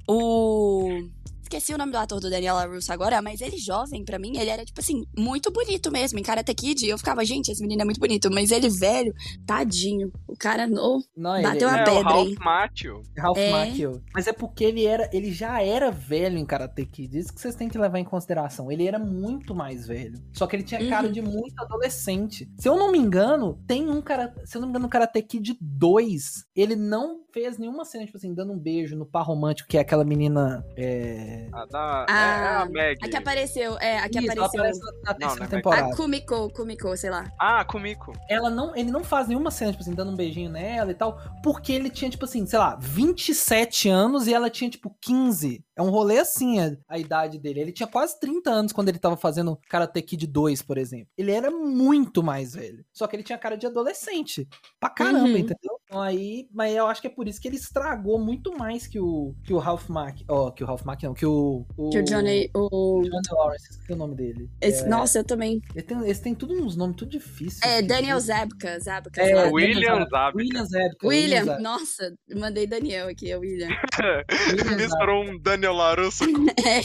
o... 0.07 1.09
Esqueci 1.51 1.73
o 1.73 1.77
nome 1.77 1.91
do 1.91 1.97
ator 1.97 2.21
do 2.21 2.29
Daniel 2.29 2.55
LaRusso 2.55 2.93
agora, 2.93 3.21
mas 3.21 3.41
ele 3.41 3.57
jovem, 3.57 4.05
pra 4.05 4.17
mim, 4.17 4.37
ele 4.37 4.49
era, 4.49 4.63
tipo 4.63 4.79
assim, 4.79 5.03
muito 5.17 5.51
bonito 5.51 5.91
mesmo. 5.91 6.17
Em 6.17 6.23
Karate 6.23 6.53
Kid, 6.53 6.87
eu 6.87 6.97
ficava, 6.97 7.25
gente, 7.25 7.51
esse 7.51 7.61
menino 7.61 7.81
é 7.81 7.83
muito 7.83 7.99
bonito. 7.99 8.31
Mas 8.31 8.51
ele 8.51 8.69
velho, 8.69 9.13
tadinho. 9.45 10.13
O 10.29 10.33
cara, 10.37 10.65
no... 10.65 11.03
Não, 11.13 11.35
ele, 11.35 11.43
Bateu 11.43 11.67
a 11.67 11.73
ele 11.73 11.81
é, 11.81 11.83
pedra 11.83 11.99
o 11.99 12.23
Ralph. 12.23 12.37
Macchio. 12.39 13.01
Ralph 13.17 13.37
É. 13.37 13.51
Macchio. 13.51 14.01
Mas 14.13 14.27
é 14.27 14.31
porque 14.31 14.63
ele 14.63 14.85
era, 14.85 15.09
ele 15.11 15.29
já 15.29 15.61
era 15.61 15.91
velho 15.91 16.37
em 16.37 16.45
Karate 16.45 16.85
Kid. 16.85 17.17
Isso 17.19 17.33
que 17.33 17.41
vocês 17.41 17.53
têm 17.53 17.67
que 17.67 17.77
levar 17.77 17.99
em 17.99 18.05
consideração. 18.05 18.71
Ele 18.71 18.87
era 18.87 18.97
muito 18.97 19.53
mais 19.53 19.85
velho. 19.85 20.23
Só 20.31 20.47
que 20.47 20.55
ele 20.55 20.63
tinha 20.63 20.87
cara 20.87 21.07
Uhum. 21.07 21.11
de 21.13 21.21
muito 21.21 21.61
adolescente. 21.61 22.49
Se 22.57 22.69
eu 22.69 22.77
não 22.77 22.89
me 22.93 22.97
engano, 22.97 23.61
tem 23.67 23.89
um 23.89 24.01
cara, 24.01 24.33
se 24.45 24.55
eu 24.55 24.61
não 24.61 24.69
me 24.69 24.71
engano, 24.71 24.83
no 24.83 24.89
Karate 24.89 25.21
Kid 25.21 25.57
2, 25.59 26.45
ele 26.55 26.77
não 26.77 27.19
fez 27.33 27.57
nenhuma 27.57 27.83
cena 27.85 28.05
tipo 28.05 28.17
assim 28.17 28.33
dando 28.33 28.53
um 28.53 28.59
beijo 28.59 28.95
no 28.95 29.05
par 29.05 29.25
romântico 29.25 29.67
que 29.69 29.77
é 29.77 29.81
aquela 29.81 30.03
menina 30.03 30.65
é... 30.75 31.40
A 31.51 31.65
da, 31.65 32.05
Ah, 32.07 32.07
é, 32.09 32.43
é 32.43 32.55
a 32.57 32.65
Meg. 32.65 32.97
A 33.03 33.09
que 33.09 33.17
apareceu, 33.17 33.77
é, 33.79 33.99
a 33.99 34.09
que 34.09 34.19
Isso, 34.19 34.31
ela 34.31 34.45
apareceu. 34.45 34.59
aparece 34.61 35.03
na- 35.03 35.13
terceira 35.13 35.35
não 35.39 35.45
é 35.45 35.47
temporada. 35.49 35.87
A 35.93 35.95
Kumiko, 35.95 36.49
Kumiko, 36.53 36.97
sei 36.97 37.09
lá. 37.09 37.31
Ah, 37.39 37.63
Kumiko. 37.65 38.13
ela 38.29 38.49
não, 38.49 38.75
ele 38.75 38.91
não 38.91 39.03
faz 39.03 39.27
nenhuma 39.27 39.51
cena, 39.51 39.71
tipo 39.71 39.83
assim, 39.83 39.93
dando 39.93 40.11
um 40.11 40.15
beijinho 40.15 40.49
nela 40.49 40.91
e 40.91 40.95
tal, 40.95 41.19
porque 41.43 41.71
ele 41.73 41.89
tinha, 41.89 42.09
tipo 42.09 42.25
assim, 42.25 42.45
sei 42.45 42.59
lá, 42.59 42.77
27 42.79 43.89
anos 43.89 44.27
e 44.27 44.33
ela 44.33 44.49
tinha, 44.49 44.69
tipo, 44.69 44.95
15. 45.01 45.63
É 45.75 45.81
um 45.81 45.89
rolê 45.89 46.19
assim 46.19 46.59
a, 46.59 46.77
a 46.87 46.97
idade 46.99 47.39
dele. 47.39 47.59
Ele 47.61 47.71
tinha 47.71 47.87
quase 47.87 48.19
30 48.19 48.49
anos 48.51 48.71
quando 48.71 48.89
ele 48.89 48.99
tava 48.99 49.17
fazendo 49.17 49.57
Karate 49.69 50.01
Kid 50.01 50.27
2, 50.27 50.61
por 50.61 50.77
exemplo. 50.77 51.07
Ele 51.17 51.31
era 51.31 51.49
muito 51.49 52.21
mais 52.23 52.53
velho. 52.53 52.85
Só 52.93 53.07
que 53.07 53.15
ele 53.15 53.23
tinha 53.23 53.37
cara 53.37 53.57
de 53.57 53.65
adolescente. 53.65 54.47
Pra 54.79 54.89
caramba, 54.89 55.25
Uhum. 55.29 55.37
entendeu? 55.37 55.80
Então 55.91 56.01
aí, 56.01 56.47
mas 56.53 56.73
eu 56.73 56.87
acho 56.87 57.01
que 57.01 57.07
é 57.07 57.09
por 57.09 57.27
isso 57.27 57.41
que 57.41 57.49
ele 57.49 57.57
estragou 57.57 58.17
muito 58.17 58.57
mais 58.57 58.87
que 58.87 58.97
o, 58.97 59.35
que 59.43 59.53
o 59.53 59.57
Ralph 59.57 59.89
Mack. 59.89 60.23
Ó, 60.25 60.49
que 60.49 60.63
o 60.63 60.65
Ralph 60.65 60.83
Mack 60.85 61.03
não, 61.03 61.13
que 61.13 61.25
o. 61.25 61.65
o 61.75 61.89
Que 61.89 61.99
o 61.99 62.03
Johnny, 62.05 62.49
o... 62.55 63.01
Johnny 63.03 63.19
Lawrence, 63.29 63.71
esqueci 63.71 63.91
o 63.91 63.97
nome 63.97 64.15
dele. 64.15 64.49
esse- 64.61 64.85
É, 64.85 64.87
Nossa, 64.87 65.19
eu 65.19 65.23
também. 65.25 65.61
ele 65.75 65.83
tem, 65.83 65.97
eles 66.01 66.19
têm 66.21 66.33
tudo 66.33 66.53
uns 66.53 66.77
nomes 66.77 66.95
tudo 66.95 67.11
difíceis. 67.11 67.59
É, 67.61 67.81
esqueci. 67.81 67.87
Daniel 67.89 68.19
Zabka, 68.21 68.79
Zabka, 68.79 69.21
É, 69.21 69.49
William 69.51 69.99
Zabka. 70.09 70.31
William 70.37 70.65
Zabka. 70.65 71.07
William, 71.07 71.43
Zabka. 71.43 71.61
nossa, 71.61 72.13
mandei 72.37 72.65
Daniel 72.65 73.09
aqui, 73.09 73.29
é 73.29 73.35
William. 73.35 73.67
William. 74.49 74.77
Misturou 74.77 75.25
um 75.25 75.37
Daniel 75.41 75.73
Larusso 75.73 76.23
com 76.31 76.45
É, 76.65 76.79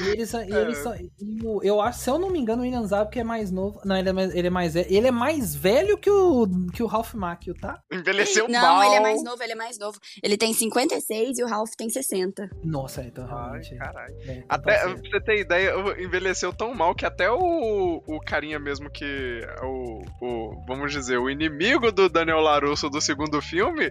E 0.00 0.08
eles, 0.08 0.32
e 0.32 0.36
É. 0.36 0.60
eles 0.60 0.78
são. 0.78 0.94
e 0.94 1.08
o- 1.44 1.60
eu 1.62 1.80
acho, 1.80 2.00
se 2.00 2.10
eu 2.10 2.18
não 2.18 2.30
me 2.30 2.38
engano, 2.38 2.60
o 2.62 2.64
William 2.64 2.86
Zabka 2.86 3.20
é 3.20 3.24
mais 3.24 3.50
novo. 3.50 3.80
Não, 3.84 3.96
ele 3.96 4.08
é 4.08 4.12
mais, 4.12 4.34
ele 4.34 4.46
é 4.46 4.50
mais 4.50 4.74
velho. 4.74 4.86
Ele 4.90 5.06
é 5.06 5.10
mais 5.10 5.54
velho 5.54 5.96
que 5.98 6.10
o, 6.10 6.46
que 6.72 6.82
o 6.82 6.86
Ralph 6.86 7.14
Macchio, 7.14 7.54
tá? 7.54 7.80
Envelheceu 7.92 8.46
Não, 8.48 8.60
mal. 8.60 8.84
ele 8.84 8.94
é 8.94 9.00
mais 9.00 9.22
novo, 9.24 9.42
ele 9.42 9.52
é 9.52 9.56
mais 9.56 9.78
novo. 9.78 9.98
Ele 10.22 10.36
tem 10.36 10.52
56 10.52 11.38
e 11.38 11.44
o 11.44 11.46
Ralph 11.46 11.70
tem 11.76 11.88
60. 11.88 12.48
Nossa, 12.64 13.02
então 13.02 13.24
Ai, 13.24 13.30
realmente. 13.30 13.76
caralho. 13.76 14.14
é, 14.20 14.32
então 14.32 14.44
Até, 14.48 14.74
tá 14.74 14.78
pra 14.82 14.88
certo. 14.94 15.10
você 15.10 15.20
ter 15.20 15.40
ideia, 15.40 15.72
envelheceu 16.00 16.52
tão 16.52 16.74
mal 16.74 16.94
que 16.94 17.04
até 17.06 17.30
o, 17.30 18.02
o 18.06 18.20
carinha 18.20 18.58
mesmo 18.58 18.90
que. 18.90 19.04
é 19.42 19.64
O, 19.64 20.02
o. 20.22 20.64
Vamos 20.66 20.92
dizer, 20.92 21.18
o 21.18 21.28
inimigo 21.30 21.90
do 21.92 22.08
Daniel 22.08 22.40
Larusso 22.40 22.88
do 22.90 23.00
segundo 23.00 23.40
filme, 23.40 23.90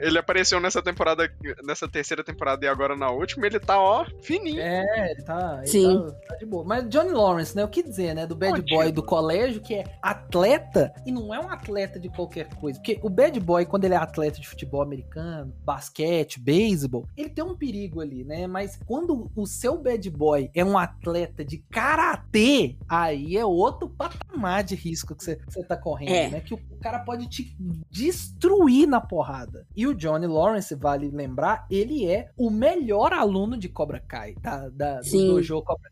ele 0.00 0.18
apareceu 0.18 0.58
nessa 0.60 0.82
temporada, 0.82 1.28
nessa 1.64 1.88
terceira 1.88 2.22
temporada 2.24 2.64
e 2.64 2.68
agora 2.68 2.96
na 2.96 3.10
última, 3.10 3.46
ele 3.46 3.60
tá, 3.60 3.80
ó, 3.80 4.04
fininho. 4.22 4.60
É, 4.60 5.10
ele 5.12 5.22
tá, 5.22 5.43
ele 5.58 5.66
Sim. 5.66 6.02
tá, 6.06 6.12
tá 6.28 6.36
de 6.36 6.46
boa. 6.46 6.64
Mas 6.64 6.88
Johnny 6.88 7.10
Lawrence, 7.10 7.54
né? 7.56 7.64
O 7.64 7.68
que 7.68 7.82
dizer, 7.82 8.14
né? 8.14 8.26
Do 8.26 8.34
bad 8.36 8.62
boy 8.62 8.90
do 8.92 9.02
colégio, 9.02 9.60
que 9.60 9.74
é 9.74 9.84
atleta, 10.02 10.92
e 11.06 11.12
não 11.12 11.32
é 11.34 11.40
um 11.40 11.48
atleta 11.50 11.98
de 11.98 12.08
qualquer 12.08 12.48
coisa. 12.54 12.78
Porque 12.78 12.98
o 13.02 13.08
bad 13.10 13.38
boy, 13.40 13.64
quando 13.66 13.84
ele 13.84 13.94
é 13.94 13.96
atleta 13.96 14.40
de 14.40 14.48
futebol 14.48 14.82
americano, 14.82 15.52
basquete, 15.64 16.40
beisebol, 16.40 17.06
ele 17.16 17.30
tem 17.30 17.44
um 17.44 17.56
perigo 17.56 18.00
ali, 18.00 18.24
né? 18.24 18.46
Mas 18.46 18.78
quando 18.86 19.30
o 19.34 19.46
seu 19.46 19.80
bad 19.80 20.08
boy 20.10 20.50
é 20.54 20.64
um 20.64 20.76
atleta 20.78 21.44
de 21.44 21.58
karatê, 21.70 22.76
aí 22.88 23.36
é 23.36 23.44
outro 23.44 23.88
patamar 23.88 24.64
de 24.64 24.74
risco 24.74 25.14
que 25.14 25.24
você, 25.24 25.36
que 25.36 25.52
você 25.52 25.62
tá 25.64 25.76
correndo, 25.76 26.10
É. 26.12 26.28
né? 26.30 26.40
Que 26.40 26.54
o, 26.54 26.56
o 26.70 26.78
cara 26.80 26.98
pode 27.00 27.28
te 27.28 27.56
destruir 27.90 28.86
na 28.86 29.00
porrada. 29.00 29.66
E 29.74 29.86
o 29.86 29.94
Johnny 29.94 30.26
Lawrence, 30.26 30.74
vale 30.74 31.08
lembrar, 31.10 31.66
ele 31.70 32.06
é 32.06 32.30
o 32.36 32.50
melhor 32.50 33.12
aluno 33.12 33.56
de 33.56 33.68
Cobra 33.68 34.00
Kai, 34.00 34.34
da, 34.40 34.68
da, 34.68 35.00
do 35.00 35.04
Sim. 35.28 35.36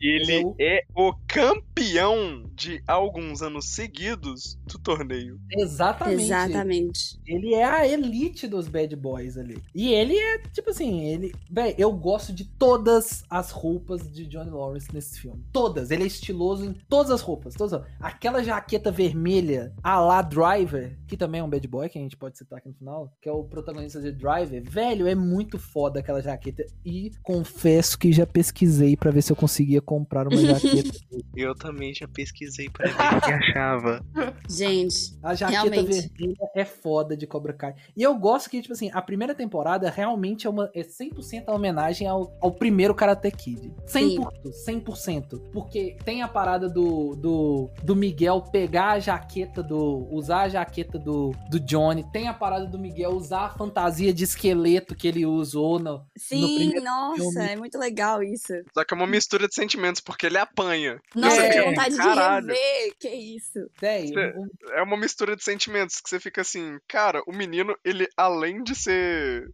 Ele 0.00 0.32
é 0.32 0.44
o- 0.44 0.56
é 0.58 0.80
o 0.94 1.12
campeão 1.26 2.50
de 2.54 2.82
alguns 2.86 3.42
anos 3.42 3.66
seguidos 3.70 4.58
do 4.66 4.78
torneio. 4.78 5.40
Exatamente. 5.50 6.22
Exatamente. 6.24 7.20
Ele 7.26 7.54
é 7.54 7.64
a 7.64 7.86
elite 7.86 8.46
dos 8.46 8.68
bad 8.68 8.94
boys 8.96 9.36
ali. 9.36 9.62
E 9.74 9.92
ele 9.92 10.16
é, 10.16 10.38
tipo 10.38 10.70
assim, 10.70 11.04
ele. 11.06 11.32
Véi, 11.50 11.74
eu 11.78 11.92
gosto 11.92 12.32
de 12.32 12.44
todas 12.44 13.24
as 13.28 13.50
roupas 13.50 14.10
de 14.10 14.26
Johnny 14.26 14.50
Lawrence 14.50 14.92
nesse 14.92 15.20
filme. 15.20 15.42
Todas. 15.52 15.90
Ele 15.90 16.04
é 16.04 16.06
estiloso 16.06 16.64
em 16.64 16.72
todas 16.88 17.10
as 17.10 17.20
roupas. 17.20 17.54
Todas. 17.54 17.82
Aquela 18.00 18.42
jaqueta 18.42 18.90
vermelha 18.90 19.72
a 19.82 20.00
la 20.00 20.22
Driver, 20.22 20.98
que 21.06 21.16
também 21.16 21.40
é 21.40 21.44
um 21.44 21.48
bad 21.50 21.66
boy, 21.68 21.88
que 21.88 21.98
a 21.98 22.02
gente 22.02 22.16
pode 22.16 22.38
citar 22.38 22.58
aqui 22.58 22.68
no 22.68 22.74
final, 22.74 23.12
que 23.20 23.28
é 23.28 23.32
o 23.32 23.44
protagonista 23.44 24.00
de 24.00 24.12
Driver. 24.12 24.62
Velho, 24.68 25.06
é 25.06 25.14
muito 25.14 25.58
foda 25.58 26.00
aquela 26.00 26.20
jaqueta. 26.22 26.64
E 26.84 27.10
confesso 27.22 27.98
que 27.98 28.12
já 28.12 28.26
pesquisei 28.26 28.96
pra 28.96 29.10
ver 29.10 29.21
se 29.22 29.32
eu 29.32 29.36
conseguia 29.36 29.80
comprar 29.80 30.26
uma 30.28 30.36
jaqueta. 30.36 30.90
Eu 31.34 31.54
também 31.54 31.94
já 31.94 32.06
pesquisei 32.06 32.68
pra 32.68 32.86
ver 32.88 33.16
o 33.16 33.20
que 33.22 33.32
achava. 33.32 34.04
Gente, 34.48 35.16
A 35.22 35.34
jaqueta 35.34 35.62
Realmente. 35.70 36.08
vermelha 36.10 36.36
é 36.54 36.64
foda 36.64 37.16
de 37.16 37.26
Cobra 37.26 37.54
Kai. 37.54 37.74
E 37.96 38.02
eu 38.02 38.14
gosto 38.16 38.50
que, 38.50 38.60
tipo 38.60 38.74
assim, 38.74 38.90
a 38.92 39.00
primeira 39.00 39.34
temporada 39.34 39.88
realmente 39.88 40.46
é, 40.46 40.50
uma, 40.50 40.70
é 40.74 40.82
100% 40.82 41.44
a 41.46 41.54
homenagem 41.54 42.06
ao, 42.06 42.36
ao 42.40 42.52
primeiro 42.52 42.94
Karate 42.94 43.30
Kid. 43.30 43.72
100%, 43.86 44.28
100%. 44.66 45.50
Porque 45.52 45.96
tem 46.04 46.22
a 46.22 46.28
parada 46.28 46.68
do, 46.68 47.16
do, 47.16 47.70
do 47.82 47.96
Miguel 47.96 48.42
pegar 48.52 48.92
a 48.92 48.98
jaqueta 48.98 49.62
do... 49.62 50.06
Usar 50.10 50.42
a 50.42 50.48
jaqueta 50.50 50.98
do, 50.98 51.32
do 51.50 51.58
Johnny. 51.58 52.04
Tem 52.12 52.28
a 52.28 52.34
parada 52.34 52.66
do 52.66 52.78
Miguel 52.78 53.12
usar 53.12 53.46
a 53.46 53.50
fantasia 53.50 54.12
de 54.12 54.24
esqueleto 54.24 54.94
que 54.94 55.08
ele 55.08 55.24
usou 55.24 55.78
no... 55.78 56.04
sim, 56.16 56.56
primeiro 56.56 56.84
nossa, 56.84 57.22
filme. 57.22 57.46
é 57.46 57.56
muito 57.56 57.78
legal 57.78 58.22
isso. 58.22 58.52
Só 58.74 58.84
que 58.84 58.92
é 58.92 58.96
uma 58.96 59.06
mistura 59.12 59.46
de 59.48 59.54
sentimentos, 59.54 60.00
porque 60.00 60.26
ele 60.26 60.38
apanha. 60.38 61.00
Nossa, 61.14 61.42
É, 61.42 61.46
eu 61.48 61.50
tenho 61.52 61.64
vontade 61.66 61.96
caralho. 61.96 62.46
de 62.46 62.52
rever. 62.52 62.94
Que 62.98 63.08
isso? 63.08 63.58
É 64.74 64.82
uma 64.82 64.96
mistura 64.96 65.36
de 65.36 65.44
sentimentos 65.44 66.00
que 66.00 66.08
você 66.08 66.18
fica 66.18 66.40
assim, 66.40 66.78
cara, 66.88 67.22
o 67.26 67.32
menino, 67.32 67.74
ele 67.84 68.06
além 68.16 68.62
de 68.62 68.74
ser. 68.74 69.48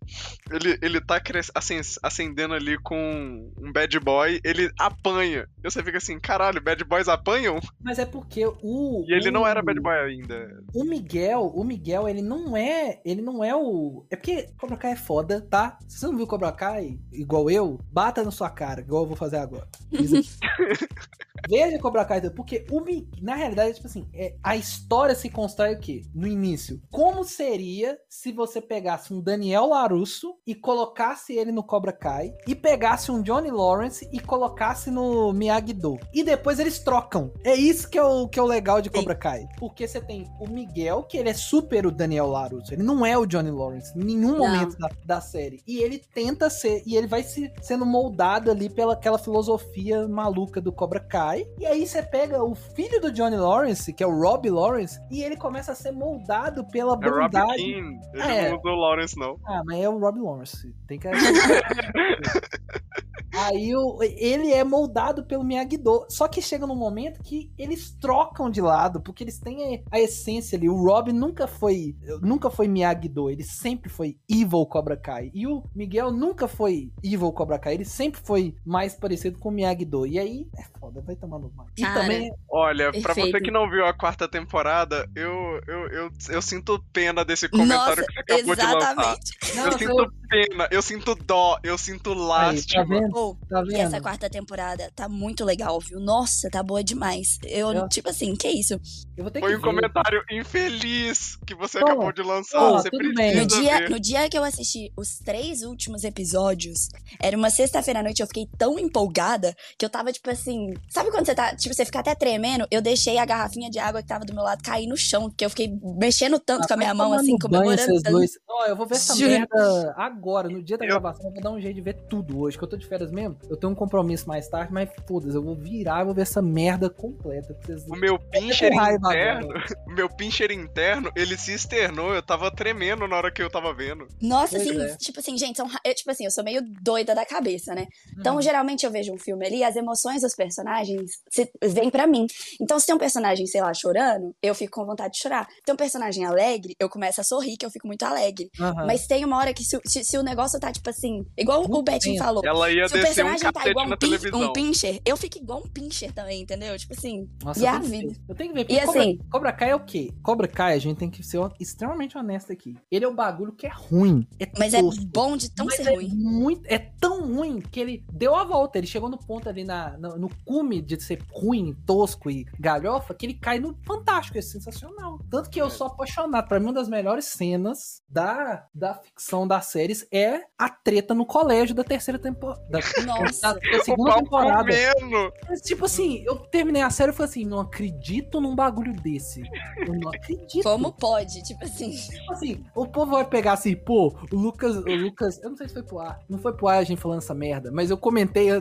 Ele, 0.51 0.79
ele 0.83 1.01
tá 1.01 1.21
cres- 1.21 1.51
acen- 1.55 1.81
acendendo 2.03 2.55
ali 2.55 2.79
com 2.83 3.51
um 3.59 3.73
bad 3.73 3.99
boy, 4.01 4.41
ele 4.45 4.71
apanha. 4.79 5.47
E 5.63 5.71
você 5.71 5.83
fica 5.83 5.99
assim, 5.99 6.19
caralho, 6.19 6.61
bad 6.63 6.83
boys 6.85 7.09
apanham? 7.09 7.59
mas 7.81 7.99
é 7.99 8.07
porque 8.07 8.45
o... 8.63 9.05
E 9.09 9.13
ele 9.15 9.29
o- 9.29 9.33
não 9.33 9.47
era 9.47 9.63
bad 9.63 9.81
boy 9.81 9.95
ainda. 9.95 10.63
O 10.75 10.85
Miguel, 10.85 11.47
o 11.55 11.65
Miguel, 11.65 12.09
ele 12.09 12.23
não 12.23 12.57
é. 12.57 13.01
Ele 13.05 13.21
não 13.23 13.43
é 13.43 13.55
o. 13.55 14.07
É 14.11 14.17
porque 14.17 14.49
Cobra 14.59 14.77
Kai 14.77 14.93
é 14.93 14.97
foda, 14.97 15.41
tá? 15.51 15.79
Se 15.89 15.99
você 15.99 16.07
não 16.07 16.17
viu 16.17 16.27
Cobra 16.27 16.53
Kai, 16.53 16.99
igual 17.13 17.51
eu, 17.51 17.79
bata 17.91 18.23
na 18.23 18.31
sua 18.31 18.51
cara, 18.51 18.81
igual 18.81 19.03
eu 19.03 19.09
vou 19.09 19.17
fazer 19.17 19.37
agora. 19.39 19.48
Diz 19.91 20.15
aqui. 20.15 20.29
Veja 21.49 21.79
Cobra 21.79 22.05
Kai, 22.05 22.21
porque 22.31 22.65
o 22.71 22.79
na 23.21 23.35
realidade, 23.35 23.75
tipo 23.75 23.87
assim, 23.87 24.09
é, 24.15 24.35
a 24.43 24.57
história 24.57 25.15
se 25.15 25.29
constrói 25.29 25.75
o 25.75 25.79
quê? 25.81 26.03
No 26.15 26.27
início. 26.27 26.81
Como 26.91 27.23
seria 27.25 27.99
se 28.09 28.33
você 28.33 28.61
pegasse 28.61 29.13
um 29.13 29.21
Daniel 29.21 29.67
Larusso 29.67 30.37
e 30.47 30.55
colocasse 30.55 31.35
ele 31.35 31.53
no 31.53 31.63
Cobra 31.63 31.93
Kai 31.93 32.33
e 32.47 32.55
pegasse 32.55 33.11
um 33.11 33.21
Johnny 33.21 33.51
Lawrence 33.51 34.09
e 34.13 34.21
colocasse 34.21 34.91
no 34.91 35.33
Miyagi-Do? 35.33 35.99
E 36.15 36.23
depois 36.23 36.59
eles 36.59 36.79
trocam. 36.79 37.33
É 37.45 37.55
isso 37.55 37.89
que 37.91 37.99
é 37.99 38.03
o, 38.03 38.29
que 38.29 38.39
é 38.39 38.43
o 38.43 38.47
legal 38.47 38.81
de. 38.81 38.89
Cobra 38.89 39.15
Kai. 39.15 39.47
Porque 39.59 39.87
você 39.87 40.01
tem 40.01 40.27
o 40.41 40.49
Miguel, 40.49 41.03
que 41.03 41.19
ele 41.19 41.29
é 41.29 41.35
super 41.35 41.87
o 41.87 41.91
Daniel 41.91 42.29
Larusso. 42.29 42.73
Ele 42.73 42.83
não 42.83 43.05
é 43.05 43.17
o 43.19 43.27
Johnny 43.27 43.51
Lawrence 43.51 43.97
em 43.99 44.05
nenhum 44.05 44.33
Não. 44.33 44.39
momento 44.39 44.79
da, 44.79 44.89
da 45.05 45.21
série. 45.21 45.63
E 45.67 45.79
ele 45.83 45.99
tenta 45.99 46.49
ser, 46.49 46.83
e 46.87 46.97
ele 46.97 47.07
vai 47.07 47.23
se, 47.23 47.53
sendo 47.61 47.85
moldado 47.85 48.51
ali 48.51 48.69
pela 48.69 48.95
aquela 48.95 49.19
filosofia 49.19 50.07
maluca 50.09 50.61
do 50.61 50.73
Cobra 50.73 51.01
Kai. 51.01 51.28
E 51.59 51.67
aí 51.67 51.87
você 51.87 52.03
pega 52.03 52.43
o 52.43 52.55
filho 52.55 53.01
do 53.01 53.13
Johnny 53.13 53.37
Lawrence, 53.37 53.93
que 53.93 54.03
é 54.03 54.07
o 54.07 54.19
Robbie 54.21 54.51
Lawrence, 54.51 54.99
e 55.11 55.23
ele 55.23 55.37
começa 55.37 55.73
a 55.73 55.75
ser 55.75 55.93
moldado 55.93 56.65
pela 56.69 56.93
É 56.93 57.09
Rob 57.09 57.21
bondade. 57.23 57.57
Keane. 57.63 58.01
Ele 58.15 58.23
É. 58.23 58.51
não 58.51 58.59
usa 58.59 58.69
o 58.69 58.75
Lawrence, 58.77 59.19
não. 59.19 59.37
Ah, 59.47 59.63
mas 59.65 59.81
é 59.81 59.89
o 59.89 59.99
Robbie 59.99 60.21
Lawrence. 60.21 60.75
Tem 60.87 60.99
que. 60.99 61.09
Aí 63.33 63.75
o, 63.75 63.99
ele 64.03 64.53
é 64.53 64.65
moldado 64.65 65.25
pelo 65.25 65.45
Miyagi-Do. 65.45 66.07
Só 66.09 66.29
que 66.29 66.41
chega 66.41 66.67
num 66.67 66.77
momento 66.77 67.23
que 67.23 67.51
eles 67.59 67.91
trocam 68.01 68.51
de 68.51 68.61
lado, 68.61 69.01
porque 69.01 69.25
eles 69.25 69.39
têm 69.39 69.77
a, 69.91 69.97
a 69.97 70.01
essência 70.01 70.57
ali. 70.57 70.69
O 70.69 70.83
Rob 70.83 71.13
nunca 71.13 71.47
foi 71.47 71.97
nunca 72.23 72.51
foi 72.51 72.69
Miyagi-Do, 72.69 73.31
ele 73.31 73.45
sempre 73.45 73.91
foi 73.91 74.17
Evil 74.29 74.67
Cobra 74.67 74.97
Kai. 74.97 75.31
E 75.35 75.47
o 75.47 75.63
Miguel 75.75 76.11
nunca 76.11 76.49
foi 76.49 76.91
Evil 77.03 77.33
Cobra 77.33 77.59
Kai, 77.59 77.75
ele 77.75 77.85
sempre 77.85 78.21
foi 78.23 78.55
mais 78.65 78.95
parecido 78.95 79.39
com 79.39 79.49
o 79.49 79.53
Miyagi-Do. 79.53 80.07
E 80.07 80.19
aí, 80.19 80.47
é 80.57 80.65
foda, 80.79 81.01
vai 81.01 81.17
tomando 81.17 81.53
mais. 81.55 81.71
E 81.77 81.83
Cara, 81.83 82.01
também 82.01 82.31
Olha, 82.51 82.91
pra 83.03 83.15
você 83.15 83.41
que 83.41 83.51
não 83.51 83.69
viu 83.71 83.85
a 83.85 83.93
quarta 83.93 84.27
temporada, 84.29 85.09
eu, 85.15 85.61
eu, 85.67 85.89
eu, 85.89 86.11
eu 86.31 86.43
sinto 86.43 86.83
pena 86.93 87.25
desse 87.25 87.49
comentário 87.49 88.03
Nossa, 88.03 88.07
que 88.07 88.13
você 88.13 88.21
acabou 88.21 88.57
de 88.57 88.63
lançar. 88.63 88.93
exatamente. 88.93 89.39
Eu 89.55 89.73
sinto 89.79 90.13
pena, 90.29 90.69
eu 90.71 90.83
sinto 90.83 91.15
dó, 91.15 91.59
eu 91.63 91.79
sinto 91.79 92.15
Aí, 92.39 92.67
tá 92.67 92.85
vendo? 93.19 93.39
Oh, 93.41 93.47
Tá 93.49 93.65
e 93.71 93.75
essa 93.81 93.91
vendo? 93.93 94.03
quarta 94.03 94.31
temporada 94.31 94.91
tá 94.95 95.09
muito 95.09 95.45
legal, 95.45 95.79
viu? 95.81 95.99
Nossa, 96.01 96.49
tá 96.51 96.63
boa 96.63 96.83
demais. 96.83 97.39
Eu, 97.45 97.73
Eu- 97.73 97.89
tipo 97.89 98.09
assim, 98.09 98.35
que 98.37 98.49
isso? 98.49 98.75
Eu 99.17 99.25
vou 99.25 99.31
ter 99.31 99.41
Foi 99.41 99.51
que 99.51 99.57
um 99.57 99.61
ver. 99.61 99.67
comentário 99.67 100.23
infeliz 100.31 101.37
que 101.47 101.55
você 101.55 101.81
Pô, 101.81 101.87
acabou 101.87 102.13
de 102.13 102.23
lançar. 102.23 102.59
pô, 102.59 102.73
você 102.79 102.91
tudo 102.91 103.13
bem. 103.15 103.37
No 103.37 103.47
dia, 103.47 103.79
ver. 103.79 103.91
no 103.91 103.99
dia 104.01 104.29
que 104.29 104.39
eu 104.39 104.45
assisti 104.45 104.93
os 104.97 105.19
três 105.19 105.63
últimos 105.63 106.05
episódios, 106.05 106.89
era 107.21 107.37
uma 107.37 107.51
sexta-feira 107.51 108.01
à 108.01 108.03
noite, 108.03 108.21
eu 108.21 108.27
fiquei 108.27 108.47
tão 108.59 108.79
empolgada 108.79 109.55
que 109.79 109.85
eu 109.85 109.91
tava, 109.91 110.13
tipo 110.13 110.31
assim. 110.31 110.73
Sabe 110.89 111.11
quando 111.11 111.27
você 111.27 111.35
tá, 111.35 111.55
tipo, 111.57 111.75
você 111.75 111.85
fica 111.85 112.01
até 112.01 112.15
tremendo? 112.15 112.67
Eu 112.71 112.81
deixei 112.81 113.19
a 113.19 113.25
garrafinha 113.25 113.71
de 113.71 113.79
água 113.79 114.03
que 114.03 114.09
tava 114.09 114.25
do 114.25 114.35
meu 114.35 114.43
lado 114.45 114.63
cair 114.63 114.87
no 114.87 114.97
chão, 114.97 115.29
porque 115.29 115.45
eu 115.45 115.51
fiquei 115.51 115.69
mexendo 115.99 116.39
tanto 116.39 116.67
com 116.67 116.75
a 116.75 116.77
minha 116.77 116.91
Ah, 116.91 116.95
mão, 116.95 117.13
assim, 117.13 117.37
comemorando. 117.39 117.77
vocês 117.83 118.03
tanto. 118.03 118.13
dois. 118.15 118.31
Ó, 118.49 118.67
eu 118.67 118.77
vou 118.77 118.87
ver 118.87 118.95
essa 118.97 119.15
Juro. 119.17 119.31
merda 119.31 119.95
agora, 119.97 120.49
no 120.49 120.63
dia 120.63 120.77
da 120.79 120.87
gravação. 120.87 121.27
Eu 121.27 121.33
vou 121.33 121.43
dar 121.43 121.51
um 121.53 121.61
jeito 121.61 121.75
de 121.75 121.81
ver 121.81 121.95
tudo 122.09 122.39
hoje, 122.41 122.57
que 122.57 122.65
eu 122.65 122.69
tô 122.69 122.77
de 122.77 122.87
férias 122.87 123.08
mesmo. 123.13 123.37
Eu 123.49 123.57
tenho 123.57 123.73
um 123.73 123.77
compromisso 123.77 124.27
mais 124.29 124.49
tarde, 124.49 124.73
mas 124.73 124.89
foda-se, 125.07 125.37
eu 125.37 125.43
vou 125.43 125.55
virar 125.55 126.03
e 126.03 126.05
vou 126.05 126.15
ver 126.15 126.23
essa 126.23 126.41
merda 126.43 126.89
completa. 126.91 127.57
O 127.89 127.97
meu 127.97 128.19
pincher 128.19 128.73
interno, 128.73 129.49
o 129.87 129.91
meu 129.93 130.09
pincher 130.09 130.51
interno, 130.51 131.11
ele 131.17 131.37
se 131.37 131.53
externou, 131.53 132.15
eu 132.15 132.23
tava 132.23 132.51
tremendo 132.51 133.07
na 133.09 133.17
hora 133.17 133.31
que 133.33 133.43
eu 133.43 133.51
tava 133.51 133.73
vendo. 133.75 134.07
Nossa, 134.21 134.57
Pois 134.57 134.69
assim, 134.69 134.81
é. 134.83 134.97
tipo 134.97 135.21
assim, 135.21 135.37
gente, 135.39 135.57
são, 135.57 135.69
eu, 135.85 135.95
tipo 135.95 136.11
assim, 136.11 136.25
eu 136.25 136.31
sou 136.31 136.45
meio 136.45 136.63
doida 136.83 137.15
da 137.15 137.25
cabeça, 137.25 137.75
né? 137.75 137.87
Então, 138.19 138.37
Uhum. 138.37 138.43
geralmente 138.43 138.85
eu 138.85 138.91
vejo 138.91 139.13
um 139.13 139.19
filme 139.19 139.47
ali, 139.47 139.63
as 139.65 139.77
emoções 139.77 140.23
dos 140.23 140.35
personagens 140.35 141.11
se- 141.31 141.51
vêm 141.63 141.91
pra 141.91 142.07
mim. 142.07 142.27
Então, 142.61 142.79
se 142.79 142.87
tem 142.87 142.95
um 142.95 142.99
personagem, 142.99 143.47
sei 143.47 143.61
lá, 143.61 143.73
chorando, 143.75 144.33
eu 144.43 144.55
fico 144.55 144.81
com 144.81 144.87
vontade 144.87 145.13
de 145.15 145.23
chorar. 145.23 145.47
Tem 145.65 145.73
um 145.73 145.77
personagem 145.77 146.25
alegre, 146.25 146.75
eu 146.81 146.89
começo 146.89 147.21
a 147.21 147.25
sorrir, 147.25 147.57
que 147.57 147.65
eu 147.67 147.71
fico 147.71 147.87
muito 147.87 148.03
alegre. 148.05 148.49
Aham. 148.61 148.87
Mas 148.87 149.07
tem 149.07 149.25
uma 149.25 149.37
hora 149.39 149.53
que 149.53 149.63
se, 149.65 149.79
se- 149.87 150.05
se 150.05 150.19
o 150.19 150.23
negócio 150.23 150.59
tá, 150.59 150.71
tipo 150.73 150.89
assim, 150.91 151.25
igual 151.37 151.65
o 151.69 151.83
Betinho 151.83 152.19
falou. 152.19 152.43
Ela 152.45 152.71
ia 152.71 152.89
Se 152.89 152.98
o 153.01 153.05
descer 153.05 153.25
um 153.25 153.29
personagem 153.31 153.53
tá 153.53 153.69
igual 153.71 153.89
na 153.89 153.95
um, 153.95 153.99
pin- 153.99 154.07
televisão. 154.07 154.41
um 154.43 154.53
pincher, 154.53 155.01
eu 155.05 155.17
fico 155.17 155.39
igual 155.39 155.61
um 155.61 155.69
pincher 155.69 156.13
também, 156.13 156.43
entendeu? 156.43 156.77
Tipo 156.79 156.95
assim, 156.95 157.29
Nossa, 157.45 157.61
E 157.61 157.63
eu 157.65 157.69
a 157.69 157.73
tenho 157.81 157.83
que 157.85 157.91
vida? 157.99 158.13
ver. 158.13 158.21
Eu 158.29 158.35
tenho 158.35 158.53
que 158.53 158.65
ver. 158.65 158.67
E 158.75 158.85
Cobra, 158.87 159.01
assim- 159.01 159.19
Cobra 159.31 159.53
Kai 159.53 159.71
é 159.71 159.75
o 159.75 159.81
quê? 159.85 160.13
Cobra 160.23 160.49
Kai, 160.49 160.75
a 160.75 160.79
gente 160.79 160.99
tem 160.99 161.11
que 161.11 161.23
ser 161.23 161.39
extremamente 161.61 162.17
honesto 162.19 162.53
aqui. 162.53 162.77
Ele 162.91 163.05
é 163.05 163.09
o 163.09 163.15
bagulho 163.15 163.53
que 163.53 163.67
é 163.67 163.71
ruim. 163.73 164.27
É 164.41 164.49
mas 164.59 164.75
é 164.75 164.83
bom 164.83 165.37
de 165.37 165.51
tão 165.51 165.69
ser 165.71 165.87
é 165.89 165.95
ruim. 165.95 166.09
muito, 166.15 166.63
é 166.67 166.79
tão 166.79 167.27
ruim 167.35 167.61
que 167.61 167.79
ele 167.81 168.05
deu 168.13 168.35
a 168.35 168.45
volta. 168.45 168.79
Ele 168.79 168.87
chegou 168.87 169.09
no 169.09 169.19
ponto 169.19 169.49
ali 169.49 169.65
na, 169.65 169.97
no, 169.99 170.17
no 170.19 170.31
cume 170.45 170.81
de 170.81 171.01
ser 171.03 171.23
ruim, 171.31 171.75
tosco 171.87 172.31
e 172.31 172.45
galhofa, 172.59 173.15
que 173.15 173.27
ele 173.27 173.35
cai 173.35 173.59
no 173.59 173.77
fantástico, 173.87 174.39
é 174.39 174.43
sensacional. 174.43 175.19
Tanto 175.31 175.51
que 175.51 175.61
eu 175.61 175.67
É. 175.67 175.71
sou 175.71 175.87
apaixonado. 175.87 176.47
Pra 176.49 176.59
mim, 176.59 176.67
uma 176.67 176.73
das 176.73 176.89
melhores 176.89 177.25
cenas 177.27 178.03
da, 178.09 178.67
da 178.75 178.95
ficção 178.95 179.47
das 179.47 179.67
séries 179.67 180.07
é 180.13 180.43
a 180.57 180.69
treta 180.69 181.15
no 181.15 181.25
colégio 181.27 181.75
da 181.75 181.85
terceira 181.85 182.19
temporada. 182.19 182.79
Nossa. 183.07 183.55
da- 183.55 183.85
segunda 183.85 184.15
temporada. 184.17 184.69
comendo. 184.71 185.33
Mas, 185.49 185.61
tipo 185.61 185.85
assim, 185.85 186.23
eu 186.27 186.37
terminei 186.37 186.83
a 186.83 186.91
série 186.91 187.13
e 187.13 187.15
falei 187.15 187.31
assim: 187.31 187.45
não 187.45 187.61
acredito 187.61 188.41
num 188.41 188.55
bagulho 188.55 188.93
desse. 188.93 189.43
Eu 189.87 189.95
não 189.95 190.11
acredito. 190.11 190.63
Como 190.63 190.93
pode? 190.93 191.43
Tipo 191.43 191.65
assim. 191.65 191.91
Tipo 191.91 192.33
assim, 192.33 192.65
o 192.75 192.87
povo 192.87 193.13
vai 193.13 193.25
pegar 193.25 193.53
assim, 193.55 193.75
pô, 193.75 194.15
o 194.33 194.37
Lucas, 194.37 194.77
o 194.77 194.95
Lucas, 194.95 195.41
eu 195.43 195.51
não 195.51 195.57
sei 195.57 195.69
se 195.69 195.75
foi 195.75 195.83
pro 195.83 195.99
ar, 196.01 196.21
não 196.29 196.39
foi 196.39 196.53
pro 196.53 196.69
ar 196.69 196.79
a 196.79 196.85
gente 196.85 197.01
falando 197.01 197.19
essa 197.19 197.35
merda, 197.35 197.71
mas 197.73 197.91
eu 197.91 197.97
comentei 197.97 198.51
eh, 198.51 198.61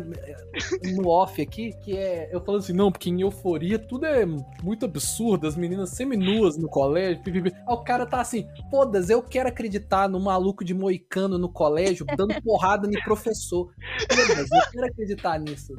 no 0.95 1.07
off 1.09 1.41
aqui, 1.41 1.73
que 1.83 1.95
é, 1.97 2.29
eu 2.31 2.41
falando 2.43 2.61
assim, 2.61 2.73
não, 2.73 2.91
porque 2.91 3.09
em 3.09 3.21
euforia 3.21 3.77
tudo 3.79 4.05
é 4.05 4.25
muito 4.63 4.85
absurdo, 4.85 5.47
as 5.47 5.55
meninas 5.55 5.91
seminuas 5.91 6.57
no 6.57 6.67
colégio, 6.69 7.21
pipipi. 7.23 7.53
Aí 7.55 7.73
o 7.73 7.77
cara 7.83 8.05
tá 8.05 8.21
assim, 8.21 8.47
foda-se, 8.69 9.11
eu 9.11 9.21
quero 9.21 9.49
acreditar 9.49 10.07
no 10.09 10.19
maluco 10.19 10.63
de 10.63 10.73
moicano 10.73 11.37
no 11.37 11.49
colégio, 11.49 12.05
dando 12.17 12.39
porrada 12.41 12.87
no 12.87 12.99
professor. 13.03 13.71
Foda-se, 14.25 14.55
eu 14.57 14.71
quero 14.71 14.85
acreditar 14.87 15.39
nisso. 15.39 15.73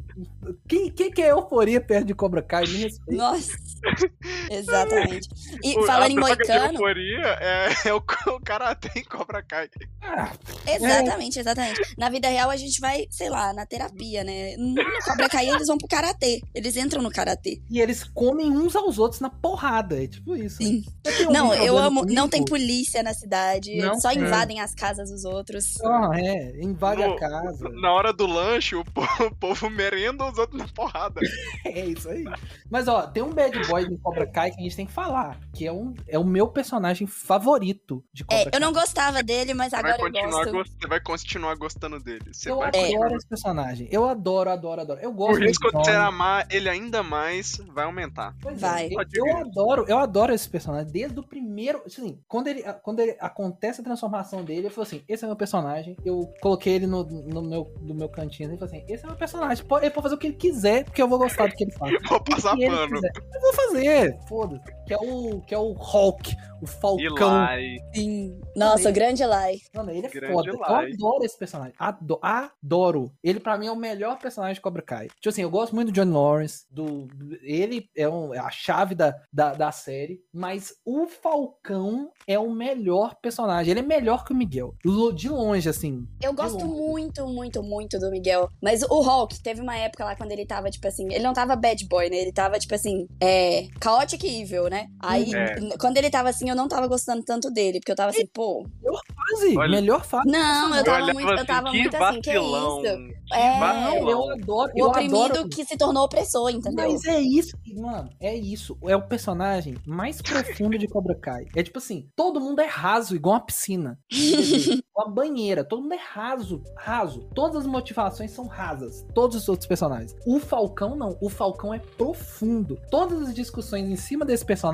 Quem, 0.68 0.90
quem 0.90 1.10
que 1.10 1.22
é 1.22 1.30
euforia 1.32 1.80
perto 1.80 2.06
de 2.06 2.14
Cobra 2.14 2.42
Kai? 2.42 2.64
Me 2.66 2.76
respeita. 2.84 3.22
Nossa. 3.22 3.52
Exatamente. 4.50 5.28
E 5.62 5.78
O- 5.78 5.86
falando 5.86 6.10
em 6.12 6.16
moicano. 6.18 6.72
euforia 6.74 7.20
é, 7.40 7.68
é 7.88 7.94
o, 7.94 7.98
o 8.34 8.40
karatê 8.40 9.00
em 9.00 9.04
Cobra 9.04 9.42
Kai. 9.42 9.68
Ah, 10.02 10.32
Exatamente, 10.66 11.38
exatamente. 11.38 11.80
Na 11.96 12.08
vida 12.08 12.28
real, 12.28 12.50
a 12.50 12.56
gente 12.56 12.80
vai, 12.80 13.06
sei 13.10 13.28
lá, 13.28 13.52
na 13.52 13.66
terapia, 13.66 14.24
né? 14.24 14.56
No 14.56 14.74
Cobra 15.04 15.28
Kai, 15.28 15.48
eles 15.48 15.66
vão 15.66 15.78
pro 15.78 15.88
karatê. 15.88 16.40
Eles 16.54 16.76
entram 16.76 17.02
no 17.02 17.10
karatê. 17.10 17.60
E 17.70 17.80
eles 17.80 18.04
comem 18.04 18.50
uns 18.50 18.74
aos 18.76 18.98
outros 18.98 19.20
na 19.20 19.30
porrada. 19.30 20.02
É 20.02 20.06
tipo 20.06 20.34
isso. 20.36 20.56
Sim. 20.58 20.82
Tem 21.02 21.26
Não, 21.26 21.52
eu 21.54 21.76
amo. 21.78 22.00
Não 22.02 22.06
comigo? 22.06 22.28
tem 22.28 22.44
polícia 22.44 23.02
na 23.02 23.12
cidade. 23.14 23.76
Não? 23.76 23.98
Só 24.00 24.10
É. 24.10 24.14
invadem 24.14 24.60
as 24.60 24.74
casas 24.74 25.10
dos 25.10 25.24
outros. 25.24 25.80
Ah, 25.82 26.10
é. 26.14 26.60
Invade 26.62 27.02
No- 27.02 27.14
a 27.14 27.18
casa. 27.18 27.68
Na 27.70 27.92
hora 27.92 28.12
do 28.12 28.26
lanche, 28.28 28.76
o 28.76 28.84
povo, 28.84 29.08
o 29.26 29.34
povo 29.36 29.70
merenda 29.70 30.24
os 30.30 30.38
outros 30.38 30.58
na 30.60 30.68
porrada. 30.68 31.20
É 31.64 31.84
isso 31.84 32.08
aí. 32.08 32.24
Mas, 32.70 32.88
ó, 32.88 33.06
tem 33.06 33.22
um 33.22 33.32
bad 33.32 33.58
boy 33.68 33.82
em 33.84 33.96
Cobra 33.98 34.26
Kai 34.26 34.50
que 34.50 34.58
a 34.58 34.62
gente 34.62 34.74
tem 34.76 34.86
que 34.86 34.92
falar. 34.92 35.38
Que 35.54 35.66
é, 35.66 35.72
um, 35.72 35.94
é 36.06 36.18
o 36.18 36.24
meu 36.24 36.48
personagem 36.48 37.06
favorito 37.06 38.02
de 38.12 38.24
Cobra 38.24 38.42
É, 38.42 38.50
Kai. 38.50 38.52
eu 38.54 38.60
não 38.60 38.72
gostava 38.72 39.22
dele, 39.22 39.54
mas 39.54 39.70
Vai 39.72 39.80
agora 39.80 40.02
eu 40.18 40.30
gosto. 40.30 40.52
gost- 40.52 40.72
Você 40.80 40.88
vai 40.88 41.00
continuar 41.00 41.54
gostando 41.56 41.98
dele. 42.00 42.32
Você 42.32 42.50
Eu 42.50 42.58
vai 42.58 42.68
adoro 42.68 42.82
continuar 42.84 43.12
esse 43.16 43.28
personagem. 43.28 43.88
Eu 43.90 44.08
adoro, 44.08 44.50
adoro, 44.50 44.80
adoro. 44.80 45.00
Eu 45.00 45.10
O 45.10 45.14
gosto 45.14 45.40
risco 45.40 45.70
do 45.70 45.78
de 45.78 45.84
você 45.84 45.90
amar 45.92 46.46
ele 46.50 46.68
ainda 46.68 47.02
mais 47.02 47.56
vai 47.72 47.84
aumentar. 47.84 48.34
Pois 48.40 48.56
é, 48.56 48.60
Vai. 48.60 48.86
eu, 48.86 48.90
Pode 48.94 49.18
eu 49.18 49.24
vir. 49.24 49.36
adoro, 49.36 49.84
eu 49.88 49.98
adoro 49.98 50.32
esse 50.32 50.48
personagem 50.48 50.90
desde 50.92 51.18
o 51.18 51.22
primeiro, 51.22 51.82
assim, 51.86 52.18
quando 52.26 52.48
ele, 52.48 52.62
quando 52.82 53.00
ele 53.00 53.16
acontece 53.20 53.80
a 53.80 53.84
transformação 53.84 54.42
dele, 54.44 54.66
eu 54.66 54.70
falo 54.70 54.86
assim, 54.86 55.02
esse 55.08 55.24
é 55.24 55.26
meu 55.26 55.36
personagem. 55.36 55.96
Eu 56.04 56.32
coloquei 56.40 56.74
ele 56.74 56.86
no, 56.86 57.04
no 57.04 57.42
meu, 57.42 57.72
no 57.80 57.94
meu 57.94 58.08
cantinho 58.20 58.54
e 58.54 58.58
falei 58.58 58.80
assim, 58.80 58.92
esse 58.92 59.04
é 59.04 59.06
meu 59.06 59.16
personagem. 59.16 59.64
Ele 59.64 59.90
pode 59.90 60.02
fazer 60.02 60.14
o 60.14 60.18
que 60.18 60.26
ele 60.28 60.36
quiser, 60.36 60.84
porque 60.84 61.00
eu 61.00 61.08
vou 61.08 61.18
gostar 61.18 61.48
do 61.48 61.54
que 61.54 61.64
ele 61.64 61.72
faz. 61.72 61.96
Vou 62.08 62.20
passar 62.20 62.56
pano. 62.56 62.96
Eu 62.96 63.40
vou 63.40 63.52
fazer, 63.54 64.18
foda-se. 64.28 64.77
Que 64.88 64.94
é 64.94 64.98
o 64.98 65.40
que 65.42 65.54
é 65.54 65.58
o 65.58 65.72
Hulk, 65.72 66.34
o 66.62 66.66
Falcão. 66.66 67.52
Eli. 67.52 67.80
Sim. 67.94 68.40
Nossa, 68.56 68.88
o 68.90 68.92
grande 68.92 69.24
Lai. 69.24 69.56
Mano, 69.74 69.90
ele 69.90 70.06
é 70.06 70.10
Grande 70.10 70.32
foda. 70.32 70.50
Eu 70.50 70.58
Lai. 70.58 70.92
adoro 70.92 71.24
esse 71.24 71.38
personagem. 71.38 71.74
Ado- 71.78 72.18
adoro. 72.22 73.12
Ele, 73.22 73.38
pra 73.40 73.56
mim, 73.58 73.66
é 73.66 73.72
o 73.72 73.76
melhor 73.76 74.18
personagem 74.18 74.54
de 74.54 74.60
Cobra 74.60 74.82
Kai. 74.82 75.06
Tipo 75.08 75.28
assim, 75.28 75.42
eu 75.42 75.50
gosto 75.50 75.74
muito 75.74 75.92
do 75.92 75.94
John 75.94 76.10
Lawrence. 76.12 76.64
Do, 76.70 77.06
do- 77.06 77.38
ele 77.42 77.88
é, 77.96 78.08
um- 78.08 78.34
é 78.34 78.38
a 78.38 78.50
chave 78.50 78.94
da, 78.94 79.14
da, 79.32 79.52
da 79.54 79.70
série. 79.72 80.20
Mas 80.32 80.74
o 80.84 81.06
Falcão 81.06 82.10
é 82.26 82.38
o 82.38 82.50
melhor 82.50 83.14
personagem. 83.20 83.70
Ele 83.70 83.80
é 83.80 83.82
melhor 83.82 84.24
que 84.24 84.32
o 84.32 84.36
Miguel. 84.36 84.74
De 85.14 85.28
longe, 85.28 85.68
assim. 85.68 86.06
Eu 86.22 86.32
gosto 86.34 86.66
muito, 86.66 87.26
muito, 87.26 87.62
muito 87.62 87.98
do 87.98 88.10
Miguel. 88.10 88.48
Mas 88.62 88.82
o 88.82 89.00
Hulk, 89.00 89.40
teve 89.42 89.60
uma 89.60 89.76
época 89.76 90.04
lá 90.04 90.16
quando 90.16 90.32
ele 90.32 90.46
tava, 90.46 90.70
tipo 90.70 90.86
assim, 90.86 91.06
ele 91.12 91.22
não 91.24 91.32
tava 91.32 91.54
bad 91.56 91.86
boy, 91.86 92.08
né? 92.10 92.16
Ele 92.16 92.32
tava, 92.32 92.58
tipo 92.58 92.74
assim, 92.74 93.06
é. 93.20 93.66
Chaotic 93.82 94.22
Evil, 94.24 94.68
né? 94.68 94.77
Aí, 95.00 95.32
É. 95.34 95.76
quando 95.78 95.96
ele 95.96 96.10
tava 96.10 96.28
assim, 96.28 96.48
eu 96.48 96.56
não 96.56 96.68
tava 96.68 96.86
gostando 96.86 97.22
tanto 97.24 97.50
dele, 97.50 97.80
porque 97.80 97.92
eu 97.92 97.96
tava 97.96 98.10
assim, 98.10 98.26
pô. 98.26 98.66
Quase. 98.82 99.56
Olha- 99.56 99.80
melhor 99.80 100.04
fase. 100.04 100.28
Não, 100.30 100.74
eu 100.74 100.84
tava 100.84 101.12
muito, 101.12 101.30
eu 101.30 101.46
tava 101.46 101.70
que 101.70 101.78
muito 101.78 101.96
assim, 101.96 102.20
que 102.20 102.32
vacilão. 102.32 102.82
isso? 102.84 102.96
Que 103.28 103.34
É, 103.34 103.58
vacilão. 103.60 104.10
Eu 104.10 104.30
adoro. 104.32 104.72
O 104.74 104.78
eu 104.78 104.86
oprimido 104.86 105.24
adoro. 105.24 105.48
que 105.48 105.64
se 105.64 105.76
tornou 105.76 106.04
opressor, 106.04 106.50
entendeu? 106.50 106.90
Mas 106.90 107.04
é 107.04 107.20
isso, 107.20 107.56
mano, 107.76 108.08
é 108.20 108.34
isso. 108.34 108.76
É 108.84 108.96
o 108.96 109.02
personagem 109.06 109.76
mais 109.86 110.22
profundo 110.22 110.78
de 110.78 110.86
Cobra 110.88 111.14
Kai. 111.14 111.44
É 111.54 111.62
tipo 111.62 111.78
assim, 111.78 112.08
todo 112.16 112.40
mundo 112.40 112.60
é 112.60 112.66
raso, 112.66 113.14
igual 113.14 113.34
uma 113.34 113.40
piscina. 113.44 113.98
Uma 114.98 115.08
banheira, 115.08 115.62
todo 115.62 115.80
mundo 115.80 115.94
é 115.94 115.98
raso, 116.12 116.60
raso. 116.76 117.20
Todas 117.32 117.58
as 117.58 117.66
motivações 117.66 118.32
são 118.32 118.48
rasas. 118.48 119.06
Todos 119.14 119.36
os 119.36 119.48
outros 119.48 119.68
personagens. 119.68 120.12
O 120.26 120.40
Falcão 120.40 120.96
não, 120.96 121.16
o 121.22 121.28
Falcão 121.28 121.72
é 121.72 121.78
profundo. 121.78 122.76
Todas 122.90 123.22
as 123.28 123.32
discussões 123.32 123.88
em 123.88 123.94
cima 123.94 124.24
desse 124.24 124.44
personagem, 124.44 124.67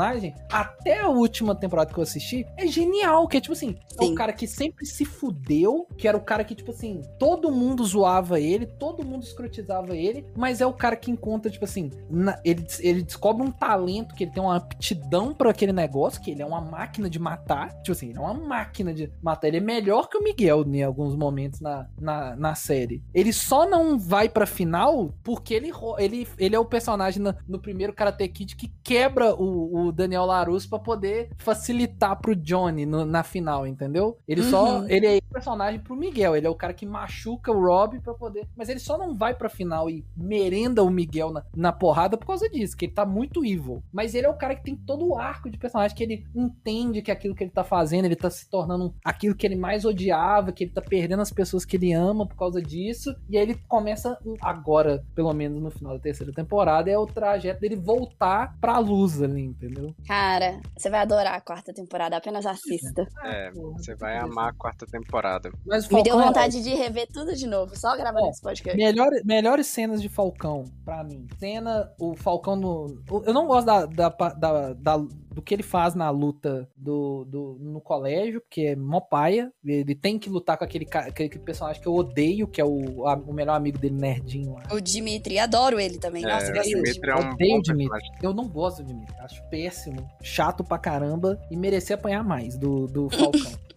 até 0.51 1.01
a 1.01 1.09
última 1.09 1.55
temporada 1.55 1.93
que 1.93 1.99
eu 1.99 2.03
assisti, 2.03 2.47
é 2.57 2.67
genial, 2.67 3.27
que 3.29 3.37
é 3.37 3.41
tipo 3.41 3.53
assim, 3.53 3.77
é 3.99 4.03
o 4.05 4.09
Sim. 4.09 4.15
cara 4.15 4.33
que 4.33 4.47
sempre 4.47 4.87
se 4.87 5.05
fudeu, 5.05 5.87
que 5.97 6.07
era 6.09 6.17
o 6.17 6.21
cara 6.21 6.45
que 6.45 6.55
tipo 6.55 6.71
assim, 6.71 7.01
todo 7.19 7.51
mundo 7.51 7.85
zoava 7.85 8.39
ele, 8.41 8.67
todo 8.67 9.05
mundo 9.05 9.23
escrotizava 9.23 9.97
ele, 9.97 10.27
mas 10.37 10.61
é 10.61 10.67
o 10.67 10.73
cara 10.73 10.97
que 10.97 11.11
encontra, 11.11 11.51
tipo 11.51 11.65
assim, 11.65 11.91
na- 12.11 12.39
ele, 12.45 12.65
ele 12.81 13.03
descobre 13.03 13.43
um 13.47 13.51
talento, 13.51 14.15
que 14.15 14.25
ele 14.25 14.31
tem 14.33 14.43
uma 14.43 14.57
aptidão 14.57 15.33
pra 15.35 15.51
aquele 15.51 15.73
negócio, 15.73 16.21
que 16.23 16.31
ele 16.31 16.43
é 16.43 16.47
uma 16.47 16.61
máquina 16.61 17.09
de 17.09 17.19
matar. 17.19 17.69
Tipo 17.83 17.93
assim, 17.93 18.09
ele 18.11 18.19
é 18.19 18.21
uma 18.21 18.35
máquina 18.35 18.93
de 18.93 19.11
matar. 19.23 19.49
Ele 19.49 19.59
é 19.59 19.61
melhor 19.61 20.09
que 20.09 20.17
o 20.19 20.23
Miguel 20.23 20.65
em 20.67 20.83
alguns 20.83 21.15
momentos 21.17 21.61
na, 21.61 21.87
na, 22.01 22.37
na 22.37 22.55
série. 22.55 23.03
Ele 23.15 23.33
só 23.33 23.69
não 23.69 23.99
vai 23.99 24.29
pra 24.29 24.47
final 24.47 25.15
porque 25.23 25.55
ele, 25.55 25.71
ele, 25.99 26.29
ele 26.39 26.55
é 26.57 26.59
o 26.59 26.65
personagem 26.65 27.23
na- 27.23 27.35
no 27.49 27.59
primeiro 27.59 27.93
Karate 27.93 28.27
Kid 28.29 28.57
que 28.57 28.73
quebra 28.83 29.35
o, 29.35 29.84
o 29.84 29.84
Daniel 29.93 30.25
LaRusso 30.27 30.69
pra 30.69 30.79
poder 30.79 31.31
facilitar 31.37 32.21
pro 32.21 32.35
Johnny 32.37 32.85
no- 32.87 33.05
na 33.05 33.23
final, 33.23 33.67
entendeu? 33.67 34.19
Ele 34.27 34.43
só. 34.43 34.81
Uhum. 34.81 34.89
Ele 34.89 35.07
é 35.07 35.21
personagem 35.33 35.81
pro 35.81 35.97
Miguel. 35.97 36.37
Ele 36.37 36.47
é 36.47 36.51
o 36.51 36.55
cara 36.55 36.73
que 36.73 36.87
machuca 36.87 37.51
o 37.51 37.61
Rob 37.67 37.99
pra 38.01 38.15
poder. 38.15 38.47
Mas 38.57 38.69
ele 38.69 38.79
só 38.79 38.97
não 38.97 39.17
vai 39.17 39.35
pra 39.35 39.49
final 39.49 39.91
e 39.91 40.05
merenda 40.17 40.83
o 40.83 40.91
Miguel 40.91 41.33
na, 41.33 41.43
na 41.57 41.73
porrada 41.73 42.17
por 42.17 42.27
causa 42.27 42.49
disso, 42.49 42.77
que 42.77 42.85
ele 42.87 42.93
tá 42.93 43.05
muito 43.05 43.45
evil. 43.45 43.83
Mas 43.93 44.15
ele 44.15 44.27
é 44.27 44.31
o 44.31 44.35
cara 44.37 44.55
que 44.55 44.63
tem 44.65 44.77
todo 44.77 45.07
o 45.07 45.19
arco 45.19 45.51
de 45.51 45.59
personagem, 45.59 45.97
que 45.97 46.03
ele 46.03 46.25
entende 46.35 47.03
que 47.03 47.11
aquilo 47.11 47.35
que 47.35 47.43
ele 47.45 47.51
tá 47.51 47.65
fazendo, 47.65 48.05
ele 48.05 48.15
tá 48.17 48.31
se 48.31 48.49
tornando 48.49 48.95
aquilo 49.05 49.35
que 49.35 49.47
ele 49.47 49.57
mais 49.57 49.85
odiava, 49.85 50.53
que 50.53 50.65
ele 50.65 50.71
tá 50.71 50.81
perdendo 50.83 51.21
as 51.23 51.31
pessoas 51.33 51.65
que 51.65 51.77
ele 51.77 51.93
ama 51.93 52.27
por 52.27 52.37
causa 52.37 52.63
disso. 52.63 53.15
E 53.29 53.37
aí 53.37 53.43
ele 53.43 53.55
começa, 53.69 54.17
agora, 54.41 55.05
pelo 55.15 55.33
menos 55.33 55.61
no 55.61 55.71
final 55.71 55.95
da 55.95 55.99
terceira 55.99 56.33
temporada, 56.33 56.91
é 56.91 56.97
o 56.99 57.07
trajeto 57.07 57.61
dele 57.61 57.77
voltar 57.77 58.57
pra 58.61 58.79
luz 58.79 59.21
ali, 59.21 59.43
entendeu? 59.43 59.74
Cara, 60.07 60.61
você 60.77 60.89
vai 60.91 61.01
adorar 61.01 61.35
a 61.35 61.41
quarta 61.41 61.73
temporada, 61.73 62.17
apenas 62.17 62.45
assista. 62.47 63.07
É, 63.25 63.51
Porra, 63.51 63.79
você 63.79 63.95
vai 63.95 64.17
amar 64.19 64.51
a 64.51 64.53
quarta 64.53 64.87
temporada. 64.87 65.51
Mas 65.67 65.87
o 65.87 65.95
Me 65.95 66.03
deu 66.03 66.13
Falcão 66.15 66.23
é 66.23 66.27
vontade 66.27 66.63
de 66.63 66.71
rever 66.75 67.09
tudo 67.13 67.35
de 67.35 67.47
novo, 67.47 67.77
só 67.77 67.97
gravando 67.97 68.27
Ó, 68.27 68.31
esse 68.31 68.41
podcast. 68.41 68.77
Melhor, 68.77 69.11
melhores 69.25 69.67
cenas 69.67 70.01
de 70.03 70.09
Falcão, 70.09 70.65
pra 70.85 71.03
mim. 71.05 71.27
Cena, 71.39 71.91
o 71.99 72.15
Falcão 72.15 72.57
no. 72.57 73.03
Eu 73.25 73.33
não 73.35 73.47
gosto 73.47 73.67
da, 73.67 73.87
da, 73.87 74.09
da- 74.09 74.73
da- 74.75 75.07
do 75.35 75.43
que 75.43 75.53
ele 75.53 75.63
faz 75.65 75.95
na 75.97 76.09
luta 76.11 76.69
do, 76.77 77.25
do, 77.25 77.57
no 77.61 77.81
colégio, 77.81 78.41
porque 78.41 78.61
é 78.63 78.77
mó 78.77 79.01
paia. 79.01 79.53
Ele 79.65 79.95
tem 79.95 80.19
que 80.19 80.31
lutar 80.31 80.57
com 80.57 80.65
aquele, 80.65 80.87
aquele 80.93 81.29
personagem 81.41 81.83
que 81.83 81.89
eu 81.89 81.95
odeio, 81.95 82.47
que 82.47 82.61
é 82.61 82.65
o, 82.65 83.07
a- 83.07 83.17
o 83.17 83.33
melhor 83.33 83.55
amigo 83.57 83.77
dele, 83.79 83.97
nerdinho 83.97 84.55
lá. 84.55 84.63
O 84.73 84.81
Dimitri, 84.81 85.39
adoro 85.39 85.81
ele 85.81 85.99
também. 85.99 86.23
Nossa, 86.23 86.53
É, 86.53 86.59
eu 86.59 86.79
o 86.79 86.83
do 86.83 86.83
Dimitri 86.85 87.11
é 87.11 87.15
um 87.17 87.33
Odeio 87.33 87.51
bom 87.53 87.59
o 87.59 87.63
Dimitri. 87.63 87.91
personagem. 87.91 88.11
Eu 88.23 88.33
não 88.35 88.49
gosto 88.49 88.83
do 88.83 88.87
Dimitri. 88.87 89.15
Acho 89.19 89.43
péssimo, 89.51 90.09
chato 90.23 90.63
pra 90.63 90.79
caramba 90.79 91.41
e 91.51 91.57
merecia 91.57 91.97
apanhar 91.97 92.23
mais 92.23 92.57
do, 92.57 92.87
do 92.87 93.11
Falcão. 93.11 93.53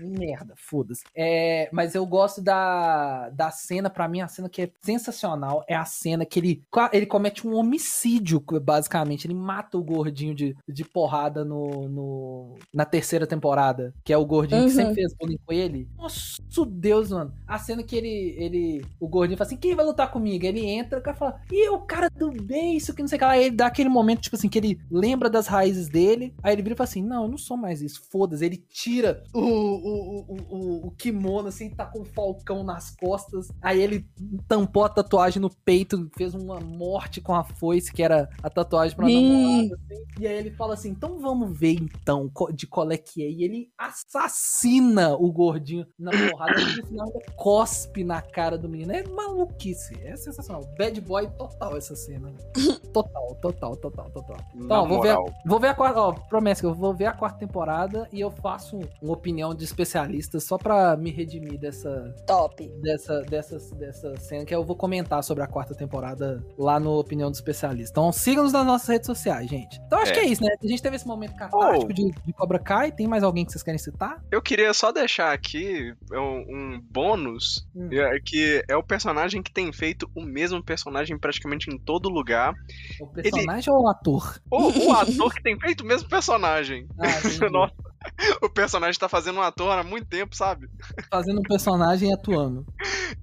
merda, 0.00 0.54
foda-se. 0.56 1.04
É, 1.14 1.68
mas 1.72 1.94
eu 1.94 2.04
gosto 2.06 2.40
da, 2.40 3.30
da 3.30 3.50
cena, 3.50 3.90
pra 3.90 4.08
mim, 4.08 4.20
a 4.20 4.28
cena 4.28 4.48
que 4.48 4.62
é 4.62 4.70
sensacional 4.82 5.64
é 5.68 5.74
a 5.74 5.84
cena 5.84 6.24
que 6.24 6.38
ele, 6.38 6.62
ele 6.92 7.06
comete 7.06 7.46
um 7.46 7.54
homicídio, 7.54 8.42
basicamente. 8.62 9.26
Ele 9.26 9.34
mata 9.34 9.76
o 9.76 9.82
gordinho 9.82 10.34
de, 10.34 10.56
de 10.68 10.84
porrada 10.84 11.44
no, 11.44 11.88
no, 11.88 12.58
na 12.72 12.84
terceira 12.84 13.26
temporada, 13.26 13.94
que 14.04 14.12
é 14.12 14.16
o 14.16 14.26
gordinho 14.26 14.62
uhum. 14.62 14.68
que 14.68 14.74
sempre 14.74 14.94
fez 14.94 15.14
bullying 15.14 15.38
com 15.44 15.52
ele. 15.52 15.88
Nossa, 15.96 16.38
Deus, 16.66 17.10
mano. 17.10 17.32
A 17.46 17.58
cena 17.58 17.82
que 17.82 17.96
ele, 17.96 18.34
ele. 18.38 18.84
O 19.00 19.08
gordinho 19.08 19.36
fala 19.36 19.48
assim: 19.48 19.56
quem 19.56 19.74
vai 19.74 19.84
lutar 19.84 20.10
comigo? 20.10 20.44
Ele 20.44 20.64
entra, 20.64 20.98
o 20.98 21.02
cara 21.02 21.16
fala, 21.16 21.40
e 21.50 21.68
o 21.70 21.80
cara 21.80 22.08
do 22.08 22.30
bem, 22.30 22.76
isso 22.76 22.94
que 22.94 23.02
não 23.02 23.08
sei 23.08 23.16
o 23.16 23.18
que 23.18 23.24
lá. 23.24 23.32
Aí 23.32 23.44
ele 23.44 23.56
dá 23.56 23.66
aquele 23.66 23.88
momento, 23.88 24.22
tipo 24.22 24.36
assim, 24.36 24.48
que 24.48 24.58
ele 24.58 24.80
lembra 24.90 25.28
das 25.28 25.46
raízes 25.46 25.88
dele. 25.88 26.34
Aí 26.42 26.52
ele 26.52 26.62
vira 26.62 26.74
e 26.74 26.76
fala 26.76 26.88
assim: 26.88 27.02
não, 27.02 27.24
eu 27.24 27.28
não 27.28 27.38
sou 27.38 27.56
mais 27.56 27.82
isso, 27.82 28.02
foda-se. 28.10 28.44
Ele 28.44 28.56
tira 28.56 29.22
o, 29.34 29.40
o, 29.58 30.24
o, 30.28 30.36
o, 30.50 30.86
o 30.86 30.90
kimono, 30.92 31.48
assim, 31.48 31.70
tá 31.70 31.86
com 31.86 32.00
o 32.00 32.04
falcão 32.04 32.62
nas 32.62 32.90
costas. 32.90 33.48
Aí 33.60 33.80
ele 33.80 34.06
tampou 34.46 34.84
a 34.84 34.88
tatuagem 34.88 35.40
no 35.40 35.50
peito, 35.50 36.10
fez 36.16 36.34
uma 36.34 36.60
morte 36.60 37.20
com 37.20 37.34
a 37.34 37.44
foice, 37.44 37.92
que 37.92 38.02
era 38.02 38.28
a 38.42 38.50
tatuagem 38.50 38.96
pra 38.96 39.06
namorada. 39.06 39.74
Assim. 39.74 40.04
E 40.20 40.26
aí 40.26 40.36
ele 40.36 40.50
fala 40.50 40.74
assim: 40.74 40.90
então 40.90 41.18
vamos 41.18 41.58
ver 41.58 41.74
então 41.74 42.30
de 42.52 42.66
qual 42.66 42.90
é 42.90 42.96
que 42.96 43.22
é. 43.22 43.30
E 43.30 43.44
ele 43.44 43.70
assassina 43.76 45.14
o 45.14 45.32
gordinho 45.32 45.86
na 45.98 46.10
porrada. 46.10 46.60
E 46.60 46.76
no 46.76 46.86
final 46.86 47.12
cospe 47.36 48.04
na 48.04 48.20
cara 48.20 48.58
do 48.58 48.68
menino. 48.68 48.92
É 48.92 49.06
maluquice. 49.08 49.94
É 50.02 50.16
sensacional. 50.16 50.62
Bad 50.78 51.00
boy 51.00 51.28
total 51.30 51.76
essa 51.76 51.96
cena. 51.96 52.32
Total, 52.92 53.34
total, 53.42 53.76
total, 53.76 54.10
total. 54.10 54.36
Então, 54.54 54.88
vou 54.88 55.02
ver, 55.02 55.16
vou 55.44 55.60
ver 55.60 55.68
a 55.68 55.74
quarta. 55.74 56.00
Ó, 56.00 56.12
promessa 56.12 56.62
que 56.62 56.66
eu 56.66 56.74
vou 56.74 56.94
ver 56.94 57.06
a 57.06 57.12
quarta 57.12 57.38
temporada 57.38 58.08
e 58.12 58.20
eu 58.20 58.30
faço 58.30 58.80
uma 59.00 59.12
opinião 59.12 59.47
de 59.54 59.64
especialistas 59.64 60.44
só 60.44 60.56
pra 60.56 60.96
me 60.96 61.10
redimir 61.10 61.58
dessa. 61.58 62.14
Top. 62.26 62.68
Dessa, 62.80 63.22
dessa, 63.22 63.58
dessa 63.76 64.16
cena 64.16 64.44
que 64.44 64.54
eu 64.54 64.64
vou 64.64 64.76
comentar 64.76 65.22
sobre 65.22 65.42
a 65.42 65.46
quarta 65.46 65.74
temporada 65.74 66.44
lá 66.58 66.78
no 66.78 66.98
Opinião 66.98 67.30
do 67.30 67.34
Especialista. 67.34 67.92
Então 67.92 68.12
sigam-nos 68.12 68.52
nas 68.52 68.66
nossas 68.66 68.88
redes 68.88 69.06
sociais, 69.06 69.48
gente. 69.48 69.80
Então 69.86 70.00
acho 70.00 70.12
é. 70.12 70.14
que 70.14 70.20
é 70.20 70.24
isso, 70.26 70.42
né? 70.42 70.50
A 70.62 70.66
gente 70.66 70.82
teve 70.82 70.96
esse 70.96 71.06
momento 71.06 71.34
catártico 71.36 71.90
oh. 71.90 71.92
de, 71.92 72.10
de 72.10 72.32
Cobra 72.32 72.58
Kai. 72.58 72.92
Tem 72.92 73.06
mais 73.06 73.22
alguém 73.22 73.44
que 73.44 73.52
vocês 73.52 73.62
querem 73.62 73.78
citar? 73.78 74.22
Eu 74.30 74.42
queria 74.42 74.72
só 74.74 74.92
deixar 74.92 75.32
aqui 75.32 75.94
um, 76.12 76.18
um 76.18 76.80
bônus, 76.90 77.66
hum. 77.74 77.88
É, 77.90 78.18
que 78.24 78.62
é 78.68 78.76
o 78.76 78.82
personagem 78.82 79.42
que 79.42 79.52
tem 79.52 79.72
feito 79.72 80.10
o 80.14 80.22
mesmo 80.22 80.62
personagem 80.62 81.18
praticamente 81.18 81.70
em 81.70 81.78
todo 81.78 82.08
lugar. 82.08 82.54
O 83.00 83.06
personagem 83.06 83.72
Ele... 83.72 83.76
ou 83.76 83.84
o 83.84 83.88
ator? 83.88 84.40
O, 84.50 84.88
o 84.88 84.92
ator 84.96 85.34
que 85.34 85.42
tem 85.42 85.58
feito 85.58 85.82
o 85.82 85.86
mesmo 85.86 86.08
personagem. 86.08 86.86
Ah, 86.98 87.48
Nossa. 87.50 87.74
o 88.42 88.48
personagem 88.48 88.98
tá 88.98 89.08
fazendo 89.08 89.38
um 89.38 89.42
ator 89.42 89.78
há 89.78 89.82
muito 89.82 90.06
tempo, 90.06 90.34
sabe? 90.34 90.68
Fazendo 91.10 91.40
um 91.40 91.42
personagem 91.42 92.10
e 92.10 92.12
atuando. 92.12 92.66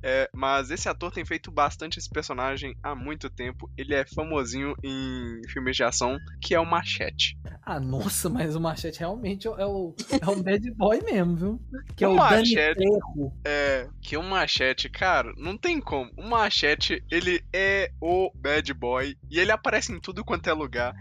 É, 0.01 0.29
mas 0.33 0.71
esse 0.71 0.87
ator 0.89 1.11
tem 1.11 1.25
feito 1.25 1.51
bastante 1.51 1.99
esse 1.99 2.09
personagem 2.09 2.75
há 2.83 2.95
muito 2.95 3.29
tempo. 3.29 3.69
Ele 3.77 3.93
é 3.93 4.05
famosinho 4.05 4.75
em 4.83 5.41
filmes 5.49 5.75
de 5.75 5.83
ação, 5.83 6.17
que 6.41 6.53
é 6.53 6.59
o 6.59 6.65
Machete. 6.65 7.37
Ah, 7.63 7.79
nossa, 7.79 8.29
mas 8.29 8.55
o 8.55 8.61
Machete 8.61 8.99
realmente 8.99 9.47
é 9.47 9.51
o, 9.65 9.95
é 10.21 10.29
o 10.29 10.43
bad 10.43 10.71
boy 10.71 11.01
mesmo, 11.01 11.35
viu? 11.35 11.61
Que 11.95 12.03
é 12.03 12.07
o, 12.07 12.11
o 12.11 12.15
Machete, 12.15 12.75
Dani 12.75 13.31
É, 13.43 13.87
que 14.01 14.17
o 14.17 14.23
Machete, 14.23 14.89
cara, 14.89 15.33
não 15.37 15.57
tem 15.57 15.79
como. 15.79 16.11
O 16.17 16.23
Machete, 16.23 17.03
ele 17.09 17.43
é 17.51 17.91
o 18.01 18.31
bad 18.35 18.71
boy 18.73 19.17
e 19.29 19.39
ele 19.39 19.51
aparece 19.51 19.91
em 19.91 19.99
tudo 19.99 20.23
quanto 20.23 20.49
é 20.49 20.53
lugar. 20.53 20.93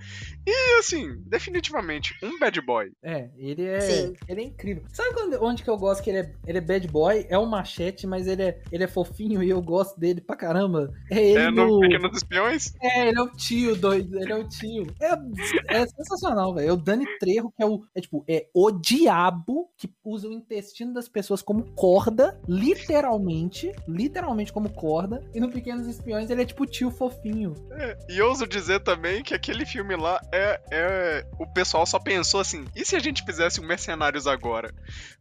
E 0.47 0.79
assim, 0.79 1.23
definitivamente, 1.27 2.15
um 2.23 2.39
bad 2.39 2.61
boy. 2.61 2.93
É, 3.03 3.31
ele 3.37 3.64
é, 3.65 4.13
ele 4.29 4.41
é 4.41 4.45
incrível. 4.45 4.85
Sabe 4.93 5.15
quando, 5.15 5.43
onde 5.43 5.63
que 5.63 5.71
eu 5.71 5.77
gosto 5.77 6.03
que 6.03 6.11
ele 6.11 6.19
é, 6.19 6.33
ele 6.47 6.59
é 6.59 6.61
bad 6.61 6.87
boy? 6.89 7.27
É 7.29 7.39
o 7.39 7.47
Machete, 7.47 8.07
mas 8.07 8.27
ele 8.27 8.43
é, 8.43 8.63
ele 8.71 8.85
é 8.85 8.89
fofinho 8.89 9.43
e 9.43 9.51
eu 9.51 9.61
gosto 9.63 9.99
dele 9.99 10.21
pra 10.21 10.37
caramba. 10.37 10.93
É 11.11 11.21
ele 11.21 11.39
é 11.39 11.51
no, 11.51 11.67
no... 11.67 11.81
Pequenos 11.81 12.17
Espiões? 12.17 12.75
É, 12.83 13.09
ele 13.09 13.19
é 13.19 13.23
o 13.23 13.29
tio 13.29 13.77
doido, 13.77 14.19
ele 14.19 14.33
é 14.33 14.37
o 14.37 14.49
tio. 14.49 14.87
É, 15.01 15.83
é 15.83 15.87
sensacional, 15.87 16.55
velho. 16.55 16.69
É 16.69 16.73
o 16.73 16.77
Dani 16.77 17.07
Trejo, 17.19 17.53
que 17.57 17.63
é 17.63 17.67
o, 17.67 17.83
é 17.95 18.01
tipo, 18.01 18.25
é 18.29 18.47
o 18.55 18.71
diabo 18.71 19.71
que 19.77 19.91
usa 20.05 20.29
o 20.29 20.33
intestino 20.33 20.93
das 20.93 21.09
pessoas 21.09 21.43
como 21.43 21.65
corda, 21.75 22.39
literalmente, 22.49 23.73
literalmente 23.87 24.53
como 24.53 24.71
corda, 24.71 25.23
e 25.35 25.41
no 25.41 25.51
Pequenos 25.51 25.87
Espiões 25.87 26.31
ele 26.31 26.43
é 26.43 26.45
tipo 26.45 26.63
o 26.63 26.67
tio 26.67 26.91
fofinho. 26.91 27.55
É, 27.73 27.99
e 28.09 28.21
ouso 28.21 28.47
dizer 28.47 28.81
também 28.81 29.23
que 29.23 29.35
aquele 29.35 29.65
filme 29.67 29.97
lá 29.97 30.21
é, 30.33 30.61
é. 30.71 31.27
O 31.39 31.47
pessoal 31.47 31.87
só 31.87 31.99
pensou 31.99 32.41
assim: 32.41 32.65
e 32.75 32.85
se 32.85 32.97
a 32.97 32.99
gente 32.99 33.25
fizesse 33.25 33.54
um 33.61 33.67
Mercenários 33.67 34.27
agora? 34.27 34.73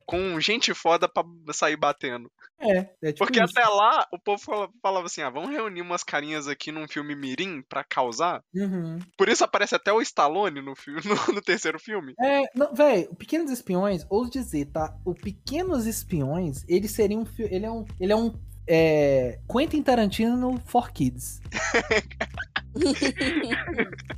Com 0.05 0.39
gente 0.39 0.73
foda 0.73 1.07
pra 1.07 1.23
sair 1.53 1.77
batendo. 1.77 2.31
É, 2.60 2.89
é 3.01 3.11
tipo 3.11 3.26
Porque 3.26 3.41
isso. 3.41 3.51
até 3.57 3.68
lá 3.68 4.07
o 4.11 4.19
povo 4.19 4.41
falava 4.81 5.05
assim: 5.05 5.22
ah, 5.22 5.30
vamos 5.30 5.49
reunir 5.49 5.81
umas 5.81 6.03
carinhas 6.03 6.47
aqui 6.47 6.72
num 6.72 6.88
filme 6.88 7.15
Mirim 7.15 7.61
pra 7.64 7.84
causar. 7.84 8.41
Uhum. 8.53 8.99
Por 9.18 9.30
isso 9.30 9.43
aparece 9.43 9.76
até 9.76 9.91
o 9.91 10.01
Stallone 10.01 10.61
no, 10.61 10.76
filme, 10.76 11.01
no, 11.27 11.34
no 11.35 11.41
terceiro 11.41 11.80
filme. 11.80 12.14
É, 12.19 12.43
não, 12.55 12.73
velho, 12.73 13.10
o 13.11 13.15
Pequenos 13.15 13.51
Espiões, 13.51 14.05
ouso 14.10 14.31
dizer, 14.31 14.65
tá? 14.72 14.95
O 15.05 15.14
Pequenos 15.14 15.85
Espiões, 15.85 16.64
ele 16.68 16.88
seria 16.88 17.18
um 17.18 17.26
Ele 17.38 17.65
é 17.65 17.72
um. 17.72 17.85
Ele 17.99 18.14
é 18.14 18.15
um. 18.15 18.34
É, 18.68 19.40
Quentin 19.52 19.81
Tarantino 19.81 20.60
for 20.65 20.91
Kids. 20.91 21.41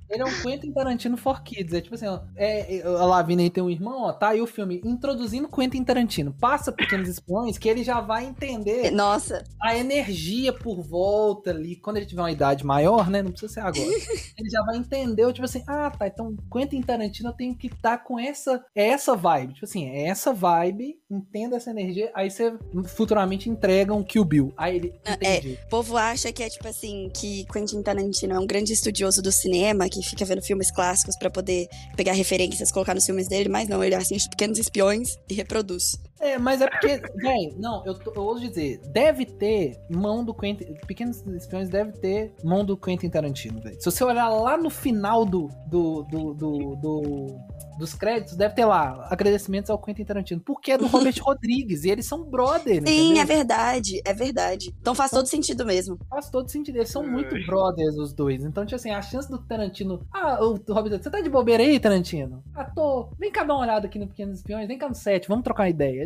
ele 0.09 0.21
é 0.21 0.25
um 0.25 0.41
Quentin 0.41 0.71
Tarantino 0.71 1.17
for 1.17 1.43
Kids. 1.43 1.73
É 1.73 1.81
tipo 1.81 1.95
assim, 1.95 2.07
ó, 2.07 2.21
é, 2.35 2.81
a 2.83 3.05
Lavina 3.05 3.41
aí 3.41 3.49
tem 3.49 3.63
um 3.63 3.69
irmão, 3.69 4.03
ó, 4.03 4.13
tá 4.13 4.29
aí 4.29 4.41
o 4.41 4.47
filme 4.47 4.81
introduzindo 4.85 5.49
Quentin 5.49 5.83
Tarantino. 5.83 6.33
Passa 6.33 6.71
Pequenos 6.71 7.09
Espiões 7.09 7.57
que 7.57 7.67
ele 7.67 7.83
já 7.83 7.99
vai 7.99 8.25
entender 8.25 8.91
Nossa. 8.91 9.43
a 9.61 9.75
energia 9.75 10.53
por 10.53 10.81
volta 10.81 11.49
ali. 11.49 11.75
Quando 11.75 11.97
ele 11.97 12.05
tiver 12.05 12.21
uma 12.21 12.31
idade 12.31 12.65
maior, 12.65 13.09
né? 13.09 13.21
Não 13.21 13.31
precisa 13.31 13.53
ser 13.53 13.59
agora. 13.61 13.75
ele 14.37 14.49
já 14.49 14.61
vai 14.63 14.77
entender, 14.77 15.31
tipo 15.33 15.45
assim, 15.45 15.63
ah, 15.67 15.89
tá, 15.89 16.07
então 16.07 16.35
Quentin 16.51 16.81
Tarantino 16.81 17.29
eu 17.29 17.33
tenho 17.33 17.55
que 17.55 17.67
estar 17.67 17.97
tá 17.97 18.03
com 18.03 18.19
essa, 18.19 18.63
é 18.73 18.87
essa 18.87 19.15
vibe. 19.15 19.53
Tipo 19.55 19.65
assim, 19.65 19.85
é 19.85 20.07
essa 20.07 20.31
vibe, 20.33 20.95
entenda 21.09 21.57
essa 21.57 21.71
energia, 21.71 22.11
aí 22.13 22.29
você 22.29 22.57
futuramente 22.85 23.49
entrega 23.49 23.93
um 23.93 24.03
Kill 24.03 24.23
Bill. 24.23 24.34
Aí 24.55 24.77
ele, 24.77 24.93
ah, 25.05 25.17
é, 25.21 25.37
entendi. 25.37 25.59
É, 25.61 25.65
o 25.65 25.69
povo 25.69 25.97
acha 25.97 26.31
que 26.31 26.41
é 26.41 26.49
tipo 26.49 26.67
assim, 26.67 27.09
que 27.13 27.45
Quentin 27.51 27.81
Tarantino 27.81 28.33
é 28.33 28.39
um 28.39 28.45
um 28.45 28.47
grande 28.47 28.71
estudioso 28.71 29.23
do 29.23 29.31
cinema 29.31 29.89
que 29.89 30.03
fica 30.03 30.23
vendo 30.23 30.41
filmes 30.41 30.69
clássicos 30.69 31.17
para 31.17 31.31
poder 31.31 31.67
pegar 31.97 32.13
referências, 32.13 32.71
colocar 32.71 32.93
nos 32.93 33.03
filmes 33.03 33.27
dele, 33.27 33.49
mas 33.49 33.67
não, 33.67 33.83
ele 33.83 33.95
assiste 33.95 34.29
Pequenos 34.29 34.59
Espiões 34.59 35.17
e 35.27 35.33
reproduz. 35.33 35.99
É, 36.19 36.37
mas 36.37 36.61
é 36.61 36.67
porque, 36.67 37.01
velho, 37.15 37.55
não, 37.57 37.85
eu, 37.85 37.93
tô, 37.93 38.11
eu 38.15 38.23
ouso 38.23 38.47
dizer, 38.47 38.79
deve 38.91 39.25
ter 39.25 39.77
mão 39.89 40.23
do 40.23 40.33
Quentin. 40.33 40.73
Pequenos 40.87 41.25
Espiões 41.27 41.69
deve 41.69 41.91
ter 41.93 42.33
mão 42.43 42.63
do 42.63 42.77
Quentin 42.77 43.09
Tarantino, 43.09 43.61
velho. 43.61 43.75
Se 43.79 43.85
você 43.85 44.03
olhar 44.03 44.29
lá 44.29 44.57
no 44.57 44.69
final 44.69 45.25
do, 45.25 45.49
do, 45.67 46.03
do, 46.03 46.33
do, 46.33 46.75
do 46.75 47.37
dos 47.77 47.93
créditos, 47.93 48.35
deve 48.35 48.55
ter 48.55 48.65
lá 48.65 49.07
agradecimentos 49.09 49.69
ao 49.69 49.77
Quentin 49.77 50.05
Tarantino, 50.05 50.41
porque 50.41 50.71
é 50.71 50.77
do 50.77 50.87
Robert 50.87 51.15
Rodrigues 51.21 51.83
e 51.83 51.89
eles 51.89 52.07
são 52.07 52.23
brother. 52.23 52.75
Sim, 52.87 53.11
entendeu? 53.11 53.21
é 53.21 53.25
verdade, 53.25 54.01
é 54.05 54.13
verdade. 54.13 54.73
Então 54.79 54.95
faz 54.95 55.11
todo 55.11 55.25
sentido 55.25 55.65
mesmo. 55.65 55.97
Faz 56.09 56.29
todo 56.29 56.49
sentido, 56.49 56.77
eles 56.77 56.89
são 56.89 57.05
muito 57.05 57.35
brothers 57.45 57.97
os 57.97 58.13
dois. 58.13 58.43
Então, 58.43 58.65
tipo 58.65 58.75
assim, 58.75 58.91
a 58.91 59.01
chance 59.01 59.29
do 59.29 59.37
Tarantino. 59.37 60.05
Ah, 60.13 60.43
o 60.43 60.55
Robert, 60.73 61.01
você 61.01 61.09
tá 61.09 61.21
de 61.21 61.29
bobeira 61.29 61.63
aí, 61.63 61.79
Tarantino? 61.79 62.43
Ah, 62.55 62.65
tô. 62.65 63.09
Vem 63.19 63.31
cá 63.31 63.43
dar 63.43 63.55
uma 63.55 63.63
olhada 63.63 63.87
aqui 63.87 63.99
no 63.99 64.07
Pequenos 64.07 64.37
Espiões, 64.37 64.67
vem 64.67 64.77
cá 64.77 64.87
no 64.87 64.95
set, 64.95 65.27
vamos 65.27 65.43
trocar 65.43 65.63
uma 65.63 65.69
ideia. 65.69 66.04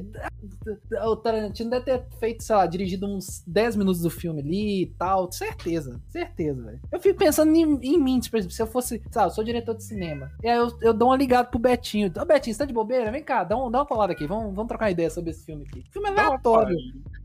O 1.08 1.16
Tarantino 1.16 1.70
deve 1.70 1.86
ter 1.86 2.06
feito, 2.20 2.44
sei 2.44 2.56
lá, 2.56 2.66
dirigido 2.66 3.08
uns 3.08 3.44
10 3.46 3.76
minutos 3.76 4.02
do 4.02 4.10
filme 4.10 4.42
ali 4.42 4.84
e 4.84 4.86
tal. 4.86 5.32
Certeza, 5.32 6.00
certeza, 6.08 6.62
velho. 6.62 6.80
Eu 6.92 7.00
fico 7.00 7.18
pensando 7.18 7.54
em, 7.56 7.80
em 7.82 8.00
mim, 8.00 8.20
por 8.30 8.38
exemplo, 8.38 8.54
se 8.54 8.62
eu 8.62 8.68
fosse, 8.68 9.02
sabe, 9.12 9.28
eu 9.28 9.32
sou 9.32 9.44
diretor 9.44 9.76
de 9.76 9.84
cinema. 9.84 10.32
E 10.44 10.48
aí 10.48 10.58
eu, 10.58 10.68
eu 10.82 10.94
dou 10.94 11.10
uma 11.10 11.18
ligada 11.18 11.48
pro 11.48 11.60
Betinho. 11.60 12.12
Ô, 12.20 12.26
Betinho, 12.26 12.54
você 12.54 12.60
tá 12.60 12.66
de 12.66 12.74
bobeira? 12.74 13.12
Vem 13.12 13.24
cá, 13.24 13.44
dá, 13.44 13.58
um, 13.58 13.70
dá 13.70 13.80
uma 13.80 13.86
colada 13.86 14.14
aqui. 14.14 14.26
Vamos, 14.28 14.54
vamos 14.54 14.68
trocar 14.68 14.86
uma 14.86 14.92
ideia 14.92 15.10
sobre 15.10 15.32
esse 15.32 15.46
filme 15.46 15.66
aqui. 15.68 15.86
O 15.90 15.92
filme 15.92 16.10
é 16.10 16.12
aleatório. 16.12 16.78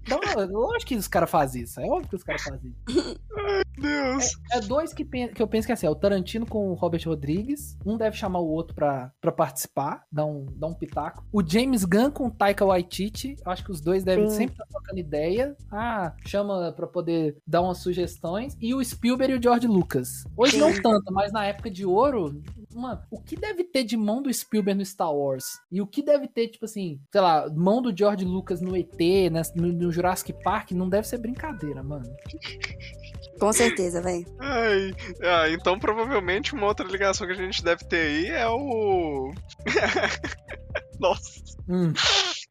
Então, 0.03 0.21
lógico 0.51 0.89
que 0.89 0.97
os 0.97 1.09
caras 1.09 1.31
fazem 1.31 1.63
isso. 1.63 1.81
É 1.81 1.87
óbvio 1.87 2.09
que 2.09 2.17
os 2.17 2.23
caras 2.23 2.43
fazem 2.43 2.75
isso. 2.89 3.21
Deus. 4.03 4.33
É, 4.53 4.59
é 4.59 4.61
dois 4.61 4.93
que, 4.93 5.05
que, 5.05 5.43
eu 5.43 5.49
penso 5.49 5.67
que 5.67 5.73
é 5.73 5.75
assim: 5.75 5.87
é 5.87 5.91
o 5.91 5.95
Tarantino 5.95 6.47
com 6.47 6.71
o 6.71 6.75
Robert 6.75 7.03
Rodrigues. 7.07 7.77
Um 7.85 7.97
deve 7.97 8.17
chamar 8.17 8.41
o 8.41 8.49
outro 8.49 8.75
pra, 8.75 9.13
pra 9.21 9.33
participar, 9.33 10.05
dar 10.11 10.27
um, 10.27 10.47
dar 10.57 10.69
um 10.69 10.75
pitaco. 10.75 11.25
O 11.33 11.43
James 11.47 11.85
Gunn 11.85 12.11
com 12.11 12.27
o 12.27 12.31
Taika 12.31 12.65
Waititi. 12.65 13.37
Acho 13.45 13.65
que 13.65 13.71
os 13.71 13.81
dois 13.81 14.05
devem 14.05 14.29
Sim. 14.29 14.37
sempre 14.37 14.55
estar 14.55 14.67
trocando 14.67 14.99
ideia. 14.99 15.57
Ah, 15.71 16.15
chama 16.27 16.73
pra 16.73 16.87
poder 16.87 17.37
dar 17.47 17.63
umas 17.63 17.79
sugestões. 17.79 18.57
E 18.61 18.75
o 18.75 18.85
Spielberg 18.85 19.35
e 19.35 19.39
o 19.39 19.43
George 19.43 19.67
Lucas. 19.67 20.25
Hoje 20.37 20.53
Sim. 20.53 20.61
não 20.61 20.83
tanto, 20.83 21.13
mas 21.13 21.33
na 21.33 21.45
época 21.45 21.71
de 21.71 21.85
ouro, 21.85 22.43
mano, 22.75 23.01
o 23.11 23.21
que 23.21 23.37
deve 23.37 23.65
ter 23.65 23.85
de 23.85 23.97
mão 23.97 24.23
do 24.23 24.33
Spielberg 24.33 24.79
no 24.79 24.85
Star 24.85 25.13
Wars? 25.13 25.45
E 25.71 25.81
o 25.81 25.87
que 25.87 26.03
deve 26.03 26.29
ter, 26.29 26.49
tipo 26.49 26.65
assim, 26.65 27.01
sei 27.11 27.21
lá, 27.21 27.49
mão 27.55 27.81
do 27.81 27.97
George 27.97 28.25
Lucas 28.25 28.61
no 28.61 28.77
ET, 28.77 28.99
né, 29.31 29.43
no, 29.55 29.73
no 29.73 29.93
Jurassic 29.93 30.33
Park, 30.43 30.73
não 30.73 30.89
deve 30.89 31.07
ser 31.07 31.19
brincadeira, 31.19 31.83
mano. 31.83 32.05
Com 33.39 33.53
certeza, 33.53 34.01
velho. 34.01 34.25
Ah, 34.41 35.49
então 35.51 35.79
provavelmente 35.79 36.55
uma 36.55 36.67
outra 36.67 36.87
ligação 36.87 37.27
que 37.27 37.33
a 37.33 37.37
gente 37.37 37.63
deve 37.63 37.85
ter 37.87 38.07
aí 38.07 38.27
é 38.29 38.47
o. 38.49 39.33
Nossa. 41.01 41.31
Hum. 41.69 41.93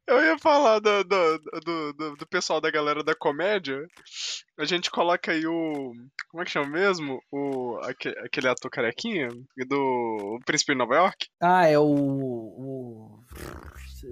Eu 0.06 0.22
ia 0.22 0.38
falar 0.38 0.80
do, 0.80 1.04
do, 1.06 1.38
do, 1.64 1.94
do, 1.94 2.16
do 2.18 2.28
pessoal 2.28 2.60
da 2.60 2.70
galera 2.70 3.02
da 3.04 3.16
comédia. 3.16 3.88
A 4.60 4.66
gente 4.66 4.92
coloca 4.92 5.32
aí 5.32 5.48
o. 5.48 5.94
Como 6.30 6.42
é 6.42 6.46
que 6.46 6.52
chama 6.52 6.68
mesmo? 6.70 7.22
O, 7.32 7.80
aque- 7.84 8.14
aquele 8.24 8.50
ator 8.50 8.70
carequinha 8.70 9.30
do 9.66 10.40
Príncipe 10.46 10.74
de 10.74 10.78
Nova 10.78 10.96
York? 10.96 11.28
Ah, 11.42 11.66
é 11.68 11.80
o. 11.80 11.86
o... 11.86 13.20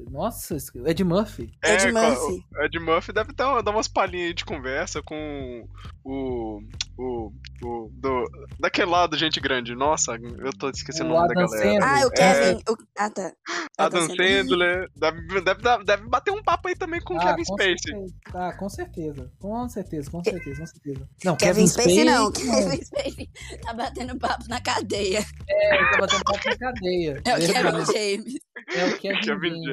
Nossa, 0.09 0.57
Ed 0.85 1.03
Murphy. 1.03 1.51
Ed 1.63 1.87
É, 1.87 1.91
Murphy. 1.91 2.45
O 2.53 2.63
Ed 2.63 2.79
Murphy 2.79 3.11
deve 3.11 3.33
dar, 3.33 3.61
dar 3.61 3.71
umas 3.71 3.87
palhinhas 3.87 4.27
aí 4.27 4.33
de 4.33 4.45
conversa 4.45 5.01
com 5.01 5.67
o. 6.03 6.61
O. 7.03 7.31
o 7.63 7.89
do, 7.93 8.23
daquele 8.59 8.91
lado, 8.91 9.17
gente 9.17 9.39
grande. 9.39 9.73
Nossa, 9.73 10.13
eu 10.37 10.51
tô 10.59 10.69
esquecendo 10.69 11.09
o 11.09 11.13
O 11.13 11.15
nome 11.15 11.33
da 11.33 11.41
Adam 11.41 11.51
galera. 11.51 11.71
Sandler. 11.81 12.03
Ah, 12.03 12.07
o 12.07 12.11
Kevin. 12.11 12.61
o- 12.69 12.77
Ah, 12.97 13.09
tá. 13.09 13.33
Adam 13.77 14.07
Sandler. 14.07 14.89
Deve, 14.95 15.41
deve, 15.41 15.83
deve 15.83 16.07
bater 16.07 16.31
um 16.31 16.43
papo 16.43 16.67
aí 16.67 16.75
também 16.75 17.01
com 17.01 17.15
o 17.15 17.17
Ah, 17.17 17.21
Kevin 17.31 17.43
com 17.43 17.53
Spacey. 17.55 17.77
certeza. 17.79 18.15
Ah, 18.35 18.53
com 18.53 18.69
certeza. 18.69 19.31
Com 19.39 19.69
certeza, 19.69 20.11
com 20.11 20.23
certeza, 20.23 20.59
com 20.59 20.67
certeza. 20.67 21.09
Não, 21.25 21.35
Kevin 21.35 21.67
Spacey 21.67 22.03
não. 22.03 22.31
Kevin 22.31 22.83
Spacey 22.83 23.29
tá 23.63 23.73
batendo 23.73 24.17
papo 24.19 24.43
na 24.47 24.61
cadeia. 24.61 25.25
É, 25.49 25.75
ele 25.77 25.91
tá 25.91 25.97
batendo 25.99 26.23
papo 26.23 26.49
na 26.49 26.57
cadeia. 26.57 27.21
É 27.25 27.33
o 27.33 27.39
Kevin. 27.39 27.85
James. 27.93 28.33
É 28.75 28.85
o 28.85 28.97
Kevin, 28.99 29.19
Kevin 29.21 29.63
James. 29.63 29.65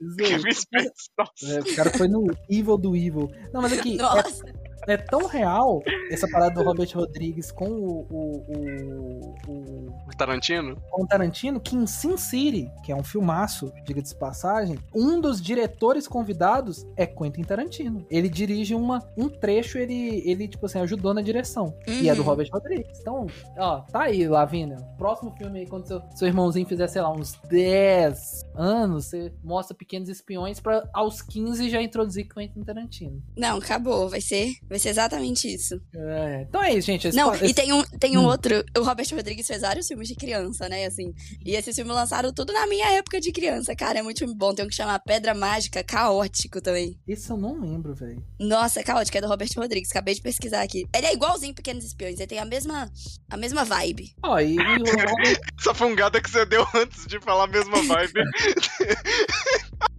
James. 0.00 0.16
Kevin 0.28 0.52
Spacey. 0.52 0.90
Nossa. 1.18 1.46
É, 1.54 1.60
o 1.60 1.76
cara 1.76 1.90
foi 1.90 2.08
no 2.08 2.26
Evil 2.50 2.76
do 2.76 2.96
Evil. 2.96 3.30
Não, 3.52 3.62
mas 3.62 3.72
aqui, 3.72 3.96
Nossa. 3.96 4.44
é, 4.48 4.52
é 4.86 4.96
tão 4.96 5.26
real 5.26 5.82
essa 6.10 6.28
parada 6.28 6.54
do 6.54 6.62
Robert 6.62 6.88
Rodrigues 6.94 7.50
com 7.52 7.68
o, 7.68 8.06
o, 8.10 9.34
o, 9.48 9.86
o, 10.08 10.16
Tarantino? 10.16 10.76
com 10.90 11.04
o 11.04 11.06
Tarantino 11.06 11.60
que 11.60 11.76
em 11.76 11.86
Sin 11.86 12.16
City, 12.16 12.70
que 12.82 12.92
é 12.92 12.96
um 12.96 13.04
filmaço, 13.04 13.72
diga-se 13.84 14.14
de 14.14 14.18
passagem, 14.18 14.78
um 14.94 15.20
dos 15.20 15.40
diretores 15.40 16.08
convidados 16.08 16.86
é 16.96 17.06
Quentin 17.06 17.42
Tarantino. 17.42 18.06
Ele 18.10 18.28
dirige 18.28 18.74
uma, 18.74 19.00
um 19.16 19.28
trecho, 19.28 19.78
ele, 19.78 20.22
ele, 20.28 20.48
tipo 20.48 20.66
assim, 20.66 20.80
ajudou 20.80 21.14
na 21.14 21.22
direção. 21.22 21.74
E 21.86 22.08
é 22.08 22.14
do 22.14 22.22
Uhum. 22.22 22.28
Robert 22.28 22.48
Rodrigues. 22.52 23.00
Então, 23.00 23.26
ó, 23.58 23.80
tá 23.80 24.02
aí, 24.02 24.26
Lavínia. 24.26 24.76
Próximo 24.96 25.32
filme 25.36 25.60
aí, 25.60 25.66
quando 25.66 25.86
seu, 25.86 26.02
seu 26.14 26.28
irmãozinho 26.28 26.66
fizer, 26.66 26.86
sei 26.86 27.02
lá, 27.02 27.12
uns 27.12 27.38
10 27.48 28.42
anos, 28.54 29.06
você 29.06 29.32
mostra 29.42 29.76
Pequenos 29.76 30.08
Espiões 30.08 30.60
pra 30.60 30.88
aos 30.92 31.20
15 31.22 31.68
já 31.68 31.80
introduzir 31.82 32.28
Quentin 32.28 32.62
Tarantino. 32.62 33.22
Não, 33.36 33.58
acabou. 33.58 34.08
Vai 34.08 34.20
ser, 34.20 34.52
vai 34.72 34.78
ser 34.78 34.88
exatamente 34.88 35.52
isso. 35.52 35.80
É, 35.94 36.46
então 36.48 36.62
é 36.62 36.72
isso, 36.74 36.86
gente. 36.86 37.08
Esse 37.08 37.16
Não, 37.16 37.30
pa- 37.30 37.44
e 37.44 37.52
tem 37.54 37.72
um, 37.72 37.82
tem 37.84 38.16
um 38.16 38.22
Hum. 38.22 38.26
outro. 38.26 38.64
O 38.76 38.82
Robert 38.82 39.06
Rodrigues 39.12 39.46
fez 39.46 39.60
vários 39.60 39.86
filmes 39.86 40.08
de 40.08 40.14
criança, 40.14 40.68
né? 40.68 40.86
Assim. 40.86 41.12
E 41.44 41.54
esses 41.54 41.74
filmes 41.76 41.94
lançaram 41.94 42.32
tudo 42.32 42.52
na 42.52 42.66
minha 42.66 42.90
época 42.92 43.20
de 43.20 43.30
criança, 43.32 43.74
cara. 43.76 43.98
É 43.98 44.02
muito 44.02 44.18
filme 44.20 44.34
bom. 44.34 44.54
Tem 44.54 44.64
um 44.64 44.68
que 44.68 44.74
chama 44.74 44.98
Pedra 44.98 45.34
Mágica, 45.34 45.84
caótico 45.84 46.60
também. 46.60 46.98
Esse 47.06 47.30
eu 47.30 47.36
não 47.36 47.60
lembro, 47.60 47.94
velho. 47.94 48.24
Nossa, 48.40 48.80
é 48.80 48.82
caótico, 48.82 49.18
é 49.18 49.20
do 49.20 49.28
Robert 49.28 49.48
Rodrigues. 49.56 49.90
Acabei 49.90 50.14
de 50.14 50.22
pesquisar 50.22 50.62
aqui. 50.62 50.86
Ele 50.94 51.06
é 51.06 51.12
igualzinho 51.12 51.54
Pequenos 51.54 51.84
Espiões, 51.84 52.18
ele 52.18 52.26
tem 52.26 52.38
a 52.38 52.44
mesma, 52.44 52.90
a 53.30 53.36
mesma 53.36 53.64
vibe. 53.64 54.14
Ó, 54.22 54.38
e, 54.40 54.56
e 54.56 54.58
Essa 55.60 55.74
fungada 55.74 56.20
que 56.20 56.30
você 56.30 56.44
deu 56.46 56.66
antes 56.74 57.06
de 57.06 57.20
falar 57.20 57.44
a 57.44 57.46
mesma 57.48 57.82
vibe. 57.82 58.12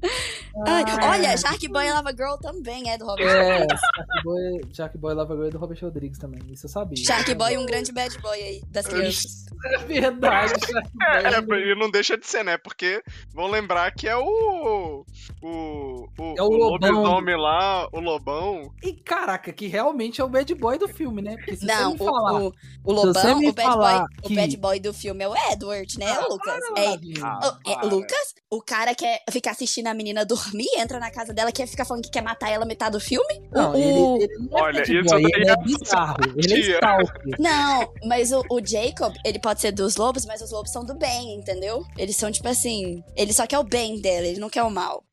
Ai, 0.67 0.83
Ah, 0.87 1.09
olha, 1.11 1.37
Shark 1.37 1.67
Boy 1.67 1.87
and 1.87 1.93
Lava 1.93 2.11
Girl 2.11 2.35
também 2.41 2.89
é 2.89 2.97
do 2.97 3.05
Robert 3.05 3.27
É, 3.27 3.51
Rodrigues. 3.59 3.79
Shark 3.81 4.23
Boy, 4.23 4.61
Shark 4.73 4.97
Boy 4.97 5.13
Lava 5.15 5.33
Girl 5.35 5.47
é 5.47 5.49
do 5.51 5.57
Robert 5.57 5.79
Rodrigues 5.81 6.17
também. 6.19 6.39
Isso 6.51 6.65
eu 6.65 6.69
sabia. 6.69 7.03
Shark 7.03 7.33
Boy, 7.35 7.57
um 7.57 7.65
grande 7.65 7.91
bad 7.91 8.17
boy 8.19 8.37
aí, 8.41 8.61
das 8.69 8.85
crianças. 8.87 9.45
É 9.65 9.77
verdade, 9.77 10.53
Shark 10.65 10.89
É, 11.01 11.41
Boy. 11.41 11.63
é, 11.63 11.71
e 11.71 11.75
não 11.75 11.89
deixa 11.89 12.17
de 12.17 12.27
ser, 12.27 12.43
né? 12.43 12.57
Porque 12.57 13.01
vão 13.33 13.47
lembrar 13.47 13.91
que 13.91 14.07
é 14.07 14.15
o. 14.17 15.05
O. 15.41 16.07
O, 16.17 16.35
É 16.37 16.41
o 16.43 16.45
o 16.47 16.57
Lobão. 16.57 16.91
lobisomem 16.91 17.35
lá, 17.37 17.87
o 17.91 17.99
Lobão. 17.99 18.71
E 18.83 18.93
caraca, 18.93 19.51
que 19.53 19.67
realmente 19.67 20.19
é 20.21 20.23
o 20.23 20.29
bad 20.29 20.53
boy 20.55 20.77
do 20.77 20.87
filme, 20.87 21.21
né? 21.21 21.35
Porque 21.37 21.55
se 21.55 21.65
Não, 21.65 21.91
você 21.91 22.03
me 22.03 22.09
falar. 22.09 22.33
o, 22.41 22.47
o, 22.47 22.47
o 22.47 22.51
Se 22.51 22.53
você 22.83 23.27
Lobão, 23.27 23.39
me 23.39 23.49
o 23.49 23.53
bad, 23.53 23.67
falar 23.69 23.99
boy, 23.99 24.07
que- 24.21 24.33
o 24.33 24.35
bad 24.35 24.57
boy 24.57 24.79
do 24.79 24.93
filme 24.93 25.23
é 25.23 25.27
o 25.27 25.33
Edward, 25.51 25.97
né, 25.97 26.11
Ah, 26.11 26.27
Lucas? 26.27 26.59
para, 26.73 26.81
É. 26.81 26.97
Ah, 27.21 27.39
Oh, 27.65 27.69
é, 27.71 27.75
para. 27.75 27.87
Lucas, 27.87 28.35
o 28.49 28.61
cara 28.61 28.93
quer 28.95 29.23
ficar 29.31 29.51
assistindo 29.51 29.87
a 29.87 29.92
menina 29.93 30.25
dormir, 30.25 30.67
entra 30.77 30.99
na 30.99 31.11
casa 31.11 31.33
dela, 31.33 31.51
quer 31.51 31.67
ficar 31.67 31.85
falando 31.85 32.03
que 32.03 32.09
quer 32.11 32.21
matar 32.21 32.49
ela 32.49 32.65
metade 32.65 32.91
do 32.93 32.99
filme? 32.99 33.47
Não, 33.51 33.71
o- 33.71 33.75
ele, 33.75 34.23
ele 34.23 34.37
não 34.49 34.57
é 34.59 34.61
Olha, 34.61 34.81
isso 34.81 35.03
boy, 35.03 35.21
daí 35.23 35.31
ele 35.41 35.49
é 35.51 35.55
bizarro. 35.57 36.17
Ele 36.37 36.53
é 36.53 36.59
stalker. 36.59 37.35
Não, 37.39 37.93
mas 38.05 38.31
o, 38.31 38.43
o 38.49 38.65
Jacob, 38.65 39.13
ele 39.25 39.39
pode 39.39 39.61
ser 39.61 39.71
dos 39.71 39.95
lobos, 39.97 40.25
mas 40.25 40.41
os 40.41 40.51
lobos 40.51 40.71
são 40.71 40.83
do 40.85 40.95
bem, 40.95 41.35
entendeu? 41.35 41.83
Eles 41.97 42.15
são 42.15 42.31
tipo 42.31 42.47
assim, 42.47 43.03
ele 43.15 43.33
só 43.33 43.45
quer 43.47 43.59
o 43.59 43.63
bem 43.63 43.99
dela, 44.01 44.27
ele 44.27 44.39
não 44.39 44.49
quer 44.49 44.63
o 44.63 44.69
mal. 44.69 45.03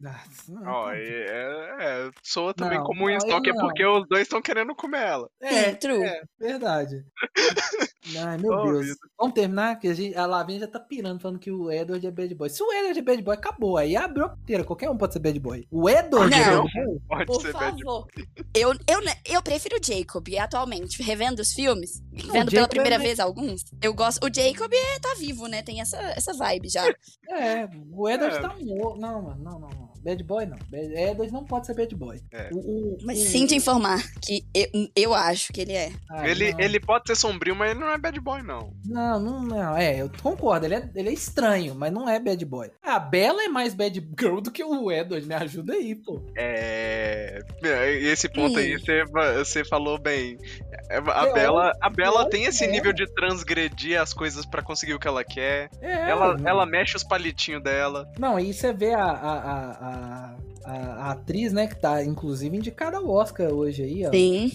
Ó, 0.67 0.93
e 0.93 1.07
é, 1.07 1.77
é, 1.81 2.11
soa 2.23 2.53
também 2.55 2.79
Não, 2.79 2.85
como 2.85 3.05
um 3.07 3.11
stalker 3.17 3.55
porque 3.55 3.85
os 3.85 4.07
dois 4.09 4.23
estão 4.23 4.43
querendo 4.43 4.75
comer 4.75 5.03
ela. 5.03 5.29
É, 5.41 5.71
Sim, 5.71 5.75
true. 5.77 6.03
é, 6.05 6.23
verdade. 6.39 7.05
Ai, 8.17 8.39
meu 8.39 8.53
Oh, 8.53 8.63
Deus. 8.73 8.87
vida. 8.87 8.97
Vamos 9.19 9.35
terminar, 9.35 9.79
que 9.79 9.89
a, 9.89 9.95
gente, 9.95 10.17
a 10.17 10.27
Lavinha 10.27 10.61
já 10.61 10.67
tá 10.67 10.81
pirando, 10.81 11.21
falando 11.21 11.39
que 11.39 11.51
o 11.51 11.71
Edward 11.71 12.05
é 12.07 12.11
bad 12.11 12.35
boy. 12.35 12.49
Se 12.49 12.63
o 12.63 12.73
Edward 12.73 12.99
é 12.99 13.03
bad 13.03 13.23
boy, 13.23 13.35
acabou. 13.35 13.77
Aí 13.77 13.95
abriu 13.97 14.25
a 14.27 14.35
inteira. 14.43 14.65
Qualquer 14.71 14.89
um 14.89 14.97
pode 14.97 15.15
ser 15.15 15.19
bad 15.19 15.37
boy. 15.41 15.67
O 15.69 15.91
Edward 15.91 16.33
é 16.33 16.47
Não. 16.47 16.63
bad 16.63 16.73
boy? 16.85 17.01
Pode 17.09 17.27
Por 17.27 17.41
ser 17.43 17.53
bad 17.53 17.83
favor. 17.83 18.07
Eu, 18.55 18.73
eu, 18.87 19.01
ne- 19.05 19.17
eu 19.25 19.43
prefiro 19.43 19.79
o 19.83 19.85
Jacob, 19.85 20.29
e 20.29 20.39
atualmente, 20.39 21.03
revendo 21.03 21.43
os 21.43 21.53
filmes, 21.53 22.01
vendo 22.13 22.33
Jacob 22.33 22.51
pela 22.51 22.65
é 22.67 22.69
primeira 22.69 22.97
mais- 22.99 23.03
vez 23.09 23.19
alguns, 23.19 23.65
eu 23.83 23.93
gosto. 23.93 24.25
O 24.25 24.33
Jacob 24.33 24.73
é, 24.73 24.99
tá 25.01 25.17
vivo, 25.19 25.49
né? 25.49 25.61
Tem 25.63 25.81
essa, 25.81 25.97
essa 26.17 26.33
vibe 26.35 26.69
já. 26.69 26.87
É, 27.29 27.69
o 27.93 28.09
Edward 28.09 28.37
É. 28.37 28.41
tá 28.41 28.55
morto. 28.65 29.01
Não, 29.01 29.23
mano, 29.23 29.43
não, 29.43 29.59
não, 29.59 29.69
não. 29.71 29.90
Bad 30.03 30.23
boy 30.25 30.47
não. 30.47 30.59
Bad- 30.71 30.95
Edward 30.95 31.33
não 31.33 31.45
pode 31.45 31.67
ser 31.67 31.75
bad 31.75 31.95
boy. 31.95 32.21
É. 32.33 32.49
O, 32.53 32.59
o- 32.59 32.99
Mas 33.05 33.19
o- 33.19 33.25
sinto 33.27 33.55
informar 33.55 34.03
que 34.23 34.45
eu, 34.55 34.89
eu 34.97 35.15
acho 35.15 35.53
que 35.53 35.61
ele 35.61 35.73
é. 35.73 35.91
Ai, 36.11 36.31
ele, 36.31 36.53
não. 36.53 36.61
ele 36.61 36.81
pode 36.81 37.05
ser 37.07 37.17
sombrio, 37.17 37.55
mas 37.55 37.71
ele 37.73 37.81
não 37.81 37.91
é 37.91 37.99
bad 37.99 38.19
boy, 38.21 38.43
não. 38.43 38.73
Não, 38.87 39.21
não, 39.21 39.43
não. 39.43 39.77
É, 39.77 40.01
eu 40.03 40.11
concordo. 40.23 40.67
Ele 40.67 40.75
é, 40.77 40.91
ele 40.95 41.09
é 41.11 41.13
estranho, 41.13 41.75
mas 41.75 41.93
não 41.93 42.09
é 42.09 42.19
bad 42.19 42.45
boy. 42.45 42.71
A 42.83 42.99
Bella 42.99 43.43
é 43.45 43.49
mais 43.49 43.75
bad 43.75 43.99
girl 44.19 44.41
do 44.41 44.51
que 44.51 44.63
o 44.65 44.91
Edward. 44.91 45.27
Me 45.27 45.35
ajuda 45.35 45.75
aí, 45.75 45.95
pô. 45.95 46.23
É. 46.37 47.39
e 47.63 48.07
Esse 48.09 48.29
ponto 48.29 48.59
aí 48.59 48.79
você, 48.79 49.05
você 49.37 49.65
falou 49.65 49.99
bem. 50.01 50.39
É, 50.91 50.99
A 50.99 51.27
Eu- 51.27 51.35
Bela, 51.35 51.73
a 51.81 51.91
Bela 51.91 52.29
tem 52.29 52.45
esse 52.45 52.65
é. 52.65 52.69
nível 52.71 52.93
de 52.93 53.07
transgredir 53.15 54.01
as 54.01 54.13
coisas 54.13 54.45
pra 54.47 54.63
conseguir 54.63 54.95
o 54.95 54.99
que 54.99 55.07
ela 55.09 55.25
quer. 55.25 55.69
É, 55.81 56.11
ela, 56.11 56.37
não. 56.37 56.49
ela 56.49 56.67
mexe 56.67 56.97
os 56.97 57.05
palitinhos 57.05 57.63
dela. 57.63 58.09
Não, 58.19 58.39
e 58.39 58.53
você 58.53 58.73
vê 58.73 58.93
a, 58.95 59.05
a, 59.05 59.33
a, 59.35 59.90
a, 59.91 60.35
a- 60.65 61.11
atriz, 61.13 61.53
né, 61.53 61.67
que 61.67 61.77
tá 61.77 62.03
inclusive 62.05 62.57
indicada 62.57 62.97
ao 62.99 63.09
Oscar 63.09 63.51
hoje 63.53 63.83
aí, 63.83 64.07
ó. 64.07 64.11
Sim. 64.11 64.53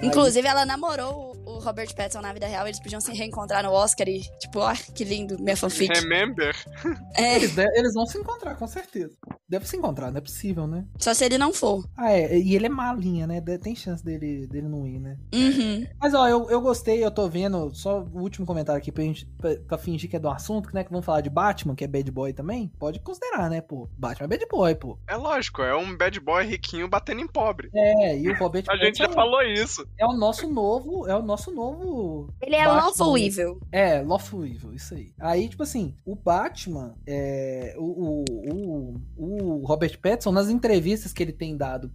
Aí- 0.00 0.08
Inclusive, 0.08 0.46
ela 0.46 0.66
namorou 0.66 1.32
o 1.46 1.58
Robert 1.58 1.94
Pattinson 1.94 2.20
na 2.20 2.32
vida 2.32 2.46
real. 2.46 2.66
Eles 2.66 2.80
podiam 2.80 3.00
se 3.00 3.12
reencontrar 3.12 3.62
no 3.62 3.70
Oscar 3.70 4.08
e, 4.08 4.20
tipo, 4.38 4.58
ó, 4.60 4.72
que 4.94 5.04
lindo, 5.04 5.38
minha 5.38 5.56
fanfic. 5.56 5.92
Remember? 6.00 6.54
É, 7.16 7.36
Eles, 7.36 7.54
de- 7.54 7.78
eles 7.78 7.94
vão 7.94 8.04
se 8.06 8.18
encontrar, 8.18 8.56
com 8.56 8.66
certeza. 8.66 9.16
Deve 9.48 9.68
se 9.68 9.76
encontrar, 9.76 10.10
não 10.10 10.18
é 10.18 10.20
possível, 10.20 10.66
né? 10.66 10.84
só 10.98 11.14
se 11.14 11.24
ele 11.24 11.38
não 11.38 11.52
for. 11.52 11.84
Ah, 11.96 12.10
é. 12.10 12.36
E 12.36 12.56
ele 12.56 12.66
é 12.66 12.68
malinha, 12.68 13.24
né? 13.26 13.40
Tem 13.62 13.76
chance 13.76 14.04
dele, 14.04 14.48
dele 14.48 14.66
não 14.68 14.84
ir, 14.86 14.98
né? 14.98 15.16
Uhum. 15.32 15.86
Mas, 16.00 16.12
ó, 16.12 16.26
eu, 16.26 16.50
eu 16.50 16.60
gostei, 16.60 17.04
eu 17.04 17.10
tô 17.10 17.28
vendo. 17.28 17.72
Só 17.72 18.00
o 18.00 18.20
último 18.20 18.44
comentário 18.44 18.78
aqui 18.80 18.90
pra, 18.90 19.04
gente, 19.04 19.26
pra, 19.38 19.54
pra 19.68 19.78
fingir 19.78 20.10
que 20.10 20.16
é 20.16 20.18
do 20.18 20.28
assunto, 20.28 20.70
né? 20.74 20.82
Que 20.82 20.90
vamos 20.90 21.06
falar 21.06 21.20
de 21.20 21.30
Batman, 21.30 21.76
que 21.76 21.84
é 21.84 21.86
bad 21.86 22.10
boy 22.10 22.32
também. 22.32 22.72
Pode 22.80 22.98
considerar, 22.98 23.48
né, 23.48 23.60
pô? 23.60 23.88
Batman 23.96 24.24
é 24.24 24.28
bad 24.28 24.46
boy, 24.50 24.74
pô. 24.74 24.98
É 25.06 25.14
lógico, 25.16 25.62
é 25.62 25.76
um 25.76 25.96
bad 25.96 26.18
boy 26.18 26.44
riquinho 26.44 26.88
batendo 26.88 27.20
em 27.20 27.28
pobre. 27.28 27.70
É, 27.72 28.18
e 28.18 28.28
o 28.28 28.36
Robert 28.36 28.64
A 28.68 28.76
gente 28.76 28.98
já 28.98 29.04
Pattinson 29.04 29.12
falou 29.12 29.42
isso. 29.42 29.83
É 29.98 30.06
o 30.06 30.12
nosso 30.12 30.48
novo. 30.48 31.06
É 31.06 31.16
o 31.16 31.22
nosso 31.22 31.50
novo 31.52 32.28
Ele 32.40 32.54
é 32.56 32.64
Batman. 32.64 32.82
lawful 32.82 33.18
evil. 33.18 33.60
É, 33.70 34.00
Lawful 34.02 34.46
Evil, 34.46 34.72
isso 34.74 34.94
aí. 34.94 35.12
Aí, 35.18 35.48
tipo 35.48 35.62
assim, 35.62 35.94
o 36.04 36.14
Batman, 36.14 36.94
é, 37.06 37.74
o, 37.78 37.84
o, 37.84 38.94
o, 39.16 39.60
o 39.62 39.66
Robert 39.66 39.98
Pattinson, 40.00 40.32
nas 40.32 40.48
entrevistas 40.48 41.12
que 41.12 41.22
ele 41.22 41.32
tem 41.32 41.56
dado 41.56 41.90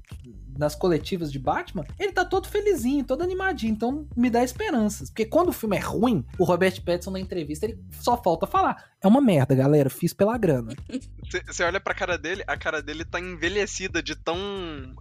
nas 0.59 0.75
coletivas 0.75 1.31
de 1.31 1.39
Batman, 1.39 1.85
ele 1.97 2.11
tá 2.11 2.25
todo 2.25 2.47
felizinho, 2.47 3.05
todo 3.05 3.23
animadinho, 3.23 3.71
então 3.71 4.07
me 4.15 4.29
dá 4.29 4.43
esperanças. 4.43 5.09
Porque 5.09 5.25
quando 5.25 5.49
o 5.49 5.53
filme 5.53 5.77
é 5.77 5.79
ruim, 5.79 6.25
o 6.37 6.43
Robert 6.43 6.81
Pattinson 6.83 7.11
na 7.11 7.19
entrevista, 7.19 7.65
ele 7.65 7.79
só 7.99 8.21
falta 8.21 8.45
falar, 8.45 8.91
é 9.01 9.07
uma 9.07 9.21
merda, 9.21 9.55
galera, 9.55 9.89
fiz 9.89 10.13
pela 10.13 10.37
grana. 10.37 10.73
Você 11.47 11.63
olha 11.63 11.79
pra 11.79 11.93
cara 11.93 12.17
dele, 12.17 12.43
a 12.45 12.57
cara 12.57 12.81
dele 12.81 13.05
tá 13.05 13.19
envelhecida 13.19 14.03
de 14.03 14.15
tão 14.15 14.37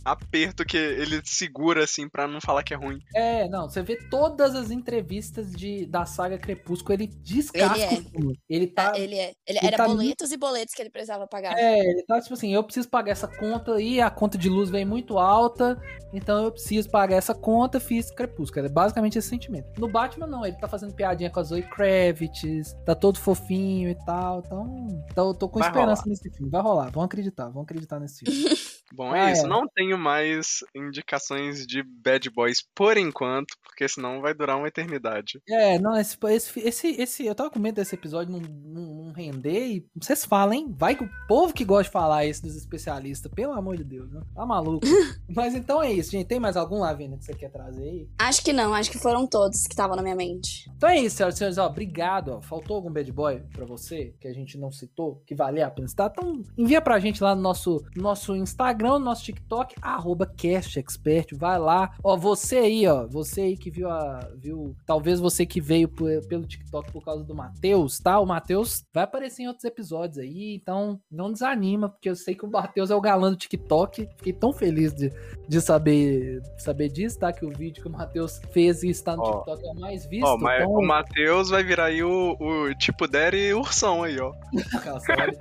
aperto 0.05 0.65
que 0.65 0.77
ele 0.77 1.21
segura 1.25 1.85
assim 1.85 2.09
pra 2.09 2.29
não 2.29 2.41
falar 2.41 2.63
que 2.63 2.73
é 2.73 2.77
ruim. 2.77 3.01
É, 3.15 3.49
não, 3.49 3.69
você 3.69 3.83
vê 3.83 3.97
todas 3.97 4.55
as 4.55 4.71
entrevistas 4.71 5.51
de, 5.51 5.87
da 5.87 6.05
saga 6.07 6.39
Crepúsculo, 6.39 6.95
ele 6.95 7.07
descasca 7.07 7.77
Ele 7.77 7.83
é. 7.83 7.99
o 7.99 8.11
filme. 8.11 8.41
Ele 8.49 8.67
tá... 8.67 8.93
Ele 8.97 9.17
é. 9.17 9.33
Ele, 9.47 9.59
ele 9.59 9.67
era 9.67 9.77
tá 9.77 9.87
boletos 9.87 10.31
e 10.31 10.37
boletos 10.37 10.75
que 10.75 10.83
ele 10.83 10.91
precisava 10.91 11.27
pagar. 11.27 11.59
É, 11.59 11.79
ele 11.79 12.03
tá 12.05 12.21
tipo 12.21 12.35
assim, 12.35 12.55
eu 12.55 12.63
preciso 12.63 12.89
pagar 12.89 13.13
essa 13.13 13.27
conta 13.27 13.81
e 13.81 14.01
a 14.01 14.11
conta 14.11 14.39
de 14.39 14.49
luz 14.49 14.71
vem 14.71 14.85
muito 14.85 15.19
alta 15.19 15.48
alta, 15.49 15.81
então 16.13 16.45
eu 16.45 16.53
preciso 16.53 16.91
pagar 16.91 17.17
essa 17.17 17.35
conta, 17.35 17.81
fiz 17.81 18.11
Crepúsculo. 18.11 18.67
É 18.67 18.69
basicamente 18.69 19.19
esse 19.19 19.29
sentimento. 19.29 19.81
No 19.81 19.89
Batman, 19.89 20.27
não, 20.27 20.45
ele 20.45 20.57
tá 20.57 20.69
fazendo 20.69 20.95
piadinha 20.95 21.31
com 21.31 21.41
a 21.41 21.43
Zoe 21.43 21.63
Kravitz, 21.63 22.77
tá 22.85 22.95
todo 22.95 23.19
fofinho 23.19 23.89
e 23.91 23.95
tal. 24.05 24.43
Então, 24.45 24.87
então 25.11 25.29
eu 25.29 25.35
tô 25.35 25.49
com 25.49 25.59
Vai 25.59 25.69
esperança 25.69 26.03
rolar. 26.03 26.11
nesse 26.11 26.31
filme. 26.31 26.51
Vai 26.51 26.63
rolar, 26.63 26.91
vamos 26.91 27.07
acreditar, 27.07 27.47
vamos 27.47 27.63
acreditar 27.63 27.99
nesse 27.99 28.25
filme. 28.25 28.57
Bom, 28.95 29.13
Ah, 29.13 29.29
é 29.31 29.33
isso. 29.33 29.45
é. 29.45 29.49
Não 29.49 29.67
tenho 29.75 29.97
mais 29.99 30.59
indicações 30.75 31.67
de 31.67 31.83
Bad 31.83 32.29
Boys 32.31 32.63
por 32.75 32.97
enquanto, 32.97 33.55
porque 33.63 33.89
senão 33.89 34.21
vai 34.21 34.35
durar 34.35 34.57
uma 34.57 34.69
eternidade. 34.69 35.41
É, 35.49 35.79
não, 35.79 35.97
esse, 35.97 36.17
esse, 36.29 36.61
esse, 36.61 36.89
esse- 37.01 37.27
eu 37.27 37.35
tava 37.35 37.51
com 37.51 37.59
medo 37.59 37.77
desse 37.77 37.95
episódio 37.95 38.33
não, 38.33 38.41
não, 38.41 39.05
não 39.05 39.13
render 39.13 39.67
e 39.67 39.87
vocês 39.95 40.25
falam, 40.25 40.55
hein? 40.55 40.75
Vai 40.77 40.95
que 40.95 41.05
o 41.05 41.11
povo 41.27 41.53
que 41.53 41.65
gosta 41.65 41.85
de 41.85 41.91
falar 41.91 42.25
isso 42.27 42.43
dos 42.43 42.57
especialistas, 42.57 43.31
pelo 43.33 43.53
amor 43.53 43.77
de 43.77 43.85
Deus, 43.85 44.11
né? 44.13 44.23
Tá 44.35 44.45
maluco. 44.47 44.87
Mas 45.29 45.55
então 45.55 45.83
é 45.83 45.93
isso, 45.93 46.11
gente. 46.11 46.27
Tem 46.27 46.41
mais 46.41 46.57
algum, 46.57 46.79
Lavina, 46.81 47.17
que 47.17 47.25
você 47.25 47.35
quer 47.35 47.51
trazer 47.51 47.83
aí? 47.83 48.09
Acho 48.19 48.43
que 48.43 48.53
não, 48.53 48.75
acho 48.75 48.91
que 48.91 48.99
foram 48.99 49.27
todos 49.27 49.63
que 49.65 49.73
estavam 49.73 49.97
na 49.97 50.03
minha 50.03 50.17
mente. 50.17 50.71
Então 50.77 50.89
é 50.89 50.99
isso, 50.99 51.17
senhoras 51.17 51.35
e 51.35 51.39
senhores. 51.39 51.59
Ó, 51.59 51.67
obrigado. 51.67 52.29
Ó. 52.33 52.41
Faltou 52.41 52.77
algum 52.77 52.93
bad 52.93 53.11
boy 53.13 53.41
pra 53.53 53.65
você 53.65 54.15
que 54.21 54.29
a 54.29 54.33
gente 54.33 54.57
não 54.59 54.71
citou, 54.71 55.23
que 55.27 55.35
valia 55.35 55.67
a 55.67 55.71
pena 55.71 55.89
citar? 55.89 56.11
Então 56.11 56.43
envia 56.57 56.81
pra 56.81 56.99
gente 56.99 57.23
lá 57.23 57.35
no 57.35 57.43
nosso, 57.43 57.85
nosso 57.97 58.35
Instagram, 58.37 58.78
no 58.85 58.99
nosso 58.99 59.25
TikTok, 59.25 59.75
arroba 59.81 60.27
CastExpert. 60.27 61.37
Vai 61.37 61.59
lá. 61.59 61.95
Ó, 62.03 62.17
você 62.17 62.59
aí, 62.59 62.87
ó. 62.87 63.07
Você 63.07 63.43
aí 63.43 63.57
que 63.57 63.71
viu 63.71 63.91
a. 63.91 64.21
Viu, 64.37 64.77
talvez 64.87 65.21
você 65.21 65.45
que 65.45 65.61
veio 65.61 65.89
pelo 65.89 66.47
TikTok 66.47 66.93
por 66.93 67.05
causa 67.05 67.25
do 67.25 67.35
Matheus, 67.35 67.99
tá? 67.99 68.19
O 68.19 68.27
Matheus 68.27 68.85
vai 68.93 69.05
aparecer 69.05 69.43
em 69.43 69.49
outros 69.49 69.65
episódios 69.65 70.19
aí. 70.19 70.55
Então 70.55 71.01
não 71.11 71.33
desanima, 71.33 71.89
porque 71.89 72.09
eu 72.09 72.17
sei 72.17 72.35
que 72.35 72.45
o 72.45 72.51
Matheus 72.51 72.91
é 72.91 72.95
o 72.95 73.01
galã 73.01 73.31
do 73.31 73.37
TikTok. 73.37 74.09
Fiquei 74.17 74.33
tão 74.33 74.53
feliz 74.53 74.93
de, 74.93 75.13
de 75.49 75.61
saber, 75.61 76.43
saber 76.59 76.89
disso, 76.89 77.19
tá? 77.19 77.33
Que 77.33 77.45
o 77.45 77.51
vídeo 77.51 77.83
que 77.83 77.89
o 77.89 77.93
Matheus 77.93 78.41
fez 78.53 78.83
e 78.83 78.91
está 78.91 79.17
no 79.17 79.23
Ó. 79.23 79.39
TikTok 79.39 79.67
é 79.67 79.71
o 79.71 79.81
mais 79.81 80.07
visto. 80.07 80.27
Ó, 80.27 80.37
mas 80.39 80.63
então... 80.63 80.73
o 80.73 80.87
Matheus 80.87 81.51
vai 81.51 81.65
virar 81.65 81.87
aí 81.87 82.03
o, 82.03 82.37
o 82.39 82.75
tipo 82.75 83.07
Daddy 83.07 83.55
Ursão 83.55 84.03
aí, 84.03 84.19
ó. 84.21 84.33
Nossa, 84.85 85.13
olha. 85.13 85.37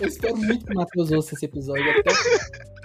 Eu 0.00 0.08
espero 0.08 0.36
muito 0.36 0.66
que 0.66 0.72
o 0.72 0.76
Matheus 0.76 1.10
ouça 1.10 1.34
esse 1.34 1.44
episódio. 1.44 1.84
Até... 1.90 2.10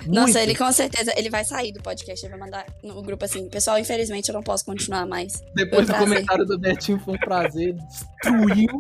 Nossa, 0.08 0.34
Muito. 0.34 0.38
ele 0.38 0.56
com 0.56 0.72
certeza, 0.72 1.14
ele 1.18 1.30
vai 1.30 1.44
sair 1.44 1.74
do 1.74 1.82
podcast, 1.82 2.26
ele 2.26 2.32
vai 2.32 2.40
mandar 2.40 2.66
no 2.82 3.02
grupo 3.02 3.26
assim, 3.26 3.50
pessoal, 3.50 3.78
infelizmente 3.78 4.30
eu 4.30 4.34
não 4.34 4.42
posso 4.42 4.64
continuar 4.64 5.06
mais. 5.06 5.44
Depois 5.54 5.88
do 5.88 5.94
comentário 5.94 6.46
do 6.46 6.58
Betinho, 6.58 7.00
foi 7.00 7.16
um 7.16 7.20
prazer. 7.20 7.76
Destruiu 7.76 8.80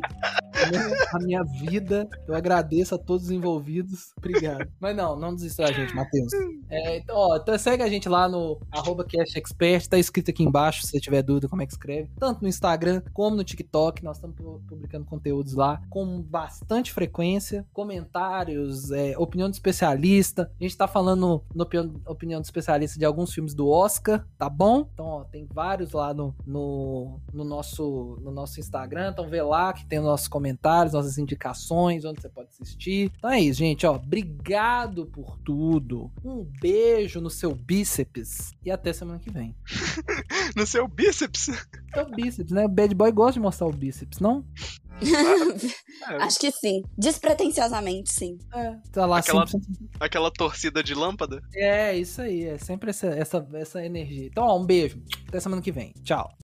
né, 0.71 0.97
a 1.13 1.19
minha 1.19 1.43
vida. 1.43 2.07
Eu 2.27 2.35
agradeço 2.35 2.95
a 2.95 2.97
todos 2.97 3.25
os 3.25 3.31
envolvidos. 3.31 4.13
Obrigado. 4.17 4.69
Mas 4.79 4.95
não, 4.95 5.17
não 5.17 5.35
desista 5.35 5.63
da 5.63 5.71
gente, 5.73 5.93
Matheus. 5.93 6.31
É, 6.69 6.97
então, 6.97 7.15
ó, 7.17 7.37
então 7.37 7.57
segue 7.57 7.83
a 7.83 7.89
gente 7.89 8.07
lá 8.07 8.29
no 8.29 8.59
arroba 8.71 9.03
CashExpert. 9.05 9.87
Tá 9.87 9.97
escrito 9.97 10.31
aqui 10.31 10.43
embaixo, 10.43 10.83
se 10.85 10.91
você 10.91 10.99
tiver 10.99 11.21
dúvida 11.21 11.49
como 11.49 11.61
é 11.61 11.65
que 11.65 11.73
escreve. 11.73 12.09
Tanto 12.17 12.41
no 12.41 12.47
Instagram 12.47 13.01
como 13.13 13.35
no 13.35 13.43
TikTok. 13.43 14.03
Nós 14.03 14.17
estamos 14.17 14.37
pu- 14.37 14.61
publicando 14.67 15.05
conteúdos 15.05 15.53
lá 15.53 15.81
com 15.89 16.21
bastante 16.21 16.93
frequência. 16.93 17.65
Comentários, 18.09 18.91
é, 18.91 19.15
opinião 19.17 19.49
de 19.49 19.55
especialista. 19.55 20.51
A 20.59 20.63
gente 20.63 20.75
tá 20.75 20.87
falando 20.87 21.43
no 21.53 21.63
opinião, 22.07 22.41
de 22.41 22.47
especialista 22.47 22.97
de 22.97 23.05
alguns 23.05 23.33
filmes 23.33 23.53
do 23.53 23.69
Oscar, 23.69 24.25
tá 24.37 24.49
bom? 24.49 24.89
Então, 24.93 25.05
ó, 25.05 25.23
tem 25.25 25.45
vários 25.45 25.91
lá 25.91 26.13
no, 26.13 26.33
no, 26.45 27.19
no 27.31 27.43
nosso, 27.43 28.17
no 28.21 28.31
nosso 28.31 28.59
Instagram. 28.59 29.11
Então, 29.11 29.27
vê 29.29 29.41
lá 29.41 29.71
que 29.73 29.85
tem 29.85 29.99
nossos 29.99 30.27
comentários, 30.27 30.93
nossas 30.93 31.17
indicações, 31.17 32.03
onde 32.03 32.21
você 32.21 32.29
pode 32.29 32.49
assistir. 32.49 33.11
Então 33.17 33.29
é 33.29 33.39
isso, 33.39 33.59
gente. 33.59 33.85
Ó, 33.85 33.95
obrigado 33.95 35.05
por 35.05 35.37
tudo. 35.39 36.11
Um 36.25 36.43
beijo 36.59 37.21
no 37.21 37.29
seu 37.29 37.53
bíceps. 37.53 38.51
E 38.65 38.71
até 38.71 38.91
semana 38.91 39.19
que 39.19 39.29
vem. 39.29 39.55
No 40.55 40.65
seu 40.65 40.87
bíceps. 40.87 41.47
É 41.93 42.01
o 42.01 42.05
bíceps, 42.09 42.51
né? 42.51 42.65
O 42.65 42.69
bad 42.69 42.93
boy 42.95 43.11
gosta 43.11 43.33
de 43.33 43.39
mostrar 43.39 43.67
o 43.67 43.71
bíceps, 43.73 44.19
não? 44.19 44.45
É, 45.01 46.15
Acho 46.23 46.39
que 46.39 46.51
sim. 46.51 46.81
Despretensiosamente, 46.97 48.11
sim. 48.11 48.37
É. 48.53 48.75
Tá 48.91 49.05
lá 49.05 49.19
Aquela- 49.19 49.45
100%. 49.45 49.61
aquela 49.99 50.31
torcida 50.31 50.83
de 50.83 50.93
lâmpada. 50.93 51.41
É, 51.53 51.95
isso 51.95 52.21
aí. 52.21 52.43
É 52.45 52.57
sempre 52.57 52.89
essa, 52.89 53.07
essa, 53.07 53.47
essa 53.53 53.83
energia. 53.85 54.27
Então, 54.27 54.43
ó, 54.43 54.59
um 54.59 54.65
beijo. 54.65 55.01
Até 55.27 55.39
semana 55.39 55.61
que 55.61 55.71
vem. 55.71 55.93
Tchau. 56.03 56.29